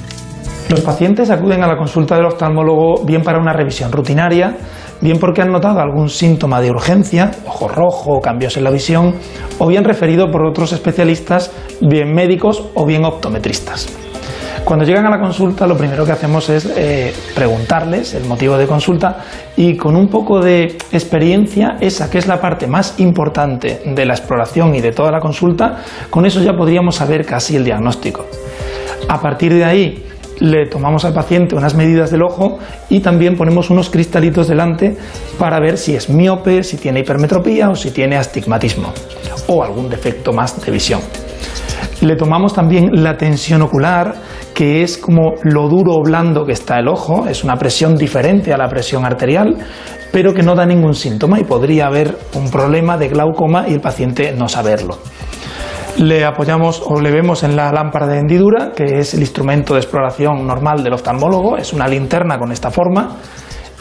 Los 0.69 0.81
pacientes 0.81 1.30
acuden 1.30 1.64
a 1.64 1.68
la 1.68 1.77
consulta 1.77 2.15
del 2.15 2.26
oftalmólogo 2.26 3.03
bien 3.06 3.22
para 3.22 3.40
una 3.40 3.53
revisión 3.53 3.91
rutinaria, 3.91 4.56
bien 5.02 5.19
porque 5.19 5.41
han 5.41 5.52
notado 5.52 5.80
algún 5.80 6.10
síntoma 6.10 6.61
de 6.61 6.72
urgencia, 6.72 7.31
ojo 7.45 7.68
rojo, 7.68 8.22
cambios 8.22 8.57
en 8.57 8.64
la 8.64 8.72
visión, 8.72 9.14
o 9.60 9.68
bien 9.68 9.84
referido 9.84 10.31
por 10.31 10.45
otros 10.45 10.72
especialistas, 10.72 11.52
bien 11.81 12.14
médicos 12.14 12.64
o 12.73 12.85
bien 12.85 13.03
optometristas. 13.06 13.88
Cuando 14.64 14.85
llegan 14.85 15.06
a 15.06 15.10
la 15.10 15.19
consulta, 15.19 15.68
lo 15.68 15.76
primero 15.76 16.06
que 16.06 16.14
hacemos 16.14 16.49
es 16.49 16.65
eh, 16.77 17.14
preguntarles 17.35 18.14
el 18.14 18.23
motivo 18.23 18.57
de 18.57 18.65
consulta 18.65 19.18
y 19.57 19.76
con 19.76 19.98
un 19.98 20.07
poco 20.07 20.40
de 20.40 20.77
experiencia, 20.94 21.76
esa 21.81 22.10
que 22.10 22.18
es 22.18 22.27
la 22.27 22.40
parte 22.40 22.65
más 22.65 22.98
importante 23.02 23.81
de 23.85 24.06
la 24.06 24.14
exploración 24.14 24.73
y 24.73 24.80
de 24.80 24.94
toda 24.94 25.11
la 25.11 25.19
consulta, 25.19 25.80
con 26.10 26.26
eso 26.26 26.41
ya 26.41 26.53
podríamos 26.53 26.95
saber 26.95 27.26
casi 27.26 27.57
el 27.57 27.65
diagnóstico. 27.65 28.26
A 29.10 29.19
partir 29.19 29.53
de 29.53 29.65
ahí, 29.65 30.03
le 30.39 30.68
tomamos 30.68 31.05
al 31.05 31.14
paciente 31.14 31.55
unas 31.55 31.76
medidas 31.76 32.11
del 32.11 32.23
ojo 32.23 32.60
y 32.89 32.99
también 32.99 33.35
ponemos 33.35 33.69
unos 33.69 33.89
cristalitos 33.89 34.47
delante 34.47 34.97
para 35.38 35.60
ver 35.60 35.77
si 35.77 35.95
es 35.95 36.10
miope, 36.10 36.64
si 36.64 36.77
tiene 36.77 37.01
hipermetropía 37.01 37.69
o 37.69 37.76
si 37.76 37.91
tiene 37.91 38.18
astigmatismo 38.18 38.93
o 39.47 39.64
algún 39.64 39.89
defecto 39.89 40.31
más 40.34 40.64
de 40.64 40.72
visión. 40.72 41.01
Le 42.01 42.15
tomamos 42.15 42.53
también 42.53 42.89
la 42.91 43.15
tensión 43.15 43.61
ocular, 43.61 44.14
que 44.53 44.84
es 44.84 44.97
como 44.97 45.35
lo 45.43 45.69
duro 45.69 45.93
o 45.93 46.03
blando 46.03 46.45
que 46.45 46.51
está 46.51 46.80
el 46.80 46.88
ojo, 46.88 47.27
es 47.27 47.43
una 47.43 47.55
presión 47.55 47.95
diferente 47.95 48.53
a 48.53 48.57
la 48.57 48.68
presión 48.68 49.05
arterial, 49.05 49.55
pero 50.11 50.34
que 50.34 50.43
no 50.43 50.53
da 50.53 50.65
ningún 50.65 50.95
síntoma 50.95 51.39
y 51.39 51.43
podría 51.43 51.88
haber 51.88 52.18
un 52.35 52.51
problema 52.51 52.97
de 52.97 53.07
glaucoma 53.07 53.65
y 53.68 53.73
el 53.73 53.81
paciente 53.81 54.34
no 54.34 54.47
saberlo. 54.47 54.97
Le 55.98 56.26
apoyamos 56.26 56.82
o 56.86 56.99
le 56.99 57.11
vemos 57.11 57.44
en 57.44 57.56
la 57.56 57.72
lámpara 57.72 58.07
de 58.07 58.20
hendidura, 58.20 58.72
que 58.76 58.99
es 58.99 59.14
el 59.14 59.22
instrumento 59.22 59.74
de 59.74 59.80
exploración 59.80 60.45
normal 60.45 60.84
del 60.84 60.94
oftalmólogo, 60.94 61.57
es 61.57 61.72
una 61.72 61.88
linterna 61.88 62.40
con 62.40 62.52
esta 62.52 62.72
forma, 62.72 63.18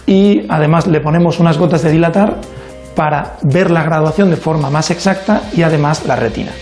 y 0.07 0.47
además 0.49 0.87
le 0.87 1.01
ponemos 1.01 1.41
unas 1.41 1.57
gotas 1.57 1.83
de 1.83 1.91
dilatar 1.91 2.37
para 2.95 3.37
ver 3.43 3.71
la 3.71 3.83
graduación 3.83 4.31
de 4.31 4.37
forma 4.37 4.69
más 4.69 4.91
exacta 4.91 5.43
y 5.55 5.63
además 5.63 6.05
la 6.07 6.17
retina. 6.17 6.53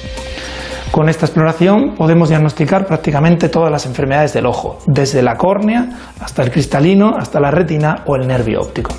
Con 0.90 1.08
esta 1.08 1.26
exploración 1.26 1.94
podemos 1.96 2.28
diagnosticar 2.28 2.86
prácticamente 2.86 3.48
todas 3.48 3.70
las 3.70 3.86
enfermedades 3.86 4.32
del 4.32 4.46
ojo, 4.46 4.78
desde 4.86 5.22
la 5.22 5.36
córnea 5.36 5.88
hasta 6.20 6.42
el 6.42 6.50
cristalino, 6.50 7.16
hasta 7.16 7.40
la 7.40 7.50
retina 7.50 8.02
o 8.06 8.16
el 8.16 8.26
nervio 8.26 8.60
óptico. 8.60 8.90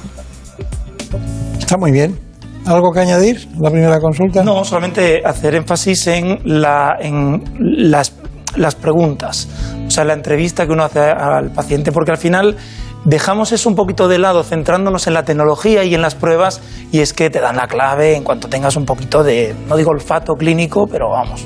Está 1.60 1.78
muy 1.78 1.92
bien. 1.92 2.31
¿Algo 2.66 2.92
que 2.92 3.00
añadir? 3.00 3.48
La 3.60 3.70
primera 3.72 4.00
consulta. 4.00 4.44
No, 4.44 4.64
solamente 4.64 5.22
hacer 5.26 5.56
énfasis 5.56 6.08
en, 6.08 6.40
la, 6.44 6.96
en 7.00 7.44
las, 7.60 8.14
las 8.56 8.76
preguntas, 8.76 9.48
o 9.88 9.90
sea, 9.92 10.04
la 10.06 10.14
entrevista 10.14 10.66
que 10.66 10.72
uno 10.72 10.84
hace 10.84 11.00
al 11.00 11.52
paciente, 11.52 11.92
porque 11.92 12.12
al 12.12 12.18
final 12.18 12.56
dejamos 13.04 13.52
eso 13.52 13.68
un 13.68 13.76
poquito 13.76 14.08
de 14.08 14.20
lado, 14.20 14.44
centrándonos 14.44 15.08
en 15.08 15.16
la 15.16 15.24
tecnología 15.24 15.84
y 15.84 15.96
en 15.96 16.02
las 16.04 16.14
pruebas, 16.14 16.62
y 16.92 17.00
es 17.00 17.14
que 17.14 17.30
te 17.32 17.40
dan 17.42 17.56
la 17.58 17.68
clave 17.68 18.16
en 18.16 18.24
cuanto 18.24 18.48
tengas 18.48 18.76
un 18.76 18.86
poquito 18.86 19.24
de, 19.24 19.56
no 19.68 19.76
digo 19.76 19.90
olfato 19.90 20.36
clínico, 20.36 20.86
pero 20.90 21.10
vamos, 21.10 21.44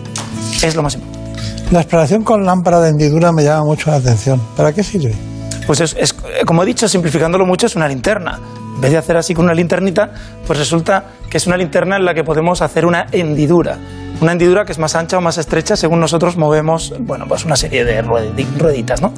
es 0.62 0.76
lo 0.76 0.84
más 0.84 0.96
importante. 0.96 1.16
La 1.72 1.80
exploración 1.80 2.24
con 2.24 2.46
lámpara 2.46 2.80
de 2.82 2.90
hendidura 2.90 3.32
me 3.32 3.44
llama 3.44 3.64
mucho 3.64 3.90
la 3.90 3.98
atención. 3.98 4.40
¿Para 4.58 4.74
qué 4.74 4.84
sirve? 4.84 5.16
Pues 5.66 5.80
es, 5.80 5.96
es- 5.98 6.14
como 6.46 6.62
he 6.62 6.66
dicho, 6.66 6.88
simplificándolo 6.90 7.46
mucho, 7.46 7.66
es 7.68 7.76
una 7.76 7.88
linterna. 7.88 8.40
En 8.76 8.82
vez 8.82 8.92
de 8.92 8.98
hacer 8.98 9.18
así 9.18 9.34
con 9.34 9.46
una 9.46 9.54
linternita, 9.54 10.12
pues 10.46 10.60
resulta 10.60 11.06
que 11.30 11.38
es 11.38 11.48
una 11.48 11.58
linterna 11.58 11.96
en 11.96 12.06
la 12.06 12.14
que 12.14 12.24
podemos 12.24 12.62
hacer 12.62 12.86
una 12.86 13.08
hendidura. 13.12 13.78
Una 14.22 14.34
hendidura 14.34 14.64
que 14.66 14.72
es 14.72 14.80
más 14.80 14.96
ancha 14.96 15.18
o 15.18 15.22
más 15.22 15.38
estrecha 15.38 15.76
según 15.76 16.00
nosotros 16.00 16.38
movemos, 16.38 16.94
bueno, 17.00 17.26
pues 17.28 17.44
una 17.46 17.56
serie 17.56 17.84
de 17.84 18.02
ruedi- 18.04 18.48
rueditas, 18.58 19.02
¿no? 19.02 19.14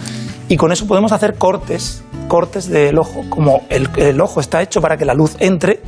Y 0.48 0.58
con 0.58 0.72
eso 0.72 0.88
podemos 0.88 1.12
hacer 1.12 1.36
cortes, 1.36 2.04
cortes 2.28 2.68
del 2.70 2.98
ojo. 2.98 3.24
Como 3.30 3.62
el, 3.70 4.22
ojo 4.22 4.40
está 4.40 4.62
hecho 4.62 4.82
para 4.82 4.98
que 4.98 5.06
la 5.06 5.14
luz 5.14 5.36
entre, 5.40 5.82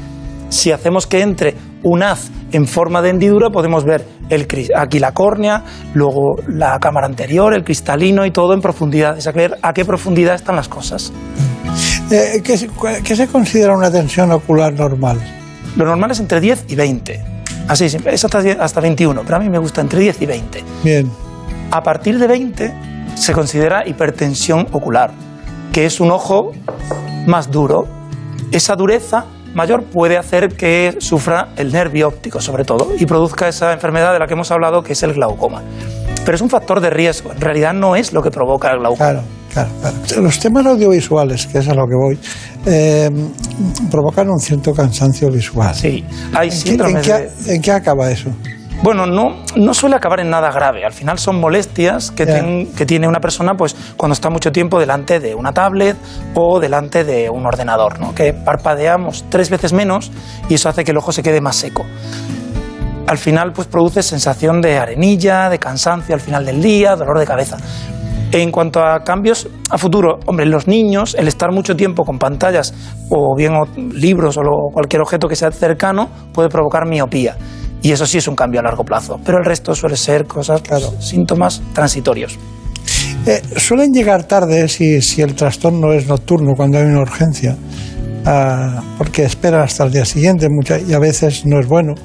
si 0.49 0.71
hacemos 0.71 1.07
que 1.07 1.21
entre 1.21 1.55
un 1.81 2.03
haz 2.03 2.29
en 2.51 2.67
forma 2.67 3.01
de 3.01 3.09
hendidura, 3.09 3.49
podemos 3.49 3.83
ver 3.83 4.05
el, 4.29 4.47
aquí 4.75 4.99
la 4.99 5.13
córnea, 5.13 5.63
luego 5.93 6.35
la 6.47 6.77
cámara 6.79 7.07
anterior, 7.07 7.53
el 7.53 7.63
cristalino 7.63 8.25
y 8.25 8.31
todo 8.31 8.53
en 8.53 8.61
profundidad. 8.61 9.17
Es 9.17 9.27
a 9.27 9.33
a 9.61 9.73
qué 9.73 9.85
profundidad 9.85 10.35
están 10.35 10.55
las 10.55 10.67
cosas. 10.67 11.11
Eh, 12.11 12.41
¿qué, 12.44 12.57
se- 12.57 12.69
cua- 12.69 13.02
qué 13.03 13.15
se 13.15 13.27
considera 13.27 13.76
una 13.76 13.91
tensión 13.91 14.31
ocular 14.31 14.73
normal? 14.73 15.19
Lo 15.76 15.86
normal 15.86 16.11
es 16.11 16.19
entre 16.19 16.40
10 16.41 16.65
y 16.68 16.76
20. 16.76 17.23
Así, 17.68 17.86
es 17.86 18.23
hasta, 18.26 18.41
10 18.41 18.57
hasta 18.60 18.81
21, 18.81 19.22
pero 19.23 19.36
a 19.36 19.40
mí 19.40 19.49
me 19.49 19.60
gusta 19.60 19.81
entre 19.81 19.99
10 19.99 20.22
y 20.22 20.26
20. 20.26 20.64
Bien. 20.84 21.11
A 21.72 21.84
partir 21.84 22.18
de 22.18 22.26
20 22.27 22.73
se 23.15 23.34
considera 23.34 23.88
hipertensión 23.88 24.68
ocular, 24.72 25.11
que 25.72 25.86
es 25.86 25.99
un 25.99 26.10
ojo 26.10 26.53
más 27.27 27.52
duro. 27.52 27.88
Esa 28.52 28.76
dureza 28.76 29.26
mayor 29.53 29.84
puede 29.84 30.18
hacer 30.18 30.49
que 30.56 30.95
sufra 30.99 31.49
el 31.57 31.72
nervio 31.72 32.07
óptico, 32.07 32.41
sobre 32.41 32.65
todo, 32.65 32.90
y 32.98 33.06
produzca 33.06 33.48
esa 33.48 33.72
enfermedad 33.73 34.14
de 34.14 34.19
la 34.19 34.26
que 34.26 34.34
hemos 34.34 34.49
hablado, 34.49 34.81
que 34.84 34.94
es 34.94 35.03
el 35.03 35.14
glaucoma. 35.14 35.61
Pero 36.26 36.36
es 36.36 36.41
un 36.41 36.49
factor 36.49 36.80
de 36.81 36.90
riesgo, 36.90 37.31
en 37.31 37.41
realidad 37.41 37.73
no 37.73 37.95
es 37.95 38.14
lo 38.14 38.23
que 38.23 38.31
provoca 38.31 38.72
el 38.72 38.80
glaucoma. 38.80 38.98
Claro, 39.11 39.22
claro, 39.81 39.98
claro. 40.07 40.22
Los 40.23 40.40
temas 40.40 40.65
audiovisuales, 40.65 41.48
que 41.48 41.60
es 41.60 41.68
a 41.68 41.73
lo 41.73 41.86
que 41.86 41.95
voy, 41.95 42.19
eh, 42.65 43.10
provocan 43.91 44.30
un 44.30 44.40
cierto 44.40 44.73
cansancio 44.73 45.30
visual. 45.31 45.73
Sí, 45.76 46.03
hay 46.34 46.49
¿En 46.49 46.52
qué, 46.52 46.56
en, 46.56 46.61
síndromes 46.61 47.07
qué, 47.07 47.14
de- 47.14 47.56
en 47.56 47.61
qué 47.61 47.72
acaba 47.72 48.10
eso? 48.11 48.30
Bueno, 48.81 49.06
no, 49.06 49.44
no 49.57 49.73
suele 49.73 49.98
acabar 49.98 50.22
en 50.22 50.30
nada 50.30 50.52
grave. 50.52 50.86
Al 50.86 50.94
final 50.94 51.19
son 51.19 51.38
molestias 51.38 52.11
que, 52.11 52.26
ten- 52.26 52.68
que 52.77 52.86
tiene 52.86 53.10
una 53.10 53.19
persona 53.19 53.56
pues, 53.56 53.76
cuando 53.98 54.14
está 54.14 54.30
mucho 54.30 54.53
tiempo 54.53 54.80
delante 54.80 55.19
de 55.19 55.36
una 55.36 55.52
tablet 55.52 55.98
o 56.34 56.61
delante 56.61 57.03
de 57.03 57.30
un 57.30 57.45
ordenador, 57.45 57.99
¿no? 57.99 58.15
que 58.15 58.31
parpadeamos 58.34 59.26
tres 59.30 59.49
veces 59.49 59.73
menos 59.73 60.11
y 60.48 60.53
eso 60.53 60.69
hace 60.69 60.86
que 60.86 60.91
el 60.91 60.98
ojo 60.98 61.11
se 61.11 61.22
quede 61.22 61.41
más 61.41 61.57
seco. 61.57 61.86
Al 63.07 63.18
final 63.18 63.52
pues, 63.52 63.68
produce 63.68 64.02
sensación 64.02 64.61
de 64.61 64.77
arenilla, 64.77 65.49
de 65.49 65.60
cansancio 65.60 66.15
al 66.15 66.22
final 66.22 66.45
del 66.45 66.61
día, 66.61 66.95
dolor 66.95 67.19
de 67.19 67.26
cabeza. 67.26 67.57
En 68.31 68.51
cuanto 68.51 68.80
a 68.84 69.03
cambios 69.03 69.47
a 69.72 69.77
futuro, 69.80 70.19
hombre, 70.27 70.45
los 70.45 70.68
niños, 70.68 71.15
el 71.18 71.27
estar 71.27 71.51
mucho 71.51 71.76
tiempo 71.76 72.03
con 72.06 72.19
pantallas 72.19 72.73
o 73.10 73.35
bien 73.35 73.53
o- 73.56 73.65
libros 73.91 74.38
o 74.38 74.43
lo- 74.43 74.69
cualquier 74.72 75.01
objeto 75.01 75.27
que 75.27 75.35
sea 75.35 75.51
cercano 75.51 76.10
puede 76.31 76.47
provocar 76.47 76.88
miopía. 76.88 77.35
Y 77.81 77.91
eso 77.91 78.06
sí 78.06 78.19
es 78.19 78.27
un 78.27 78.35
cambio 78.35 78.60
a 78.60 78.64
largo 78.64 78.84
plazo. 78.84 79.19
Pero 79.26 79.39
el 79.39 79.45
resto 79.45 79.73
suele 79.73 79.95
ser 79.97 80.26
cosas, 80.27 80.61
pues, 80.61 80.89
síntomas 80.99 81.61
transitorios. 81.73 82.38
Eh, 83.26 83.41
suelen 83.57 83.91
llegar 83.91 84.23
tarde 84.26 84.68
si, 84.68 85.01
si 85.01 85.22
el 85.23 85.34
trastorno 85.34 85.91
es 85.93 86.07
nocturno, 86.07 86.53
cuando 86.56 86.77
hay 86.77 86.85
una 86.85 87.01
urgencia, 87.01 87.57
ah, 88.26 88.81
porque 88.97 89.23
esperan 89.23 89.61
hasta 89.61 89.85
el 89.85 89.91
día 89.91 90.06
siguiente 90.06 90.47
mucha- 90.49 90.80
y 90.80 90.93
a 90.93 90.99
veces 90.99 91.45
no 91.47 91.60
es 91.60 91.68
bueno. 91.68 91.95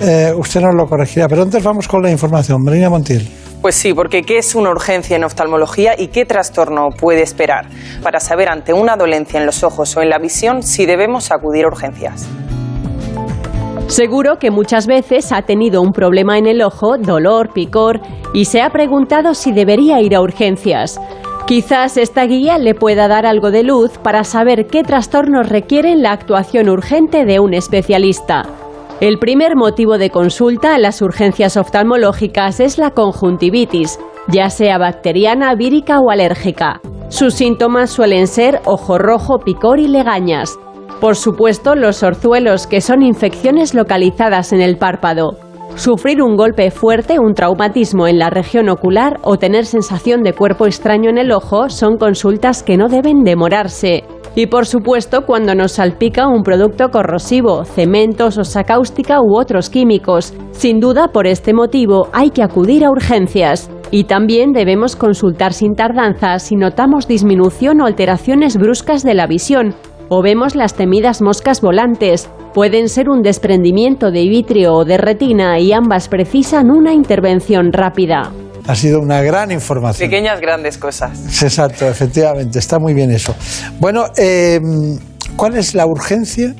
Eh, 0.00 0.32
usted 0.36 0.60
nos 0.62 0.74
lo 0.74 0.86
corregirá, 0.86 1.28
pero 1.28 1.42
antes 1.42 1.62
vamos 1.62 1.86
con 1.86 2.02
la 2.02 2.10
información. 2.10 2.58
Marina 2.64 2.88
Montiel. 2.88 3.28
Pues 3.62 3.76
sí, 3.76 3.94
porque 3.94 4.22
¿qué 4.22 4.38
es 4.38 4.56
una 4.56 4.70
urgencia 4.70 5.14
en 5.14 5.22
oftalmología 5.22 5.94
y 5.96 6.08
qué 6.08 6.24
trastorno 6.24 6.88
puede 6.90 7.22
esperar? 7.22 7.66
Para 8.02 8.18
saber 8.18 8.48
ante 8.48 8.72
una 8.72 8.96
dolencia 8.96 9.38
en 9.38 9.46
los 9.46 9.62
ojos 9.62 9.96
o 9.96 10.02
en 10.02 10.10
la 10.10 10.18
visión 10.18 10.64
si 10.64 10.84
debemos 10.84 11.30
acudir 11.30 11.64
a 11.64 11.68
urgencias. 11.68 12.28
Seguro 13.86 14.38
que 14.40 14.50
muchas 14.50 14.88
veces 14.88 15.30
ha 15.30 15.42
tenido 15.42 15.80
un 15.80 15.92
problema 15.92 16.38
en 16.38 16.46
el 16.46 16.60
ojo, 16.60 16.98
dolor, 16.98 17.52
picor, 17.52 18.00
y 18.34 18.46
se 18.46 18.62
ha 18.62 18.70
preguntado 18.70 19.32
si 19.34 19.52
debería 19.52 20.00
ir 20.00 20.16
a 20.16 20.22
urgencias. 20.22 21.00
Quizás 21.46 21.96
esta 21.98 22.24
guía 22.24 22.58
le 22.58 22.74
pueda 22.74 23.06
dar 23.06 23.26
algo 23.26 23.52
de 23.52 23.62
luz 23.62 23.96
para 23.98 24.24
saber 24.24 24.66
qué 24.66 24.82
trastornos 24.82 25.48
requieren 25.48 26.02
la 26.02 26.10
actuación 26.10 26.68
urgente 26.68 27.24
de 27.24 27.38
un 27.38 27.54
especialista. 27.54 28.42
El 29.02 29.18
primer 29.18 29.56
motivo 29.56 29.98
de 29.98 30.10
consulta 30.10 30.76
a 30.76 30.78
las 30.78 31.02
urgencias 31.02 31.56
oftalmológicas 31.56 32.60
es 32.60 32.78
la 32.78 32.92
conjuntivitis, 32.92 33.98
ya 34.28 34.48
sea 34.48 34.78
bacteriana, 34.78 35.56
vírica 35.56 35.98
o 35.98 36.12
alérgica. 36.12 36.80
Sus 37.08 37.34
síntomas 37.34 37.90
suelen 37.90 38.28
ser 38.28 38.60
ojo 38.64 38.98
rojo, 38.98 39.40
picor 39.40 39.80
y 39.80 39.88
legañas. 39.88 40.56
Por 41.00 41.16
supuesto, 41.16 41.74
los 41.74 42.04
orzuelos, 42.04 42.68
que 42.68 42.80
son 42.80 43.02
infecciones 43.02 43.74
localizadas 43.74 44.52
en 44.52 44.62
el 44.62 44.78
párpado. 44.78 45.36
Sufrir 45.74 46.22
un 46.22 46.36
golpe 46.36 46.70
fuerte, 46.70 47.18
un 47.18 47.34
traumatismo 47.34 48.06
en 48.06 48.18
la 48.18 48.30
región 48.30 48.68
ocular 48.68 49.18
o 49.22 49.38
tener 49.38 49.64
sensación 49.64 50.22
de 50.22 50.34
cuerpo 50.34 50.66
extraño 50.66 51.10
en 51.10 51.18
el 51.18 51.32
ojo 51.32 51.70
son 51.70 51.96
consultas 51.96 52.62
que 52.62 52.76
no 52.76 52.88
deben 52.88 53.24
demorarse. 53.24 54.04
Y 54.34 54.46
por 54.46 54.66
supuesto, 54.66 55.26
cuando 55.26 55.54
nos 55.54 55.72
salpica 55.72 56.28
un 56.28 56.42
producto 56.42 56.90
corrosivo, 56.90 57.64
cemento, 57.64 58.30
sosa 58.30 58.64
cáustica 58.64 59.20
u 59.20 59.36
otros 59.38 59.68
químicos. 59.68 60.32
Sin 60.52 60.78
duda, 60.78 61.08
por 61.08 61.26
este 61.26 61.52
motivo, 61.52 62.08
hay 62.12 62.30
que 62.30 62.42
acudir 62.42 62.84
a 62.84 62.90
urgencias. 62.90 63.70
Y 63.90 64.04
también 64.04 64.52
debemos 64.52 64.96
consultar 64.96 65.52
sin 65.52 65.74
tardanza 65.74 66.38
si 66.38 66.56
notamos 66.56 67.06
disminución 67.06 67.82
o 67.82 67.86
alteraciones 67.86 68.56
bruscas 68.56 69.02
de 69.02 69.12
la 69.12 69.26
visión, 69.26 69.74
o 70.14 70.20
vemos 70.20 70.54
las 70.54 70.74
temidas 70.74 71.22
moscas 71.22 71.62
volantes. 71.62 72.28
Pueden 72.52 72.90
ser 72.90 73.08
un 73.08 73.22
desprendimiento 73.22 74.10
de 74.10 74.28
vitrio 74.28 74.74
o 74.74 74.84
de 74.84 74.98
retina 74.98 75.58
y 75.58 75.72
ambas 75.72 76.08
precisan 76.08 76.70
una 76.70 76.92
intervención 76.92 77.72
rápida. 77.72 78.30
Ha 78.66 78.74
sido 78.74 79.00
una 79.00 79.22
gran 79.22 79.50
información. 79.50 80.10
Pequeñas 80.10 80.38
grandes 80.38 80.76
cosas. 80.76 81.42
Exacto, 81.42 81.88
efectivamente, 81.88 82.58
está 82.58 82.78
muy 82.78 82.92
bien 82.92 83.10
eso. 83.10 83.34
Bueno, 83.80 84.04
eh, 84.18 84.60
¿cuál 85.34 85.56
es 85.56 85.74
la 85.74 85.86
urgencia 85.86 86.54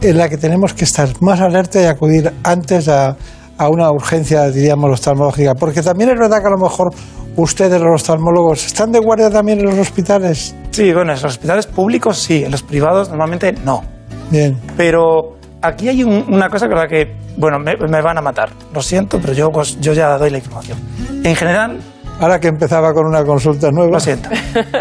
en 0.00 0.16
la 0.16 0.30
que 0.30 0.38
tenemos 0.38 0.72
que 0.72 0.84
estar 0.84 1.06
más 1.20 1.42
alerta 1.42 1.82
y 1.82 1.84
acudir 1.84 2.32
antes 2.44 2.88
a, 2.88 3.14
a 3.58 3.68
una 3.68 3.90
urgencia, 3.92 4.48
diríamos, 4.48 4.90
oftalmológica? 4.90 5.54
Porque 5.54 5.82
también 5.82 6.08
es 6.08 6.18
verdad 6.18 6.40
que 6.40 6.46
a 6.46 6.56
lo 6.56 6.62
mejor 6.62 6.94
ustedes, 7.42 7.80
los 7.80 8.00
oftalmólogos, 8.02 8.66
¿están 8.66 8.92
de 8.92 8.98
guardia 8.98 9.30
también 9.30 9.60
en 9.60 9.66
los 9.66 9.78
hospitales? 9.78 10.54
Sí, 10.70 10.92
bueno, 10.92 11.12
en 11.12 11.16
los 11.16 11.24
hospitales 11.24 11.66
públicos 11.66 12.18
sí, 12.18 12.44
en 12.44 12.50
los 12.50 12.62
privados 12.62 13.08
normalmente 13.08 13.52
no. 13.64 13.82
Bien. 14.30 14.56
Pero 14.76 15.36
aquí 15.62 15.88
hay 15.88 16.04
un- 16.04 16.24
una 16.28 16.48
cosa 16.48 16.68
que, 16.68 16.74
la 16.74 16.86
que 16.86 17.14
bueno, 17.36 17.58
me, 17.58 17.76
me 17.76 18.00
van 18.02 18.18
a 18.18 18.20
matar. 18.20 18.50
Lo 18.74 18.82
siento, 18.82 19.18
pero 19.20 19.32
yo, 19.32 19.48
pues, 19.50 19.80
yo 19.80 19.92
ya 19.92 20.16
doy 20.18 20.30
la 20.30 20.38
información. 20.38 20.78
En 21.24 21.34
general, 21.36 21.78
Ahora 22.20 22.40
que 22.40 22.48
empezaba 22.48 22.92
con 22.92 23.06
una 23.06 23.24
consulta 23.24 23.70
nueva. 23.70 23.92
Lo 23.92 24.00
siento. 24.00 24.28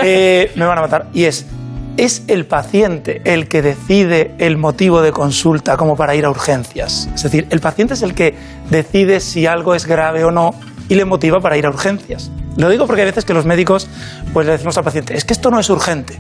Eh, 0.03 0.51
me 0.55 0.65
van 0.65 0.79
a 0.79 0.81
matar. 0.81 1.05
Y 1.13 1.25
es, 1.25 1.45
es 1.95 2.23
el 2.27 2.47
paciente 2.47 3.21
el 3.25 3.47
que 3.47 3.61
decide 3.61 4.33
el 4.39 4.57
motivo 4.57 5.03
de 5.03 5.11
consulta 5.11 5.77
como 5.77 5.95
para 5.95 6.15
ir 6.15 6.25
a 6.25 6.31
urgencias. 6.31 7.07
Es 7.13 7.21
decir, 7.21 7.45
el 7.51 7.59
paciente 7.59 7.93
es 7.93 8.01
el 8.01 8.15
que 8.15 8.33
decide 8.71 9.19
si 9.19 9.45
algo 9.45 9.75
es 9.75 9.85
grave 9.85 10.23
o 10.23 10.31
no 10.31 10.55
y 10.89 10.95
le 10.95 11.05
motiva 11.05 11.39
para 11.39 11.57
ir 11.57 11.67
a 11.67 11.69
urgencias. 11.69 12.31
Lo 12.57 12.69
digo 12.69 12.85
porque 12.87 13.01
hay 13.01 13.07
veces 13.07 13.23
que 13.23 13.33
los 13.33 13.45
médicos 13.45 13.87
pues 14.33 14.45
le 14.45 14.53
decimos 14.53 14.77
al 14.77 14.83
paciente, 14.83 15.15
es 15.15 15.25
que 15.25 15.33
esto 15.33 15.49
no 15.49 15.59
es 15.59 15.69
urgente. 15.69 16.19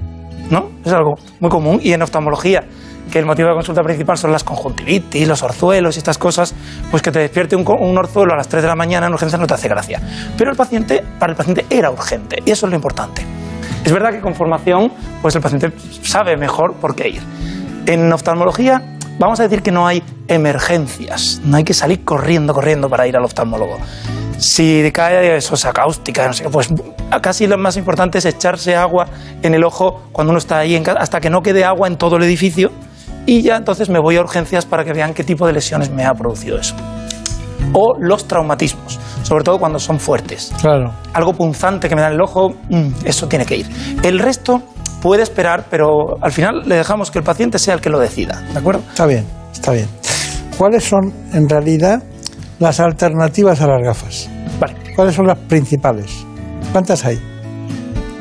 ¿No? 0.49 0.69
Es 0.85 0.93
algo 0.93 1.15
muy 1.41 1.49
común. 1.49 1.79
Y 1.83 1.91
en 1.91 2.01
oftalmología, 2.01 2.63
que 3.11 3.19
el 3.19 3.25
motivo 3.25 3.49
de 3.49 3.55
consulta 3.55 3.81
principal 3.83 4.17
son 4.17 4.31
las 4.31 4.43
conjuntivitis, 4.43 5.27
los 5.27 5.43
orzuelos 5.43 5.95
y 5.95 5.99
estas 5.99 6.17
cosas, 6.17 6.53
pues 6.89 7.03
que 7.03 7.11
te 7.11 7.19
despierte 7.19 7.55
un, 7.55 7.97
orzuelo 7.97 8.33
a 8.33 8.37
las 8.37 8.47
3 8.47 8.63
de 8.63 8.67
la 8.67 8.75
mañana 8.75 9.07
en 9.07 9.13
urgencias 9.13 9.39
no 9.39 9.47
te 9.47 9.55
hace 9.55 9.67
gracia. 9.67 10.01
Pero 10.37 10.51
el 10.51 10.57
paciente, 10.57 11.03
para 11.19 11.31
el 11.31 11.37
paciente 11.37 11.65
era 11.69 11.91
urgente 11.91 12.37
y 12.45 12.51
eso 12.51 12.65
es 12.65 12.69
lo 12.69 12.75
importante. 12.75 13.23
Es 13.83 13.91
verdad 13.91 14.11
que 14.11 14.21
con 14.21 14.35
formación, 14.35 14.91
pues 15.21 15.35
el 15.35 15.41
paciente 15.41 15.71
sabe 16.01 16.37
mejor 16.37 16.75
por 16.75 16.95
qué 16.95 17.09
ir. 17.09 17.21
En 17.85 18.11
oftalmología, 18.11 18.96
vamos 19.19 19.39
a 19.39 19.43
decir 19.43 19.61
que 19.61 19.71
no 19.71 19.87
hay 19.87 20.03
emergencias, 20.27 21.41
no 21.43 21.57
hay 21.57 21.63
que 21.63 21.73
salir 21.73 22.03
corriendo, 22.03 22.53
corriendo 22.53 22.89
para 22.89 23.07
ir 23.07 23.15
al 23.17 23.23
oftalmólogo. 23.23 23.77
Si 24.37 24.89
cae 24.93 25.41
sosa 25.41 25.73
cáustica, 25.73 26.27
no 26.27 26.33
sé 26.33 26.47
pues 26.49 26.69
casi 27.21 27.47
lo 27.47 27.57
más 27.57 27.75
importante 27.77 28.19
es 28.19 28.25
echarse 28.25 28.75
agua 28.75 29.07
en 29.41 29.53
el 29.55 29.63
ojo 29.63 30.03
cuando 30.11 30.31
uno 30.31 30.37
está 30.37 30.59
ahí, 30.59 30.75
en 30.75 30.83
ca- 30.83 30.97
hasta 30.99 31.19
que 31.19 31.29
no 31.29 31.41
quede 31.41 31.63
agua 31.65 31.87
en 31.87 31.97
todo 31.97 32.17
el 32.17 32.23
edificio, 32.23 32.71
y 33.25 33.41
ya 33.41 33.55
entonces 33.57 33.89
me 33.89 33.99
voy 33.99 34.15
a 34.17 34.21
urgencias 34.21 34.65
para 34.65 34.85
que 34.85 34.93
vean 34.93 35.13
qué 35.13 35.23
tipo 35.23 35.47
de 35.47 35.53
lesiones 35.53 35.89
me 35.89 36.05
ha 36.05 36.13
producido 36.13 36.59
eso. 36.59 36.75
O 37.73 37.95
los 37.99 38.27
traumatismos, 38.27 38.99
sobre 39.27 39.43
todo 39.43 39.59
cuando 39.59 39.77
son 39.79 39.99
fuertes 39.99 40.53
Claro. 40.61 40.93
algo 41.13 41.33
punzante 41.33 41.89
que 41.89 41.95
me 41.95 42.01
da 42.01 42.07
en 42.07 42.13
el 42.13 42.21
ojo, 42.21 42.51
mm, 42.69 42.87
eso 43.05 43.27
tiene 43.27 43.45
que 43.45 43.57
ir. 43.57 43.67
El 44.03 44.19
resto 44.19 44.61
puede 45.01 45.21
esperar, 45.23 45.65
pero 45.69 46.17
al 46.21 46.31
final 46.31 46.63
le 46.65 46.75
dejamos 46.75 47.11
que 47.11 47.19
el 47.19 47.25
paciente 47.25 47.59
sea 47.59 47.73
el 47.73 47.81
que 47.81 47.89
lo 47.89 47.99
decida, 47.99 48.41
¿de 48.53 48.57
acuerdo? 48.59 48.81
Está 48.89 49.05
bien, 49.05 49.25
está 49.51 49.71
bien. 49.73 49.87
¿Cuáles 50.57 50.85
son, 50.85 51.13
en 51.33 51.47
realidad, 51.49 52.01
las 52.59 52.79
alternativas 52.79 53.61
a 53.61 53.67
las 53.67 53.83
gafas? 53.83 54.29
Vale. 54.59 54.73
¿Cuáles 54.95 55.13
son 55.13 55.27
las 55.27 55.37
principales? 55.37 56.25
¿Cuántas 56.71 57.03
hay? 57.05 57.19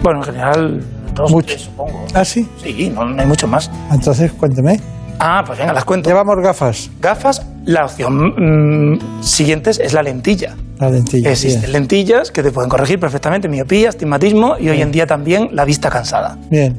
Bueno, 0.03 0.19
en 0.21 0.25
general, 0.25 0.85
dos, 1.15 1.33
tres, 1.47 1.63
supongo. 1.63 2.05
¿Ah, 2.15 2.25
sí? 2.25 2.47
Sí, 2.63 2.91
no, 2.95 3.05
no 3.05 3.21
hay 3.23 3.27
mucho 3.27 3.47
más. 3.47 3.71
Entonces, 3.91 4.33
cuénteme. 4.33 4.79
Ah, 5.19 5.43
pues 5.47 5.59
venga, 5.59 5.73
las 5.73 5.85
cuento. 5.85 6.11
Llevamos 6.11 6.37
gafas. 6.43 6.91
Gafas, 7.01 7.47
la 7.65 7.85
opción 7.85 8.95
mm, 8.95 9.23
siguiente 9.23 9.71
es 9.71 9.93
la 9.93 10.03
lentilla. 10.03 10.55
La 10.79 10.91
lentilla. 10.91 11.31
Existen 11.31 11.63
bien. 11.63 11.73
lentillas 11.73 12.31
que 12.31 12.43
te 12.43 12.51
pueden 12.51 12.69
corregir 12.69 13.01
perfectamente 13.01 13.49
miopía, 13.49 13.89
astigmatismo 13.89 14.57
y 14.59 14.69
hoy 14.69 14.83
en 14.83 14.93
día 14.93 15.07
también 15.07 15.49
la 15.53 15.65
vista 15.65 15.89
cansada. 15.89 16.37
Bien. 16.51 16.79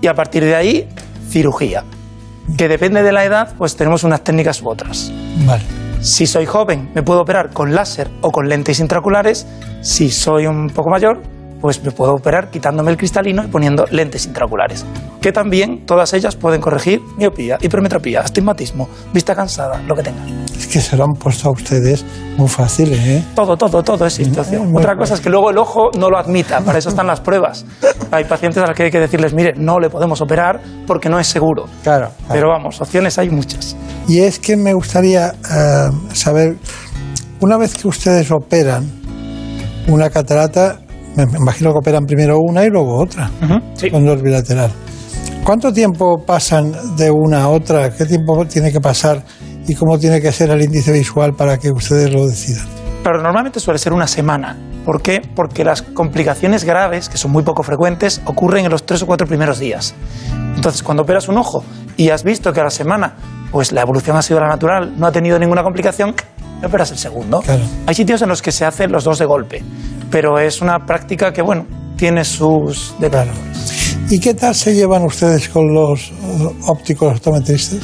Y 0.00 0.06
a 0.06 0.14
partir 0.14 0.44
de 0.44 0.54
ahí, 0.54 0.88
cirugía. 1.28 1.84
Que 2.56 2.68
depende 2.68 3.02
de 3.02 3.12
la 3.12 3.24
edad, 3.24 3.54
pues 3.58 3.76
tenemos 3.76 4.04
unas 4.04 4.22
técnicas 4.22 4.62
u 4.62 4.68
otras. 4.68 5.12
Vale. 5.44 5.64
Si 6.00 6.26
soy 6.26 6.46
joven, 6.46 6.90
me 6.94 7.02
puedo 7.02 7.20
operar 7.20 7.50
con 7.50 7.74
láser 7.74 8.08
o 8.20 8.30
con 8.30 8.48
lentes 8.48 8.80
intraculares. 8.80 9.46
Si 9.82 10.10
soy 10.10 10.46
un 10.46 10.68
poco 10.70 10.90
mayor, 10.90 11.22
pues 11.60 11.82
me 11.82 11.90
puedo 11.90 12.14
operar 12.14 12.50
quitándome 12.50 12.90
el 12.90 12.96
cristalino 12.96 13.44
y 13.44 13.48
poniendo 13.48 13.86
lentes 13.90 14.26
intraculares. 14.26 14.84
Que 15.20 15.32
también 15.32 15.84
todas 15.86 16.12
ellas 16.12 16.36
pueden 16.36 16.60
corregir 16.60 17.00
miopía, 17.16 17.58
hipermetropía, 17.60 18.20
astigmatismo, 18.20 18.88
vista 19.12 19.34
cansada, 19.34 19.80
lo 19.82 19.94
que 19.94 20.02
tengan. 20.02 20.44
Es 20.56 20.66
que 20.66 20.80
se 20.80 20.96
lo 20.96 21.04
han 21.04 21.14
puesto 21.14 21.48
a 21.48 21.52
ustedes 21.52 22.04
muy 22.36 22.48
fáciles, 22.48 22.98
¿eh? 23.00 23.24
Todo, 23.34 23.56
todo, 23.56 23.82
todo 23.82 24.06
es 24.06 24.12
situación. 24.12 24.74
Otra 24.74 24.96
cosa 24.96 25.14
es 25.14 25.20
que 25.20 25.30
luego 25.30 25.50
el 25.50 25.58
ojo 25.58 25.90
no 25.98 26.10
lo 26.10 26.18
admita, 26.18 26.60
para 26.60 26.78
eso 26.78 26.90
están 26.90 27.06
las 27.06 27.20
pruebas. 27.20 27.64
Hay 28.10 28.24
pacientes 28.24 28.62
a 28.62 28.66
los 28.66 28.76
que 28.76 28.84
hay 28.84 28.90
que 28.90 29.00
decirles, 29.00 29.34
mire, 29.34 29.54
no 29.56 29.80
le 29.80 29.90
podemos 29.90 30.20
operar 30.20 30.60
porque 30.86 31.08
no 31.08 31.18
es 31.18 31.26
seguro. 31.26 31.66
Claro. 31.82 32.10
Pero 32.28 32.48
vamos, 32.48 32.80
opciones 32.80 33.18
hay 33.18 33.30
muchas. 33.30 33.76
Y 34.08 34.20
es 34.20 34.38
que 34.38 34.56
me 34.56 34.72
gustaría 34.72 35.28
eh, 35.28 35.90
saber, 36.12 36.56
una 37.40 37.56
vez 37.56 37.74
que 37.74 37.88
ustedes 37.88 38.30
operan 38.30 38.84
una 39.88 40.10
catarata, 40.10 40.80
me 41.16 41.24
imagino 41.38 41.72
que 41.72 41.78
operan 41.78 42.04
primero 42.04 42.38
una 42.38 42.64
y 42.64 42.70
luego 42.70 42.96
otra, 43.02 43.30
con 43.90 44.04
dos 44.04 44.22
bilateral. 44.22 44.70
¿Cuánto 45.44 45.72
tiempo 45.72 46.18
pasan 46.26 46.96
de 46.96 47.10
una 47.10 47.44
a 47.44 47.48
otra? 47.48 47.90
¿Qué 47.94 48.04
tiempo 48.04 48.44
tiene 48.46 48.72
que 48.72 48.80
pasar? 48.80 49.22
¿Y 49.68 49.74
cómo 49.74 49.98
tiene 49.98 50.20
que 50.20 50.32
ser 50.32 50.50
el 50.50 50.62
índice 50.62 50.92
visual 50.92 51.34
para 51.34 51.58
que 51.58 51.70
ustedes 51.70 52.12
lo 52.12 52.26
decidan? 52.26 52.66
Pero 53.02 53.22
normalmente 53.22 53.60
suele 53.60 53.78
ser 53.78 53.92
una 53.92 54.06
semana. 54.08 54.56
¿Por 54.84 55.02
qué? 55.02 55.22
Porque 55.34 55.64
las 55.64 55.82
complicaciones 55.82 56.64
graves, 56.64 57.08
que 57.08 57.16
son 57.16 57.30
muy 57.30 57.44
poco 57.44 57.62
frecuentes, 57.62 58.20
ocurren 58.24 58.64
en 58.64 58.70
los 58.70 58.84
tres 58.84 59.02
o 59.02 59.06
cuatro 59.06 59.26
primeros 59.26 59.58
días. 59.58 59.94
Entonces, 60.56 60.82
cuando 60.82 61.04
operas 61.04 61.28
un 61.28 61.38
ojo 61.38 61.64
y 61.96 62.10
has 62.10 62.24
visto 62.24 62.52
que 62.52 62.60
a 62.60 62.64
la 62.64 62.70
semana 62.70 63.14
pues 63.50 63.72
la 63.72 63.82
evolución 63.82 64.16
ha 64.16 64.22
sido 64.22 64.40
la 64.40 64.48
natural, 64.48 64.94
no 64.98 65.06
ha 65.06 65.12
tenido 65.12 65.38
ninguna 65.38 65.62
complicación, 65.62 66.14
operas 66.64 66.90
el 66.90 66.98
segundo. 66.98 67.42
Hay 67.86 67.94
sitios 67.94 68.20
en 68.22 68.28
los 68.28 68.42
que 68.42 68.52
se 68.52 68.64
hacen 68.64 68.92
los 68.92 69.04
dos 69.04 69.18
de 69.18 69.24
golpe, 69.24 69.62
pero 70.10 70.38
es 70.38 70.60
una 70.60 70.84
práctica 70.86 71.32
que, 71.32 71.42
bueno, 71.42 71.66
tiene 71.96 72.24
sus 72.24 72.94
detalles. 72.98 73.34
¿Y 74.10 74.20
qué 74.20 74.34
tal 74.34 74.54
se 74.54 74.74
llevan 74.74 75.02
ustedes 75.02 75.48
con 75.48 75.72
los 75.74 76.10
eh, 76.10 76.12
ópticos 76.66 77.14
optometristas? 77.16 77.80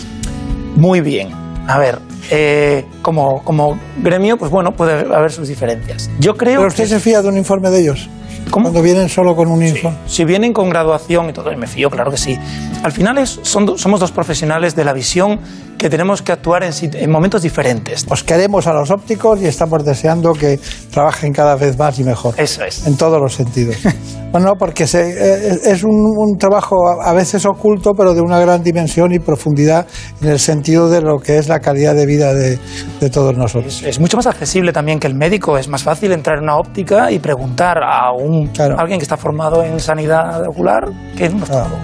Muy 0.76 1.00
bien. 1.00 1.30
A 1.66 1.78
ver, 1.78 1.98
eh, 2.30 2.84
como, 3.02 3.42
como 3.44 3.78
gremio, 4.02 4.36
pues 4.36 4.50
bueno, 4.50 4.72
puede 4.76 5.14
haber 5.14 5.32
sus 5.32 5.48
diferencias. 5.48 6.10
Yo 6.20 6.36
creo 6.36 6.58
¿Pero 6.58 6.68
usted 6.68 6.84
que- 6.84 6.90
se 6.90 7.00
fía 7.00 7.22
de 7.22 7.28
un 7.28 7.36
informe 7.38 7.70
de 7.70 7.80
ellos? 7.80 8.08
Cuando 8.50 8.82
vienen 8.82 9.08
solo 9.08 9.34
con 9.34 9.48
un 9.48 9.64
informe. 9.64 9.96
Si 10.06 10.24
vienen 10.24 10.52
con 10.52 10.68
graduación 10.68 11.30
y 11.30 11.32
todo, 11.32 11.50
y 11.52 11.56
me 11.56 11.66
fío, 11.66 11.88
claro 11.90 12.10
que 12.10 12.18
sí. 12.18 12.38
Al 12.82 12.92
final 12.92 13.18
es- 13.18 13.40
son 13.42 13.78
somos 13.78 14.00
dos 14.00 14.12
profesionales 14.12 14.76
de 14.76 14.84
la 14.84 14.92
visión 14.92 15.38
que 15.78 15.88
tenemos 15.90 16.22
que 16.22 16.30
actuar 16.30 16.62
en, 16.62 16.72
en 16.94 17.10
momentos 17.10 17.42
diferentes. 17.42 18.06
Os 18.08 18.22
queremos 18.22 18.66
a 18.68 18.72
los 18.72 18.90
ópticos 18.90 19.40
y 19.42 19.46
estamos 19.46 19.84
deseando 19.84 20.32
que 20.32 20.60
trabajen 20.92 21.32
cada 21.32 21.56
vez 21.56 21.76
más 21.76 21.98
y 21.98 22.04
mejor. 22.04 22.34
Eso 22.38 22.62
es. 22.62 22.86
En 22.86 22.96
todos 22.96 23.20
los 23.20 23.34
sentidos. 23.34 23.76
bueno, 24.32 24.52
porque 24.56 24.86
se- 24.86 25.10
eh, 25.10 25.58
es 25.64 25.82
un, 25.82 25.90
un 25.90 26.38
trabajo 26.38 26.76
a 27.02 27.12
veces 27.14 27.44
oculto, 27.46 27.92
pero 27.96 28.14
de 28.14 28.20
una 28.20 28.38
gran 28.38 28.62
dimensión 28.62 29.12
y 29.12 29.18
profundidad 29.18 29.86
en 30.20 30.28
el 30.28 30.38
sentido 30.38 30.88
de 30.88 31.00
lo 31.00 31.18
que 31.18 31.38
es 31.38 31.48
la 31.48 31.58
calidad 31.58 31.94
de 31.96 32.06
vida 32.06 32.32
de, 32.32 32.58
de 33.00 33.10
todos 33.10 33.36
nosotros. 33.36 33.82
Es 33.82 33.98
mucho 33.98 34.16
más 34.16 34.26
accesible 34.28 34.72
también 34.72 35.00
que 35.00 35.08
el 35.08 35.14
médico. 35.16 35.58
Es 35.58 35.66
más 35.68 35.82
fácil 35.82 36.12
entrar 36.12 36.36
en 36.38 36.44
una 36.44 36.58
óptica 36.58 37.10
y 37.10 37.18
preguntar 37.18 37.78
a 37.82 38.12
un, 38.12 38.31
alguien 38.78 38.98
que 38.98 39.04
está 39.04 39.16
formado 39.16 39.62
en 39.62 39.78
sanidad 39.80 40.42
ocular 40.48 40.84
que 41.16 41.26
en 41.26 41.34
un 41.36 41.42
oftalmólogo. 41.42 41.78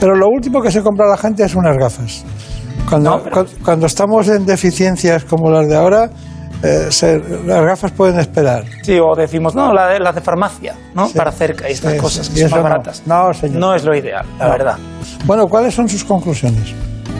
Pero 0.00 0.14
lo 0.16 0.26
último 0.28 0.60
que 0.60 0.70
se 0.70 0.82
compra 0.82 1.06
la 1.08 1.16
gente 1.16 1.44
es 1.44 1.54
unas 1.54 1.76
gafas. 1.76 2.24
Cuando, 2.88 3.22
cu- 3.30 3.46
cuando 3.64 3.86
estamos 3.86 4.28
en 4.28 4.44
deficiencias 4.44 5.24
como 5.24 5.50
las 5.50 5.68
de 5.68 5.76
ahora, 5.76 6.10
eh, 6.62 6.86
se- 6.90 7.18
las 7.46 7.64
gafas 7.64 7.92
pueden 7.92 8.18
esperar. 8.18 8.64
Sí, 8.82 8.98
o 9.00 9.14
decimos, 9.16 9.54
no, 9.54 9.72
la 9.72 9.88
de- 9.88 10.00
las 10.00 10.14
de 10.14 10.20
farmacia, 10.20 10.74
¿no? 10.94 11.06
Sí. 11.08 11.16
Para 11.16 11.30
cerca 11.32 11.68
y 11.68 11.72
estas 11.72 11.92
Sí, 11.92 11.98
cosas 11.98 12.28
que 12.28 12.40
son 12.40 12.50
más 12.50 12.58
no. 12.58 12.62
baratas. 12.64 13.02
No, 13.06 13.32
señor. 13.34 13.58
No 13.60 13.74
es 13.74 13.84
lo 13.84 13.96
ideal, 13.96 14.26
la 14.38 14.46
No. 14.46 14.50
verdad. 14.52 14.76
Bueno, 15.24 15.46
¿cuáles 15.46 15.74
son 15.74 15.88
sus 15.88 16.04
conclusiones? 16.04 16.74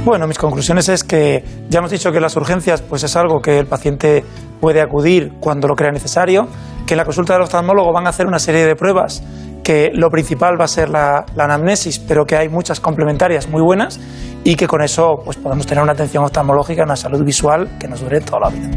Bueno, 0.05 0.27
mis 0.27 0.37
conclusiones 0.37 0.89
es 0.89 1.05
que 1.05 1.45
ya 1.69 1.79
hemos 1.79 1.93
dicho 1.93 2.11
que 2.11 2.19
las 2.19 2.35
urgencias 2.35 2.83
pues 2.83 3.05
es 3.05 3.15
algo 3.15 3.41
que 3.41 3.61
el 3.61 3.67
paciente 3.67 4.25
puede 4.61 4.81
acudir 4.81 5.35
cuando 5.39 5.69
lo 5.69 5.77
crea 5.77 5.93
necesario, 5.93 6.49
que 6.87 6.95
en 6.95 6.99
la 6.99 7.05
consulta 7.05 7.35
del 7.35 7.43
oftalmólogo 7.43 7.93
van 7.93 8.07
a 8.07 8.11
hacer 8.11 8.27
una 8.27 8.41
serie 8.41 8.67
de 8.67 8.75
pruebas, 8.75 9.23
que 9.63 9.91
lo 9.95 10.11
principal 10.11 10.61
va 10.61 10.65
a 10.65 10.69
ser 10.69 10.89
la, 10.89 11.25
la 11.37 11.45
anamnesis, 11.45 12.01
pero 12.01 12.25
que 12.25 12.37
hay 12.37 12.49
muchas 12.49 12.81
complementarias 12.81 13.49
muy 13.49 13.63
buenas 13.63 14.01
y 14.43 14.57
que 14.57 14.67
con 14.67 14.83
eso 14.83 15.21
pues 15.25 15.37
podemos 15.37 15.67
tener 15.67 15.85
una 15.85 15.93
atención 15.93 16.25
oftalmológica, 16.25 16.83
una 16.83 16.97
salud 16.97 17.23
visual 17.25 17.79
que 17.79 17.87
nos 17.87 18.01
dure 18.01 18.21
toda 18.21 18.41
la 18.41 18.49
vida. 18.49 18.71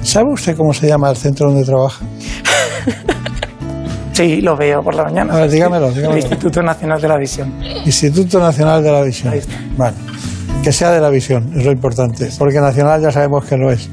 ¿Sabe 0.00 0.32
usted 0.32 0.56
cómo 0.56 0.72
se 0.72 0.88
llama 0.88 1.10
el 1.10 1.16
centro 1.16 1.48
donde 1.48 1.66
trabaja? 1.66 2.02
Sí, 4.12 4.40
lo 4.40 4.56
veo 4.56 4.82
por 4.82 4.94
la 4.94 5.04
mañana. 5.04 5.32
A 5.34 5.36
ver, 5.40 5.50
dígamelo, 5.50 5.88
dígamelo. 5.88 6.12
El 6.12 6.18
Instituto 6.18 6.62
Nacional 6.62 7.00
de 7.00 7.08
la 7.08 7.16
Visión. 7.16 7.54
Instituto 7.86 8.38
Nacional 8.38 8.82
de 8.82 8.92
la 8.92 9.02
Visión. 9.02 9.34
Vale. 9.76 10.09
Que 10.62 10.72
sea 10.72 10.90
de 10.90 11.00
la 11.00 11.08
visión, 11.08 11.52
es 11.56 11.64
lo 11.64 11.72
importante, 11.72 12.28
porque 12.38 12.60
nacional 12.60 13.00
ya 13.00 13.10
sabemos 13.10 13.46
que 13.46 13.56
lo 13.56 13.72
es. 13.72 13.88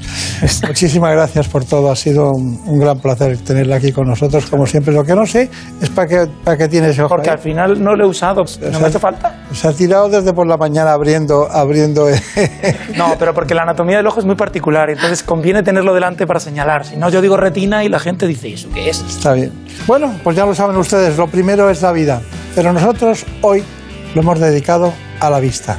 Muchísimas 0.66 1.12
gracias 1.12 1.48
por 1.48 1.64
todo, 1.64 1.90
ha 1.90 1.96
sido 1.96 2.32
un, 2.32 2.60
un 2.66 2.78
gran 2.78 3.00
placer 3.00 3.38
tenerla 3.38 3.76
aquí 3.76 3.90
con 3.90 4.06
nosotros, 4.06 4.44
como 4.50 4.66
siempre. 4.66 4.92
Lo 4.92 5.02
que 5.02 5.14
no 5.14 5.24
sé 5.24 5.48
es 5.80 5.88
para 5.88 6.06
qué, 6.06 6.26
para 6.44 6.58
qué 6.58 6.68
tiene 6.68 6.90
ese 6.90 7.02
ojo. 7.02 7.14
Porque 7.14 7.30
ahí. 7.30 7.36
al 7.36 7.42
final 7.42 7.82
no 7.82 7.96
lo 7.96 8.04
he 8.04 8.08
usado, 8.08 8.44
no 8.70 8.80
me 8.80 8.86
hace 8.86 8.98
falta. 8.98 9.44
Se 9.54 9.66
ha 9.66 9.72
tirado 9.72 10.10
desde 10.10 10.34
por 10.34 10.46
la 10.46 10.58
mañana 10.58 10.92
abriendo, 10.92 11.50
abriendo. 11.50 12.06
No, 12.96 13.14
pero 13.18 13.32
porque 13.32 13.54
la 13.54 13.62
anatomía 13.62 13.98
del 13.98 14.06
ojo 14.06 14.20
es 14.20 14.26
muy 14.26 14.34
particular, 14.34 14.90
entonces 14.90 15.22
conviene 15.22 15.62
tenerlo 15.62 15.94
delante 15.94 16.26
para 16.26 16.40
señalar. 16.40 16.84
Si 16.84 16.96
no, 16.96 17.08
yo 17.08 17.22
digo 17.22 17.36
retina 17.36 17.82
y 17.84 17.88
la 17.88 17.98
gente 17.98 18.26
dice, 18.26 18.48
¿y 18.48 18.54
eso 18.54 18.68
qué 18.74 18.90
es? 18.90 19.00
Está 19.08 19.32
bien. 19.32 19.52
Bueno, 19.86 20.12
pues 20.22 20.36
ya 20.36 20.44
lo 20.44 20.54
saben 20.54 20.76
ustedes, 20.76 21.16
lo 21.16 21.28
primero 21.28 21.70
es 21.70 21.80
la 21.80 21.92
vida, 21.92 22.20
pero 22.54 22.72
nosotros 22.72 23.24
hoy 23.40 23.62
lo 24.14 24.20
hemos 24.20 24.38
dedicado 24.38 24.92
a 25.20 25.30
la 25.30 25.40
vista. 25.40 25.78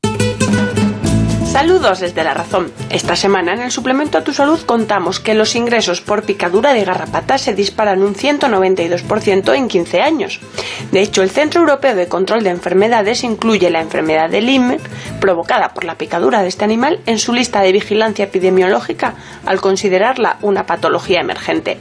Saludos 1.51 1.99
desde 1.99 2.23
La 2.23 2.33
Razón. 2.33 2.71
Esta 2.89 3.17
semana 3.17 3.53
en 3.53 3.59
el 3.59 3.71
suplemento 3.71 4.17
a 4.17 4.23
tu 4.23 4.31
salud 4.31 4.61
contamos 4.65 5.19
que 5.19 5.33
los 5.33 5.53
ingresos 5.55 5.99
por 5.99 6.23
picadura 6.23 6.71
de 6.71 6.85
garrapata 6.85 7.37
se 7.37 7.53
disparan 7.53 8.01
un 8.03 8.15
192% 8.15 9.53
en 9.53 9.67
15 9.67 10.01
años. 10.01 10.39
De 10.93 11.01
hecho, 11.01 11.21
el 11.21 11.29
Centro 11.29 11.59
Europeo 11.59 11.93
de 11.93 12.07
Control 12.07 12.45
de 12.45 12.51
Enfermedades 12.51 13.25
incluye 13.25 13.69
la 13.69 13.81
enfermedad 13.81 14.29
de 14.29 14.39
Lyme, 14.39 14.79
provocada 15.19 15.73
por 15.73 15.83
la 15.83 15.95
picadura 15.95 16.41
de 16.41 16.47
este 16.47 16.63
animal, 16.63 17.01
en 17.05 17.19
su 17.19 17.33
lista 17.33 17.61
de 17.61 17.73
vigilancia 17.73 18.23
epidemiológica 18.23 19.15
al 19.45 19.59
considerarla 19.59 20.37
una 20.41 20.65
patología 20.65 21.19
emergente. 21.19 21.77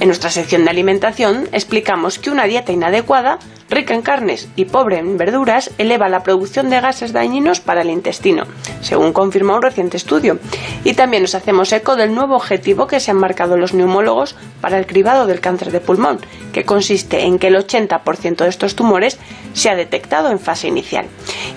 En 0.00 0.08
nuestra 0.08 0.30
sección 0.30 0.64
de 0.64 0.70
alimentación 0.70 1.48
explicamos 1.52 2.18
que 2.18 2.30
una 2.30 2.44
dieta 2.46 2.72
inadecuada 2.72 3.38
rica 3.74 3.94
en 3.94 4.02
carnes 4.02 4.48
y 4.56 4.66
pobre 4.66 4.98
en 4.98 5.18
verduras 5.18 5.70
eleva 5.78 6.08
la 6.08 6.22
producción 6.22 6.70
de 6.70 6.80
gases 6.80 7.12
dañinos 7.12 7.60
para 7.60 7.82
el 7.82 7.90
intestino, 7.90 8.44
según 8.80 9.12
confirma 9.12 9.56
un 9.56 9.62
reciente 9.62 9.96
estudio. 9.96 10.38
Y 10.84 10.94
también 10.94 11.22
nos 11.22 11.34
hacemos 11.34 11.72
eco 11.72 11.96
del 11.96 12.14
nuevo 12.14 12.36
objetivo 12.36 12.86
que 12.86 13.00
se 13.00 13.10
han 13.10 13.18
marcado 13.18 13.56
los 13.56 13.74
neumólogos 13.74 14.36
para 14.60 14.78
el 14.78 14.86
cribado 14.86 15.26
del 15.26 15.40
cáncer 15.40 15.72
de 15.72 15.80
pulmón, 15.80 16.20
que 16.52 16.64
consiste 16.64 17.24
en 17.24 17.38
que 17.38 17.48
el 17.48 17.56
80% 17.56 18.36
de 18.36 18.48
estos 18.48 18.76
tumores 18.76 19.18
se 19.52 19.70
ha 19.70 19.76
detectado 19.76 20.30
en 20.30 20.38
fase 20.38 20.68
inicial. 20.68 21.06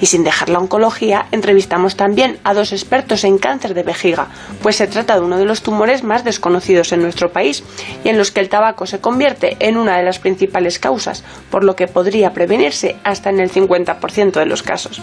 Y 0.01 0.07
sin 0.07 0.23
dejar 0.23 0.49
la 0.49 0.59
oncología, 0.59 1.27
entrevistamos 1.31 1.95
también 1.95 2.39
a 2.43 2.53
dos 2.53 2.71
expertos 2.71 3.23
en 3.23 3.37
cáncer 3.37 3.73
de 3.73 3.83
vejiga, 3.83 4.27
pues 4.61 4.75
se 4.75 4.87
trata 4.87 5.15
de 5.15 5.21
uno 5.21 5.37
de 5.37 5.45
los 5.45 5.61
tumores 5.61 6.03
más 6.03 6.23
desconocidos 6.23 6.91
en 6.91 7.01
nuestro 7.01 7.31
país 7.31 7.63
y 8.03 8.09
en 8.09 8.17
los 8.17 8.31
que 8.31 8.39
el 8.39 8.49
tabaco 8.49 8.85
se 8.85 8.99
convierte 8.99 9.57
en 9.59 9.77
una 9.77 9.97
de 9.97 10.03
las 10.03 10.19
principales 10.19 10.79
causas, 10.79 11.23
por 11.49 11.63
lo 11.63 11.75
que 11.75 11.87
podría 12.07 12.31
prevenirse 12.31 12.95
hasta 13.03 13.31
en 13.31 13.41
el 13.41 13.51
50% 13.51 14.31
de 14.31 14.45
los 14.45 14.63
casos. 14.63 15.01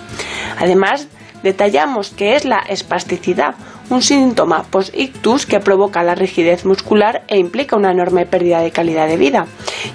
Además, 0.59 1.07
detallamos 1.43 2.09
qué 2.09 2.35
es 2.35 2.47
la 2.47 2.61
espasticidad, 2.61 3.57
un 3.91 4.03
síntoma 4.03 4.65
post-ictus 4.65 5.47
que 5.47 5.61
provoca 5.61 6.03
la 6.03 6.15
rigidez 6.15 6.65
muscular 6.65 7.23
e 7.29 7.39
implica 7.39 7.77
una 7.77 7.91
enorme 7.91 8.27
pérdida 8.27 8.61
de 8.61 8.71
calidad 8.71 9.09
de 9.09 9.17
vida. 9.17 9.47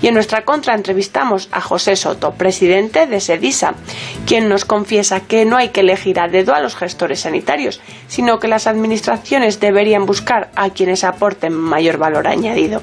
Y 0.02 0.08
en 0.08 0.14
nuestra 0.14 0.46
contra 0.46 0.76
entrevistamos 0.76 1.50
a 1.52 1.62
José 1.62 1.96
Soto, 1.96 2.34
presidente 2.34 3.08
de 3.08 3.20
SEDISA, 3.20 3.74
quien 4.26 4.50
nos 4.50 4.66
confiesa 4.66 5.22
que 5.22 5.46
no 5.46 5.58
hay 5.58 5.70
que 5.70 5.82
elegir 5.82 6.20
a 6.20 6.28
dedo 6.28 6.54
a 6.54 6.60
los 6.60 6.76
gestores 6.76 7.22
sanitarios, 7.22 7.82
sino 8.08 8.40
que 8.40 8.48
las 8.48 8.68
administraciones 8.68 9.60
deberían 9.60 10.06
buscar 10.06 10.52
a 10.56 10.70
quienes 10.70 11.04
aporten 11.04 11.54
mayor 11.54 11.98
valor 11.98 12.28
añadido. 12.28 12.82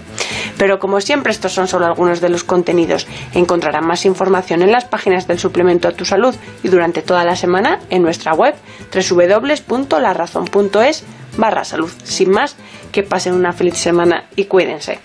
Pero 0.59 0.79
como 0.79 1.01
siempre 1.01 1.33
estos 1.33 1.53
son 1.53 1.69
solo 1.69 1.87
algunos 1.87 2.21
de 2.21 2.29
los 2.29 2.45
contenidos. 2.45 3.07
Encontrarán 3.35 3.87
más 3.87 4.05
información 4.07 4.63
en 4.63 4.73
las 4.73 4.85
páginas 4.85 5.27
del 5.27 5.39
suplemento 5.39 5.89
a 5.89 5.93
tu 5.93 6.05
salud 6.05 6.35
y 6.63 6.69
durante 6.69 7.01
toda 7.03 7.25
la 7.25 7.37
semana 7.37 7.81
en 7.91 8.03
nuestra 8.03 8.35
web 8.35 8.55
www.larazón.es 8.95 10.96
barra 11.37 11.65
salud. 11.65 11.91
Sin 12.05 12.31
más, 12.31 12.57
que 12.93 13.03
pasen 13.03 13.35
una 13.35 13.53
feliz 13.53 13.77
semana 13.77 14.25
y 14.37 14.45
cuídense. 14.45 14.99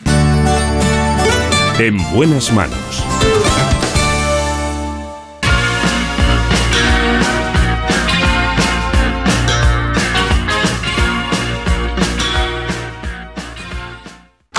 En 1.80 1.98
buenas 2.14 2.52
manos. 2.52 3.04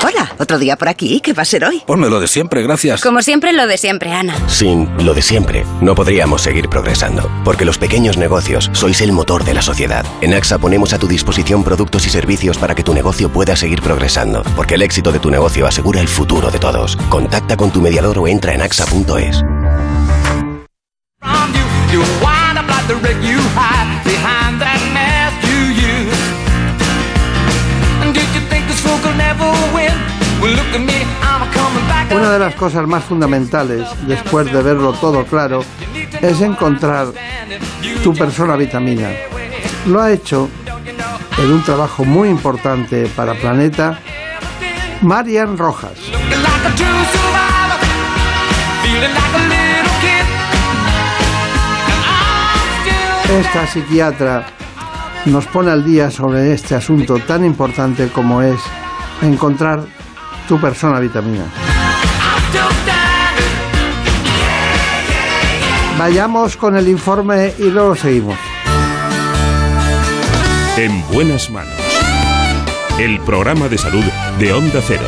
Hola, 0.05 0.35
otro 0.39 0.59
día 0.59 0.77
por 0.77 0.89
aquí. 0.89 1.20
¿Qué 1.20 1.33
va 1.33 1.43
a 1.43 1.45
ser 1.45 1.65
hoy? 1.65 1.81
Ponme 1.87 2.09
lo 2.09 2.19
de 2.19 2.27
siempre, 2.27 2.61
gracias. 2.62 3.01
Como 3.01 3.23
siempre, 3.23 3.53
lo 3.53 3.69
de 3.69 3.79
siempre, 3.79 4.12
Ana. 4.12 4.35
Sin 4.49 4.89
lo 5.05 5.15
de 5.15 5.23
siempre, 5.23 5.65
no 5.81 5.95
podríamos 5.95 6.43
seguir 6.43 6.69
progresando, 6.69 7.31
porque 7.45 7.65
los 7.65 7.79
pequeños 7.79 8.16
negocios 8.16 8.69
sois 8.73 9.01
el 9.01 9.12
motor 9.12 9.45
de 9.45 9.55
la 9.55 9.62
sociedad. 9.62 10.05
En 10.20 10.35
AXA 10.35 10.59
ponemos 10.59 10.93
a 10.93 10.99
tu 10.99 11.07
disposición 11.07 11.62
productos 11.62 12.05
y 12.07 12.11
servicios 12.11 12.59
para 12.59 12.74
que 12.74 12.83
tu 12.83 12.95
negocio 12.95 13.29
pueda 13.29 13.55
seguir 13.55 13.81
progresando, 13.81 14.43
porque 14.57 14.74
el 14.74 14.83
éxito 14.83 15.12
de 15.12 15.20
tu 15.20 15.31
negocio 15.31 15.69
asegura 15.69 16.01
el 16.01 16.09
futuro 16.09 16.51
de 16.51 16.59
todos. 16.59 16.97
Contacta 17.09 17.57
con 17.57 17.70
tu 17.70 17.81
mediador 17.81 18.19
o 18.19 18.27
entra 18.27 18.55
en 18.55 18.62
axa.es. 18.62 19.45
Una 32.10 32.31
de 32.32 32.39
las 32.39 32.55
cosas 32.56 32.86
más 32.86 33.05
fundamentales, 33.05 33.89
después 34.06 34.52
de 34.52 34.60
verlo 34.60 34.93
todo 34.93 35.24
claro, 35.24 35.64
es 36.20 36.40
encontrar 36.40 37.09
tu 38.02 38.12
persona 38.12 38.56
vitamina. 38.56 39.10
Lo 39.86 40.01
ha 40.01 40.10
hecho 40.10 40.48
en 41.39 41.52
un 41.52 41.62
trabajo 41.62 42.05
muy 42.05 42.28
importante 42.28 43.06
para 43.14 43.35
Planeta 43.35 43.98
Marian 45.02 45.56
Rojas. 45.56 45.93
Esta 53.31 53.66
psiquiatra 53.66 54.47
nos 55.27 55.47
pone 55.47 55.70
al 55.70 55.85
día 55.85 56.10
sobre 56.10 56.52
este 56.52 56.74
asunto 56.74 57.19
tan 57.20 57.44
importante 57.44 58.09
como 58.09 58.43
es 58.43 58.60
encontrar 59.23 60.02
tu 60.47 60.60
persona 60.60 61.01
vitamina. 61.01 61.44
Vayamos 65.98 66.56
con 66.56 66.77
el 66.77 66.89
informe 66.89 67.52
y 67.59 67.70
luego 67.70 67.94
seguimos. 67.94 68.36
En 70.77 71.06
buenas 71.12 71.51
manos. 71.51 71.74
El 72.98 73.20
programa 73.20 73.69
de 73.69 73.78
salud 73.78 74.05
de 74.39 74.52
Onda 74.52 74.81
Cero. 74.86 75.05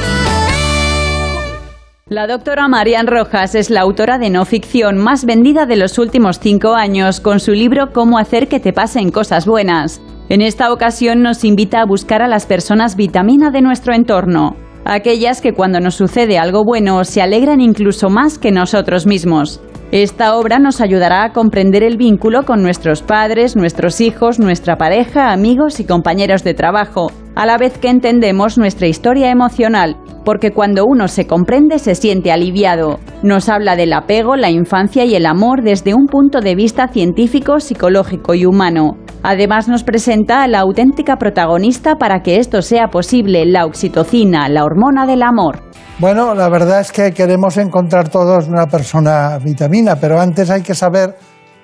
La 2.07 2.27
doctora 2.27 2.69
Marian 2.69 3.07
Rojas 3.07 3.55
es 3.55 3.71
la 3.71 3.81
autora 3.81 4.19
de 4.19 4.29
no 4.29 4.45
ficción 4.45 4.99
más 4.99 5.25
vendida 5.25 5.65
de 5.65 5.77
los 5.77 5.99
últimos 5.99 6.39
cinco 6.39 6.75
años 6.75 7.21
con 7.21 7.41
su 7.41 7.53
libro 7.53 7.93
Cómo 7.93 8.19
hacer 8.19 8.47
que 8.47 8.61
te 8.61 8.75
pasen 8.75 9.11
cosas 9.11 9.47
buenas. 9.47 10.03
En 10.29 10.43
esta 10.43 10.73
ocasión 10.73 11.23
nos 11.23 11.45
invita 11.45 11.81
a 11.81 11.87
buscar 11.87 12.21
a 12.21 12.29
las 12.29 12.47
personas 12.47 12.95
vitamina 12.95 13.51
de 13.51 13.63
nuestro 13.63 13.95
entorno, 13.95 14.57
aquellas 14.85 15.41
que 15.41 15.53
cuando 15.53 15.81
nos 15.81 15.95
sucede 15.95 16.39
algo 16.39 16.65
bueno 16.65 17.05
se 17.05 17.23
alegran 17.23 17.61
incluso 17.61 18.11
más 18.11 18.39
que 18.39 18.53
nosotros 18.53 19.07
mismos. 19.07 19.61
Esta 19.93 20.37
obra 20.37 20.59
nos 20.59 20.81
ayudará 20.81 21.25
a 21.25 21.33
comprender 21.33 21.83
el 21.83 21.97
vínculo 21.97 22.45
con 22.45 22.63
nuestros 22.63 23.03
padres, 23.03 23.55
nuestros 23.55 24.01
hijos, 24.01 24.39
nuestra 24.39 24.77
pareja, 24.77 25.33
amigos 25.33 25.79
y 25.79 25.85
compañeros 25.85 26.43
de 26.43 26.55
trabajo, 26.55 27.13
a 27.35 27.47
la 27.47 27.59
vez 27.59 27.79
que 27.79 27.89
entendemos 27.89 28.59
nuestra 28.59 28.87
historia 28.87 29.31
emocional, 29.31 29.97
porque 30.25 30.53
cuando 30.53 30.85
uno 30.87 31.09
se 31.09 31.27
comprende 31.27 31.79
se 31.79 31.95
siente 31.95 32.33
aliviado. 32.33 33.01
Nos 33.23 33.49
habla 33.49 33.77
del 33.77 33.93
apego, 33.93 34.37
la 34.37 34.51
infancia 34.51 35.05
y 35.05 35.15
el 35.15 35.27
amor 35.27 35.63
desde 35.63 35.95
un 35.95 36.07
punto 36.07 36.41
de 36.41 36.55
vista 36.55 36.89
científico, 36.89 37.61
psicológico 37.61 38.35
y 38.35 38.47
humano. 38.47 38.97
Además 39.23 39.69
nos 39.69 39.85
presenta 39.85 40.43
a 40.43 40.49
la 40.49 40.61
auténtica 40.61 41.17
protagonista 41.17 41.97
para 41.97 42.21
que 42.21 42.39
esto 42.39 42.63
sea 42.63 42.89
posible, 42.89 43.47
la 43.47 43.65
oxitocina, 43.65 44.49
la 44.49 44.65
hormona 44.65 45.07
del 45.07 45.23
amor. 45.23 45.63
Bueno, 45.99 46.35
la 46.35 46.49
verdad 46.49 46.81
es 46.81 46.93
que 46.93 47.13
queremos 47.13 47.57
encontrar 47.57 48.09
todos 48.09 48.49
una 48.49 48.67
persona 48.67 49.39
vitamina, 49.39 49.97
pero 49.97 50.21
antes 50.21 50.51
hay 50.51 50.63
que 50.63 50.75
saber 50.75 51.17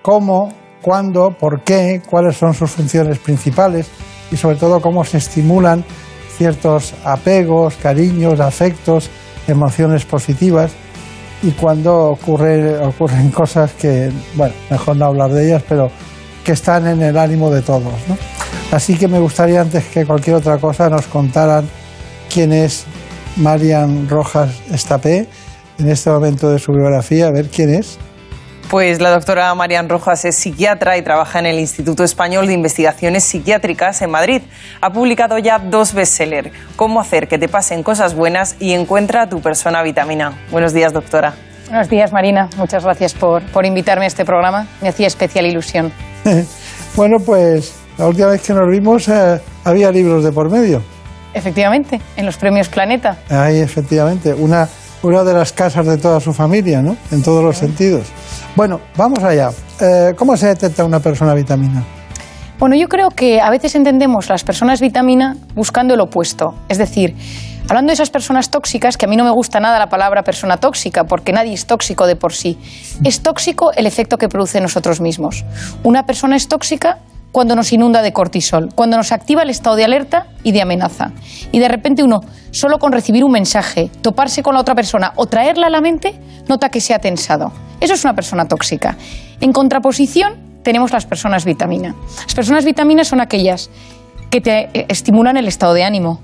cómo, 0.02 0.52
cuándo, 0.80 1.30
por 1.38 1.62
qué, 1.62 2.00
cuáles 2.08 2.36
son 2.36 2.54
sus 2.54 2.70
funciones 2.70 3.18
principales 3.18 3.90
y 4.30 4.36
sobre 4.36 4.56
todo 4.56 4.80
cómo 4.80 5.04
se 5.04 5.18
estimulan 5.18 5.84
ciertos 6.36 6.94
apegos, 7.04 7.74
cariños, 7.76 8.40
afectos, 8.40 9.10
emociones 9.46 10.04
positivas 10.04 10.72
y 11.42 11.50
cuando 11.52 12.10
ocurre, 12.10 12.78
ocurren 12.78 13.30
cosas 13.42 13.72
que, 13.72 14.10
bueno, 14.34 14.54
mejor 14.70 14.96
no 14.96 15.06
hablar 15.06 15.30
de 15.30 15.46
ellas, 15.46 15.62
pero 15.68 15.90
que 16.44 16.52
están 16.52 16.86
en 16.86 17.02
el 17.02 17.16
ánimo 17.16 17.50
de 17.50 17.62
todos. 17.62 17.92
¿no? 18.08 18.16
Así 18.72 18.96
que 18.96 19.08
me 19.08 19.18
gustaría 19.18 19.60
antes 19.60 19.84
que 19.86 20.06
cualquier 20.06 20.36
otra 20.36 20.58
cosa 20.58 20.88
nos 20.88 21.06
contaran 21.06 21.68
quién 22.32 22.52
es 22.52 22.84
Marian 23.36 24.08
Rojas 24.08 24.50
Estapé 24.72 25.26
en 25.78 25.88
este 25.88 26.10
momento 26.10 26.50
de 26.50 26.58
su 26.58 26.72
biografía, 26.72 27.28
a 27.28 27.30
ver 27.30 27.48
quién 27.48 27.74
es. 27.74 27.98
Pues 28.70 29.00
la 29.00 29.10
doctora 29.10 29.52
Marian 29.56 29.88
Rojas 29.88 30.24
es 30.24 30.36
psiquiatra 30.36 30.96
y 30.96 31.02
trabaja 31.02 31.40
en 31.40 31.46
el 31.46 31.58
Instituto 31.58 32.04
Español 32.04 32.46
de 32.46 32.52
Investigaciones 32.52 33.24
Psiquiátricas 33.24 34.00
en 34.00 34.12
Madrid. 34.12 34.42
Ha 34.80 34.92
publicado 34.92 35.38
ya 35.38 35.58
dos 35.58 35.92
bestsellers, 35.92 36.52
Cómo 36.76 37.00
hacer 37.00 37.26
que 37.26 37.36
te 37.36 37.48
pasen 37.48 37.82
cosas 37.82 38.14
buenas 38.14 38.54
y 38.60 38.74
Encuentra 38.74 39.22
a 39.22 39.28
tu 39.28 39.40
persona 39.40 39.82
vitamina. 39.82 40.34
Buenos 40.52 40.72
días, 40.72 40.92
doctora. 40.92 41.34
Buenos 41.68 41.88
días, 41.88 42.12
Marina. 42.12 42.48
Muchas 42.56 42.84
gracias 42.84 43.12
por, 43.12 43.42
por 43.46 43.66
invitarme 43.66 44.04
a 44.04 44.06
este 44.06 44.24
programa. 44.24 44.68
Me 44.80 44.90
hacía 44.90 45.08
especial 45.08 45.46
ilusión. 45.46 45.92
bueno, 46.94 47.18
pues 47.18 47.74
la 47.98 48.06
última 48.06 48.28
vez 48.28 48.40
que 48.40 48.52
nos 48.52 48.70
vimos 48.70 49.08
eh, 49.08 49.40
había 49.64 49.90
libros 49.90 50.22
de 50.22 50.30
por 50.30 50.48
medio. 50.48 50.80
Efectivamente, 51.34 52.00
en 52.16 52.24
los 52.24 52.36
premios 52.36 52.68
Planeta. 52.68 53.18
Ahí, 53.30 53.58
efectivamente, 53.58 54.32
una, 54.32 54.68
una 55.02 55.24
de 55.24 55.32
las 55.32 55.52
casas 55.52 55.86
de 55.86 55.98
toda 55.98 56.20
su 56.20 56.32
familia, 56.32 56.82
¿no? 56.82 56.96
En 57.10 57.22
todos 57.22 57.42
los 57.42 57.56
sentidos. 57.56 58.06
Bueno, 58.56 58.80
vamos 58.96 59.22
allá. 59.22 59.50
Eh, 59.80 60.14
¿Cómo 60.16 60.36
se 60.36 60.48
detecta 60.48 60.84
una 60.84 61.00
persona 61.00 61.34
vitamina? 61.34 61.84
Bueno, 62.58 62.76
yo 62.76 62.88
creo 62.88 63.08
que 63.10 63.40
a 63.40 63.48
veces 63.48 63.74
entendemos 63.74 64.28
las 64.28 64.44
personas 64.44 64.80
vitamina 64.80 65.36
buscando 65.54 65.94
el 65.94 66.00
opuesto. 66.00 66.54
Es 66.68 66.76
decir, 66.76 67.16
hablando 67.68 67.88
de 67.88 67.94
esas 67.94 68.10
personas 68.10 68.50
tóxicas, 68.50 68.98
que 68.98 69.06
a 69.06 69.08
mí 69.08 69.16
no 69.16 69.24
me 69.24 69.30
gusta 69.30 69.60
nada 69.60 69.78
la 69.78 69.88
palabra 69.88 70.22
persona 70.24 70.58
tóxica, 70.58 71.04
porque 71.04 71.32
nadie 71.32 71.54
es 71.54 71.64
tóxico 71.64 72.06
de 72.06 72.16
por 72.16 72.34
sí. 72.34 72.58
Es 73.02 73.22
tóxico 73.22 73.72
el 73.72 73.86
efecto 73.86 74.18
que 74.18 74.28
produce 74.28 74.58
en 74.58 74.64
nosotros 74.64 75.00
mismos. 75.00 75.46
Una 75.84 76.04
persona 76.04 76.36
es 76.36 76.48
tóxica 76.48 76.98
cuando 77.32 77.54
nos 77.54 77.72
inunda 77.72 78.02
de 78.02 78.12
cortisol, 78.12 78.68
cuando 78.74 78.96
nos 78.96 79.12
activa 79.12 79.42
el 79.42 79.50
estado 79.50 79.76
de 79.76 79.84
alerta 79.84 80.26
y 80.42 80.52
de 80.52 80.62
amenaza. 80.62 81.12
Y 81.52 81.58
de 81.58 81.68
repente 81.68 82.02
uno, 82.02 82.20
solo 82.50 82.78
con 82.78 82.92
recibir 82.92 83.24
un 83.24 83.32
mensaje, 83.32 83.90
toparse 84.02 84.42
con 84.42 84.54
la 84.54 84.60
otra 84.60 84.74
persona 84.74 85.12
o 85.16 85.26
traerla 85.26 85.68
a 85.68 85.70
la 85.70 85.80
mente, 85.80 86.18
nota 86.48 86.68
que 86.68 86.80
se 86.80 86.94
ha 86.94 86.98
tensado. 86.98 87.52
Eso 87.80 87.94
es 87.94 88.04
una 88.04 88.14
persona 88.14 88.46
tóxica. 88.46 88.96
En 89.40 89.52
contraposición, 89.52 90.34
tenemos 90.62 90.92
las 90.92 91.06
personas 91.06 91.44
vitamina. 91.44 91.94
Las 92.24 92.34
personas 92.34 92.64
vitamina 92.64 93.04
son 93.04 93.20
aquellas 93.20 93.70
que 94.30 94.40
te 94.40 94.68
eh, 94.72 94.86
estimulan 94.88 95.36
el 95.36 95.48
estado 95.48 95.74
de 95.74 95.84
ánimo, 95.84 96.20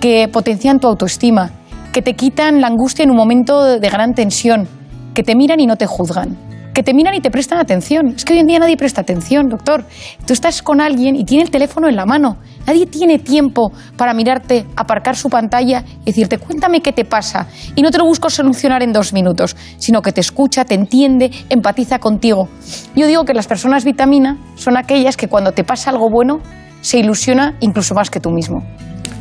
que 0.00 0.28
potencian 0.28 0.78
tu 0.78 0.86
autoestima, 0.86 1.50
que 1.92 2.02
te 2.02 2.14
quitan 2.14 2.60
la 2.60 2.68
angustia 2.68 3.02
en 3.02 3.10
un 3.10 3.16
momento 3.16 3.78
de 3.80 3.90
gran 3.90 4.14
tensión, 4.14 4.68
que 5.14 5.24
te 5.24 5.34
miran 5.34 5.58
y 5.58 5.66
no 5.66 5.76
te 5.76 5.86
juzgan 5.86 6.50
que 6.74 6.82
te 6.82 6.94
miran 6.94 7.14
y 7.14 7.20
te 7.20 7.30
prestan 7.30 7.58
atención. 7.58 8.14
Es 8.16 8.24
que 8.24 8.34
hoy 8.34 8.38
en 8.40 8.46
día 8.46 8.58
nadie 8.58 8.76
presta 8.76 9.00
atención, 9.00 9.48
doctor. 9.48 9.84
Tú 10.26 10.32
estás 10.32 10.62
con 10.62 10.80
alguien 10.80 11.16
y 11.16 11.24
tiene 11.24 11.44
el 11.44 11.50
teléfono 11.50 11.88
en 11.88 11.96
la 11.96 12.06
mano. 12.06 12.38
Nadie 12.66 12.86
tiene 12.86 13.18
tiempo 13.18 13.72
para 13.96 14.14
mirarte, 14.14 14.66
aparcar 14.76 15.16
su 15.16 15.28
pantalla 15.28 15.84
y 16.02 16.06
decirte, 16.06 16.38
cuéntame 16.38 16.80
qué 16.80 16.92
te 16.92 17.04
pasa. 17.04 17.46
Y 17.74 17.82
no 17.82 17.90
te 17.90 17.98
lo 17.98 18.04
busco 18.04 18.30
solucionar 18.30 18.82
en 18.82 18.92
dos 18.92 19.12
minutos, 19.12 19.56
sino 19.78 20.02
que 20.02 20.12
te 20.12 20.20
escucha, 20.20 20.64
te 20.64 20.74
entiende, 20.74 21.30
empatiza 21.48 21.98
contigo. 21.98 22.48
Yo 22.94 23.06
digo 23.06 23.24
que 23.24 23.34
las 23.34 23.46
personas 23.46 23.84
vitamina 23.84 24.38
son 24.54 24.76
aquellas 24.76 25.16
que 25.16 25.28
cuando 25.28 25.52
te 25.52 25.64
pasa 25.64 25.90
algo 25.90 26.08
bueno, 26.10 26.40
se 26.80 26.98
ilusiona 26.98 27.56
incluso 27.60 27.94
más 27.94 28.10
que 28.10 28.20
tú 28.20 28.30
mismo. 28.30 28.62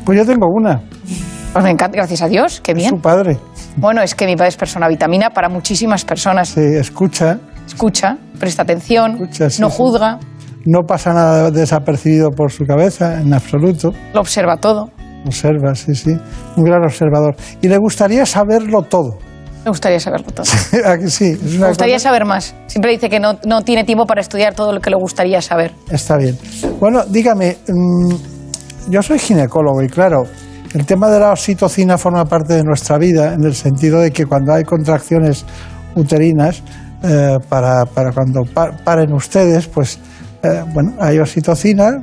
Pues 0.06 0.18
yo 0.18 0.26
tengo 0.26 0.48
una. 0.50 0.82
Pues 1.54 1.64
me 1.66 1.72
encanta, 1.72 1.98
gracias 1.98 2.22
a 2.22 2.28
Dios, 2.28 2.62
qué 2.62 2.74
bien. 2.74 2.90
Su 2.92 3.02
padre. 3.02 3.38
Bueno, 3.76 4.02
es 4.02 4.14
que 4.14 4.26
mi 4.28 4.36
padre 4.36 4.50
es 4.50 4.58
persona 4.58 4.88
vitamina 4.88 5.32
para 5.32 5.50
muchísimas 5.50 6.06
personas. 6.06 6.50
Sí, 6.50 6.62
escucha. 6.62 7.40
Escucha, 7.68 8.18
presta 8.40 8.64
atención, 8.64 9.12
Escucha, 9.14 9.50
sí, 9.50 9.62
no 9.62 9.70
sí. 9.70 9.76
juzga, 9.78 10.20
No 10.66 10.82
pasa 10.88 11.14
nada 11.14 11.52
desapercibido 11.52 12.30
por 12.32 12.52
su 12.52 12.66
cabeza, 12.66 13.20
en 13.22 13.34
absoluto. 13.34 13.92
lo 14.14 14.22
observa 14.22 14.58
todo. 14.58 14.90
Observa, 15.26 15.76
sí, 15.76 15.94
sí. 15.96 16.12
Un 16.56 16.64
gran 16.64 16.84
observador. 16.84 17.36
Y 17.62 17.68
le 17.68 17.78
gustaría 17.78 18.26
saberlo 18.26 18.84
todo. 18.84 19.18
Me 19.66 19.70
gustaría 19.72 20.00
saberlo 20.00 20.28
todo. 20.32 20.46
¿A 20.86 20.98
que 20.98 21.10
sí? 21.10 21.26
Es 21.44 21.54
una 21.56 21.62
Me 21.64 21.68
gustaría 21.70 21.96
cosa- 21.96 22.10
saber 22.10 22.26
más. 22.26 22.56
Siempre 22.68 22.92
dice 22.92 23.10
que 23.10 23.20
no, 23.20 23.38
no 23.46 23.62
tiene 23.64 23.84
tiempo 23.84 24.06
para 24.06 24.22
estudiar 24.22 24.54
todo 24.56 24.72
lo 24.72 24.80
que 24.80 24.90
le 24.90 24.96
gustaría 24.96 25.42
saber. 25.42 25.74
Está 25.92 26.16
bien. 26.18 26.38
Bueno, 26.80 27.04
dígame, 27.06 27.58
mm, 27.68 28.14
yo 28.90 29.02
soy 29.02 29.20
ginecólogo 29.20 29.82
y 29.84 29.88
claro, 29.90 30.24
el 30.74 30.86
tema 30.86 31.10
de 31.10 31.20
la 31.20 31.32
oxitocina 31.32 31.98
forma 31.98 32.26
parte 32.26 32.54
de 32.54 32.64
nuestra 32.64 32.98
vida 32.98 33.34
en 33.34 33.44
el 33.44 33.56
sentido 33.56 34.02
de 34.02 34.12
que 34.12 34.26
cuando 34.26 34.54
hay 34.54 34.64
contracciones 34.64 35.46
uterinas, 35.96 36.62
eh, 37.04 37.38
para, 37.48 37.86
cuando 38.14 38.42
pa- 38.54 38.72
paren 38.84 39.14
ustedes, 39.14 39.68
pues 39.68 40.00
eh, 40.44 40.64
bueno, 40.74 40.94
hay 41.00 41.18
oxitocina, 41.20 42.02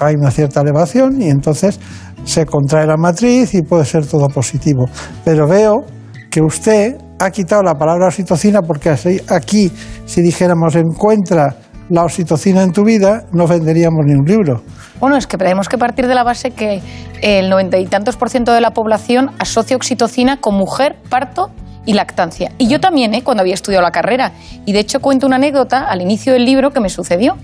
hay 0.00 0.14
una 0.14 0.30
cierta 0.30 0.60
elevación 0.60 1.20
y 1.20 1.28
entonces 1.28 1.78
se 2.24 2.46
contrae 2.46 2.86
la 2.86 2.96
matriz 2.96 3.54
y 3.54 3.62
puede 3.62 3.84
ser 3.84 4.06
todo 4.06 4.28
positivo. 4.28 4.86
Pero 5.24 5.46
veo 5.46 5.84
que 6.30 6.40
usted 6.40 6.96
ha 7.18 7.30
quitado 7.30 7.62
la 7.62 7.74
palabra 7.74 8.06
oxitocina 8.06 8.60
porque 8.62 8.90
aquí, 9.28 9.72
si 10.04 10.22
dijéramos 10.22 10.74
encuentra 10.76 11.56
la 11.88 12.02
oxitocina 12.04 12.62
en 12.62 12.72
tu 12.72 12.84
vida, 12.84 13.24
no 13.32 13.46
venderíamos 13.46 14.04
ni 14.04 14.14
un 14.14 14.24
libro. 14.26 14.62
Bueno, 15.00 15.16
es 15.16 15.26
que 15.26 15.36
tenemos 15.36 15.68
que 15.68 15.78
partir 15.78 16.06
de 16.06 16.14
la 16.14 16.24
base 16.24 16.50
que 16.50 16.80
el 17.22 17.48
noventa 17.48 17.78
y 17.78 17.86
tantos 17.86 18.16
por 18.16 18.30
ciento 18.30 18.52
de 18.52 18.60
la 18.60 18.70
población 18.72 19.30
asocia 19.38 19.76
oxitocina 19.76 20.40
con 20.40 20.54
mujer, 20.54 20.96
parto 21.08 21.50
y 21.84 21.92
lactancia. 21.92 22.50
Y 22.58 22.66
yo 22.66 22.80
también, 22.80 23.14
¿eh? 23.14 23.22
cuando 23.22 23.42
había 23.42 23.54
estudiado 23.54 23.82
la 23.82 23.92
carrera. 23.92 24.32
Y 24.64 24.72
de 24.72 24.80
hecho 24.80 25.00
cuento 25.00 25.26
una 25.26 25.36
anécdota 25.36 25.84
al 25.84 26.02
inicio 26.02 26.32
del 26.32 26.44
libro 26.44 26.70
que 26.72 26.80
me 26.80 26.88
sucedió. 26.88 27.36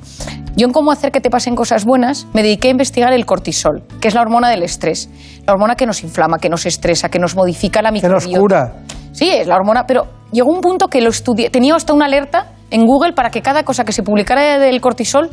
Yo 0.56 0.66
en 0.66 0.72
cómo 0.72 0.90
hacer 0.90 1.12
que 1.12 1.20
te 1.20 1.30
pasen 1.30 1.54
cosas 1.54 1.84
buenas 1.84 2.26
me 2.34 2.42
dediqué 2.42 2.68
a 2.68 2.70
investigar 2.72 3.12
el 3.12 3.24
cortisol, 3.24 3.84
que 4.00 4.08
es 4.08 4.14
la 4.14 4.20
hormona 4.20 4.50
del 4.50 4.62
estrés. 4.64 5.08
La 5.46 5.52
hormona 5.52 5.76
que 5.76 5.86
nos 5.86 6.02
inflama, 6.02 6.38
que 6.38 6.48
nos 6.48 6.66
estresa, 6.66 7.08
que 7.08 7.18
nos 7.18 7.36
modifica 7.36 7.80
la 7.82 7.92
Que 7.92 8.08
nos 8.08 8.26
microbiota. 8.26 8.72
cura. 8.72 8.84
Sí, 9.12 9.30
es 9.30 9.46
la 9.46 9.54
hormona, 9.56 9.86
pero 9.86 10.06
llegó 10.32 10.50
un 10.52 10.60
punto 10.60 10.88
que 10.88 11.00
lo 11.00 11.10
estudié. 11.10 11.48
Tenía 11.50 11.74
hasta 11.76 11.92
una 11.92 12.06
alerta 12.06 12.46
en 12.72 12.86
Google 12.86 13.12
para 13.12 13.30
que 13.30 13.42
cada 13.42 13.62
cosa 13.62 13.84
que 13.84 13.92
se 13.92 14.02
publicara 14.02 14.58
del 14.58 14.80
cortisol 14.80 15.30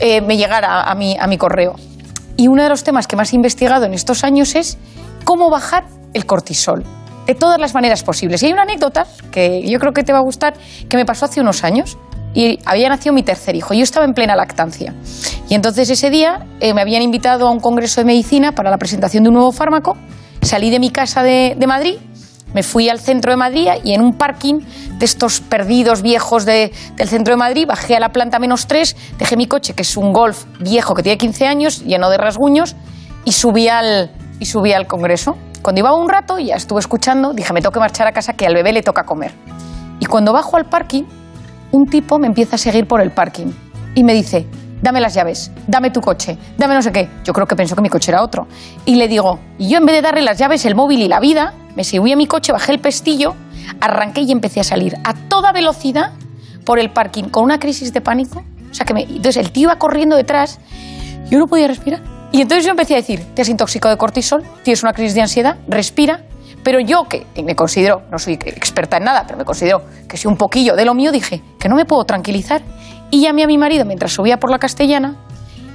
eh, 0.00 0.20
me 0.22 0.36
llegara 0.36 0.84
a 0.84 0.94
mi, 0.94 1.16
a 1.18 1.26
mi 1.26 1.36
correo. 1.36 1.74
Y 2.36 2.46
uno 2.46 2.62
de 2.62 2.68
los 2.68 2.84
temas 2.84 3.06
que 3.06 3.16
más 3.16 3.32
he 3.32 3.36
investigado 3.36 3.84
en 3.84 3.92
estos 3.92 4.22
años 4.24 4.54
es 4.54 4.78
cómo 5.24 5.50
bajar 5.50 5.84
el 6.14 6.24
cortisol. 6.24 6.84
De 7.26 7.34
todas 7.34 7.60
las 7.60 7.74
maneras 7.74 8.04
posibles. 8.04 8.42
Y 8.42 8.46
hay 8.46 8.52
una 8.52 8.62
anécdota 8.62 9.06
que 9.30 9.68
yo 9.68 9.78
creo 9.80 9.92
que 9.92 10.02
te 10.02 10.12
va 10.12 10.20
a 10.20 10.22
gustar, 10.22 10.54
que 10.88 10.96
me 10.96 11.04
pasó 11.04 11.26
hace 11.26 11.40
unos 11.40 11.62
años. 11.64 11.98
Y 12.32 12.60
había 12.64 12.88
nacido 12.88 13.12
mi 13.12 13.22
tercer 13.22 13.56
hijo. 13.56 13.74
Yo 13.74 13.82
estaba 13.82 14.06
en 14.06 14.14
plena 14.14 14.36
lactancia. 14.36 14.94
Y 15.48 15.54
entonces 15.54 15.90
ese 15.90 16.10
día 16.10 16.46
eh, 16.60 16.72
me 16.72 16.80
habían 16.80 17.02
invitado 17.02 17.48
a 17.48 17.50
un 17.50 17.58
congreso 17.58 18.00
de 18.00 18.04
medicina 18.04 18.52
para 18.52 18.70
la 18.70 18.78
presentación 18.78 19.24
de 19.24 19.30
un 19.30 19.34
nuevo 19.34 19.52
fármaco. 19.52 19.96
Salí 20.40 20.70
de 20.70 20.78
mi 20.78 20.90
casa 20.90 21.22
de, 21.22 21.56
de 21.58 21.66
Madrid 21.66 21.96
me 22.54 22.62
fui 22.62 22.88
al 22.88 22.98
centro 23.00 23.30
de 23.32 23.36
Madrid 23.36 23.68
y 23.84 23.92
en 23.94 24.00
un 24.00 24.14
parking 24.14 24.60
de 24.98 25.04
estos 25.04 25.40
perdidos 25.40 26.02
viejos 26.02 26.44
de- 26.44 26.72
del 26.96 27.08
centro 27.08 27.32
de 27.34 27.38
Madrid 27.38 27.66
bajé 27.66 27.96
a 27.96 28.00
la 28.00 28.08
planta 28.10 28.38
menos 28.38 28.66
3, 28.66 28.96
dejé 29.18 29.36
mi 29.36 29.46
coche, 29.46 29.74
que 29.74 29.82
es 29.82 29.96
un 29.96 30.12
Golf 30.12 30.44
viejo 30.60 30.94
que 30.94 31.02
tiene 31.02 31.18
15 31.18 31.46
años, 31.46 31.84
lleno 31.84 32.08
de 32.10 32.16
rasguños, 32.16 32.74
y 33.24 33.32
subí 33.32 33.68
al, 33.68 34.10
y 34.40 34.46
subí 34.46 34.72
al 34.72 34.86
Congreso. 34.86 35.36
Cuando 35.62 35.80
iba 35.80 35.92
un 35.94 36.08
rato, 36.08 36.38
ya 36.38 36.54
estuve 36.54 36.80
escuchando, 36.80 37.32
dije, 37.34 37.52
me 37.52 37.60
tengo 37.60 37.72
que 37.72 37.80
marchar 37.80 38.06
a 38.06 38.12
casa 38.12 38.32
que 38.32 38.46
al 38.46 38.54
bebé 38.54 38.72
le 38.72 38.82
toca 38.82 39.04
comer. 39.04 39.32
Y 40.00 40.06
cuando 40.06 40.32
bajo 40.32 40.56
al 40.56 40.64
parking, 40.66 41.02
un 41.72 41.86
tipo 41.86 42.18
me 42.18 42.26
empieza 42.28 42.56
a 42.56 42.58
seguir 42.58 42.86
por 42.86 43.00
el 43.02 43.10
parking 43.10 43.48
y 43.94 44.04
me 44.04 44.14
dice, 44.14 44.46
dame 44.80 45.00
las 45.00 45.12
llaves, 45.12 45.50
dame 45.66 45.90
tu 45.90 46.00
coche, 46.00 46.38
dame 46.56 46.74
no 46.74 46.80
sé 46.82 46.92
qué. 46.92 47.08
Yo 47.24 47.32
creo 47.32 47.46
que 47.46 47.56
pensó 47.56 47.74
que 47.76 47.82
mi 47.82 47.88
coche 47.90 48.12
era 48.12 48.22
otro. 48.22 48.46
Y 48.86 48.94
le 48.94 49.08
digo, 49.08 49.40
y 49.58 49.68
yo 49.68 49.78
en 49.78 49.84
vez 49.84 49.96
de 49.96 50.02
darle 50.02 50.22
las 50.22 50.38
llaves, 50.38 50.64
el 50.64 50.74
móvil 50.76 51.02
y 51.02 51.08
la 51.08 51.18
vida, 51.20 51.52
me 51.78 51.84
subí 51.84 52.10
a 52.10 52.16
mi 52.16 52.26
coche, 52.26 52.50
bajé 52.50 52.72
el 52.72 52.80
pestillo, 52.80 53.36
arranqué 53.80 54.22
y 54.22 54.32
empecé 54.32 54.58
a 54.58 54.64
salir 54.64 54.96
a 55.04 55.14
toda 55.14 55.52
velocidad 55.52 56.10
por 56.64 56.80
el 56.80 56.90
parking 56.90 57.28
con 57.28 57.44
una 57.44 57.60
crisis 57.60 57.92
de 57.92 58.00
pánico. 58.00 58.42
O 58.68 58.74
sea 58.74 58.84
que 58.84 58.94
entonces 58.94 59.36
el 59.36 59.52
tío 59.52 59.68
iba 59.68 59.78
corriendo 59.78 60.16
detrás, 60.16 60.58
yo 61.30 61.38
no 61.38 61.46
podía 61.46 61.68
respirar. 61.68 62.02
Y 62.32 62.42
entonces 62.42 62.64
yo 62.64 62.72
empecé 62.72 62.94
a 62.94 62.96
decir, 62.96 63.24
te 63.32 63.42
has 63.42 63.48
intoxicado 63.48 63.94
de 63.94 63.96
cortisol, 63.96 64.42
tienes 64.64 64.82
una 64.82 64.92
crisis 64.92 65.14
de 65.14 65.20
ansiedad, 65.20 65.56
respira. 65.68 66.24
Pero 66.64 66.80
yo, 66.80 67.04
que 67.04 67.24
me 67.44 67.54
considero, 67.54 68.02
no 68.10 68.18
soy 68.18 68.34
experta 68.34 68.96
en 68.96 69.04
nada, 69.04 69.22
pero 69.24 69.38
me 69.38 69.44
considero 69.44 69.82
que 70.08 70.16
soy 70.16 70.32
un 70.32 70.36
poquillo 70.36 70.74
de 70.74 70.84
lo 70.84 70.94
mío, 70.94 71.12
dije 71.12 71.44
que 71.60 71.68
no 71.68 71.76
me 71.76 71.84
puedo 71.84 72.02
tranquilizar. 72.02 72.60
Y 73.12 73.22
llamé 73.22 73.44
a 73.44 73.46
mi 73.46 73.56
marido 73.56 73.84
mientras 73.84 74.10
subía 74.10 74.38
por 74.38 74.50
la 74.50 74.58
castellana 74.58 75.14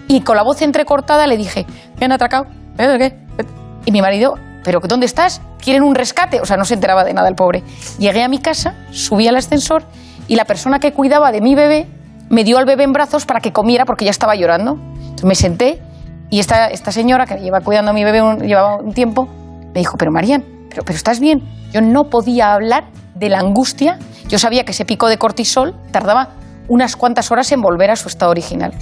y 0.09 0.19
con 0.19 0.35
la 0.35 0.43
voz 0.43 0.61
entrecortada 0.61 1.27
le 1.27 1.37
dije, 1.37 1.65
me 1.97 2.07
han 2.07 2.11
atracado, 2.11 2.47
¿eh? 2.77 2.97
¿qué? 2.99 3.45
Y 3.85 3.91
mi 3.93 4.01
marido, 4.01 4.35
¿pero 4.63 4.79
dónde 4.79 5.05
estás? 5.05 5.41
¿Quieren 5.61 5.83
un 5.83 5.95
rescate? 5.95 6.41
O 6.41 6.45
sea, 6.45 6.57
no 6.57 6.65
se 6.65 6.73
enteraba 6.73 7.03
de 7.03 7.13
nada 7.13 7.27
el 7.29 7.35
pobre. 7.35 7.63
Llegué 7.99 8.23
a 8.23 8.27
mi 8.27 8.39
casa, 8.39 8.75
subí 8.91 9.27
al 9.27 9.35
ascensor 9.35 9.83
y 10.27 10.35
la 10.35 10.45
persona 10.45 10.79
que 10.79 10.93
cuidaba 10.93 11.31
de 11.31 11.41
mi 11.41 11.55
bebé 11.55 11.87
me 12.29 12.43
dio 12.43 12.57
al 12.57 12.65
bebé 12.65 12.83
en 12.83 12.93
brazos 12.93 13.25
para 13.25 13.39
que 13.41 13.51
comiera 13.51 13.85
porque 13.85 14.05
ya 14.05 14.11
estaba 14.11 14.35
llorando. 14.35 14.77
Entonces 14.99 15.25
me 15.25 15.35
senté 15.35 15.81
y 16.29 16.39
esta, 16.39 16.67
esta 16.67 16.91
señora 16.91 17.25
que 17.25 17.35
lleva 17.39 17.61
cuidando 17.61 17.91
a 17.91 17.93
mi 17.93 18.03
bebé 18.03 18.21
un- 18.21 18.39
llevaba 18.39 18.77
un 18.77 18.93
tiempo, 18.93 19.27
me 19.73 19.79
dijo, 19.81 19.97
pero 19.97 20.11
Marian, 20.11 20.43
pero, 20.69 20.83
pero 20.83 20.95
estás 20.97 21.19
bien. 21.19 21.43
Yo 21.71 21.81
no 21.81 22.09
podía 22.09 22.53
hablar 22.53 22.85
de 23.15 23.29
la 23.29 23.39
angustia. 23.39 23.99
Yo 24.29 24.39
sabía 24.39 24.63
que 24.65 24.71
ese 24.71 24.85
pico 24.85 25.07
de 25.09 25.17
cortisol 25.17 25.75
tardaba 25.91 26.29
unas 26.69 26.95
cuantas 26.95 27.29
horas 27.31 27.51
en 27.51 27.61
volver 27.61 27.91
a 27.91 27.95
su 27.95 28.07
estado 28.07 28.31
original. 28.31 28.73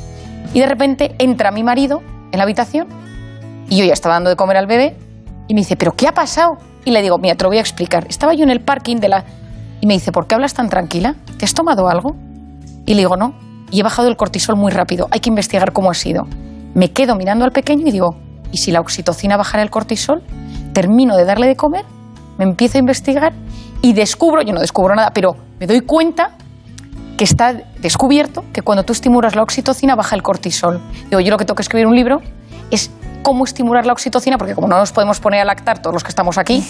Y 0.53 0.59
de 0.59 0.65
repente 0.67 1.15
entra 1.17 1.51
mi 1.51 1.63
marido 1.63 2.01
en 2.31 2.37
la 2.37 2.43
habitación 2.43 2.87
y 3.69 3.77
yo 3.77 3.85
ya 3.85 3.93
estaba 3.93 4.15
dando 4.15 4.29
de 4.29 4.35
comer 4.35 4.57
al 4.57 4.67
bebé 4.67 4.95
y 5.51 5.53
me 5.53 5.59
dice, 5.59 5.75
¿pero 5.75 5.91
qué 5.91 6.07
ha 6.07 6.13
pasado? 6.13 6.59
Y 6.85 6.91
le 6.91 7.01
digo, 7.01 7.17
mira, 7.17 7.35
te 7.35 7.43
lo 7.43 7.49
voy 7.49 7.57
a 7.57 7.59
explicar. 7.59 8.07
Estaba 8.07 8.33
yo 8.33 8.43
en 8.43 8.51
el 8.51 8.61
parking 8.61 9.01
de 9.01 9.09
la... 9.09 9.25
Y 9.81 9.85
me 9.85 9.95
dice, 9.95 10.13
¿por 10.13 10.25
qué 10.25 10.35
hablas 10.35 10.53
tan 10.53 10.69
tranquila? 10.69 11.15
¿Te 11.37 11.43
has 11.43 11.53
tomado 11.53 11.89
algo? 11.89 12.15
Y 12.85 12.93
le 12.93 12.99
digo, 13.01 13.17
no. 13.17 13.33
Y 13.69 13.81
he 13.81 13.83
bajado 13.83 14.07
el 14.07 14.15
cortisol 14.15 14.55
muy 14.55 14.71
rápido. 14.71 15.09
Hay 15.11 15.19
que 15.19 15.27
investigar 15.27 15.73
cómo 15.73 15.91
ha 15.91 15.93
sido. 15.93 16.23
Me 16.73 16.93
quedo 16.93 17.17
mirando 17.17 17.43
al 17.43 17.51
pequeño 17.51 17.85
y 17.85 17.91
digo, 17.91 18.15
¿y 18.53 18.59
si 18.59 18.71
la 18.71 18.79
oxitocina 18.79 19.35
bajara 19.35 19.61
el 19.61 19.69
cortisol? 19.69 20.23
Termino 20.71 21.17
de 21.17 21.25
darle 21.25 21.47
de 21.47 21.57
comer, 21.57 21.83
me 22.37 22.45
empiezo 22.45 22.77
a 22.77 22.79
investigar 22.79 23.33
y 23.81 23.91
descubro, 23.91 24.43
yo 24.43 24.53
no 24.53 24.61
descubro 24.61 24.95
nada, 24.95 25.11
pero 25.13 25.35
me 25.59 25.67
doy 25.67 25.81
cuenta 25.81 26.37
que 27.17 27.25
está 27.25 27.55
descubierto 27.81 28.45
que 28.53 28.61
cuando 28.61 28.83
tú 28.83 28.93
estimulas 28.93 29.35
la 29.35 29.43
oxitocina 29.43 29.95
baja 29.95 30.15
el 30.15 30.23
cortisol. 30.23 30.79
Digo, 31.09 31.19
yo 31.19 31.29
lo 31.29 31.37
que 31.37 31.43
tengo 31.43 31.55
que 31.55 31.63
escribir 31.63 31.87
un 31.87 31.95
libro 31.97 32.21
es 32.69 32.89
cómo 33.21 33.45
estimular 33.45 33.85
la 33.85 33.93
oxitocina, 33.93 34.37
porque 34.37 34.55
como 34.55 34.67
no 34.67 34.77
nos 34.77 34.91
podemos 34.91 35.19
poner 35.19 35.41
a 35.41 35.45
lactar 35.45 35.79
todos 35.81 35.93
los 35.93 36.03
que 36.03 36.09
estamos 36.09 36.37
aquí, 36.37 36.63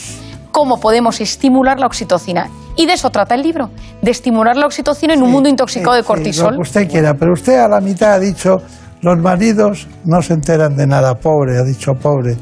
cómo 0.52 0.80
podemos 0.80 1.22
estimular 1.22 1.80
la 1.80 1.86
oxitocina. 1.86 2.50
Y 2.76 2.86
de 2.86 2.94
eso 2.94 3.10
trata 3.10 3.36
el 3.36 3.42
libro, 3.42 3.70
de 4.02 4.12
estimular 4.12 4.56
la 4.58 4.66
oxitocina 4.66 5.14
en 5.14 5.24
un 5.24 5.32
mundo 5.32 5.50
intoxicado 5.50 5.96
de 5.96 6.02
Sí, 6.02 6.08
cortisol. 6.08 6.52
lo 6.52 6.58
que 6.58 6.62
usted 6.70 6.90
quiera, 6.90 7.14
pero 7.14 7.34
usted 7.34 7.58
a 7.60 7.68
la 7.68 7.80
mitad 7.82 8.14
ha 8.14 8.20
dicho, 8.20 8.58
los 9.02 9.18
maridos 9.20 9.88
no 10.06 10.22
se 10.22 10.34
enteran 10.34 10.76
de 10.76 10.88
nada, 10.88 11.16
pobre, 11.16 11.58
ha 11.58 11.64
dicho 11.64 11.94
pobre. 11.94 12.38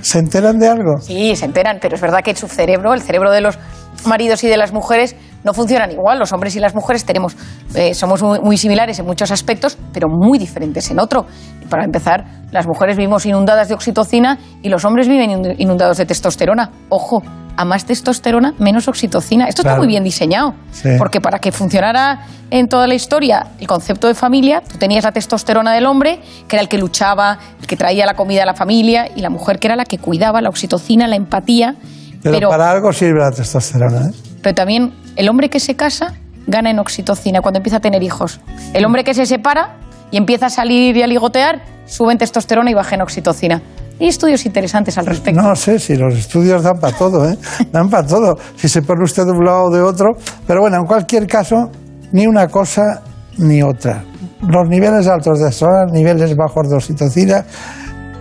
¿Se 0.00 0.18
enteran 0.18 0.58
de 0.58 0.68
algo? 0.68 1.00
Sí, 1.00 1.36
se 1.36 1.44
enteran, 1.44 1.78
pero 1.80 1.94
es 1.94 2.00
verdad 2.00 2.20
que 2.24 2.34
su 2.34 2.48
cerebro, 2.48 2.92
el 2.92 3.02
cerebro 3.02 3.30
de 3.30 3.40
los 3.40 3.58
maridos 4.06 4.42
y 4.42 4.48
de 4.48 4.56
las 4.56 4.72
mujeres, 4.72 5.14
no 5.44 5.52
funcionan 5.54 5.90
igual. 5.90 6.18
Los 6.18 6.32
hombres 6.32 6.54
y 6.56 6.60
las 6.60 6.74
mujeres 6.74 7.04
tenemos, 7.04 7.36
eh, 7.74 7.94
somos 7.94 8.22
muy, 8.22 8.40
muy 8.40 8.56
similares 8.56 8.98
en 8.98 9.06
muchos 9.06 9.30
aspectos, 9.30 9.76
pero 9.92 10.08
muy 10.08 10.38
diferentes 10.38 10.90
en 10.90 10.98
otro. 10.98 11.26
Para 11.68 11.84
empezar, 11.84 12.24
las 12.50 12.66
mujeres 12.66 12.96
vivimos 12.96 13.24
inundadas 13.26 13.68
de 13.68 13.74
oxitocina 13.74 14.38
y 14.62 14.68
los 14.68 14.84
hombres 14.84 15.08
viven 15.08 15.30
inund- 15.30 15.54
inundados 15.58 15.96
de 15.96 16.06
testosterona. 16.06 16.70
Ojo, 16.88 17.22
a 17.56 17.64
más 17.64 17.84
testosterona, 17.84 18.54
menos 18.58 18.88
oxitocina. 18.88 19.46
Esto 19.46 19.62
Claro. 19.62 19.74
está 19.76 19.78
muy 19.84 19.88
bien 19.88 20.04
diseñado. 20.04 20.54
Sí. 20.70 20.90
Porque 20.98 21.20
para 21.20 21.38
que 21.38 21.52
funcionara 21.52 22.26
en 22.50 22.68
toda 22.68 22.86
la 22.86 22.94
historia 22.94 23.46
el 23.60 23.66
concepto 23.66 24.06
de 24.08 24.14
familia, 24.14 24.62
tú 24.66 24.78
tenías 24.78 25.04
la 25.04 25.12
testosterona 25.12 25.72
del 25.74 25.84
hombre, 25.86 26.20
que 26.48 26.56
era 26.56 26.62
el 26.62 26.68
que 26.68 26.78
luchaba, 26.78 27.38
el 27.60 27.66
que 27.66 27.76
traía 27.76 28.06
la 28.06 28.14
comida 28.14 28.42
a 28.42 28.46
la 28.46 28.54
familia, 28.54 29.06
y 29.14 29.20
la 29.20 29.28
mujer 29.30 29.58
que 29.58 29.66
era 29.68 29.76
la 29.76 29.84
que 29.84 29.98
cuidaba, 29.98 30.40
la 30.40 30.48
oxitocina, 30.48 31.06
la 31.06 31.16
empatía. 31.16 31.74
Pero, 32.22 32.34
Pero, 32.36 32.48
para 32.50 32.70
algo 32.70 32.92
sirve 32.92 33.20
la 33.20 33.30
testosterona. 33.32 34.08
¿eh? 34.08 34.12
Pero 34.42 34.54
también 34.54 34.92
el 35.16 35.28
hombre 35.28 35.48
que 35.48 35.60
se 35.60 35.76
casa 35.76 36.14
gana 36.46 36.70
en 36.70 36.78
oxitocina 36.78 37.40
cuando 37.40 37.58
empieza 37.58 37.76
a 37.76 37.80
tener 37.80 38.02
hijos. 38.02 38.40
El 38.74 38.84
hombre 38.84 39.04
que 39.04 39.14
se 39.14 39.26
separa 39.26 39.78
y 40.10 40.16
empieza 40.16 40.46
a 40.46 40.50
salir 40.50 40.96
y 40.96 41.02
a 41.02 41.06
ligotear, 41.06 41.62
sube 41.86 42.12
en 42.12 42.18
testosterona 42.18 42.70
y 42.70 42.74
baja 42.74 42.96
en 42.96 43.02
oxitocina. 43.02 43.62
Hay 44.00 44.08
estudios 44.08 44.44
interesantes 44.46 44.98
al 44.98 45.06
respecto. 45.06 45.40
No 45.40 45.54
sé 45.54 45.78
si 45.78 45.94
los 45.94 46.14
estudios 46.14 46.62
dan 46.62 46.78
para 46.80 46.96
todo, 46.96 47.30
¿eh? 47.30 47.38
Dan 47.70 47.88
para 47.88 48.06
todo. 48.06 48.36
Si 48.56 48.68
se 48.68 48.82
pone 48.82 49.04
usted 49.04 49.24
de 49.24 49.30
un 49.30 49.44
lado 49.44 49.64
o 49.64 49.70
de 49.70 49.80
otro. 49.80 50.08
Pero 50.46 50.60
bueno, 50.62 50.78
en 50.78 50.84
cualquier 50.84 51.26
caso, 51.26 51.70
ni 52.10 52.26
una 52.26 52.48
cosa 52.48 53.02
ni 53.38 53.62
otra. 53.62 54.02
Los 54.40 54.68
niveles 54.68 55.06
altos 55.06 55.38
de 55.38 55.50
estrona, 55.50 55.84
niveles 55.92 56.34
bajos 56.34 56.68
de 56.68 56.76
oxitocina, 56.76 57.44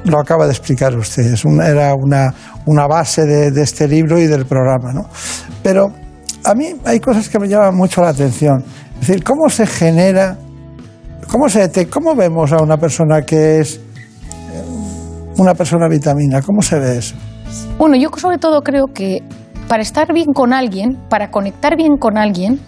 lo 0.06 0.20
acaba 0.20 0.46
de 0.46 0.52
explicar 0.52 0.96
usted. 0.96 1.34
Era 1.66 1.96
una, 1.96 2.32
una 2.68 2.86
base 2.86 3.26
de, 3.26 3.50
de 3.50 3.64
este 3.64 3.88
libro 3.88 4.20
y 4.20 4.28
del 4.28 4.46
programa, 4.46 4.94
¿no? 4.94 5.10
Pero 5.64 5.92
a 6.44 6.54
mí 6.54 6.74
hay 6.86 7.00
cosas 7.00 7.30
que 7.30 7.40
me 7.40 7.48
llaman 7.48 7.76
mucho 7.76 8.02
la 8.02 8.10
atención. 8.10 8.64
Es 9.00 9.08
decir, 9.08 9.24
¿cómo 9.24 9.50
se 9.50 9.66
genera, 9.66 10.38
cómo, 11.30 11.50
se, 11.50 11.90
cómo 11.90 12.16
vemos 12.16 12.52
a 12.52 12.62
una 12.62 12.78
persona 12.78 13.22
que 13.24 13.60
es 13.60 13.76
eh, 13.76 13.82
una 15.38 15.54
persona 15.54 15.88
vitamina? 15.88 16.42
¿Cómo 16.42 16.62
se 16.62 16.80
ve 16.80 16.98
eso? 16.98 17.16
Bueno, 17.78 17.96
yo 17.96 18.10
sobre 18.18 18.38
todo 18.38 18.62
creo 18.62 18.88
que 18.88 19.24
para 19.68 19.82
estar 19.82 20.14
bien 20.14 20.34
con 20.34 20.54
alguien, 20.54 20.98
para 21.10 21.32
conectar 21.32 21.76
bien 21.76 21.98
con 21.98 22.18
alguien, 22.18 22.60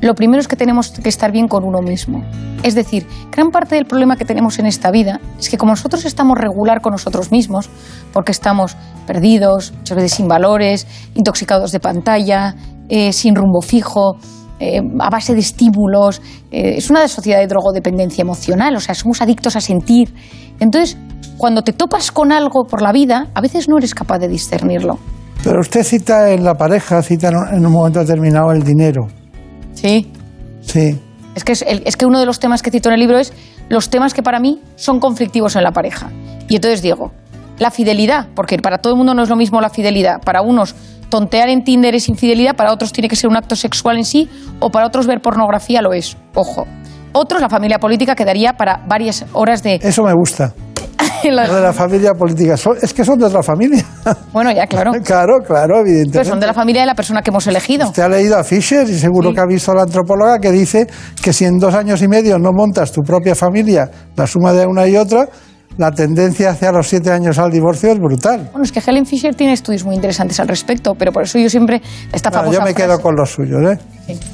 lo 0.00 0.14
primero 0.14 0.40
es 0.40 0.48
que 0.48 0.56
tenemos 0.56 0.90
que 0.90 1.08
estar 1.08 1.30
bien 1.30 1.46
con 1.46 1.62
uno 1.62 1.80
mismo. 1.80 2.24
Es 2.64 2.74
decir, 2.74 3.06
gran 3.30 3.50
parte 3.50 3.76
del 3.76 3.86
problema 3.86 4.16
que 4.16 4.24
tenemos 4.24 4.58
en 4.58 4.66
esta 4.66 4.90
vida 4.90 5.20
es 5.38 5.48
que 5.48 5.56
como 5.56 5.72
nosotros 5.72 6.04
estamos 6.04 6.38
regular 6.38 6.80
con 6.80 6.90
nosotros 6.90 7.30
mismos, 7.30 7.70
porque 8.12 8.32
estamos 8.32 8.76
perdidos, 9.06 9.72
muchas 9.78 9.96
veces 9.96 10.14
sin 10.14 10.26
valores, 10.26 10.88
intoxicados 11.14 11.70
de 11.70 11.78
pantalla, 11.78 12.56
eh, 12.94 13.10
sin 13.14 13.34
rumbo 13.34 13.62
fijo, 13.62 14.16
eh, 14.60 14.82
a 15.00 15.08
base 15.08 15.32
de 15.32 15.40
estímulos, 15.40 16.20
eh, 16.50 16.74
es 16.76 16.90
una 16.90 17.08
sociedad 17.08 17.38
de 17.40 17.46
drogodependencia 17.46 18.20
emocional, 18.20 18.76
o 18.76 18.80
sea, 18.80 18.94
somos 18.94 19.22
adictos 19.22 19.56
a 19.56 19.62
sentir. 19.62 20.12
Entonces, 20.60 20.98
cuando 21.38 21.62
te 21.62 21.72
topas 21.72 22.12
con 22.12 22.32
algo 22.32 22.64
por 22.68 22.82
la 22.82 22.92
vida, 22.92 23.28
a 23.34 23.40
veces 23.40 23.66
no 23.66 23.78
eres 23.78 23.94
capaz 23.94 24.18
de 24.18 24.28
discernirlo. 24.28 24.98
Pero 25.42 25.60
usted 25.60 25.82
cita 25.84 26.30
en 26.32 26.44
la 26.44 26.54
pareja, 26.54 27.02
cita 27.02 27.28
en 27.28 27.36
un- 27.36 27.48
en 27.54 27.66
un 27.66 27.72
momento 27.72 28.00
determinado 28.00 28.52
el 28.52 28.62
dinero. 28.62 29.06
Sí. 29.72 30.12
Sí. 30.60 31.00
Es 31.34 31.44
que, 31.44 31.52
es, 31.52 31.64
es 31.66 31.96
que 31.96 32.04
uno 32.04 32.20
de 32.20 32.26
los 32.26 32.38
temas 32.38 32.60
que 32.62 32.70
cito 32.70 32.90
en 32.90 32.94
el 32.94 33.00
libro 33.00 33.18
es 33.18 33.32
los 33.70 33.88
temas 33.88 34.12
que 34.12 34.22
para 34.22 34.38
mí 34.38 34.60
son 34.76 35.00
conflictivos 35.00 35.56
en 35.56 35.62
la 35.62 35.72
pareja. 35.72 36.10
Y 36.46 36.56
entonces 36.56 36.82
digo, 36.82 37.10
la 37.58 37.70
fidelidad, 37.70 38.28
porque 38.36 38.58
para 38.58 38.78
todo 38.78 38.92
el 38.92 38.98
mundo 38.98 39.14
no 39.14 39.22
es 39.22 39.30
lo 39.30 39.36
mismo 39.36 39.60
la 39.60 39.70
fidelidad. 39.70 40.20
Para 40.20 40.42
unos, 40.42 40.74
tontear 41.12 41.50
en 41.50 41.62
Tinder 41.62 41.94
es 41.94 42.08
infidelidad, 42.08 42.56
para 42.56 42.72
otros 42.72 42.90
tiene 42.90 43.06
que 43.08 43.16
ser 43.16 43.28
un 43.28 43.36
acto 43.36 43.54
sexual 43.54 43.98
en 43.98 44.04
sí, 44.06 44.30
o 44.60 44.70
para 44.70 44.86
otros 44.86 45.06
ver 45.06 45.20
pornografía 45.20 45.82
lo 45.82 45.92
es. 45.92 46.16
Ojo. 46.34 46.66
Otros, 47.12 47.42
la 47.42 47.50
familia 47.50 47.78
política 47.78 48.14
quedaría 48.14 48.54
para 48.54 48.82
varias 48.88 49.26
horas 49.34 49.62
de... 49.62 49.78
Eso 49.82 50.02
me 50.04 50.14
gusta. 50.14 50.54
La- 51.24 51.46
Lo 51.46 51.54
de 51.56 51.60
la 51.60 51.72
familia 51.74 52.14
política. 52.14 52.54
Es 52.80 52.94
que 52.94 53.04
son 53.04 53.18
de 53.18 53.26
otra 53.26 53.42
familia. 53.42 53.84
Bueno, 54.32 54.50
ya, 54.52 54.66
claro. 54.66 54.90
claro, 55.04 55.34
claro, 55.46 55.80
evidentemente. 55.80 56.18
Pero 56.18 56.24
son 56.24 56.40
de 56.40 56.46
la 56.46 56.54
familia 56.54 56.80
de 56.80 56.86
la 56.86 56.94
persona 56.94 57.20
que 57.22 57.30
hemos 57.30 57.46
elegido. 57.46 57.88
Usted 57.88 58.02
ha 58.02 58.08
leído 58.08 58.38
a 58.38 58.42
Fisher 58.42 58.88
y 58.88 58.94
seguro 58.98 59.32
que 59.34 59.40
ha 59.40 59.46
visto 59.46 59.70
a 59.72 59.74
la 59.74 59.82
antropóloga 59.82 60.38
que 60.38 60.50
dice 60.50 60.86
que 61.22 61.32
si 61.34 61.44
en 61.44 61.58
dos 61.58 61.74
años 61.74 62.00
y 62.02 62.08
medio 62.08 62.38
no 62.38 62.50
montas 62.52 62.90
tu 62.90 63.02
propia 63.02 63.34
familia, 63.34 63.88
la 64.16 64.26
suma 64.26 64.52
de 64.54 64.66
una 64.66 64.88
y 64.88 64.96
otra, 64.96 65.28
la 65.78 65.90
tendencia 65.90 66.50
hacia 66.50 66.70
los 66.72 66.86
siete 66.88 67.10
años 67.10 67.38
al 67.38 67.50
divorcio 67.50 67.90
es 67.92 67.98
brutal. 67.98 68.48
Bueno, 68.52 68.64
es 68.64 68.72
que 68.72 68.80
Helen 68.86 69.06
Fisher 69.06 69.34
tiene 69.34 69.52
estudios 69.52 69.84
muy 69.84 69.94
interesantes 69.94 70.38
al 70.40 70.48
respecto, 70.48 70.94
pero 70.94 71.12
por 71.12 71.22
eso 71.24 71.38
yo 71.38 71.48
siempre 71.48 71.80
esta 72.12 72.30
Bueno, 72.30 72.42
famosa 72.44 72.58
yo 72.58 72.64
me 72.64 72.70
frase- 72.72 72.86
quedo 72.86 73.00
con 73.00 73.14
los 73.16 73.30
suyos, 73.30 73.60
¿eh? 73.72 73.78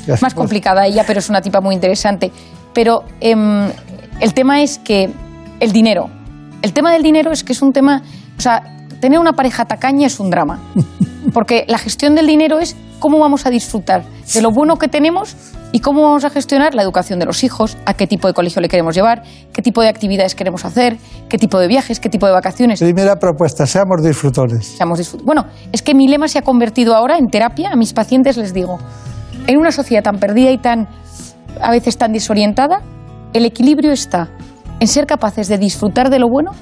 Es 0.06 0.22
más 0.22 0.34
complicada 0.34 0.86
ella, 0.86 1.04
pero 1.06 1.18
es 1.20 1.28
una 1.28 1.40
tipa 1.40 1.60
muy 1.60 1.74
interesante. 1.74 2.32
Pero 2.74 3.02
em, 3.20 3.68
el 4.20 4.34
tema 4.34 4.62
es 4.62 4.78
que 4.78 5.10
el 5.60 5.72
dinero. 5.72 6.08
El 6.62 6.72
tema 6.72 6.92
del 6.92 7.02
dinero 7.02 7.30
es 7.32 7.44
que 7.44 7.52
es 7.52 7.62
un 7.62 7.72
tema. 7.72 8.02
O 8.36 8.40
sea, 8.40 8.62
tener 9.00 9.18
una 9.18 9.32
pareja 9.32 9.64
tacaña 9.64 10.06
es 10.06 10.18
un 10.20 10.30
drama. 10.30 10.60
porque 11.32 11.64
la 11.68 11.78
gestión 11.78 12.14
del 12.14 12.26
dinero 12.26 12.58
es 12.58 12.76
cómo 12.98 13.18
vamos 13.18 13.46
a 13.46 13.50
disfrutar 13.50 14.02
de 14.34 14.42
lo 14.42 14.50
bueno 14.50 14.76
que 14.76 14.88
tenemos 14.88 15.36
y 15.72 15.80
cómo 15.80 16.02
vamos 16.02 16.24
a 16.24 16.30
gestionar 16.30 16.74
la 16.74 16.82
educación 16.82 17.18
de 17.18 17.26
los 17.26 17.44
hijos, 17.44 17.76
a 17.84 17.92
qué 17.94 18.06
tipo 18.06 18.26
de 18.26 18.32
colegio 18.34 18.62
le 18.62 18.68
queremos 18.68 18.94
llevar, 18.94 19.22
qué 19.52 19.60
tipo 19.60 19.82
de 19.82 19.88
actividades 19.88 20.34
queremos 20.34 20.64
hacer, 20.64 20.96
qué 21.28 21.36
tipo 21.36 21.58
de 21.58 21.68
viajes, 21.68 22.00
qué 22.00 22.08
tipo 22.08 22.26
de 22.26 22.32
vacaciones. 22.32 22.80
Primera 22.80 23.16
propuesta, 23.16 23.66
seamos 23.66 24.02
disfrutones. 24.02 24.66
Seamos 24.66 24.98
disfrut- 24.98 25.22
bueno, 25.24 25.44
es 25.70 25.82
que 25.82 25.94
mi 25.94 26.08
lema 26.08 26.26
se 26.28 26.38
ha 26.38 26.42
convertido 26.42 26.94
ahora 26.96 27.18
en 27.18 27.26
terapia. 27.28 27.70
A 27.72 27.76
mis 27.76 27.92
pacientes 27.92 28.38
les 28.38 28.54
digo, 28.54 28.78
en 29.46 29.58
una 29.58 29.70
sociedad 29.70 30.02
tan 30.02 30.18
perdida 30.18 30.50
y 30.50 30.58
tan, 30.58 30.88
a 31.60 31.70
veces 31.70 31.98
tan 31.98 32.12
desorientada, 32.12 32.80
el 33.34 33.44
equilibrio 33.44 33.92
está 33.92 34.30
en 34.80 34.88
ser 34.88 35.06
capaces 35.06 35.48
de 35.48 35.58
disfrutar 35.58 36.08
de 36.08 36.18
lo 36.18 36.28
bueno 36.30 36.52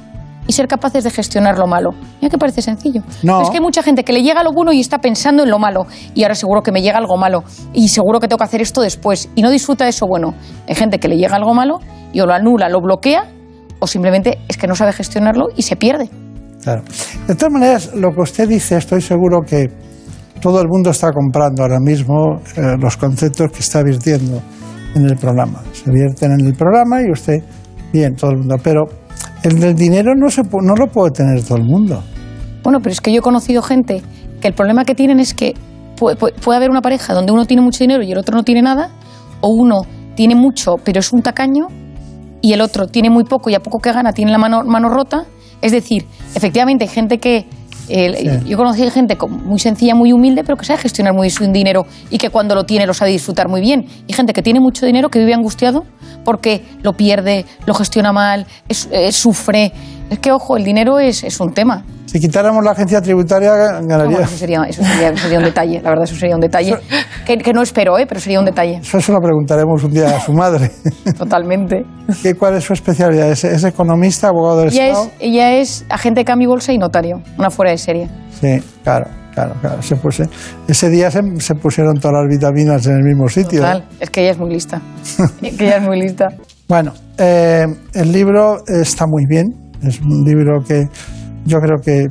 y 0.46 0.52
ser 0.52 0.68
capaces 0.68 1.04
de 1.04 1.10
gestionar 1.10 1.58
lo 1.58 1.66
malo. 1.66 1.90
Mira 2.20 2.30
que 2.30 2.38
parece 2.38 2.62
sencillo. 2.62 3.02
No. 3.22 3.42
Es 3.42 3.50
que 3.50 3.56
hay 3.56 3.62
mucha 3.62 3.82
gente 3.82 4.04
que 4.04 4.12
le 4.12 4.22
llega 4.22 4.42
lo 4.42 4.52
bueno 4.52 4.72
y 4.72 4.80
está 4.80 4.98
pensando 4.98 5.42
en 5.42 5.50
lo 5.50 5.58
malo. 5.58 5.86
Y 6.14 6.22
ahora 6.22 6.34
seguro 6.34 6.62
que 6.62 6.72
me 6.72 6.82
llega 6.82 6.98
algo 6.98 7.16
malo. 7.16 7.44
Y 7.72 7.88
seguro 7.88 8.20
que 8.20 8.28
tengo 8.28 8.38
que 8.38 8.44
hacer 8.44 8.60
esto 8.60 8.80
después. 8.80 9.28
Y 9.34 9.42
no 9.42 9.50
disfruta 9.50 9.84
de 9.84 9.90
eso 9.90 10.06
bueno. 10.06 10.34
Hay 10.68 10.74
gente 10.74 10.98
que 10.98 11.08
le 11.08 11.16
llega 11.16 11.36
algo 11.36 11.54
malo 11.54 11.78
y 12.12 12.20
o 12.20 12.26
lo 12.26 12.34
anula, 12.34 12.68
lo 12.68 12.80
bloquea, 12.80 13.24
o 13.78 13.86
simplemente 13.86 14.38
es 14.48 14.56
que 14.56 14.66
no 14.66 14.74
sabe 14.74 14.92
gestionarlo 14.92 15.48
y 15.56 15.62
se 15.62 15.76
pierde. 15.76 16.08
Claro. 16.62 16.82
De 17.26 17.34
todas 17.34 17.52
maneras, 17.52 17.94
lo 17.94 18.12
que 18.12 18.20
usted 18.22 18.48
dice, 18.48 18.76
estoy 18.76 19.00
seguro 19.00 19.42
que 19.42 19.70
todo 20.40 20.60
el 20.60 20.68
mundo 20.68 20.90
está 20.90 21.12
comprando 21.12 21.62
ahora 21.62 21.78
mismo 21.80 22.40
eh, 22.56 22.76
los 22.80 22.96
conceptos 22.96 23.50
que 23.52 23.60
está 23.60 23.82
virtiendo 23.82 24.42
en 24.94 25.04
el 25.04 25.16
programa. 25.16 25.62
Se 25.72 25.90
vierten 25.90 26.32
en 26.32 26.46
el 26.46 26.54
programa 26.54 27.02
y 27.02 27.10
usted, 27.10 27.42
bien, 27.92 28.14
todo 28.16 28.30
el 28.30 28.38
mundo. 28.38 28.56
Pero 28.62 28.84
el 29.48 29.60
del 29.60 29.74
dinero 29.74 30.14
no, 30.16 30.28
se, 30.30 30.42
no 30.42 30.74
lo 30.74 30.86
puede 30.88 31.12
tener 31.12 31.42
todo 31.44 31.58
el 31.58 31.64
mundo. 31.64 32.02
Bueno, 32.62 32.80
pero 32.80 32.92
es 32.92 33.00
que 33.00 33.12
yo 33.12 33.18
he 33.18 33.22
conocido 33.22 33.62
gente 33.62 34.02
que 34.40 34.48
el 34.48 34.54
problema 34.54 34.84
que 34.84 34.94
tienen 34.94 35.20
es 35.20 35.34
que 35.34 35.54
puede, 35.96 36.16
puede- 36.16 36.56
haber 36.56 36.70
una 36.70 36.82
pareja 36.82 37.14
donde 37.14 37.32
uno 37.32 37.44
tiene 37.46 37.62
mucho 37.62 37.78
dinero 37.84 38.02
y 38.02 38.12
el 38.12 38.18
otro 38.18 38.36
no 38.36 38.42
tiene 38.42 38.62
nada, 38.62 38.90
o 39.40 39.48
uno 39.54 39.82
tiene 40.14 40.34
mucho 40.34 40.76
pero 40.82 41.00
es 41.00 41.12
un 41.12 41.22
tacaño 41.22 41.66
y 42.42 42.52
el 42.52 42.60
otro 42.60 42.86
tiene 42.86 43.10
muy 43.10 43.24
poco 43.24 43.50
y 43.50 43.54
a 43.54 43.60
poco 43.60 43.78
que 43.78 43.92
gana 43.92 44.12
tiene 44.12 44.30
la 44.32 44.38
mano, 44.38 44.62
mano 44.64 44.88
rota. 44.88 45.24
Es 45.62 45.72
decir, 45.72 46.04
efectivamente 46.34 46.84
hay 46.84 46.90
gente 46.90 47.18
que... 47.18 47.46
eh, 47.88 48.40
Yo 48.46 48.56
conocí 48.56 48.88
gente 48.90 49.16
muy 49.28 49.58
sencilla, 49.58 49.94
muy 49.94 50.12
humilde, 50.12 50.42
pero 50.44 50.56
que 50.56 50.64
sabe 50.66 50.78
gestionar 50.80 51.14
muy 51.14 51.22
bien 51.26 51.30
su 51.30 51.44
dinero 51.50 51.86
y 52.10 52.18
que 52.18 52.30
cuando 52.30 52.54
lo 52.54 52.64
tiene 52.64 52.86
lo 52.86 52.92
sabe 52.94 53.10
disfrutar 53.12 53.48
muy 53.48 53.60
bien. 53.60 53.86
Y 54.06 54.12
gente 54.12 54.32
que 54.32 54.42
tiene 54.42 54.60
mucho 54.60 54.84
dinero 54.86 55.08
que 55.08 55.18
vive 55.18 55.34
angustiado 55.34 55.84
porque 56.26 56.62
lo 56.82 56.92
pierde, 56.92 57.46
lo 57.64 57.72
gestiona 57.72 58.12
mal, 58.12 58.46
es- 58.68 58.88
eh, 58.92 59.10
sufre. 59.12 59.72
Es 60.10 60.18
que, 60.18 60.30
ojo, 60.30 60.56
el 60.56 60.64
dinero 60.64 60.98
es, 60.98 61.24
es 61.24 61.40
un 61.40 61.52
tema. 61.54 61.84
Si 62.06 62.20
quitáramos 62.20 62.62
la 62.64 62.70
agencia 62.72 63.00
tributaria, 63.00 63.52
ganaría. 63.54 64.04
Bueno, 64.04 64.20
eso, 64.20 64.36
sería, 64.36 64.62
eso 64.68 64.82
sería- 64.84 65.16
sería 65.16 65.38
un 65.38 65.44
detalle, 65.44 65.80
la 65.82 65.90
verdad, 65.90 66.04
eso 66.04 66.14
sería 66.14 66.34
un 66.36 66.40
detalle. 66.40 66.76
Que, 67.26 67.38
que 67.38 67.52
no 67.52 67.62
espero, 67.62 67.98
¿eh? 67.98 68.06
pero 68.06 68.20
sería 68.20 68.38
un 68.38 68.44
detalle. 68.44 68.78
Eso 68.82 69.00
se 69.00 69.10
lo 69.12 69.18
preguntaremos 69.20 69.82
un 69.82 69.90
día 69.92 70.16
a 70.16 70.20
su 70.20 70.32
madre. 70.32 70.70
Totalmente. 71.18 71.84
¿Qué, 72.22 72.34
¿Cuál 72.34 72.54
es 72.56 72.64
su 72.64 72.72
especialidad? 72.72 73.30
¿Es, 73.30 73.42
es 73.44 73.64
economista, 73.64 74.28
abogado 74.28 74.60
del 74.60 74.68
Ella 74.72 74.86
Estado? 74.88 75.04
es, 75.06 75.12
ella 75.20 75.52
es 75.54 75.84
agente 75.88 76.20
de 76.20 76.24
cambio 76.24 76.46
y 76.46 76.50
bolsa 76.50 76.72
y 76.72 76.78
notario, 76.78 77.20
una 77.38 77.50
fuera 77.50 77.72
de 77.72 77.78
serie. 77.78 78.08
Sí, 78.40 78.62
claro, 78.84 79.06
claro, 79.36 79.54
claro. 79.60 79.82
Se 79.82 79.94
puse- 79.96 80.28
ese 80.66 80.88
día 80.90 81.10
se, 81.10 81.20
se 81.38 81.54
pusieron 81.54 82.00
todas 82.00 82.24
las 82.24 82.28
vitaminas 82.28 82.86
en 82.86 82.96
el 82.96 83.02
mismo 83.04 83.28
sitio. 83.28 83.60
Total, 83.60 83.84
es 84.00 84.10
que 84.10 84.22
ella 84.22 84.30
es 84.32 84.38
muy 84.38 84.50
lista. 84.50 84.80
que 85.40 85.46
ella 85.66 85.76
es 85.76 85.82
muy 85.82 86.00
lista. 86.00 86.26
Bueno, 86.68 86.92
eh, 87.18 87.66
el 87.94 88.10
libro 88.12 88.56
está 88.66 89.06
muy 89.06 89.24
bien. 89.28 89.46
Es 89.82 90.00
un 90.00 90.24
libro 90.24 90.62
que 90.66 90.86
yo 91.44 91.58
creo 91.60 91.76
que 91.84 92.06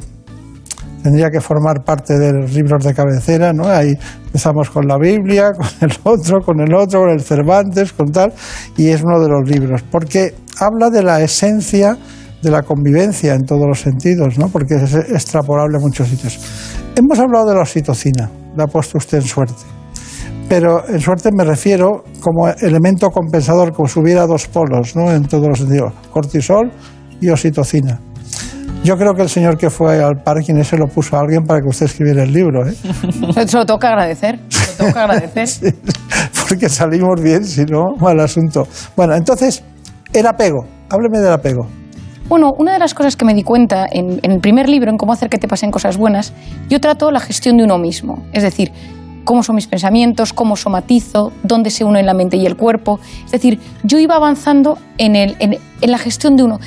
tendría 1.04 1.30
que 1.30 1.42
formar 1.42 1.84
parte 1.84 2.18
de 2.18 2.32
los 2.32 2.54
libros 2.54 2.84
de 2.84 2.94
cabecera, 2.94 3.54
¿no? 3.54 3.68
Ahí 3.68 3.94
empezamos 4.28 4.70
con 4.70 4.88
la 4.88 4.98
Biblia, 4.98 5.52
con 5.58 5.68
el 5.90 5.96
otro, 6.04 6.40
con 6.42 6.60
el 6.62 6.74
otro, 6.74 7.02
con 7.02 7.10
el 7.10 7.22
Cervantes, 7.22 7.92
con 7.94 8.12
tal, 8.12 8.34
y 8.78 8.88
es 8.88 9.04
uno 9.04 9.20
de 9.20 9.30
los 9.30 9.50
libros, 9.50 9.84
porque 9.92 10.34
habla 10.60 10.90
de 10.90 11.04
la 11.04 11.22
esencia 11.22 11.98
de 12.42 12.52
la 12.52 12.62
convivencia 12.62 13.34
en 13.34 13.44
todos 13.44 13.68
los 13.68 13.82
sentidos, 13.82 14.38
¿no? 14.38 14.50
Porque 14.50 14.76
es 14.76 14.94
extrapolable 14.94 15.78
a 15.78 15.80
muchos 15.80 16.08
sitios. 16.08 16.40
Hemos 16.96 17.20
hablado 17.20 17.46
de 17.50 17.56
la 17.56 17.62
oxitocina, 17.62 18.30
la 18.56 18.64
ha 18.64 18.68
puesto 18.68 18.98
usted 18.98 19.18
en 19.18 19.24
suerte. 19.24 19.64
Pero 20.48 20.88
en 20.88 21.02
suerte 21.02 21.30
me 21.36 21.44
refiero 21.44 22.04
como 22.22 22.48
elemento 22.48 23.10
compensador, 23.10 23.74
como 23.74 23.88
si 23.88 24.00
hubiera 24.00 24.26
dos 24.26 24.48
polos, 24.48 24.96
¿no? 24.96 25.12
En 25.12 25.26
todos 25.26 25.48
los 25.48 25.60
sentidos, 25.60 25.92
cortisol 26.12 26.72
y 27.20 27.30
oxitocina. 27.30 28.00
Yo 28.84 28.98
creo 28.98 29.14
que 29.14 29.24
el 29.24 29.30
señor 29.30 29.58
que 29.58 29.70
fue 29.70 30.02
al 30.02 30.22
parking 30.24 30.56
ese 30.56 30.78
lo 30.78 30.86
puso 30.86 31.18
a 31.18 31.22
alguien 31.22 31.44
para 31.44 31.60
que 31.60 31.68
usted 31.68 31.88
escribiera 31.88 32.24
el 32.24 32.32
libro, 32.32 32.66
¿eh? 32.66 32.74
Se 33.48 33.58
lo 33.58 33.66
tengo 33.66 33.80
que 33.80 33.88
agradecer. 33.88 34.36
Lo 34.40 34.74
tengo 34.78 34.94
que 34.94 35.00
agradecer. 35.00 35.74
porque 36.48 36.70
salimos 36.70 37.20
bien, 37.22 37.44
si 37.44 37.66
no, 37.66 37.96
mal 38.00 38.20
asunto. 38.20 38.68
Bueno, 38.96 39.16
entonces, 39.16 39.64
el 40.14 40.28
apego. 40.28 40.66
Hábleme 40.90 41.20
del 41.20 41.34
apego. 41.34 41.68
Bueno, 42.28 42.56
una 42.58 42.74
de 42.74 42.80
las 42.80 42.94
cosas 42.94 43.16
que 43.16 43.24
me 43.24 43.34
di 43.36 43.44
cuenta 43.44 43.86
en, 43.92 44.20
el 44.24 44.40
primer 44.40 44.68
libro, 44.68 44.90
en 44.90 44.98
cómo 44.98 45.14
hacer 45.14 45.30
que 45.30 45.38
te 45.38 45.48
pasen 45.48 45.70
cosas 45.72 45.98
buenas, 45.98 46.34
yo 46.70 46.82
trato 46.82 47.12
la 47.12 47.20
gestión 47.20 47.58
de 47.58 47.64
uno 47.64 47.78
mismo. 47.78 48.24
Es 48.34 48.42
decir, 48.42 48.72
cómo 49.26 49.44
son 49.44 49.56
mis 49.56 49.68
pensamientos, 49.68 50.34
cómo 50.34 50.56
somatizo, 50.56 51.32
dónde 51.44 51.70
se 51.70 51.84
uno 51.84 52.00
en 52.00 52.06
la 52.08 52.14
mente 52.16 52.38
y 52.38 52.46
el 52.48 52.56
cuerpo. 52.58 53.00
Es 53.26 53.32
decir, 53.32 53.60
yo 53.84 54.00
iba 54.00 54.16
avanzando 54.16 54.80
en- 54.98 55.16
en 55.16 55.60
la 55.92 55.98
gestión 56.00 56.36
de 56.36 56.44
uno. 56.44 56.60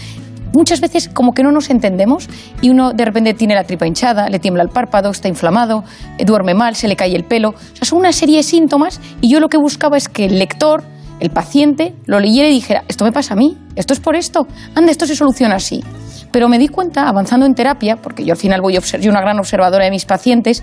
Muchas 0.54 0.80
veces 0.80 1.08
como 1.08 1.34
que 1.34 1.42
no 1.42 1.52
nos 1.52 1.70
entendemos 1.70 2.28
y 2.62 2.70
uno 2.70 2.92
de 2.92 3.04
repente 3.04 3.34
tiene 3.34 3.54
la 3.54 3.64
tripa 3.64 3.86
hinchada, 3.86 4.28
le 4.28 4.38
tiembla 4.38 4.62
el 4.62 4.70
párpado, 4.70 5.10
está 5.10 5.28
inflamado, 5.28 5.84
eh, 6.18 6.24
duerme 6.24 6.54
mal, 6.54 6.74
se 6.74 6.88
le 6.88 6.96
cae 6.96 7.14
el 7.14 7.24
pelo. 7.24 7.50
O 7.50 7.76
sea, 7.76 7.84
son 7.84 7.98
una 7.98 8.12
serie 8.12 8.38
de 8.38 8.42
síntomas 8.44 9.00
y 9.20 9.28
yo 9.28 9.40
lo 9.40 9.48
que 9.48 9.56
buscaba 9.58 9.96
es 9.96 10.08
que 10.08 10.24
el 10.24 10.38
lector, 10.38 10.82
el 11.20 11.30
paciente, 11.30 11.94
lo 12.06 12.20
leyera 12.20 12.48
y 12.48 12.52
dijera, 12.52 12.84
esto 12.88 13.04
me 13.04 13.12
pasa 13.12 13.34
a 13.34 13.36
mí, 13.36 13.56
esto 13.76 13.92
es 13.92 14.00
por 14.00 14.16
esto, 14.16 14.46
anda, 14.74 14.90
esto 14.90 15.06
se 15.06 15.16
soluciona 15.16 15.56
así. 15.56 15.82
Pero 16.30 16.48
me 16.48 16.58
di 16.58 16.68
cuenta, 16.68 17.08
avanzando 17.08 17.46
en 17.46 17.54
terapia, 17.54 17.96
porque 17.96 18.24
yo 18.24 18.32
al 18.32 18.38
final 18.38 18.60
voy 18.60 18.76
a 18.76 18.80
yo 18.80 19.10
una 19.10 19.20
gran 19.20 19.38
observadora 19.38 19.84
de 19.84 19.90
mis 19.90 20.04
pacientes, 20.04 20.62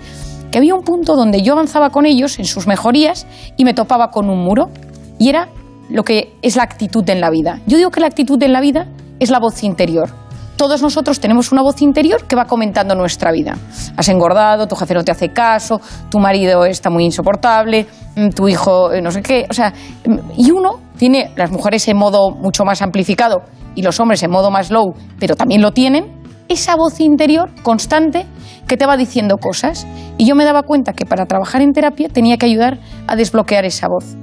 que 0.52 0.60
había 0.60 0.76
un 0.76 0.84
punto 0.84 1.16
donde 1.16 1.42
yo 1.42 1.54
avanzaba 1.54 1.90
con 1.90 2.06
ellos 2.06 2.40
en 2.40 2.46
sus 2.46 2.68
mejorías 2.68 3.26
y 3.58 3.66
me 3.66 3.74
topaba 3.74 4.12
con 4.12 4.30
un 4.30 4.44
muro. 4.44 4.70
Y 5.18 5.30
era 5.30 5.50
lo 5.90 6.04
que 6.04 6.34
es 6.42 6.56
la 6.56 6.64
actitud 6.64 7.08
en 7.10 7.20
la 7.20 7.30
vida. 7.30 7.62
Yo 7.66 7.78
digo 7.78 7.90
que 7.90 8.00
la 8.00 8.08
actitud 8.08 8.42
en 8.42 8.54
la 8.54 8.62
vida 8.62 8.88
es 9.20 9.30
la 9.32 9.40
voz 9.40 9.64
interior. 9.64 10.25
Todos 10.58 10.82
nosotros 10.82 11.20
tenemos 11.20 11.52
una 11.52 11.62
voz 11.62 11.82
interior 11.82 12.26
que 12.26 12.36
va 12.36 12.46
comentando 12.46 12.96
nuestra 12.96 13.32
vida. 13.32 13.58
Has 13.98 14.08
engordado, 14.08 14.68
tu 14.68 14.76
jefe 14.76 14.94
no 14.94 15.04
te 15.04 15.12
hace 15.12 15.30
caso, 15.30 15.82
tu 16.10 16.20
marido 16.20 16.66
está 16.66 16.90
muy 16.90 17.04
insoportable, 17.04 17.86
mm, 18.16 18.30
tu 18.30 18.48
hijo 18.48 18.94
eh, 18.94 19.02
no 19.02 19.12
sé 19.12 19.22
qué. 19.22 19.46
O 19.50 19.54
sea, 19.54 19.74
mm, 20.06 20.32
y 20.38 20.52
uno 20.52 20.80
tiene 20.98 21.32
las 21.36 21.52
mujeres 21.52 21.86
en 21.90 21.98
modo 21.98 22.32
mucho 22.32 22.64
más 22.64 22.82
amplificado 22.82 23.42
y 23.76 23.82
los 23.82 24.00
hombres 24.00 24.24
en 24.24 24.32
modo 24.32 24.50
más 24.50 24.72
low, 24.72 24.94
pero 25.20 25.36
también 25.36 25.62
lo 25.62 25.72
tienen, 25.72 26.24
esa 26.48 26.76
voz 26.76 27.02
interior 27.02 27.50
constante 27.64 28.26
que 28.68 28.78
te 28.78 28.86
va 28.86 28.96
diciendo 28.96 29.38
cosas. 29.38 29.86
Y 30.18 30.26
yo 30.26 30.36
me 30.36 30.46
daba 30.46 30.64
cuenta 30.64 30.94
que 30.94 31.06
para 31.06 31.26
trabajar 31.26 31.62
en 31.62 31.74
terapia 31.74 32.08
tenía 32.08 32.38
que 32.38 32.46
ayudar 32.46 32.80
a 33.08 33.16
desbloquear 33.18 33.66
esa 33.66 33.88
voz. 33.88 34.16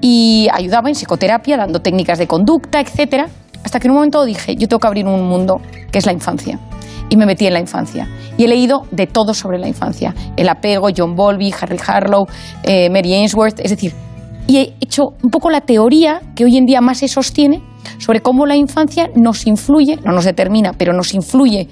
Y 0.00 0.48
ayudaba 0.52 0.88
en 0.88 0.94
psicoterapia, 0.94 1.56
dando 1.56 1.80
técnicas 1.80 2.18
de 2.18 2.26
conducta, 2.26 2.80
etcétera, 2.80 3.28
hasta 3.66 3.80
que 3.80 3.88
en 3.88 3.90
un 3.90 3.96
momento 3.96 4.24
dije, 4.24 4.54
yo 4.54 4.68
tengo 4.68 4.78
que 4.78 4.86
abrir 4.86 5.06
un 5.06 5.26
mundo 5.26 5.60
que 5.90 5.98
es 5.98 6.06
la 6.06 6.12
infancia. 6.12 6.60
Y 7.08 7.16
me 7.16 7.26
metí 7.26 7.48
en 7.48 7.52
la 7.52 7.58
infancia. 7.58 8.08
Y 8.38 8.44
he 8.44 8.48
leído 8.48 8.84
de 8.92 9.08
todo 9.08 9.34
sobre 9.34 9.58
la 9.58 9.66
infancia. 9.66 10.14
El 10.36 10.48
apego, 10.48 10.86
John 10.96 11.16
Bowlby, 11.16 11.52
Harry 11.60 11.76
Harlow, 11.84 12.26
eh, 12.62 12.88
Mary 12.90 13.14
Ainsworth. 13.14 13.58
Es 13.58 13.70
decir, 13.70 13.92
y 14.46 14.58
he 14.58 14.76
hecho 14.80 15.14
un 15.20 15.30
poco 15.30 15.50
la 15.50 15.62
teoría 15.62 16.20
que 16.36 16.44
hoy 16.44 16.56
en 16.56 16.64
día 16.64 16.80
más 16.80 16.98
se 16.98 17.08
sostiene 17.08 17.60
sobre 17.98 18.20
cómo 18.20 18.46
la 18.46 18.54
infancia 18.54 19.10
nos 19.16 19.48
influye, 19.48 19.98
no 20.04 20.12
nos 20.12 20.24
determina, 20.24 20.72
pero 20.72 20.92
nos 20.92 21.12
influye 21.12 21.68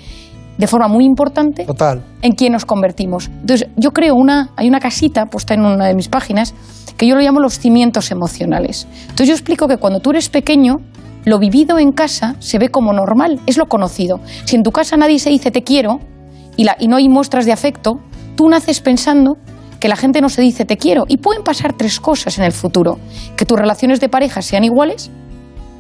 de 0.59 0.66
forma 0.66 0.89
muy 0.89 1.05
importante 1.05 1.65
Total. 1.65 2.03
en 2.23 2.33
quién 2.33 2.55
nos 2.55 2.65
convertimos. 2.65 3.29
Entonces, 3.29 3.69
yo 3.77 3.93
creo 3.93 4.16
una, 4.16 4.51
hay 4.57 4.66
una 4.66 4.81
casita 4.81 5.27
puesta 5.27 5.55
en 5.55 5.61
una 5.61 5.87
de 5.87 5.95
mis 5.95 6.09
páginas 6.09 6.55
que 6.97 7.07
yo 7.07 7.15
lo 7.15 7.21
llamo 7.21 7.39
los 7.39 7.61
cimientos 7.61 8.11
emocionales. 8.11 8.89
Entonces, 9.03 9.29
yo 9.29 9.35
explico 9.35 9.69
que 9.69 9.77
cuando 9.77 10.01
tú 10.01 10.11
eres 10.11 10.29
pequeño, 10.29 10.81
lo 11.25 11.39
vivido 11.39 11.79
en 11.79 11.93
casa 11.93 12.37
se 12.39 12.59
ve 12.59 12.69
como 12.69 12.93
normal, 12.93 13.41
es 13.47 13.57
lo 13.57 13.67
conocido. 13.67 14.21
Si 14.45 14.57
en 14.57 14.63
tu 14.63 14.71
casa 14.71 14.97
nadie 14.97 15.19
se 15.19 15.31
dice 15.31 15.51
te 15.51 15.63
quiero 15.63 16.01
y, 16.57 16.67
no 16.87 16.97
hay 16.97 17.09
muestras 17.09 17.47
de 17.47 17.53
afecto, 17.53 18.01
tú 18.37 18.49
naces 18.49 18.81
pensando 18.81 19.37
que 19.81 19.89
la 19.89 19.97
gente 19.97 20.21
no 20.21 20.29
se 20.29 20.43
dice 20.43 20.65
te 20.65 20.77
quiero. 20.77 21.05
Y 21.09 21.19
pueden 21.19 21.43
pasar 21.43 21.73
tres 21.73 22.01
cosas 22.01 22.39
en 22.39 22.45
el 22.45 22.53
futuro. 22.53 22.99
Que 23.37 23.47
tus 23.47 23.59
relaciones 23.59 24.01
de 24.01 24.09
pareja 24.09 24.43
sean 24.43 24.65
iguales, 24.65 25.11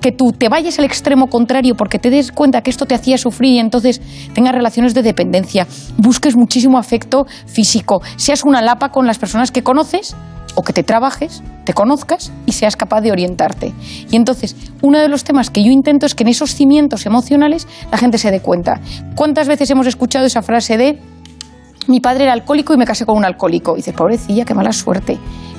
que 0.00 0.12
tú 0.12 0.32
te 0.32 0.48
vayas 0.48 0.78
al 0.78 0.84
extremo 0.84 1.28
contrario 1.28 1.76
porque 1.76 1.98
te 1.98 2.10
des 2.10 2.32
cuenta 2.32 2.62
que 2.62 2.70
esto 2.70 2.86
te 2.86 2.94
hacía 2.94 3.16
sufrir 3.16 3.54
y 3.54 3.58
entonces 3.58 4.02
tengas 4.34 4.54
relaciones 4.54 4.92
de 4.92 5.02
dependencia, 5.02 5.66
busques 5.96 6.36
muchísimo 6.36 6.76
afecto 6.76 7.26
físico, 7.46 8.02
seas 8.16 8.44
una 8.44 8.60
lapa 8.60 8.90
con 8.90 9.06
las 9.06 9.18
personas 9.18 9.50
que 9.50 9.62
conoces 9.62 10.14
o 10.54 10.62
que 10.62 10.72
te 10.72 10.82
trabajes, 10.82 11.42
te 11.64 11.72
conozcas 11.72 12.32
y 12.46 12.52
seas 12.52 12.76
capaz 12.76 13.00
de 13.00 13.12
orientarte. 13.12 13.72
Y 14.10 14.16
entonces, 14.16 14.56
uno 14.82 14.98
de 14.98 15.08
los 15.08 15.24
temas 15.24 15.50
que 15.50 15.64
yo 15.64 15.70
intento 15.70 16.06
es 16.06 16.14
que 16.14 16.22
en 16.24 16.28
esos 16.28 16.54
cimientos 16.54 17.06
emocionales 17.06 17.66
la 17.90 17.98
gente 17.98 18.18
se 18.18 18.30
dé 18.30 18.40
cuenta. 18.40 18.80
¿Cuántas 19.14 19.48
veces 19.48 19.70
hemos 19.70 19.86
escuchado 19.86 20.26
esa 20.26 20.42
frase 20.42 20.76
de 20.76 20.98
mi 21.86 22.00
padre 22.00 22.24
era 22.24 22.32
alcohólico 22.32 22.72
y 22.72 22.76
me 22.76 22.86
casé 22.86 23.04
con 23.04 23.16
un 23.16 23.24
alcohólico. 23.24 23.72
Y 23.72 23.76
dice, 23.76 23.92
pobrecilla, 23.92 24.44
qué 24.44 24.54
mala 24.54 24.72
suerte. 24.72 25.18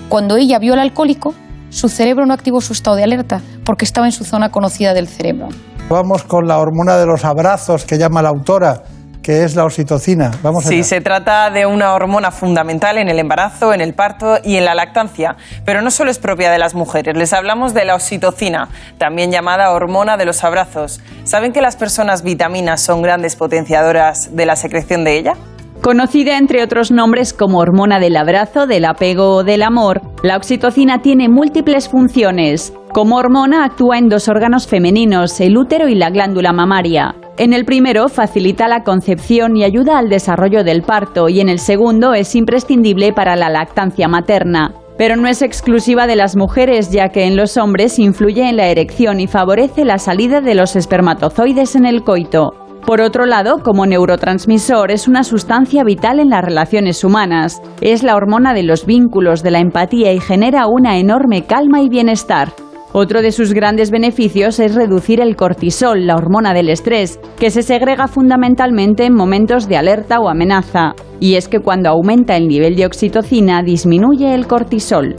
Cuando 0.10 0.38
ella 0.38 0.60
vio 0.60 0.74
al 0.74 0.80
alcohólico, 0.80 1.34
su 1.70 1.90
cerebro 1.90 2.26
no 2.26 2.34
activó 2.34 2.62
su 2.62 2.74
estado 2.74 2.96
de 2.96 3.04
alerta 3.04 3.42
porque 3.64 3.86
estaba 3.86 4.08
en 4.08 4.12
su 4.12 4.24
zona 4.24 4.50
conocida 4.50 4.94
del 4.94 5.08
cerebro. 5.08 5.50
Vamos 5.90 6.24
con 6.24 6.48
la 6.48 6.58
hormona 6.58 6.98
de 6.98 7.06
los 7.06 7.26
abrazos 7.26 7.86
que 7.86 7.98
llama 7.98 8.22
la 8.22 8.30
autora, 8.30 8.84
que 9.26 9.44
es 9.44 9.56
la 9.56 9.64
oxitocina. 9.66 10.30
Vamos 10.44 10.66
Sí, 10.66 10.76
allá. 10.76 10.84
se 10.84 11.02
trata 11.02 11.50
de 11.50 11.66
una 11.66 11.94
hormona 11.96 12.30
fundamental 12.30 13.00
en 13.00 13.10
el 13.10 13.18
embarazo, 13.18 13.74
en 13.74 13.82
el 13.82 13.96
parto 13.96 14.38
y 14.44 14.58
en 14.58 14.66
la 14.66 14.76
lactancia, 14.76 15.36
pero 15.66 15.82
no 15.82 15.90
solo 15.90 16.12
es 16.12 16.20
propia 16.20 16.52
de 16.52 16.60
las 16.60 16.76
mujeres. 16.76 17.18
Les 17.18 17.34
hablamos 17.34 17.74
de 17.74 17.86
la 17.86 17.96
oxitocina, 17.96 18.70
también 19.00 19.32
llamada 19.32 19.72
hormona 19.72 20.16
de 20.18 20.26
los 20.26 20.44
abrazos. 20.44 21.02
¿Saben 21.24 21.54
que 21.54 21.62
las 21.62 21.76
personas 21.76 22.22
vitaminas 22.22 22.82
son 22.82 23.02
grandes 23.02 23.36
potenciadoras 23.36 24.36
de 24.36 24.46
la 24.46 24.56
secreción 24.56 25.04
de 25.04 25.18
ella? 25.18 25.34
Conocida 25.82 26.38
entre 26.38 26.64
otros 26.64 26.92
nombres 26.92 27.34
como 27.34 27.58
hormona 27.58 28.00
del 28.00 28.18
abrazo, 28.18 28.68
del 28.68 28.86
apego 28.86 29.38
o 29.38 29.44
del 29.44 29.64
amor, 29.64 30.02
la 30.22 30.38
oxitocina 30.38 31.02
tiene 31.02 31.30
múltiples 31.30 31.90
funciones. 31.90 32.74
Como 32.94 33.18
hormona 33.18 33.66
actúa 33.66 33.98
en 33.98 34.08
dos 34.08 34.30
órganos 34.30 34.68
femeninos, 34.68 35.40
el 35.42 35.58
útero 35.58 35.88
y 35.88 35.96
la 35.96 36.12
glándula 36.12 36.54
mamaria. 36.54 37.16
En 37.38 37.52
el 37.52 37.66
primero 37.66 38.08
facilita 38.08 38.70
la 38.70 38.84
concepción 38.84 39.58
y 39.58 39.66
ayuda 39.66 39.98
al 39.98 40.08
desarrollo 40.08 40.64
del 40.64 40.84
parto 40.84 41.28
y 41.28 41.42
en 41.42 41.50
el 41.50 41.60
segundo 41.60 42.14
es 42.14 42.34
imprescindible 42.34 43.12
para 43.12 43.36
la 43.36 43.50
lactancia 43.50 44.08
materna. 44.08 44.72
Pero 44.98 45.18
no 45.18 45.28
es 45.28 45.42
exclusiva 45.42 46.08
de 46.08 46.16
las 46.16 46.38
mujeres, 46.38 46.92
ya 46.92 47.10
que 47.10 47.26
en 47.26 47.36
los 47.36 47.58
hombres 47.58 48.00
influye 48.00 48.48
en 48.48 48.56
la 48.56 48.68
erección 48.68 49.20
y 49.20 49.28
favorece 49.28 49.84
la 49.84 49.98
salida 49.98 50.40
de 50.40 50.56
los 50.56 50.78
espermatozoides 50.78 51.76
en 51.76 51.86
el 51.86 52.04
coito. 52.04 52.54
Por 52.86 53.02
otro 53.02 53.26
lado, 53.26 53.58
como 53.62 53.86
neurotransmisor, 53.86 54.92
es 54.92 55.10
una 55.10 55.26
sustancia 55.26 55.84
vital 55.84 56.22
en 56.22 56.30
las 56.30 56.46
relaciones 56.46 57.04
humanas. 57.04 57.62
Es 57.82 58.04
la 58.04 58.16
hormona 58.16 58.54
de 58.54 58.64
los 58.64 58.86
vínculos, 58.86 59.44
de 59.44 59.52
la 59.52 59.60
empatía 59.60 60.14
y 60.14 60.22
genera 60.22 60.68
una 60.68 60.98
enorme 60.98 61.46
calma 61.46 61.82
y 61.82 61.90
bienestar. 61.90 62.54
Otro 62.98 63.22
de 63.22 63.34
sus 63.34 63.52
grandes 63.54 63.92
beneficios 63.92 64.58
es 64.58 64.74
reducir 64.74 65.20
el 65.20 65.36
cortisol, 65.36 66.08
la 66.08 66.16
hormona 66.16 66.54
del 66.54 66.70
estrés, 66.70 67.20
que 67.38 67.52
se 67.52 67.62
segrega 67.62 68.08
fundamentalmente 68.08 69.04
en 69.06 69.14
momentos 69.14 69.68
de 69.68 69.76
alerta 69.76 70.22
o 70.22 70.30
amenaza. 70.30 70.94
Y 71.20 71.36
es 71.36 71.50
que 71.50 71.60
cuando 71.60 71.90
aumenta 71.90 72.38
el 72.38 72.48
nivel 72.48 72.78
de 72.78 72.86
oxitocina 72.86 73.64
disminuye 73.64 74.34
el 74.34 74.48
cortisol. 74.48 75.14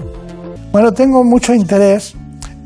Bueno, 0.73 0.91
tengo 0.93 1.23
mucho 1.23 1.53
interés 1.53 2.15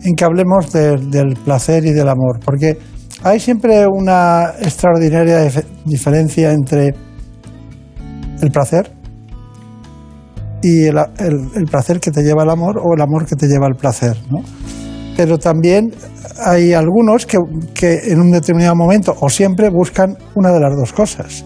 en 0.05 0.15
que 0.15 0.25
hablemos 0.25 0.71
de- 0.73 0.97
del 0.99 1.35
placer 1.45 1.85
y 1.87 1.91
del 1.91 2.09
amor, 2.09 2.39
porque 2.45 2.79
hay 3.25 3.41
siempre 3.41 3.87
una 3.93 4.53
extraordinaria 4.61 5.45
dif- 5.45 5.65
diferencia 5.87 6.53
entre 6.53 6.95
el 8.41 8.51
placer 8.53 8.93
y 10.63 10.85
el, 10.85 10.99
el- 11.19 11.49
el 11.57 11.65
placer 11.69 11.99
que 11.99 12.13
te 12.13 12.23
lleva 12.23 12.45
al 12.45 12.51
amor 12.51 12.79
o 12.79 12.95
el 12.95 13.01
amor 13.03 13.27
que 13.27 13.35
te 13.35 13.49
lleva 13.49 13.67
al 13.67 13.75
placer, 13.75 14.17
¿no? 14.31 14.39
Pero 15.23 15.37
también 15.37 15.93
hay 16.47 16.73
algunos 16.73 17.27
que, 17.27 17.37
que 17.75 18.11
en 18.11 18.23
un 18.23 18.31
determinado 18.31 18.75
momento 18.75 19.15
o 19.21 19.29
siempre 19.29 19.69
buscan 19.69 20.17
una 20.35 20.51
de 20.51 20.59
las 20.59 20.75
dos 20.75 20.95
cosas. 20.95 21.45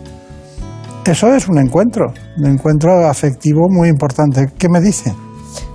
Eso 1.04 1.34
es 1.34 1.48
un 1.48 1.58
encuentro, 1.58 2.06
un 2.36 2.46
encuentro 2.46 3.04
afectivo 3.04 3.66
muy 3.68 3.88
importante. 3.88 4.46
¿Qué 4.56 4.68
me 4.68 4.80
dice? 4.80 5.12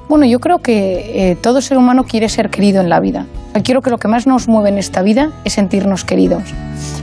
Bueno, 0.08 0.26
yo 0.26 0.40
creo 0.40 0.60
que 0.60 1.32
eh, 1.32 1.36
todo 1.36 1.60
ser 1.60 1.78
humano 1.78 2.06
quiere 2.06 2.30
ser 2.30 2.50
querido 2.50 2.80
en 2.80 2.88
la 2.88 3.02
vida. 3.02 3.26
Quiero 3.66 3.82
que 3.82 3.90
lo 3.90 3.98
que 3.98 4.08
más 4.08 4.26
nos 4.26 4.48
mueve 4.48 4.70
en 4.70 4.78
esta 4.78 5.02
vida 5.02 5.34
es 5.44 5.52
sentirnos 5.52 6.06
queridos. 6.06 6.44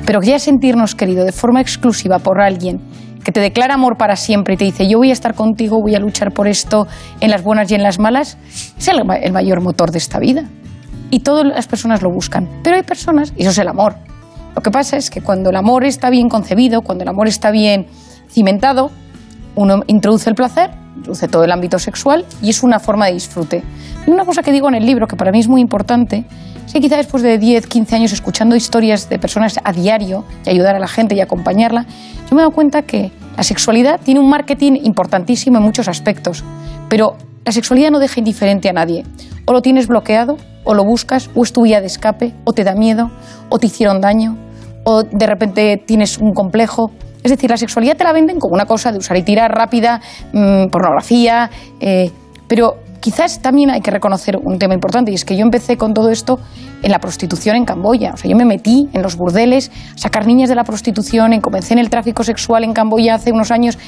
Pero 0.07 0.23
ya 0.23 0.39
sentirnos 0.39 0.95
querido 0.95 1.27
de 1.27 1.33
forma 1.33 1.61
exclusiva 1.61 2.21
por 2.21 2.41
alguien 2.41 2.81
que 3.23 3.33
te 3.33 3.41
declara 3.41 3.75
amor 3.75 3.99
para 3.99 4.17
siempre 4.17 4.55
y 4.55 4.57
te 4.57 4.65
dice 4.65 4.89
yo 4.89 4.99
voy 4.99 5.11
a 5.11 5.13
estar 5.13 5.35
contigo, 5.35 5.83
voy 5.83 5.95
a 5.95 5.99
luchar 5.99 6.33
por 6.33 6.47
esto 6.47 6.87
en 7.21 7.31
las 7.33 7.43
buenas 7.43 7.69
y 7.71 7.75
en 7.75 7.83
las 7.83 7.99
malas, 7.99 8.39
es 8.79 8.87
el, 8.87 9.03
el 9.21 9.33
mayor 9.33 9.61
motor 9.61 9.91
de 9.91 9.99
esta 9.99 10.21
vida. 10.21 10.45
Y 11.11 11.21
todas 11.21 11.47
las 11.47 11.67
personas 11.67 12.03
lo 12.03 12.11
buscan. 12.11 12.49
Pero 12.63 12.77
hay 12.77 12.83
personas, 12.83 13.33
y 13.37 13.43
eso 13.43 13.51
es 13.51 13.59
el 13.59 13.69
amor. 13.69 13.97
Lo 14.55 14.63
que 14.63 14.71
pasa 14.71 14.97
es 14.97 15.11
que 15.11 15.21
cuando 15.21 15.51
el 15.51 15.57
amor 15.57 15.85
está 15.85 16.09
bien 16.09 16.29
concebido, 16.29 16.81
cuando 16.81 17.03
el 17.03 17.09
amor 17.09 17.29
está 17.29 17.51
bien 17.51 17.87
cimentado, 18.31 18.91
uno 19.55 19.83
introduce 19.87 20.31
el 20.31 20.35
placer, 20.35 20.71
introduce 20.97 21.29
todo 21.29 21.45
el 21.45 21.53
ámbito 21.53 21.79
sexual 21.79 22.25
y 22.41 22.51
es 22.51 22.63
una 22.63 22.81
forma 22.81 23.07
de 23.07 23.13
disfrute. 23.13 23.63
Y 24.07 24.11
una 24.11 24.25
cosa 24.25 24.43
que 24.43 24.53
digo 24.53 24.69
en 24.69 24.75
el 24.75 24.87
libro, 24.87 25.07
que 25.07 25.17
para 25.17 25.31
mí 25.31 25.41
es 25.41 25.49
muy 25.49 25.61
importante, 25.61 26.25
es 26.65 26.73
que 26.73 26.81
quizá 26.81 26.97
después 26.97 27.23
de 27.23 27.39
10, 27.39 27.67
15 27.67 27.97
años 27.97 28.13
escuchando 28.13 28.57
historias 28.57 29.09
de 29.09 29.19
personas 29.19 29.61
a 29.63 29.73
diario 29.73 30.25
y 30.45 30.51
ayudar 30.51 30.75
a 30.75 30.79
la 30.79 30.89
gente 30.89 31.15
y 31.15 31.21
acompañarla, 31.21 31.87
yo 32.29 32.35
me 32.35 32.41
he 32.41 32.45
dado 32.45 32.51
cuenta 32.51 32.83
que 32.83 33.13
la 33.37 33.43
sexualidad 33.43 34.01
tiene 34.03 34.21
un 34.21 34.29
marketing 34.29 34.81
importantísimo 34.83 35.59
en 35.59 35.65
muchos 35.65 35.87
aspectos, 35.87 36.45
pero 36.89 37.17
la 37.47 37.53
sexualidad 37.53 37.93
no 37.93 38.01
deja 38.01 38.19
indiferente 38.19 38.69
a 38.69 38.73
nadie. 38.73 39.05
O 39.47 39.53
lo 39.53 39.63
tienes 39.63 39.87
bloqueado, 39.87 40.37
o 40.65 40.75
lo 40.75 40.85
buscas, 40.85 41.31
o 41.37 41.45
es 41.45 41.53
tu 41.53 41.63
vía 41.63 41.81
de 41.81 41.87
escape, 41.87 42.35
o 42.45 42.53
te 42.53 42.65
da 42.65 42.75
miedo, 42.75 43.09
o 43.49 43.61
te 43.61 43.69
hicieron 43.69 44.01
daño, 44.01 44.37
o 44.83 45.05
de 45.05 45.27
repente 45.29 45.81
tienes 45.87 46.19
un 46.19 46.33
complejo. 46.33 46.91
Es 47.23 47.31
decir, 47.31 47.49
la 47.49 47.57
sexualidad 47.57 47.97
te 47.97 48.03
la 48.03 48.13
venden 48.13 48.41
como 48.41 48.55
una 48.55 48.67
cosa 48.67 48.91
de 48.91 48.99
usar 48.99 49.17
y 49.17 49.23
tirar 49.23 49.53
rápida, 49.53 50.01
mm, 50.33 50.71
pornografía, 50.73 51.49
eh, 51.79 52.11
pero 52.49 52.79
quizás 52.99 53.41
también 53.41 53.71
hay 53.71 53.81
que 53.81 53.93
reconocer 53.93 54.37
un 54.43 54.59
tema 54.59 54.75
importante 54.75 55.13
y 55.13 55.15
es 55.15 55.25
que 55.25 55.37
yo 55.37 55.45
empecé 55.45 55.77
con 55.77 55.95
todo 55.95 56.11
esto 56.11 56.41
en 56.83 56.91
la 56.91 56.99
prostitución 56.99 57.55
en 57.55 57.65
Camboya. 57.65 58.11
O 58.15 58.17
sea, 58.17 58.29
yo 58.29 58.37
me 58.37 58.45
metí 58.45 58.89
en 58.93 59.03
los 59.03 59.17
burdeles, 59.17 59.71
sacar 59.95 60.27
niñas 60.27 60.49
de 60.49 60.57
la 60.57 60.65
prostitución, 60.65 61.33
en 61.33 61.41
comencé 61.41 61.75
en 61.75 61.79
el 61.79 61.91
tráfico 61.91 62.25
sexual 62.25 62.65
en 62.65 62.73
Camboya 62.73 63.15
hace 63.15 63.31
unos 63.31 63.53
años 63.53 63.79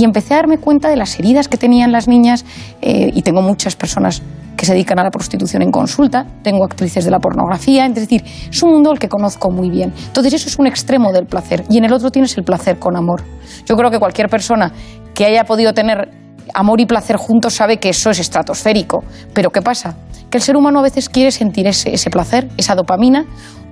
y 0.00 0.04
empecé 0.04 0.32
a 0.32 0.38
darme 0.38 0.56
cuenta 0.56 0.88
de 0.88 0.96
las 0.96 1.18
heridas 1.18 1.46
que 1.46 1.58
tenían 1.58 1.92
las 1.92 2.08
niñas 2.08 2.46
eh, 2.80 3.10
y 3.12 3.20
tengo 3.20 3.42
muchas 3.42 3.76
personas 3.76 4.22
que 4.56 4.64
se 4.64 4.72
dedican 4.72 4.98
a 4.98 5.04
la 5.04 5.10
prostitución 5.10 5.60
en 5.60 5.70
consulta, 5.70 6.26
tengo 6.42 6.64
actrices 6.64 7.04
de 7.04 7.10
la 7.10 7.18
pornografía, 7.18 7.84
es 7.84 7.94
decir, 7.94 8.24
es 8.50 8.62
un 8.62 8.70
mundo 8.70 8.90
al 8.90 8.98
que 8.98 9.08
conozco 9.08 9.50
muy 9.50 9.68
bien. 9.68 9.92
Entonces 10.06 10.32
eso 10.32 10.48
es 10.48 10.58
un 10.58 10.66
extremo 10.66 11.12
del 11.12 11.26
placer 11.26 11.64
y 11.68 11.76
en 11.76 11.84
el 11.84 11.92
otro 11.92 12.10
tienes 12.10 12.34
el 12.38 12.44
placer 12.44 12.78
con 12.78 12.96
amor. 12.96 13.22
Yo 13.66 13.76
creo 13.76 13.90
que 13.90 13.98
cualquier 13.98 14.30
persona 14.30 14.72
que 15.12 15.26
haya 15.26 15.44
podido 15.44 15.74
tener 15.74 16.10
amor 16.54 16.80
y 16.80 16.86
placer 16.86 17.16
juntos 17.16 17.52
sabe 17.52 17.76
que 17.76 17.90
eso 17.90 18.08
es 18.08 18.20
estratosférico. 18.20 19.04
Pero 19.34 19.50
¿qué 19.50 19.60
pasa? 19.60 19.96
Que 20.30 20.38
el 20.38 20.42
ser 20.42 20.56
humano 20.56 20.78
a 20.78 20.82
veces 20.82 21.10
quiere 21.10 21.30
sentir 21.30 21.66
ese, 21.66 21.92
ese 21.92 22.08
placer, 22.08 22.48
esa 22.56 22.74
dopamina, 22.74 23.26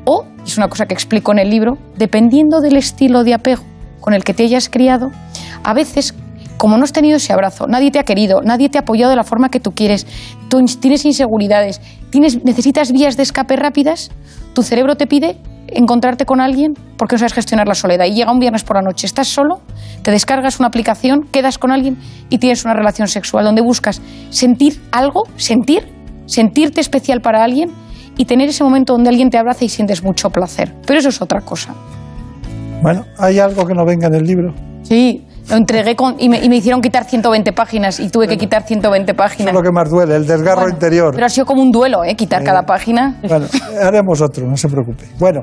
o, 0.04 0.26
es 0.44 0.58
una 0.58 0.68
cosa 0.68 0.84
que 0.84 0.92
explico 0.92 1.32
en 1.32 1.38
el 1.38 1.48
libro, 1.48 1.78
dependiendo 1.96 2.60
del 2.60 2.76
estilo 2.76 3.24
de 3.24 3.32
apego 3.32 3.62
con 4.00 4.14
el 4.14 4.24
que 4.24 4.32
te 4.32 4.44
hayas 4.44 4.68
criado, 4.68 5.10
a 5.64 5.74
veces, 5.74 6.14
como 6.56 6.76
no 6.76 6.84
has 6.84 6.92
tenido 6.92 7.16
ese 7.16 7.32
abrazo, 7.32 7.66
nadie 7.66 7.90
te 7.90 7.98
ha 7.98 8.04
querido, 8.04 8.40
nadie 8.42 8.68
te 8.68 8.78
ha 8.78 8.82
apoyado 8.82 9.10
de 9.10 9.16
la 9.16 9.24
forma 9.24 9.48
que 9.48 9.60
tú 9.60 9.72
quieres, 9.72 10.06
tú 10.48 10.64
tienes 10.80 11.04
inseguridades, 11.04 11.80
tienes, 12.10 12.44
necesitas 12.44 12.92
vías 12.92 13.16
de 13.16 13.22
escape 13.22 13.56
rápidas, 13.56 14.10
tu 14.54 14.62
cerebro 14.62 14.96
te 14.96 15.06
pide 15.06 15.36
encontrarte 15.68 16.24
con 16.24 16.40
alguien 16.40 16.74
porque 16.96 17.14
no 17.14 17.18
sabes 17.18 17.34
gestionar 17.34 17.68
la 17.68 17.74
soledad. 17.74 18.06
Y 18.06 18.14
llega 18.14 18.32
un 18.32 18.38
viernes 18.38 18.64
por 18.64 18.76
la 18.76 18.82
noche, 18.82 19.06
estás 19.06 19.28
solo, 19.28 19.60
te 20.02 20.10
descargas 20.10 20.58
una 20.58 20.68
aplicación, 20.68 21.28
quedas 21.30 21.58
con 21.58 21.70
alguien 21.70 21.98
y 22.30 22.38
tienes 22.38 22.64
una 22.64 22.74
relación 22.74 23.08
sexual 23.08 23.44
donde 23.44 23.62
buscas 23.62 24.00
sentir 24.30 24.80
algo, 24.92 25.24
sentir, 25.36 25.86
sentirte 26.26 26.80
especial 26.80 27.20
para 27.20 27.44
alguien 27.44 27.70
y 28.16 28.24
tener 28.24 28.48
ese 28.48 28.64
momento 28.64 28.94
donde 28.94 29.10
alguien 29.10 29.30
te 29.30 29.38
abraza 29.38 29.64
y 29.64 29.68
sientes 29.68 30.02
mucho 30.02 30.30
placer. 30.30 30.74
Pero 30.86 30.98
eso 30.98 31.10
es 31.10 31.22
otra 31.22 31.40
cosa. 31.40 31.74
Bueno, 32.82 33.04
¿hay 33.18 33.38
algo 33.38 33.66
que 33.66 33.74
no 33.74 33.84
venga 33.84 34.06
en 34.08 34.14
el 34.14 34.24
libro? 34.24 34.54
Sí, 34.82 35.24
lo 35.48 35.56
entregué 35.56 35.96
con, 35.96 36.16
y, 36.18 36.28
me, 36.28 36.38
y 36.44 36.48
me 36.48 36.56
hicieron 36.56 36.80
quitar 36.80 37.04
120 37.04 37.52
páginas 37.52 38.00
y 38.00 38.08
tuve 38.08 38.28
que 38.28 38.36
quitar 38.36 38.62
120 38.64 39.14
páginas. 39.14 39.48
Es 39.48 39.54
lo 39.54 39.62
que 39.62 39.72
más 39.72 39.88
duele, 39.88 40.16
el 40.16 40.26
desgarro 40.26 40.62
Bueno, 40.62 40.74
interior. 40.74 41.12
Pero 41.14 41.26
ha 41.26 41.28
sido 41.28 41.46
como 41.46 41.62
un 41.62 41.70
duelo, 41.70 42.04
¿eh? 42.04 42.14
Quitar 42.14 42.42
cada 42.44 42.62
página. 42.64 43.18
Bueno, 43.26 43.46
haremos 43.82 44.20
otro, 44.20 44.46
no 44.46 44.56
se 44.56 44.68
preocupe. 44.68 45.04
Bueno, 45.18 45.40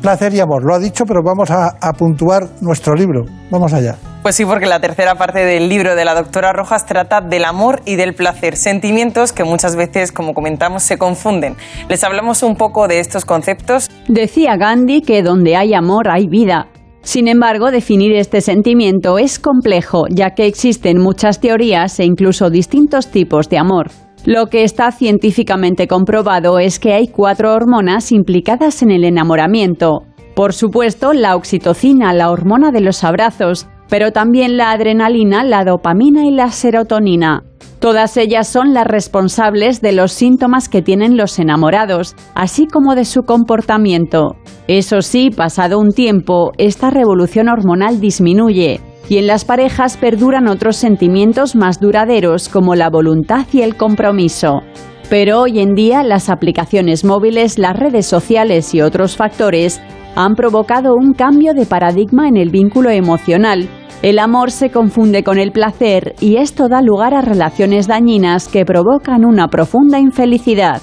placer 0.00 0.34
y 0.34 0.40
amor, 0.40 0.64
lo 0.64 0.74
ha 0.74 0.78
dicho, 0.78 1.04
pero 1.06 1.20
vamos 1.24 1.50
a, 1.50 1.76
a 1.80 1.92
puntuar 1.92 2.48
nuestro 2.60 2.94
libro. 2.94 3.24
Vamos 3.50 3.72
allá. 3.72 3.96
Pues 4.22 4.34
sí, 4.34 4.44
porque 4.44 4.66
la 4.66 4.80
tercera 4.80 5.14
parte 5.14 5.44
del 5.44 5.68
libro 5.68 5.94
de 5.94 6.04
la 6.04 6.14
doctora 6.14 6.52
Rojas 6.52 6.84
trata 6.84 7.20
del 7.22 7.44
amor 7.44 7.80
y 7.86 7.96
del 7.96 8.14
placer, 8.14 8.56
sentimientos 8.56 9.32
que 9.32 9.44
muchas 9.44 9.76
veces, 9.76 10.12
como 10.12 10.34
comentamos, 10.34 10.82
se 10.82 10.98
confunden. 10.98 11.56
Les 11.88 12.04
hablamos 12.04 12.42
un 12.42 12.56
poco 12.56 12.86
de 12.86 13.00
estos 13.00 13.24
conceptos. 13.24 13.88
Decía 14.08 14.56
Gandhi 14.56 15.00
que 15.00 15.22
donde 15.22 15.56
hay 15.56 15.72
amor 15.72 16.08
hay 16.10 16.26
vida. 16.28 16.66
Sin 17.02 17.28
embargo, 17.28 17.70
definir 17.70 18.14
este 18.14 18.40
sentimiento 18.40 19.18
es 19.18 19.38
complejo, 19.38 20.04
ya 20.10 20.34
que 20.34 20.46
existen 20.46 20.98
muchas 20.98 21.40
teorías 21.40 21.98
e 21.98 22.04
incluso 22.04 22.50
distintos 22.50 23.10
tipos 23.10 23.48
de 23.48 23.58
amor. 23.58 23.90
Lo 24.26 24.48
que 24.48 24.64
está 24.64 24.92
científicamente 24.92 25.88
comprobado 25.88 26.58
es 26.58 26.78
que 26.78 26.92
hay 26.92 27.08
cuatro 27.08 27.54
hormonas 27.54 28.12
implicadas 28.12 28.82
en 28.82 28.90
el 28.90 29.04
enamoramiento. 29.04 30.02
Por 30.34 30.52
supuesto, 30.52 31.14
la 31.14 31.36
oxitocina, 31.36 32.12
la 32.12 32.30
hormona 32.30 32.70
de 32.70 32.82
los 32.82 33.02
abrazos, 33.02 33.66
pero 33.88 34.12
también 34.12 34.58
la 34.58 34.72
adrenalina, 34.72 35.42
la 35.42 35.64
dopamina 35.64 36.26
y 36.26 36.30
la 36.30 36.50
serotonina. 36.50 37.44
Todas 37.80 38.18
ellas 38.18 38.46
son 38.46 38.74
las 38.74 38.86
responsables 38.86 39.80
de 39.80 39.92
los 39.92 40.12
síntomas 40.12 40.68
que 40.68 40.82
tienen 40.82 41.16
los 41.16 41.38
enamorados, 41.38 42.14
así 42.34 42.66
como 42.66 42.94
de 42.94 43.06
su 43.06 43.22
comportamiento. 43.22 44.36
Eso 44.68 45.00
sí, 45.00 45.30
pasado 45.30 45.78
un 45.78 45.92
tiempo, 45.92 46.52
esta 46.58 46.90
revolución 46.90 47.48
hormonal 47.48 47.98
disminuye, 47.98 48.82
y 49.08 49.16
en 49.16 49.26
las 49.26 49.46
parejas 49.46 49.96
perduran 49.96 50.46
otros 50.46 50.76
sentimientos 50.76 51.56
más 51.56 51.80
duraderos 51.80 52.50
como 52.50 52.74
la 52.74 52.90
voluntad 52.90 53.46
y 53.50 53.62
el 53.62 53.74
compromiso. 53.76 54.60
Pero 55.10 55.40
hoy 55.40 55.58
en 55.58 55.74
día 55.74 56.04
las 56.04 56.28
aplicaciones 56.28 57.04
móviles, 57.04 57.58
las 57.58 57.76
redes 57.76 58.06
sociales 58.06 58.72
y 58.74 58.80
otros 58.80 59.16
factores 59.16 59.80
han 60.14 60.36
provocado 60.36 60.94
un 60.94 61.14
cambio 61.14 61.52
de 61.52 61.66
paradigma 61.66 62.28
en 62.28 62.36
el 62.36 62.50
vínculo 62.50 62.90
emocional. 62.90 63.68
El 64.02 64.20
amor 64.20 64.52
se 64.52 64.70
confunde 64.70 65.24
con 65.24 65.38
el 65.38 65.50
placer 65.50 66.14
y 66.20 66.36
esto 66.36 66.68
da 66.68 66.80
lugar 66.80 67.12
a 67.14 67.22
relaciones 67.22 67.88
dañinas 67.88 68.46
que 68.46 68.64
provocan 68.64 69.24
una 69.24 69.48
profunda 69.48 69.98
infelicidad. 69.98 70.80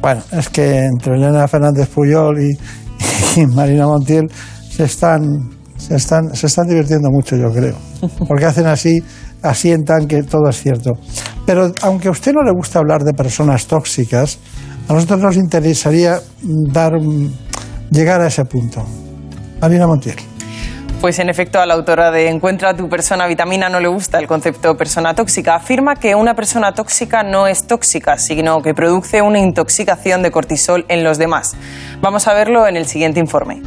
Bueno, 0.00 0.22
es 0.30 0.48
que 0.48 0.78
entre 0.84 1.16
Elena 1.16 1.48
Fernández 1.48 1.88
Puyol 1.88 2.36
y, 2.40 3.40
y 3.40 3.46
Marina 3.46 3.88
Montiel 3.88 4.30
se 4.70 4.84
están, 4.84 5.50
se, 5.76 5.96
están, 5.96 6.32
se 6.36 6.46
están 6.46 6.68
divirtiendo 6.68 7.10
mucho, 7.10 7.34
yo 7.34 7.50
creo. 7.50 7.74
Porque 8.28 8.44
hacen 8.44 8.66
así, 8.66 9.00
asientan 9.42 10.06
que 10.06 10.22
todo 10.22 10.48
es 10.48 10.60
cierto. 10.60 10.92
Pero 11.46 11.72
aunque 11.82 12.08
a 12.08 12.10
usted 12.10 12.32
no 12.32 12.42
le 12.42 12.52
gusta 12.52 12.78
hablar 12.78 13.02
de 13.02 13.12
personas 13.12 13.66
tóxicas, 13.66 14.38
a 14.88 14.92
nosotros 14.94 15.20
nos 15.20 15.36
interesaría 15.36 16.20
dar, 16.42 16.92
un- 16.94 17.34
llegar 17.90 18.20
a 18.20 18.26
ese 18.28 18.44
punto. 18.44 18.84
Marina 19.60 19.86
Montiel. 19.86 20.16
Pues 21.00 21.18
en 21.18 21.28
efecto, 21.28 21.60
a 21.60 21.66
la 21.66 21.74
autora 21.74 22.12
de 22.12 22.28
Encuentra 22.28 22.70
a 22.70 22.76
tu 22.76 22.88
persona 22.88 23.26
vitamina 23.26 23.68
no 23.68 23.80
le 23.80 23.88
gusta 23.88 24.20
el 24.20 24.28
concepto 24.28 24.76
persona 24.76 25.14
tóxica. 25.14 25.56
Afirma 25.56 25.96
que 25.96 26.14
una 26.14 26.34
persona 26.34 26.74
tóxica 26.74 27.24
no 27.24 27.48
es 27.48 27.66
tóxica, 27.66 28.18
sino 28.18 28.62
que 28.62 28.72
produce 28.72 29.20
una 29.20 29.40
intoxicación 29.40 30.22
de 30.22 30.30
cortisol 30.30 30.84
en 30.88 31.02
los 31.02 31.18
demás. 31.18 31.56
Vamos 32.00 32.28
a 32.28 32.34
verlo 32.34 32.68
en 32.68 32.76
el 32.76 32.86
siguiente 32.86 33.18
informe. 33.18 33.62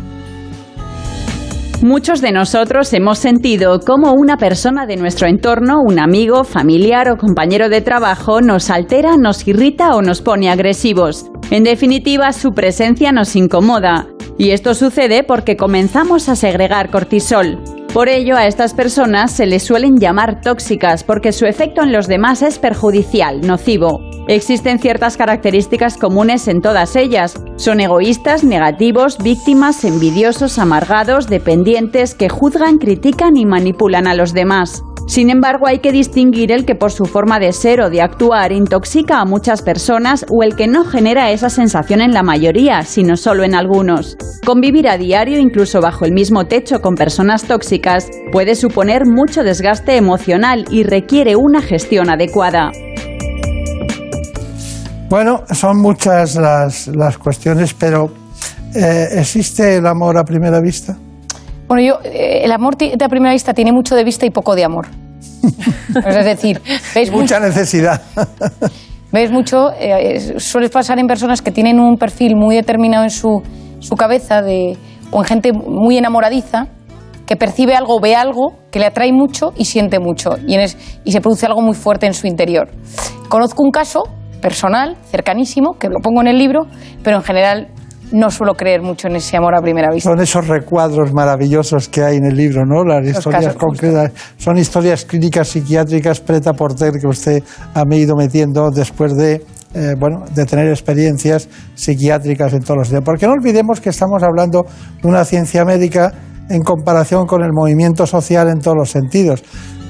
Muchos 1.86 2.20
de 2.20 2.32
nosotros 2.32 2.92
hemos 2.94 3.20
sentido 3.20 3.80
cómo 3.80 4.14
una 4.14 4.38
persona 4.38 4.88
de 4.88 4.98
nuestro 4.98 5.28
entorno, 5.28 5.82
un 5.86 6.00
amigo, 6.00 6.44
familiar 6.44 7.12
o 7.12 7.16
compañero 7.16 7.70
de 7.70 7.82
trabajo, 7.82 8.42
nos 8.42 8.72
altera, 8.72 9.18
nos 9.18 9.48
irrita 9.48 9.96
o 9.96 10.02
nos 10.02 10.24
pone 10.24 10.50
agresivos. 10.50 11.30
En 11.52 11.64
definitiva, 11.64 12.34
su 12.34 12.54
presencia 12.54 13.12
nos 13.12 13.36
incomoda. 13.36 14.08
Y 14.36 14.50
esto 14.50 14.74
sucede 14.74 15.22
porque 15.22 15.58
comenzamos 15.58 16.28
a 16.28 16.36
segregar 16.36 16.90
cortisol. 16.90 17.62
Por 17.94 18.10
ello, 18.10 18.36
a 18.36 18.48
estas 18.48 18.74
personas 18.74 19.32
se 19.32 19.46
les 19.46 19.62
suelen 19.62 19.98
llamar 20.00 20.42
tóxicas 20.42 21.04
porque 21.04 21.32
su 21.32 21.46
efecto 21.46 21.84
en 21.84 21.92
los 21.92 22.08
demás 22.08 22.42
es 22.42 22.58
perjudicial, 22.58 23.42
nocivo. 23.42 24.00
Existen 24.28 24.80
ciertas 24.80 25.18
características 25.18 25.98
comunes 25.98 26.48
en 26.48 26.62
todas 26.62 26.96
ellas. 26.96 27.40
Son 27.58 27.80
egoístas, 27.80 28.44
negativos, 28.44 29.20
víctimas, 29.20 29.84
envidiosos, 29.84 30.58
amargados, 30.58 31.28
dependientes, 31.28 32.16
que 32.16 32.28
juzgan, 32.28 32.78
critican 32.78 33.38
y 33.38 33.46
manipulan 33.46 34.08
a 34.08 34.16
los 34.16 34.34
demás. 34.34 34.84
Sin 35.08 35.30
embargo, 35.30 35.68
hay 35.68 35.78
que 35.78 35.92
distinguir 35.92 36.52
el 36.52 36.66
que 36.66 36.74
por 36.74 36.92
su 36.92 37.06
forma 37.06 37.40
de 37.40 37.54
ser 37.54 37.82
o 37.82 37.92
de 37.92 38.02
actuar 38.02 38.52
intoxica 38.52 39.20
a 39.20 39.26
muchas 39.26 39.62
personas 39.62 40.26
o 40.32 40.42
el 40.42 40.56
que 40.56 40.66
no 40.66 40.84
genera 40.86 41.30
esa 41.30 41.52
sensación 41.52 42.02
en 42.02 42.12
la 42.12 42.24
mayoría, 42.24 42.82
sino 42.82 43.18
solo 43.18 43.44
en 43.44 43.54
algunos. 43.54 44.18
Convivir 44.44 44.90
a 44.90 44.98
diario, 44.98 45.38
incluso 45.38 45.82
bajo 45.82 46.06
el 46.06 46.14
mismo 46.14 46.46
techo 46.46 46.82
con 46.82 46.96
personas 46.96 47.44
tóxicas, 47.44 48.10
puede 48.32 48.56
suponer 48.56 49.06
mucho 49.06 49.44
desgaste 49.44 49.96
emocional 49.96 50.66
y 50.72 50.82
requiere 50.82 51.36
una 51.36 51.62
gestión 51.62 52.10
adecuada. 52.10 52.72
Bueno, 55.10 55.44
son 55.52 55.82
muchas 55.82 56.36
las, 56.36 56.88
las 56.88 57.18
cuestiones, 57.18 57.74
pero 57.74 58.10
eh, 58.74 59.08
¿existe 59.20 59.78
el 59.78 59.86
amor 59.86 60.18
a 60.18 60.24
primera 60.24 60.60
vista? 60.60 60.98
Bueno, 61.68 61.84
yo, 61.84 62.00
eh, 62.04 62.42
el 62.44 62.52
amor 62.52 62.76
de 62.78 62.94
a 63.04 63.08
primera 63.10 63.34
vista 63.34 63.54
tiene 63.54 63.72
mucho 63.72 63.96
de 63.96 64.04
vista 64.04 64.26
y 64.26 64.30
poco 64.32 64.56
de 64.56 64.64
amor. 64.66 64.88
Es 66.06 66.26
decir, 66.26 66.62
veis 66.94 67.12
Mucha 67.12 67.40
necesidad. 67.40 68.02
Ves 69.12 69.32
mucho, 69.32 69.72
eh, 69.72 70.18
eh, 70.18 70.40
suele 70.40 70.68
pasar 70.68 71.00
en 71.00 71.08
personas 71.08 71.42
que 71.42 71.50
tienen 71.52 71.80
un 71.80 71.96
perfil 71.98 72.36
muy 72.36 72.56
determinado 72.56 73.06
en 73.06 73.10
su, 73.10 73.42
su 73.80 73.96
cabeza 73.96 74.42
de, 74.42 74.78
o 75.12 75.20
en 75.22 75.26
gente 75.26 75.54
muy 75.54 75.98
enamoradiza, 75.98 76.68
que 77.26 77.38
percibe 77.38 77.76
algo, 77.76 78.02
ve 78.02 78.14
algo, 78.16 78.56
que 78.72 78.80
le 78.80 78.88
atrae 78.88 79.14
mucho 79.14 79.54
y 79.56 79.66
siente 79.66 80.00
mucho, 80.00 80.32
y, 80.46 80.56
en 80.56 80.62
es- 80.62 80.78
y 81.06 81.14
se 81.14 81.22
produce 81.22 81.46
algo 81.46 81.62
muy 81.62 81.76
fuerte 81.76 82.06
en 82.08 82.14
su 82.14 82.28
interior. 82.28 82.68
Conozco 83.30 83.64
un 83.64 83.72
caso 83.72 84.04
personal, 84.42 84.98
cercanísimo, 85.10 85.78
que 85.80 85.90
lo 85.90 86.00
pongo 86.00 86.22
en 86.22 86.28
el 86.28 86.38
libro, 86.38 86.68
pero 87.04 87.18
en 87.18 87.24
general 87.24 87.68
no 88.12 88.30
suelo 88.30 88.54
creer 88.54 88.82
mucho 88.82 89.08
en 89.08 89.16
ese 89.16 89.38
amor 89.38 89.56
a 89.56 89.62
primera 89.62 89.90
vista. 89.92 90.10
Son 90.10 90.20
esos 90.20 90.48
recuadros 90.48 91.14
maravillosos 91.14 91.90
que 91.90 92.04
hay 92.04 92.18
en 92.18 92.26
el 92.26 92.36
libro, 92.36 92.64
¿no? 92.66 92.84
Las 92.84 93.06
Los 93.06 93.18
historias 93.18 93.56
concretas. 93.56 94.12
Son 94.38 94.58
historias 94.58 95.06
clínicas 95.06 95.48
psiquiátricas 95.48 96.20
preta 96.20 96.54
porter 96.54 96.94
que 97.00 97.08
usted 97.08 97.44
ha 97.74 97.84
ido 97.96 98.16
metiendo 98.16 98.70
después 98.70 99.16
de, 99.16 99.44
eh, 99.74 99.96
bueno, 99.98 100.24
de 100.34 100.46
tener 100.46 100.70
experiencias 100.70 101.50
psiquiátricas 101.74 102.54
en 102.54 102.62
todos 102.62 102.78
los 102.78 102.90
días. 102.90 103.02
Porque 103.04 103.26
no 103.26 103.34
olvidemos 103.34 103.82
que 103.82 103.90
estamos 103.90 104.22
hablando 104.24 104.66
de 105.02 105.08
una 105.08 105.26
ciencia 105.26 105.66
médica 105.66 106.14
en 106.50 106.62
comparación 106.62 107.26
con 107.26 107.44
el 107.44 107.52
movimiento 107.54 108.06
social 108.06 108.50
en 108.50 108.60
todos 108.60 108.78
los 108.78 108.92
sentidos. 108.92 109.44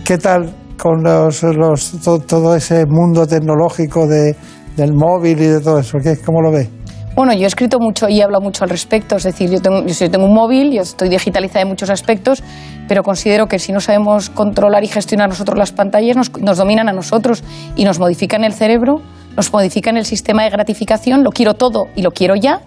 ¿Qué 0.06 0.18
tal 0.18 0.54
con 0.78 1.04
los, 1.04 1.44
los- 1.44 2.02
to- 2.04 2.20
todo 2.20 2.56
ese 2.56 2.86
mundo 2.88 3.26
tecnológico 3.28 4.08
de, 4.08 4.36
del 4.76 4.94
móvil 4.94 5.40
y 5.42 5.46
de 5.48 5.62
todo 5.62 5.80
eso? 5.80 5.98
¿Qué, 6.04 6.18
¿Cómo 6.24 6.42
lo 6.42 6.52
ve? 6.52 6.70
Bueno, 7.16 7.32
yo 7.34 7.44
he 7.44 7.48
escrito 7.48 7.80
mucho 7.80 8.10
y 8.10 8.20
he 8.20 8.24
hablado 8.24 8.44
mucho 8.44 8.66
al 8.66 8.70
respecto. 8.70 9.16
Es 9.16 9.24
decir, 9.24 9.50
yo 9.50 9.62
tengo 9.62 10.26
un 10.26 10.34
móvil, 10.34 10.74
yo 10.74 10.82
estoy 10.82 11.08
digitalizada 11.08 11.62
en 11.62 11.70
muchos 11.70 11.90
aspectos, 11.90 12.44
pero 12.90 13.04
considero 13.04 13.48
que 13.48 13.58
si 13.58 13.72
no 13.72 13.80
sabemos 13.80 14.30
controlar 14.30 14.84
y 14.84 14.88
gestionar 14.88 15.30
nosotros 15.30 15.58
las 15.58 15.72
pantallas, 15.72 16.18
nos, 16.18 16.30
nos 16.42 16.58
dominan 16.58 16.90
a 16.90 16.92
nosotros 16.92 17.42
y 17.78 17.86
nos 17.86 18.00
modifican 18.00 18.44
el 18.44 18.52
cerebro, 18.52 19.00
nos 19.38 19.54
modifican 19.54 19.96
el 19.96 20.04
sistema 20.04 20.44
de 20.44 20.50
gratificación, 20.50 21.24
lo 21.24 21.30
quiero 21.32 21.54
todo 21.54 21.86
y 21.96 22.02
lo 22.02 22.12
quiero 22.12 22.36
ya. 22.36 22.60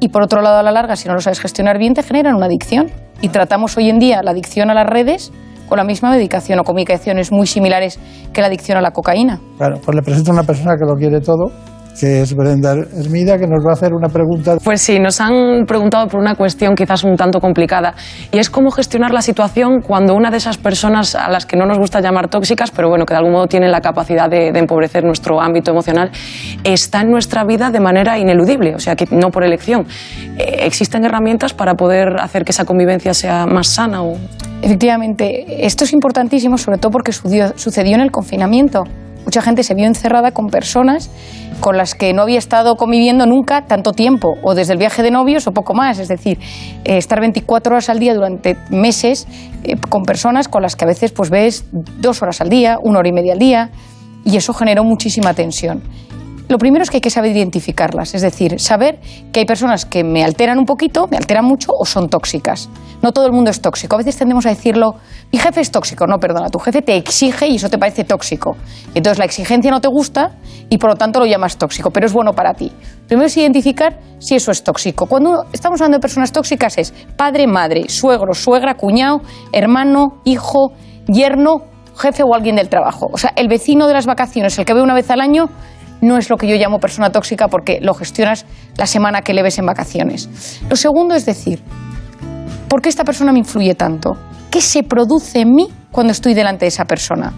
Y 0.00 0.08
por 0.10 0.22
otro 0.22 0.42
lado, 0.42 0.58
a 0.58 0.62
la 0.62 0.70
larga, 0.70 0.94
si 0.94 1.08
no 1.08 1.14
lo 1.14 1.20
sabes 1.20 1.40
gestionar 1.40 1.78
bien, 1.78 1.94
te 1.94 2.02
generan 2.02 2.34
una 2.36 2.44
adicción. 2.46 2.90
Y 3.22 3.30
tratamos 3.30 3.76
hoy 3.78 3.88
en 3.88 3.98
día 3.98 4.22
la 4.22 4.32
adicción 4.32 4.70
a 4.70 4.74
las 4.74 4.86
redes 4.86 5.32
con 5.68 5.78
la 5.78 5.84
misma 5.84 6.10
medicación 6.10 6.58
o 6.58 6.64
con 6.64 6.74
medicaciones 6.74 7.30
muy 7.30 7.46
similares 7.46 7.98
que 8.32 8.40
la 8.40 8.48
adicción 8.48 8.78
a 8.78 8.80
la 8.80 8.90
cocaína. 8.90 9.38
Claro, 9.58 9.80
pues 9.84 9.94
le 9.94 10.02
presento 10.02 10.30
a 10.30 10.34
una 10.34 10.44
persona 10.44 10.74
que 10.76 10.84
lo 10.86 10.94
quiere 10.94 11.20
todo, 11.20 11.52
que 11.98 12.22
es 12.22 12.34
Brenda 12.34 12.72
Hermida, 12.72 13.38
que 13.38 13.46
nos 13.46 13.64
va 13.64 13.70
a 13.70 13.72
hacer 13.74 13.92
una 13.92 14.08
pregunta. 14.08 14.56
Pues 14.62 14.80
sí, 14.80 14.98
nos 14.98 15.20
han 15.20 15.64
preguntado 15.66 16.06
por 16.08 16.20
una 16.20 16.34
cuestión 16.34 16.74
quizás 16.74 17.04
un 17.04 17.16
tanto 17.16 17.40
complicada 17.40 17.94
y 18.32 18.38
es 18.38 18.50
cómo 18.50 18.70
gestionar 18.70 19.12
la 19.12 19.22
situación 19.22 19.80
cuando 19.80 20.14
una 20.14 20.30
de 20.30 20.36
esas 20.36 20.58
personas 20.58 21.14
a 21.14 21.28
las 21.28 21.46
que 21.46 21.56
no 21.56 21.66
nos 21.66 21.78
gusta 21.78 22.00
llamar 22.00 22.28
tóxicas, 22.28 22.70
pero 22.70 22.88
bueno, 22.88 23.04
que 23.04 23.14
de 23.14 23.18
algún 23.18 23.32
modo 23.32 23.46
tienen 23.46 23.70
la 23.70 23.80
capacidad 23.80 24.28
de, 24.28 24.52
de 24.52 24.58
empobrecer 24.58 25.04
nuestro 25.04 25.40
ámbito 25.40 25.70
emocional, 25.70 26.10
está 26.64 27.00
en 27.02 27.10
nuestra 27.10 27.44
vida 27.44 27.70
de 27.70 27.80
manera 27.80 28.18
ineludible, 28.18 28.74
o 28.74 28.78
sea, 28.78 28.96
que 28.96 29.06
no 29.10 29.30
por 29.30 29.44
elección. 29.44 29.86
Eh, 30.38 30.66
¿Existen 30.66 31.04
herramientas 31.04 31.52
para 31.54 31.74
poder 31.74 32.20
hacer 32.20 32.44
que 32.44 32.52
esa 32.52 32.64
convivencia 32.64 33.14
sea 33.14 33.46
más 33.46 33.68
sana? 33.68 34.02
O... 34.02 34.16
Efectivamente, 34.62 35.66
esto 35.66 35.84
es 35.84 35.92
importantísimo, 35.92 36.58
sobre 36.58 36.78
todo 36.78 36.90
porque 36.90 37.12
sucedió, 37.12 37.52
sucedió 37.56 37.94
en 37.94 38.00
el 38.00 38.10
confinamiento. 38.10 38.84
Mucha 39.24 39.42
gente 39.42 39.62
se 39.62 39.74
vio 39.74 39.86
encerrada 39.86 40.32
con 40.32 40.48
personas 40.48 41.10
con 41.60 41.76
las 41.76 41.94
que 41.94 42.12
no 42.12 42.22
había 42.22 42.38
estado 42.38 42.76
conviviendo 42.76 43.26
nunca 43.26 43.66
tanto 43.66 43.92
tiempo, 43.92 44.36
o 44.42 44.54
desde 44.54 44.72
el 44.72 44.78
viaje 44.78 45.02
de 45.02 45.10
novios 45.10 45.46
o 45.46 45.52
poco 45.52 45.74
más. 45.74 45.98
Es 45.98 46.08
decir, 46.08 46.38
eh, 46.84 46.96
estar 46.96 47.20
24 47.20 47.72
horas 47.72 47.88
al 47.88 47.98
día 47.98 48.14
durante 48.14 48.56
meses 48.70 49.26
eh, 49.64 49.76
con 49.88 50.04
personas 50.04 50.48
con 50.48 50.62
las 50.62 50.76
que 50.76 50.84
a 50.84 50.88
veces 50.88 51.12
pues, 51.12 51.30
ves 51.30 51.64
dos 51.72 52.22
horas 52.22 52.40
al 52.40 52.48
día, 52.48 52.78
una 52.82 53.00
hora 53.00 53.08
y 53.08 53.12
media 53.12 53.32
al 53.32 53.38
día, 53.38 53.70
y 54.24 54.36
eso 54.36 54.52
generó 54.52 54.84
muchísima 54.84 55.34
tensión. 55.34 55.82
Lo 56.48 56.56
primero 56.56 56.82
es 56.82 56.90
que 56.90 56.96
hay 56.96 57.00
que 57.02 57.10
saber 57.10 57.36
identificarlas, 57.36 58.14
es 58.14 58.22
decir, 58.22 58.58
saber 58.58 58.98
que 59.32 59.40
hay 59.40 59.46
personas 59.46 59.84
que 59.84 60.02
me 60.02 60.24
alteran 60.24 60.58
un 60.58 60.64
poquito, 60.64 61.06
me 61.06 61.18
alteran 61.18 61.44
mucho 61.44 61.72
o 61.78 61.84
son 61.84 62.08
tóxicas. 62.08 62.70
No 63.02 63.12
todo 63.12 63.26
el 63.26 63.32
mundo 63.32 63.50
es 63.50 63.60
tóxico. 63.60 63.94
A 63.96 63.98
veces 63.98 64.16
tendemos 64.16 64.46
a 64.46 64.48
decirlo, 64.48 64.94
mi 65.30 65.38
jefe 65.38 65.60
es 65.60 65.70
tóxico. 65.70 66.06
No, 66.06 66.18
perdona, 66.18 66.48
tu 66.48 66.58
jefe 66.58 66.82
te 66.82 66.96
exige 66.96 67.46
y 67.48 67.56
eso 67.56 67.68
te 67.68 67.78
parece 67.78 68.04
tóxico. 68.04 68.56
Entonces 68.94 69.18
la 69.18 69.26
exigencia 69.26 69.70
no 69.70 69.80
te 69.80 69.88
gusta 69.88 70.36
y 70.70 70.78
por 70.78 70.90
lo 70.90 70.96
tanto 70.96 71.20
lo 71.20 71.26
llamas 71.26 71.58
tóxico, 71.58 71.90
pero 71.90 72.06
es 72.06 72.12
bueno 72.12 72.32
para 72.32 72.54
ti. 72.54 72.72
Primero 73.06 73.26
es 73.26 73.36
identificar 73.36 73.98
si 74.18 74.34
eso 74.34 74.50
es 74.50 74.64
tóxico. 74.64 75.06
Cuando 75.06 75.44
estamos 75.52 75.80
hablando 75.80 75.98
de 75.98 76.00
personas 76.00 76.32
tóxicas 76.32 76.78
es 76.78 76.92
padre, 77.16 77.46
madre, 77.46 77.88
suegro, 77.88 78.32
suegra, 78.32 78.74
cuñado, 78.74 79.20
hermano, 79.52 80.20
hijo, 80.24 80.72
yerno, 81.06 81.62
jefe 81.96 82.22
o 82.22 82.34
alguien 82.34 82.56
del 82.56 82.68
trabajo. 82.68 83.08
O 83.12 83.18
sea, 83.18 83.32
el 83.36 83.48
vecino 83.48 83.86
de 83.86 83.94
las 83.94 84.06
vacaciones, 84.06 84.58
el 84.58 84.64
que 84.64 84.74
ve 84.74 84.82
una 84.82 84.94
vez 84.94 85.10
al 85.10 85.20
año, 85.20 85.50
no 86.00 86.16
es 86.16 86.30
lo 86.30 86.36
que 86.36 86.46
yo 86.46 86.56
llamo 86.56 86.80
persona 86.80 87.10
tóxica 87.10 87.48
porque 87.48 87.78
lo 87.80 87.94
gestionas 87.94 88.46
la 88.76 88.86
semana 88.86 89.22
que 89.22 89.34
le 89.34 89.42
ves 89.42 89.58
en 89.58 89.66
vacaciones. 89.66 90.60
Lo 90.68 90.76
segundo 90.76 91.14
es 91.14 91.26
decir, 91.26 91.62
¿por 92.68 92.82
qué 92.82 92.88
esta 92.88 93.04
persona 93.04 93.32
me 93.32 93.40
influye 93.40 93.74
tanto? 93.74 94.16
¿Qué 94.50 94.60
se 94.60 94.82
produce 94.82 95.40
en 95.40 95.54
mí 95.54 95.68
cuando 95.90 96.12
estoy 96.12 96.34
delante 96.34 96.64
de 96.64 96.68
esa 96.68 96.84
persona? 96.84 97.32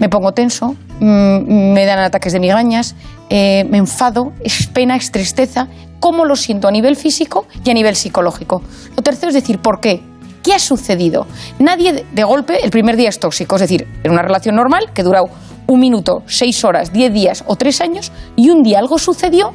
Me 0.00 0.08
pongo 0.08 0.32
tenso, 0.32 0.76
mm, 1.00 1.72
me 1.72 1.84
dan 1.84 1.98
ataques 1.98 2.32
de 2.32 2.40
migrañas, 2.40 2.94
eh, 3.30 3.64
me 3.68 3.78
enfado, 3.78 4.32
es 4.44 4.66
pena, 4.66 4.96
es 4.96 5.10
tristeza. 5.10 5.68
¿Cómo 6.00 6.24
lo 6.24 6.36
siento 6.36 6.68
a 6.68 6.70
nivel 6.70 6.94
físico 6.94 7.46
y 7.64 7.70
a 7.70 7.74
nivel 7.74 7.96
psicológico? 7.96 8.62
Lo 8.96 9.02
tercero 9.02 9.28
es 9.28 9.34
decir, 9.34 9.58
¿por 9.58 9.80
qué? 9.80 10.00
¿Qué 10.48 10.54
ha 10.54 10.58
sucedido? 10.58 11.26
Nadie 11.58 12.06
de 12.10 12.24
golpe 12.24 12.64
el 12.64 12.70
primer 12.70 12.96
día 12.96 13.10
es 13.10 13.20
tóxico, 13.20 13.56
es 13.56 13.60
decir, 13.60 13.86
en 14.02 14.12
una 14.12 14.22
relación 14.22 14.56
normal 14.56 14.92
que 14.94 15.02
dura 15.02 15.20
un 15.66 15.78
minuto, 15.78 16.22
seis 16.24 16.64
horas, 16.64 16.90
diez 16.90 17.12
días 17.12 17.44
o 17.46 17.56
tres 17.56 17.82
años 17.82 18.12
y 18.34 18.48
un 18.48 18.62
día 18.62 18.78
algo 18.78 18.98
sucedió 18.98 19.52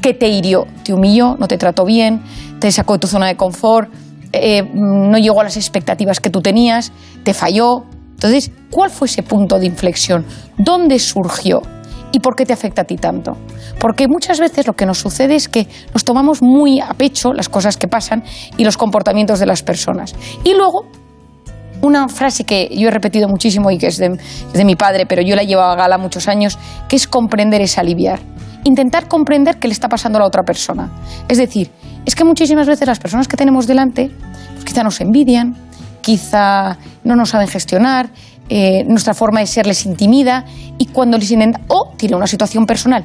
que 0.00 0.14
te 0.14 0.28
hirió, 0.28 0.66
te 0.82 0.94
humilló, 0.94 1.36
no 1.38 1.46
te 1.46 1.58
trató 1.58 1.84
bien, 1.84 2.22
te 2.58 2.72
sacó 2.72 2.94
de 2.94 3.00
tu 3.00 3.06
zona 3.06 3.26
de 3.26 3.36
confort, 3.36 3.92
eh, 4.32 4.62
no 4.72 5.18
llegó 5.18 5.42
a 5.42 5.44
las 5.44 5.58
expectativas 5.58 6.20
que 6.20 6.30
tú 6.30 6.40
tenías, 6.40 6.90
te 7.22 7.34
falló. 7.34 7.84
Entonces, 8.12 8.50
¿cuál 8.70 8.88
fue 8.88 9.08
ese 9.08 9.22
punto 9.22 9.58
de 9.58 9.66
inflexión? 9.66 10.24
¿Dónde 10.56 10.98
surgió? 11.00 11.60
¿Y 12.12 12.20
por 12.20 12.34
qué 12.34 12.44
te 12.44 12.52
afecta 12.52 12.82
a 12.82 12.84
ti 12.84 12.96
tanto? 12.96 13.36
Porque 13.78 14.06
muchas 14.08 14.40
veces 14.40 14.66
lo 14.66 14.72
que 14.72 14.86
nos 14.86 14.98
sucede 14.98 15.36
es 15.36 15.48
que 15.48 15.68
nos 15.94 16.04
tomamos 16.04 16.42
muy 16.42 16.80
a 16.80 16.92
pecho 16.94 17.32
las 17.32 17.48
cosas 17.48 17.76
que 17.76 17.88
pasan 17.88 18.24
y 18.56 18.64
los 18.64 18.76
comportamientos 18.76 19.38
de 19.38 19.46
las 19.46 19.62
personas. 19.62 20.14
Y 20.42 20.54
luego, 20.54 20.86
una 21.82 22.08
frase 22.08 22.44
que 22.44 22.68
yo 22.72 22.88
he 22.88 22.90
repetido 22.90 23.28
muchísimo 23.28 23.70
y 23.70 23.78
que 23.78 23.86
es 23.86 23.98
de, 23.98 24.18
mi 24.64 24.76
padre, 24.76 25.06
pero 25.06 25.22
yo 25.22 25.36
la 25.36 25.42
he 25.42 25.46
llevado 25.46 25.70
a 25.70 25.76
gala 25.76 25.98
muchos 25.98 26.28
años, 26.28 26.58
que 26.88 26.96
es 26.96 27.06
comprender 27.06 27.60
es 27.60 27.78
aliviar. 27.78 28.20
Intentar 28.64 29.08
comprender 29.08 29.58
qué 29.58 29.68
le 29.68 29.72
está 29.72 29.88
pasando 29.88 30.18
a 30.18 30.20
la 30.20 30.26
otra 30.26 30.42
persona. 30.42 30.90
Es 31.28 31.38
decir, 31.38 31.70
es 32.04 32.14
que 32.14 32.24
muchísimas 32.24 32.66
veces 32.66 32.86
las 32.86 32.98
personas 32.98 33.28
que 33.28 33.36
tenemos 33.36 33.66
delante 33.66 34.10
pues 34.52 34.64
quizá 34.64 34.82
nos 34.82 35.00
envidian, 35.00 35.56
quizá 36.02 36.76
no 37.04 37.16
nos 37.16 37.30
saben 37.30 37.48
gestionar, 37.48 38.10
eh, 38.52 38.84
nuestra 38.84 39.14
forma 39.14 39.38
de 39.38 39.46
ser 39.46 39.66
les 39.66 39.86
intimida 39.86 40.44
y 40.76 40.86
cuando 40.86 41.16
les 41.16 41.30
intenta, 41.30 41.60
o 41.68 41.92
tiene 41.96 42.16
una 42.16 42.26
situación 42.26 42.66
personal 42.66 43.04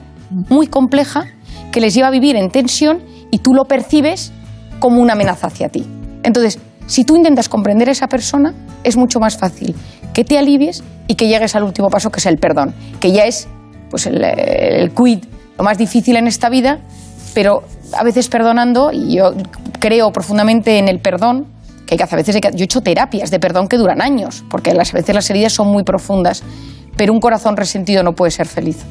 muy 0.50 0.66
compleja 0.66 1.26
que 1.72 1.80
les 1.80 1.94
lleva 1.94 2.08
a 2.08 2.12
vivir 2.12 2.36
en 2.36 2.50
tensión 2.50 3.04
y 3.30 3.38
tú 3.38 3.54
lo 3.54 3.66
percibes 3.66 4.32
como 4.80 5.02
una 5.02 5.14
amenaza 5.14 5.48
hacia 5.48 5.70
ti. 5.70 5.86
Entonces, 6.24 6.58
si 6.88 7.06
tú 7.06 7.16
intentas 7.16 7.48
comprender 7.48 7.90
a 7.90 7.92
esa 7.92 8.08
persona, 8.08 8.56
es 8.84 8.98
mucho 8.98 9.20
más 9.20 9.38
fácil 9.38 9.76
que 10.14 10.24
te 10.24 10.40
alivies 10.40 10.84
y 11.08 11.14
que 11.14 11.28
llegues 11.28 11.56
al 11.56 11.64
último 11.64 11.90
paso, 11.90 12.10
que 12.10 12.20
es 12.20 12.26
el 12.26 12.38
perdón, 12.38 12.74
que 13.00 13.12
ya 13.12 13.26
es 13.26 13.48
pues 13.92 14.08
el, 14.08 14.24
el 14.24 14.92
quid, 14.94 15.26
lo 15.60 15.64
más 15.64 15.78
difícil 15.78 16.16
en 16.16 16.26
esta 16.26 16.50
vida, 16.50 16.80
pero 17.36 17.64
a 17.94 18.04
veces 18.04 18.30
perdonando, 18.30 18.92
y 18.92 19.18
yo 19.18 19.34
creo 19.80 20.12
profundamente 20.12 20.80
en 20.80 20.88
el 20.88 21.00
perdón, 21.00 21.46
que 21.86 21.95
hay 21.95 21.98
que 21.98 22.52
yo 22.56 22.62
he 22.62 22.64
hecho 22.64 22.82
terapias 22.82 23.32
de 23.32 23.40
perdón 23.40 23.68
que 23.68 23.78
duran 23.78 24.02
años, 24.02 24.44
porque 24.49 24.72
a 24.72 24.74
veces 24.74 25.14
las 25.16 25.30
heridas 25.30 25.53
son 25.53 25.68
muy 25.68 25.84
profundas, 25.84 26.44
pero 26.98 27.14
un 27.14 27.20
corazón 27.20 27.56
resentido 27.57 28.03
no 28.03 28.14
puede 28.14 28.32
ser 28.32 28.48
feliz. 28.48 28.84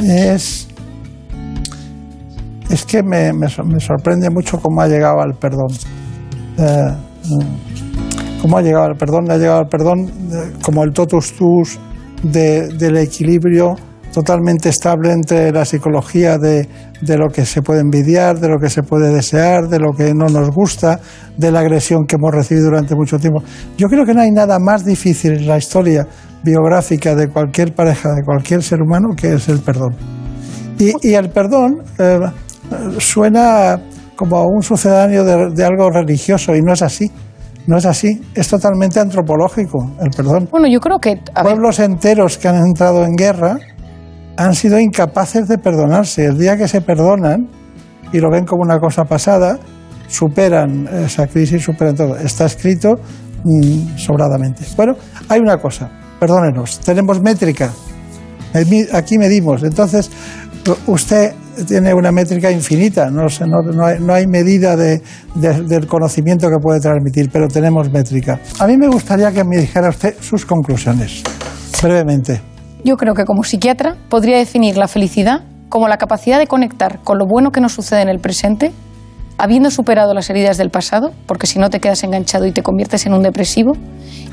Es, 0.00 0.68
es 2.70 2.84
que 2.84 3.02
me, 3.02 3.32
me 3.32 3.48
sor- 3.48 3.66
me 3.66 3.80
sorprende 3.80 4.28
mucho 4.30 4.58
cómo 4.60 4.80
ha 4.82 4.88
llegado 4.88 5.20
al 5.20 5.34
perdón. 5.34 5.68
Eh, 6.58 6.90
mm, 7.24 8.40
cómo 8.42 8.58
ha 8.58 8.62
llegado 8.62 8.84
al 8.86 8.96
perdón, 8.96 9.30
ha 9.30 9.36
llegado 9.36 9.58
al 9.60 9.68
perdón 9.68 10.00
eh, 10.32 10.52
como 10.62 10.84
el 10.84 10.92
totus 10.92 11.32
tus 11.36 11.78
de- 12.22 12.68
del 12.68 12.96
equilibrio 12.98 13.74
totalmente 14.12 14.68
estable 14.70 15.12
entre 15.12 15.52
la 15.52 15.64
psicología 15.64 16.38
de, 16.38 16.66
de 17.00 17.18
lo 17.18 17.28
que 17.28 17.44
se 17.44 17.62
puede 17.62 17.80
envidiar, 17.80 18.38
de 18.38 18.48
lo 18.48 18.58
que 18.58 18.70
se 18.70 18.82
puede 18.82 19.12
desear, 19.12 19.68
de 19.68 19.78
lo 19.78 19.92
que 19.92 20.14
no 20.14 20.26
nos 20.26 20.50
gusta, 20.50 21.00
de 21.36 21.50
la 21.50 21.60
agresión 21.60 22.06
que 22.06 22.16
hemos 22.16 22.32
recibido 22.32 22.66
durante 22.66 22.94
mucho 22.94 23.18
tiempo. 23.18 23.42
Yo 23.76 23.88
creo 23.88 24.04
que 24.04 24.14
no 24.14 24.22
hay 24.22 24.30
nada 24.30 24.58
más 24.58 24.84
difícil 24.84 25.32
en 25.32 25.46
la 25.46 25.58
historia 25.58 26.06
biográfica 26.42 27.14
de 27.14 27.28
cualquier 27.28 27.74
pareja, 27.74 28.10
de 28.14 28.22
cualquier 28.24 28.62
ser 28.62 28.80
humano, 28.80 29.08
que 29.16 29.34
es 29.34 29.48
el 29.48 29.60
perdón. 29.60 29.94
Y, 30.78 30.92
y 31.08 31.14
el 31.14 31.30
perdón 31.30 31.82
eh, 31.98 32.20
suena 32.98 33.80
como 34.14 34.44
un 34.44 34.62
sucedáneo 34.62 35.24
de, 35.24 35.54
de 35.54 35.64
algo 35.64 35.90
religioso 35.90 36.54
y 36.54 36.62
no 36.62 36.72
es 36.72 36.82
así. 36.82 37.10
No 37.66 37.78
es 37.78 37.84
así, 37.84 38.22
es 38.36 38.46
totalmente 38.46 39.00
antropológico 39.00 39.90
el 40.00 40.10
perdón. 40.16 40.48
Bueno, 40.52 40.68
yo 40.68 40.78
creo 40.78 41.00
que 41.00 41.20
pueblos 41.42 41.80
enteros 41.80 42.38
que 42.38 42.46
han 42.46 42.64
entrado 42.64 43.04
en 43.04 43.16
guerra 43.16 43.58
han 44.36 44.54
sido 44.54 44.78
incapaces 44.78 45.48
de 45.48 45.58
perdonarse. 45.58 46.26
El 46.26 46.38
día 46.38 46.56
que 46.56 46.68
se 46.68 46.80
perdonan 46.80 47.48
y 48.12 48.18
lo 48.18 48.30
ven 48.30 48.44
como 48.44 48.62
una 48.62 48.78
cosa 48.78 49.04
pasada, 49.04 49.58
superan 50.08 50.86
esa 51.04 51.26
crisis, 51.26 51.62
superan 51.64 51.94
todo. 51.94 52.16
Está 52.16 52.46
escrito 52.46 52.94
mm, 53.44 53.96
sobradamente. 53.96 54.64
Bueno, 54.76 54.94
hay 55.28 55.40
una 55.40 55.58
cosa, 55.58 55.90
perdónenos, 56.20 56.78
tenemos 56.80 57.20
métrica. 57.20 57.70
Aquí 58.92 59.18
medimos. 59.18 59.62
Entonces, 59.64 60.10
usted 60.86 61.32
tiene 61.66 61.92
una 61.94 62.12
métrica 62.12 62.50
infinita, 62.50 63.10
no, 63.10 63.26
no, 63.46 63.62
no 63.72 63.86
hay, 63.86 63.98
no 64.00 64.14
hay 64.14 64.26
medida 64.26 64.76
de- 64.76 65.02
de- 65.34 65.62
del 65.62 65.86
conocimiento 65.86 66.48
que 66.48 66.56
puede 66.60 66.80
transmitir, 66.80 67.30
pero 67.32 67.48
tenemos 67.48 67.90
métrica. 67.90 68.40
A 68.58 68.66
mí 68.66 68.76
me 68.76 68.88
gustaría 68.88 69.30
que 69.32 69.42
me 69.44 69.56
dijera 69.58 69.88
usted 69.88 70.14
sus 70.20 70.44
conclusiones, 70.46 71.22
brevemente. 71.82 72.40
Yo 72.84 72.96
creo 72.96 73.14
que 73.14 73.24
como 73.24 73.42
psiquiatra 73.42 73.96
podría 74.08 74.38
definir 74.38 74.76
la 74.76 74.88
felicidad 74.88 75.42
como 75.68 75.88
la 75.88 75.98
capacidad 75.98 76.38
de 76.38 76.46
conectar 76.46 77.00
con 77.02 77.18
lo 77.18 77.26
bueno 77.26 77.50
que 77.50 77.60
nos 77.60 77.72
sucede 77.72 78.02
en 78.02 78.08
el 78.08 78.20
presente, 78.20 78.72
habiendo 79.38 79.70
superado 79.70 80.14
las 80.14 80.30
heridas 80.30 80.56
del 80.56 80.70
pasado, 80.70 81.12
porque 81.26 81.46
si 81.46 81.58
no 81.58 81.70
te 81.70 81.80
quedas 81.80 82.02
enganchado 82.04 82.46
y 82.46 82.52
te 82.52 82.62
conviertes 82.62 83.06
en 83.06 83.12
un 83.12 83.22
depresivo, 83.22 83.72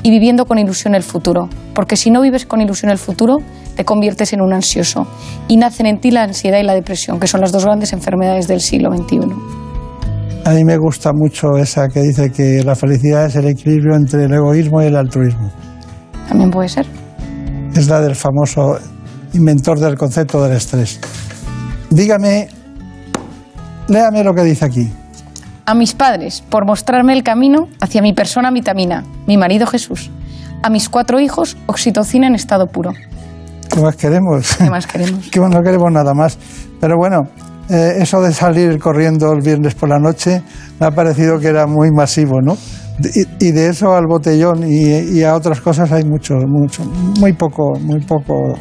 y 0.02 0.10
viviendo 0.10 0.46
con 0.46 0.58
ilusión 0.58 0.94
el 0.94 1.02
futuro, 1.02 1.48
porque 1.74 1.96
si 1.96 2.10
no 2.10 2.20
vives 2.20 2.46
con 2.46 2.60
ilusión 2.60 2.90
el 2.90 2.98
futuro, 2.98 3.38
te 3.76 3.84
conviertes 3.84 4.32
en 4.32 4.40
un 4.40 4.52
ansioso, 4.52 5.06
y 5.48 5.56
nacen 5.56 5.86
en 5.86 5.98
ti 5.98 6.10
la 6.10 6.22
ansiedad 6.22 6.58
y 6.58 6.62
la 6.62 6.74
depresión, 6.74 7.18
que 7.18 7.26
son 7.26 7.40
las 7.40 7.52
dos 7.52 7.64
grandes 7.64 7.92
enfermedades 7.92 8.46
del 8.46 8.60
siglo 8.60 8.90
XXI. 8.94 9.18
A 10.46 10.50
mí 10.50 10.64
me 10.64 10.76
gusta 10.76 11.10
mucho 11.14 11.56
esa 11.56 11.88
que 11.88 12.00
dice 12.00 12.30
que 12.30 12.62
la 12.62 12.74
felicidad 12.76 13.26
es 13.26 13.36
el 13.36 13.48
equilibrio 13.48 13.96
entre 13.96 14.24
el 14.24 14.32
egoísmo 14.32 14.82
y 14.82 14.86
el 14.86 14.96
altruismo. 14.96 15.50
También 16.28 16.50
puede 16.50 16.68
ser. 16.68 16.86
Es 17.74 17.88
la 17.88 18.00
del 18.00 18.14
famoso 18.14 18.78
inventor 19.32 19.80
del 19.80 19.96
concepto 19.96 20.42
del 20.44 20.56
estrés. 20.56 21.00
Dígame, 21.90 22.48
léame 23.88 24.22
lo 24.22 24.32
que 24.32 24.44
dice 24.44 24.64
aquí. 24.64 24.92
A 25.66 25.74
mis 25.74 25.94
padres, 25.94 26.42
por 26.48 26.66
mostrarme 26.66 27.14
el 27.14 27.22
camino 27.22 27.68
hacia 27.80 28.00
mi 28.00 28.12
persona 28.12 28.50
vitamina, 28.50 29.02
mi 29.26 29.36
marido 29.36 29.66
Jesús. 29.66 30.10
A 30.62 30.70
mis 30.70 30.88
cuatro 30.88 31.18
hijos, 31.18 31.56
oxitocina 31.66 32.26
en 32.26 32.34
estado 32.34 32.66
puro. 32.66 32.92
¿Qué 33.68 33.80
más 33.80 33.96
queremos? 33.96 34.56
¿Qué 34.56 34.70
más 34.70 34.86
queremos? 34.86 35.28
que 35.30 35.40
no 35.40 35.62
queremos 35.62 35.90
nada 35.90 36.14
más. 36.14 36.38
Pero 36.80 36.96
bueno, 36.96 37.22
eh, 37.68 37.94
eso 37.98 38.20
de 38.20 38.32
salir 38.32 38.78
corriendo 38.78 39.32
el 39.32 39.40
viernes 39.40 39.74
por 39.74 39.88
la 39.88 39.98
noche 39.98 40.42
me 40.78 40.86
ha 40.86 40.90
parecido 40.90 41.38
que 41.40 41.48
era 41.48 41.66
muy 41.66 41.90
masivo, 41.90 42.40
¿no? 42.40 42.56
Y, 43.00 43.48
y 43.48 43.52
de 43.52 43.68
eso 43.70 43.92
al 43.94 44.06
botellón 44.06 44.62
y, 44.64 45.18
y 45.18 45.22
a 45.24 45.34
otras 45.34 45.60
cosas 45.60 45.90
hay 45.90 46.04
mucho, 46.04 46.34
mucho, 46.46 46.84
muy 46.84 47.32
poco, 47.32 47.78
muy 47.80 48.00
poco, 48.00 48.54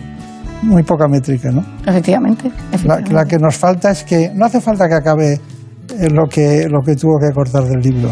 muy 0.64 0.84
poca 0.84 1.08
métrica, 1.08 1.52
¿no? 1.52 1.64
Efectivamente. 1.86 2.52
La, 2.84 3.00
la 3.00 3.26
que 3.26 3.38
nos 3.38 3.56
falta 3.56 3.92
es 3.92 4.04
que 4.04 4.32
no 4.34 4.46
hace 4.46 4.60
falta 4.60 4.88
que 4.88 4.96
acabe 4.96 5.34
eh, 5.34 6.10
lo 6.10 6.28
que, 6.28 6.66
lo 6.70 6.82
que 6.82 6.96
tuvo 6.96 7.20
que 7.20 7.32
cortar 7.34 7.64
del 7.64 7.80
libro. 7.82 8.10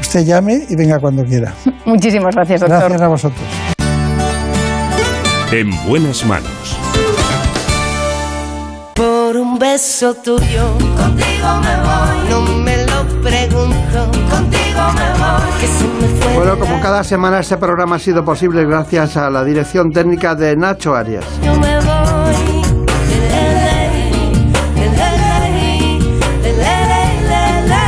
Usted 0.00 0.24
llame 0.24 0.64
y 0.68 0.76
venga 0.76 0.98
cuando 0.98 1.24
quiera. 1.24 1.52
Muchísimas 1.84 2.34
gracias, 2.34 2.60
doctor. 2.60 2.78
Gracias 2.78 3.02
a 3.02 3.08
vosotros. 3.08 3.42
En 5.52 5.70
buenas 5.86 6.24
manos. 6.24 6.78
Por 8.94 9.36
un 9.36 9.58
beso 9.58 10.14
tuyo, 10.14 10.72
contigo 10.96 11.60
me 11.60 11.76
voy. 11.82 12.30
No 12.30 12.40
me 12.64 12.75
Bueno, 16.34 16.58
como 16.58 16.80
cada 16.80 17.02
semana 17.02 17.40
este 17.40 17.56
programa 17.56 17.96
ha 17.96 17.98
sido 17.98 18.24
posible 18.24 18.64
gracias 18.64 19.16
a 19.16 19.30
la 19.30 19.42
dirección 19.42 19.90
técnica 19.90 20.34
de 20.34 20.54
Nacho 20.56 20.94
Arias. 20.94 21.24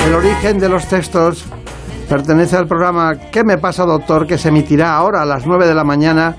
El 0.07 0.15
origen 0.15 0.59
de 0.59 0.69
los 0.69 0.87
textos 0.87 1.45
pertenece 2.09 2.57
al 2.57 2.67
programa 2.67 3.15
¿Qué 3.31 3.45
me 3.45 3.59
pasa, 3.59 3.85
doctor? 3.85 4.27
que 4.27 4.39
se 4.39 4.49
emitirá 4.49 4.95
ahora 4.97 5.23
a 5.23 5.25
las 5.27 5.47
9 5.47 5.67
de 5.67 5.75
la 5.75 5.85
mañana 5.85 6.35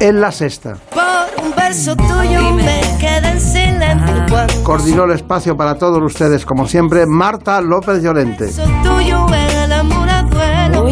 en 0.00 0.20
la 0.20 0.32
sexta. 0.32 0.74
Por 0.92 1.44
un 1.44 1.54
beso 1.54 1.94
tuyo 1.94 2.52
me 2.54 2.80
quedé 2.98 3.30
en 3.30 3.40
silencio. 3.40 4.26
Cuando 4.28 4.64
Coordinó 4.64 5.04
el 5.04 5.12
espacio 5.12 5.56
para 5.56 5.76
todos 5.76 6.02
ustedes, 6.02 6.44
como 6.44 6.66
siempre, 6.66 7.04
Marta 7.06 7.60
López 7.60 8.02
Llorente, 8.02 8.48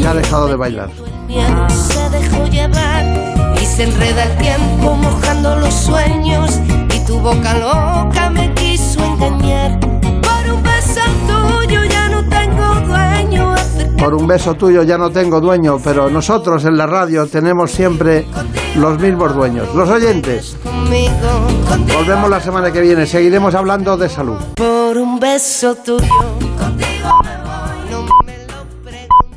ha 0.09 0.15
dejado 0.15 0.49
de 0.49 0.57
bailar. 0.57 0.89
Miedo 1.27 1.69
se 1.69 2.09
dejó 2.11 2.47
llevar 2.47 3.05
y 3.61 3.67
se 3.67 3.85
enreda 3.85 4.25
el 4.25 4.37
tiempo 4.39 4.95
mojando 4.95 5.57
los 5.57 5.75
sueños 5.75 6.59
y 6.95 6.99
tu 7.07 7.19
boca 7.19 7.53
loca 7.59 8.31
me 8.31 8.53
quiso 8.55 9.05
engañar. 9.05 9.79
Por 9.81 10.53
un 10.55 10.63
beso 10.63 11.01
tuyo 11.27 11.85
ya 11.85 12.09
no 12.09 12.27
tengo 12.29 12.75
dueño. 12.87 13.55
Por 13.99 14.15
un 14.15 14.27
beso 14.27 14.55
tuyo 14.55 14.83
ya 14.83 14.97
no 14.97 15.11
tengo 15.11 15.41
dueño, 15.41 15.79
pero 15.83 16.09
nosotros 16.09 16.65
en 16.65 16.79
la 16.79 16.87
radio 16.87 17.27
tenemos 17.27 17.71
siempre 17.71 18.27
los 18.77 18.99
mismos 18.99 19.35
dueños, 19.35 19.75
los 19.75 19.91
oyentes. 19.91 20.57
Volvemos 21.95 22.31
la 22.31 22.41
semana 22.41 22.73
que 22.73 22.81
viene, 22.81 23.07
seguiremos 23.07 23.55
hablando 23.55 23.97
de 23.99 24.09
salud. 24.09 24.39
por 24.55 24.97
un 24.97 25.21
beso 25.21 25.75
tuyo. 25.75 26.09
Contigo. 26.59 27.48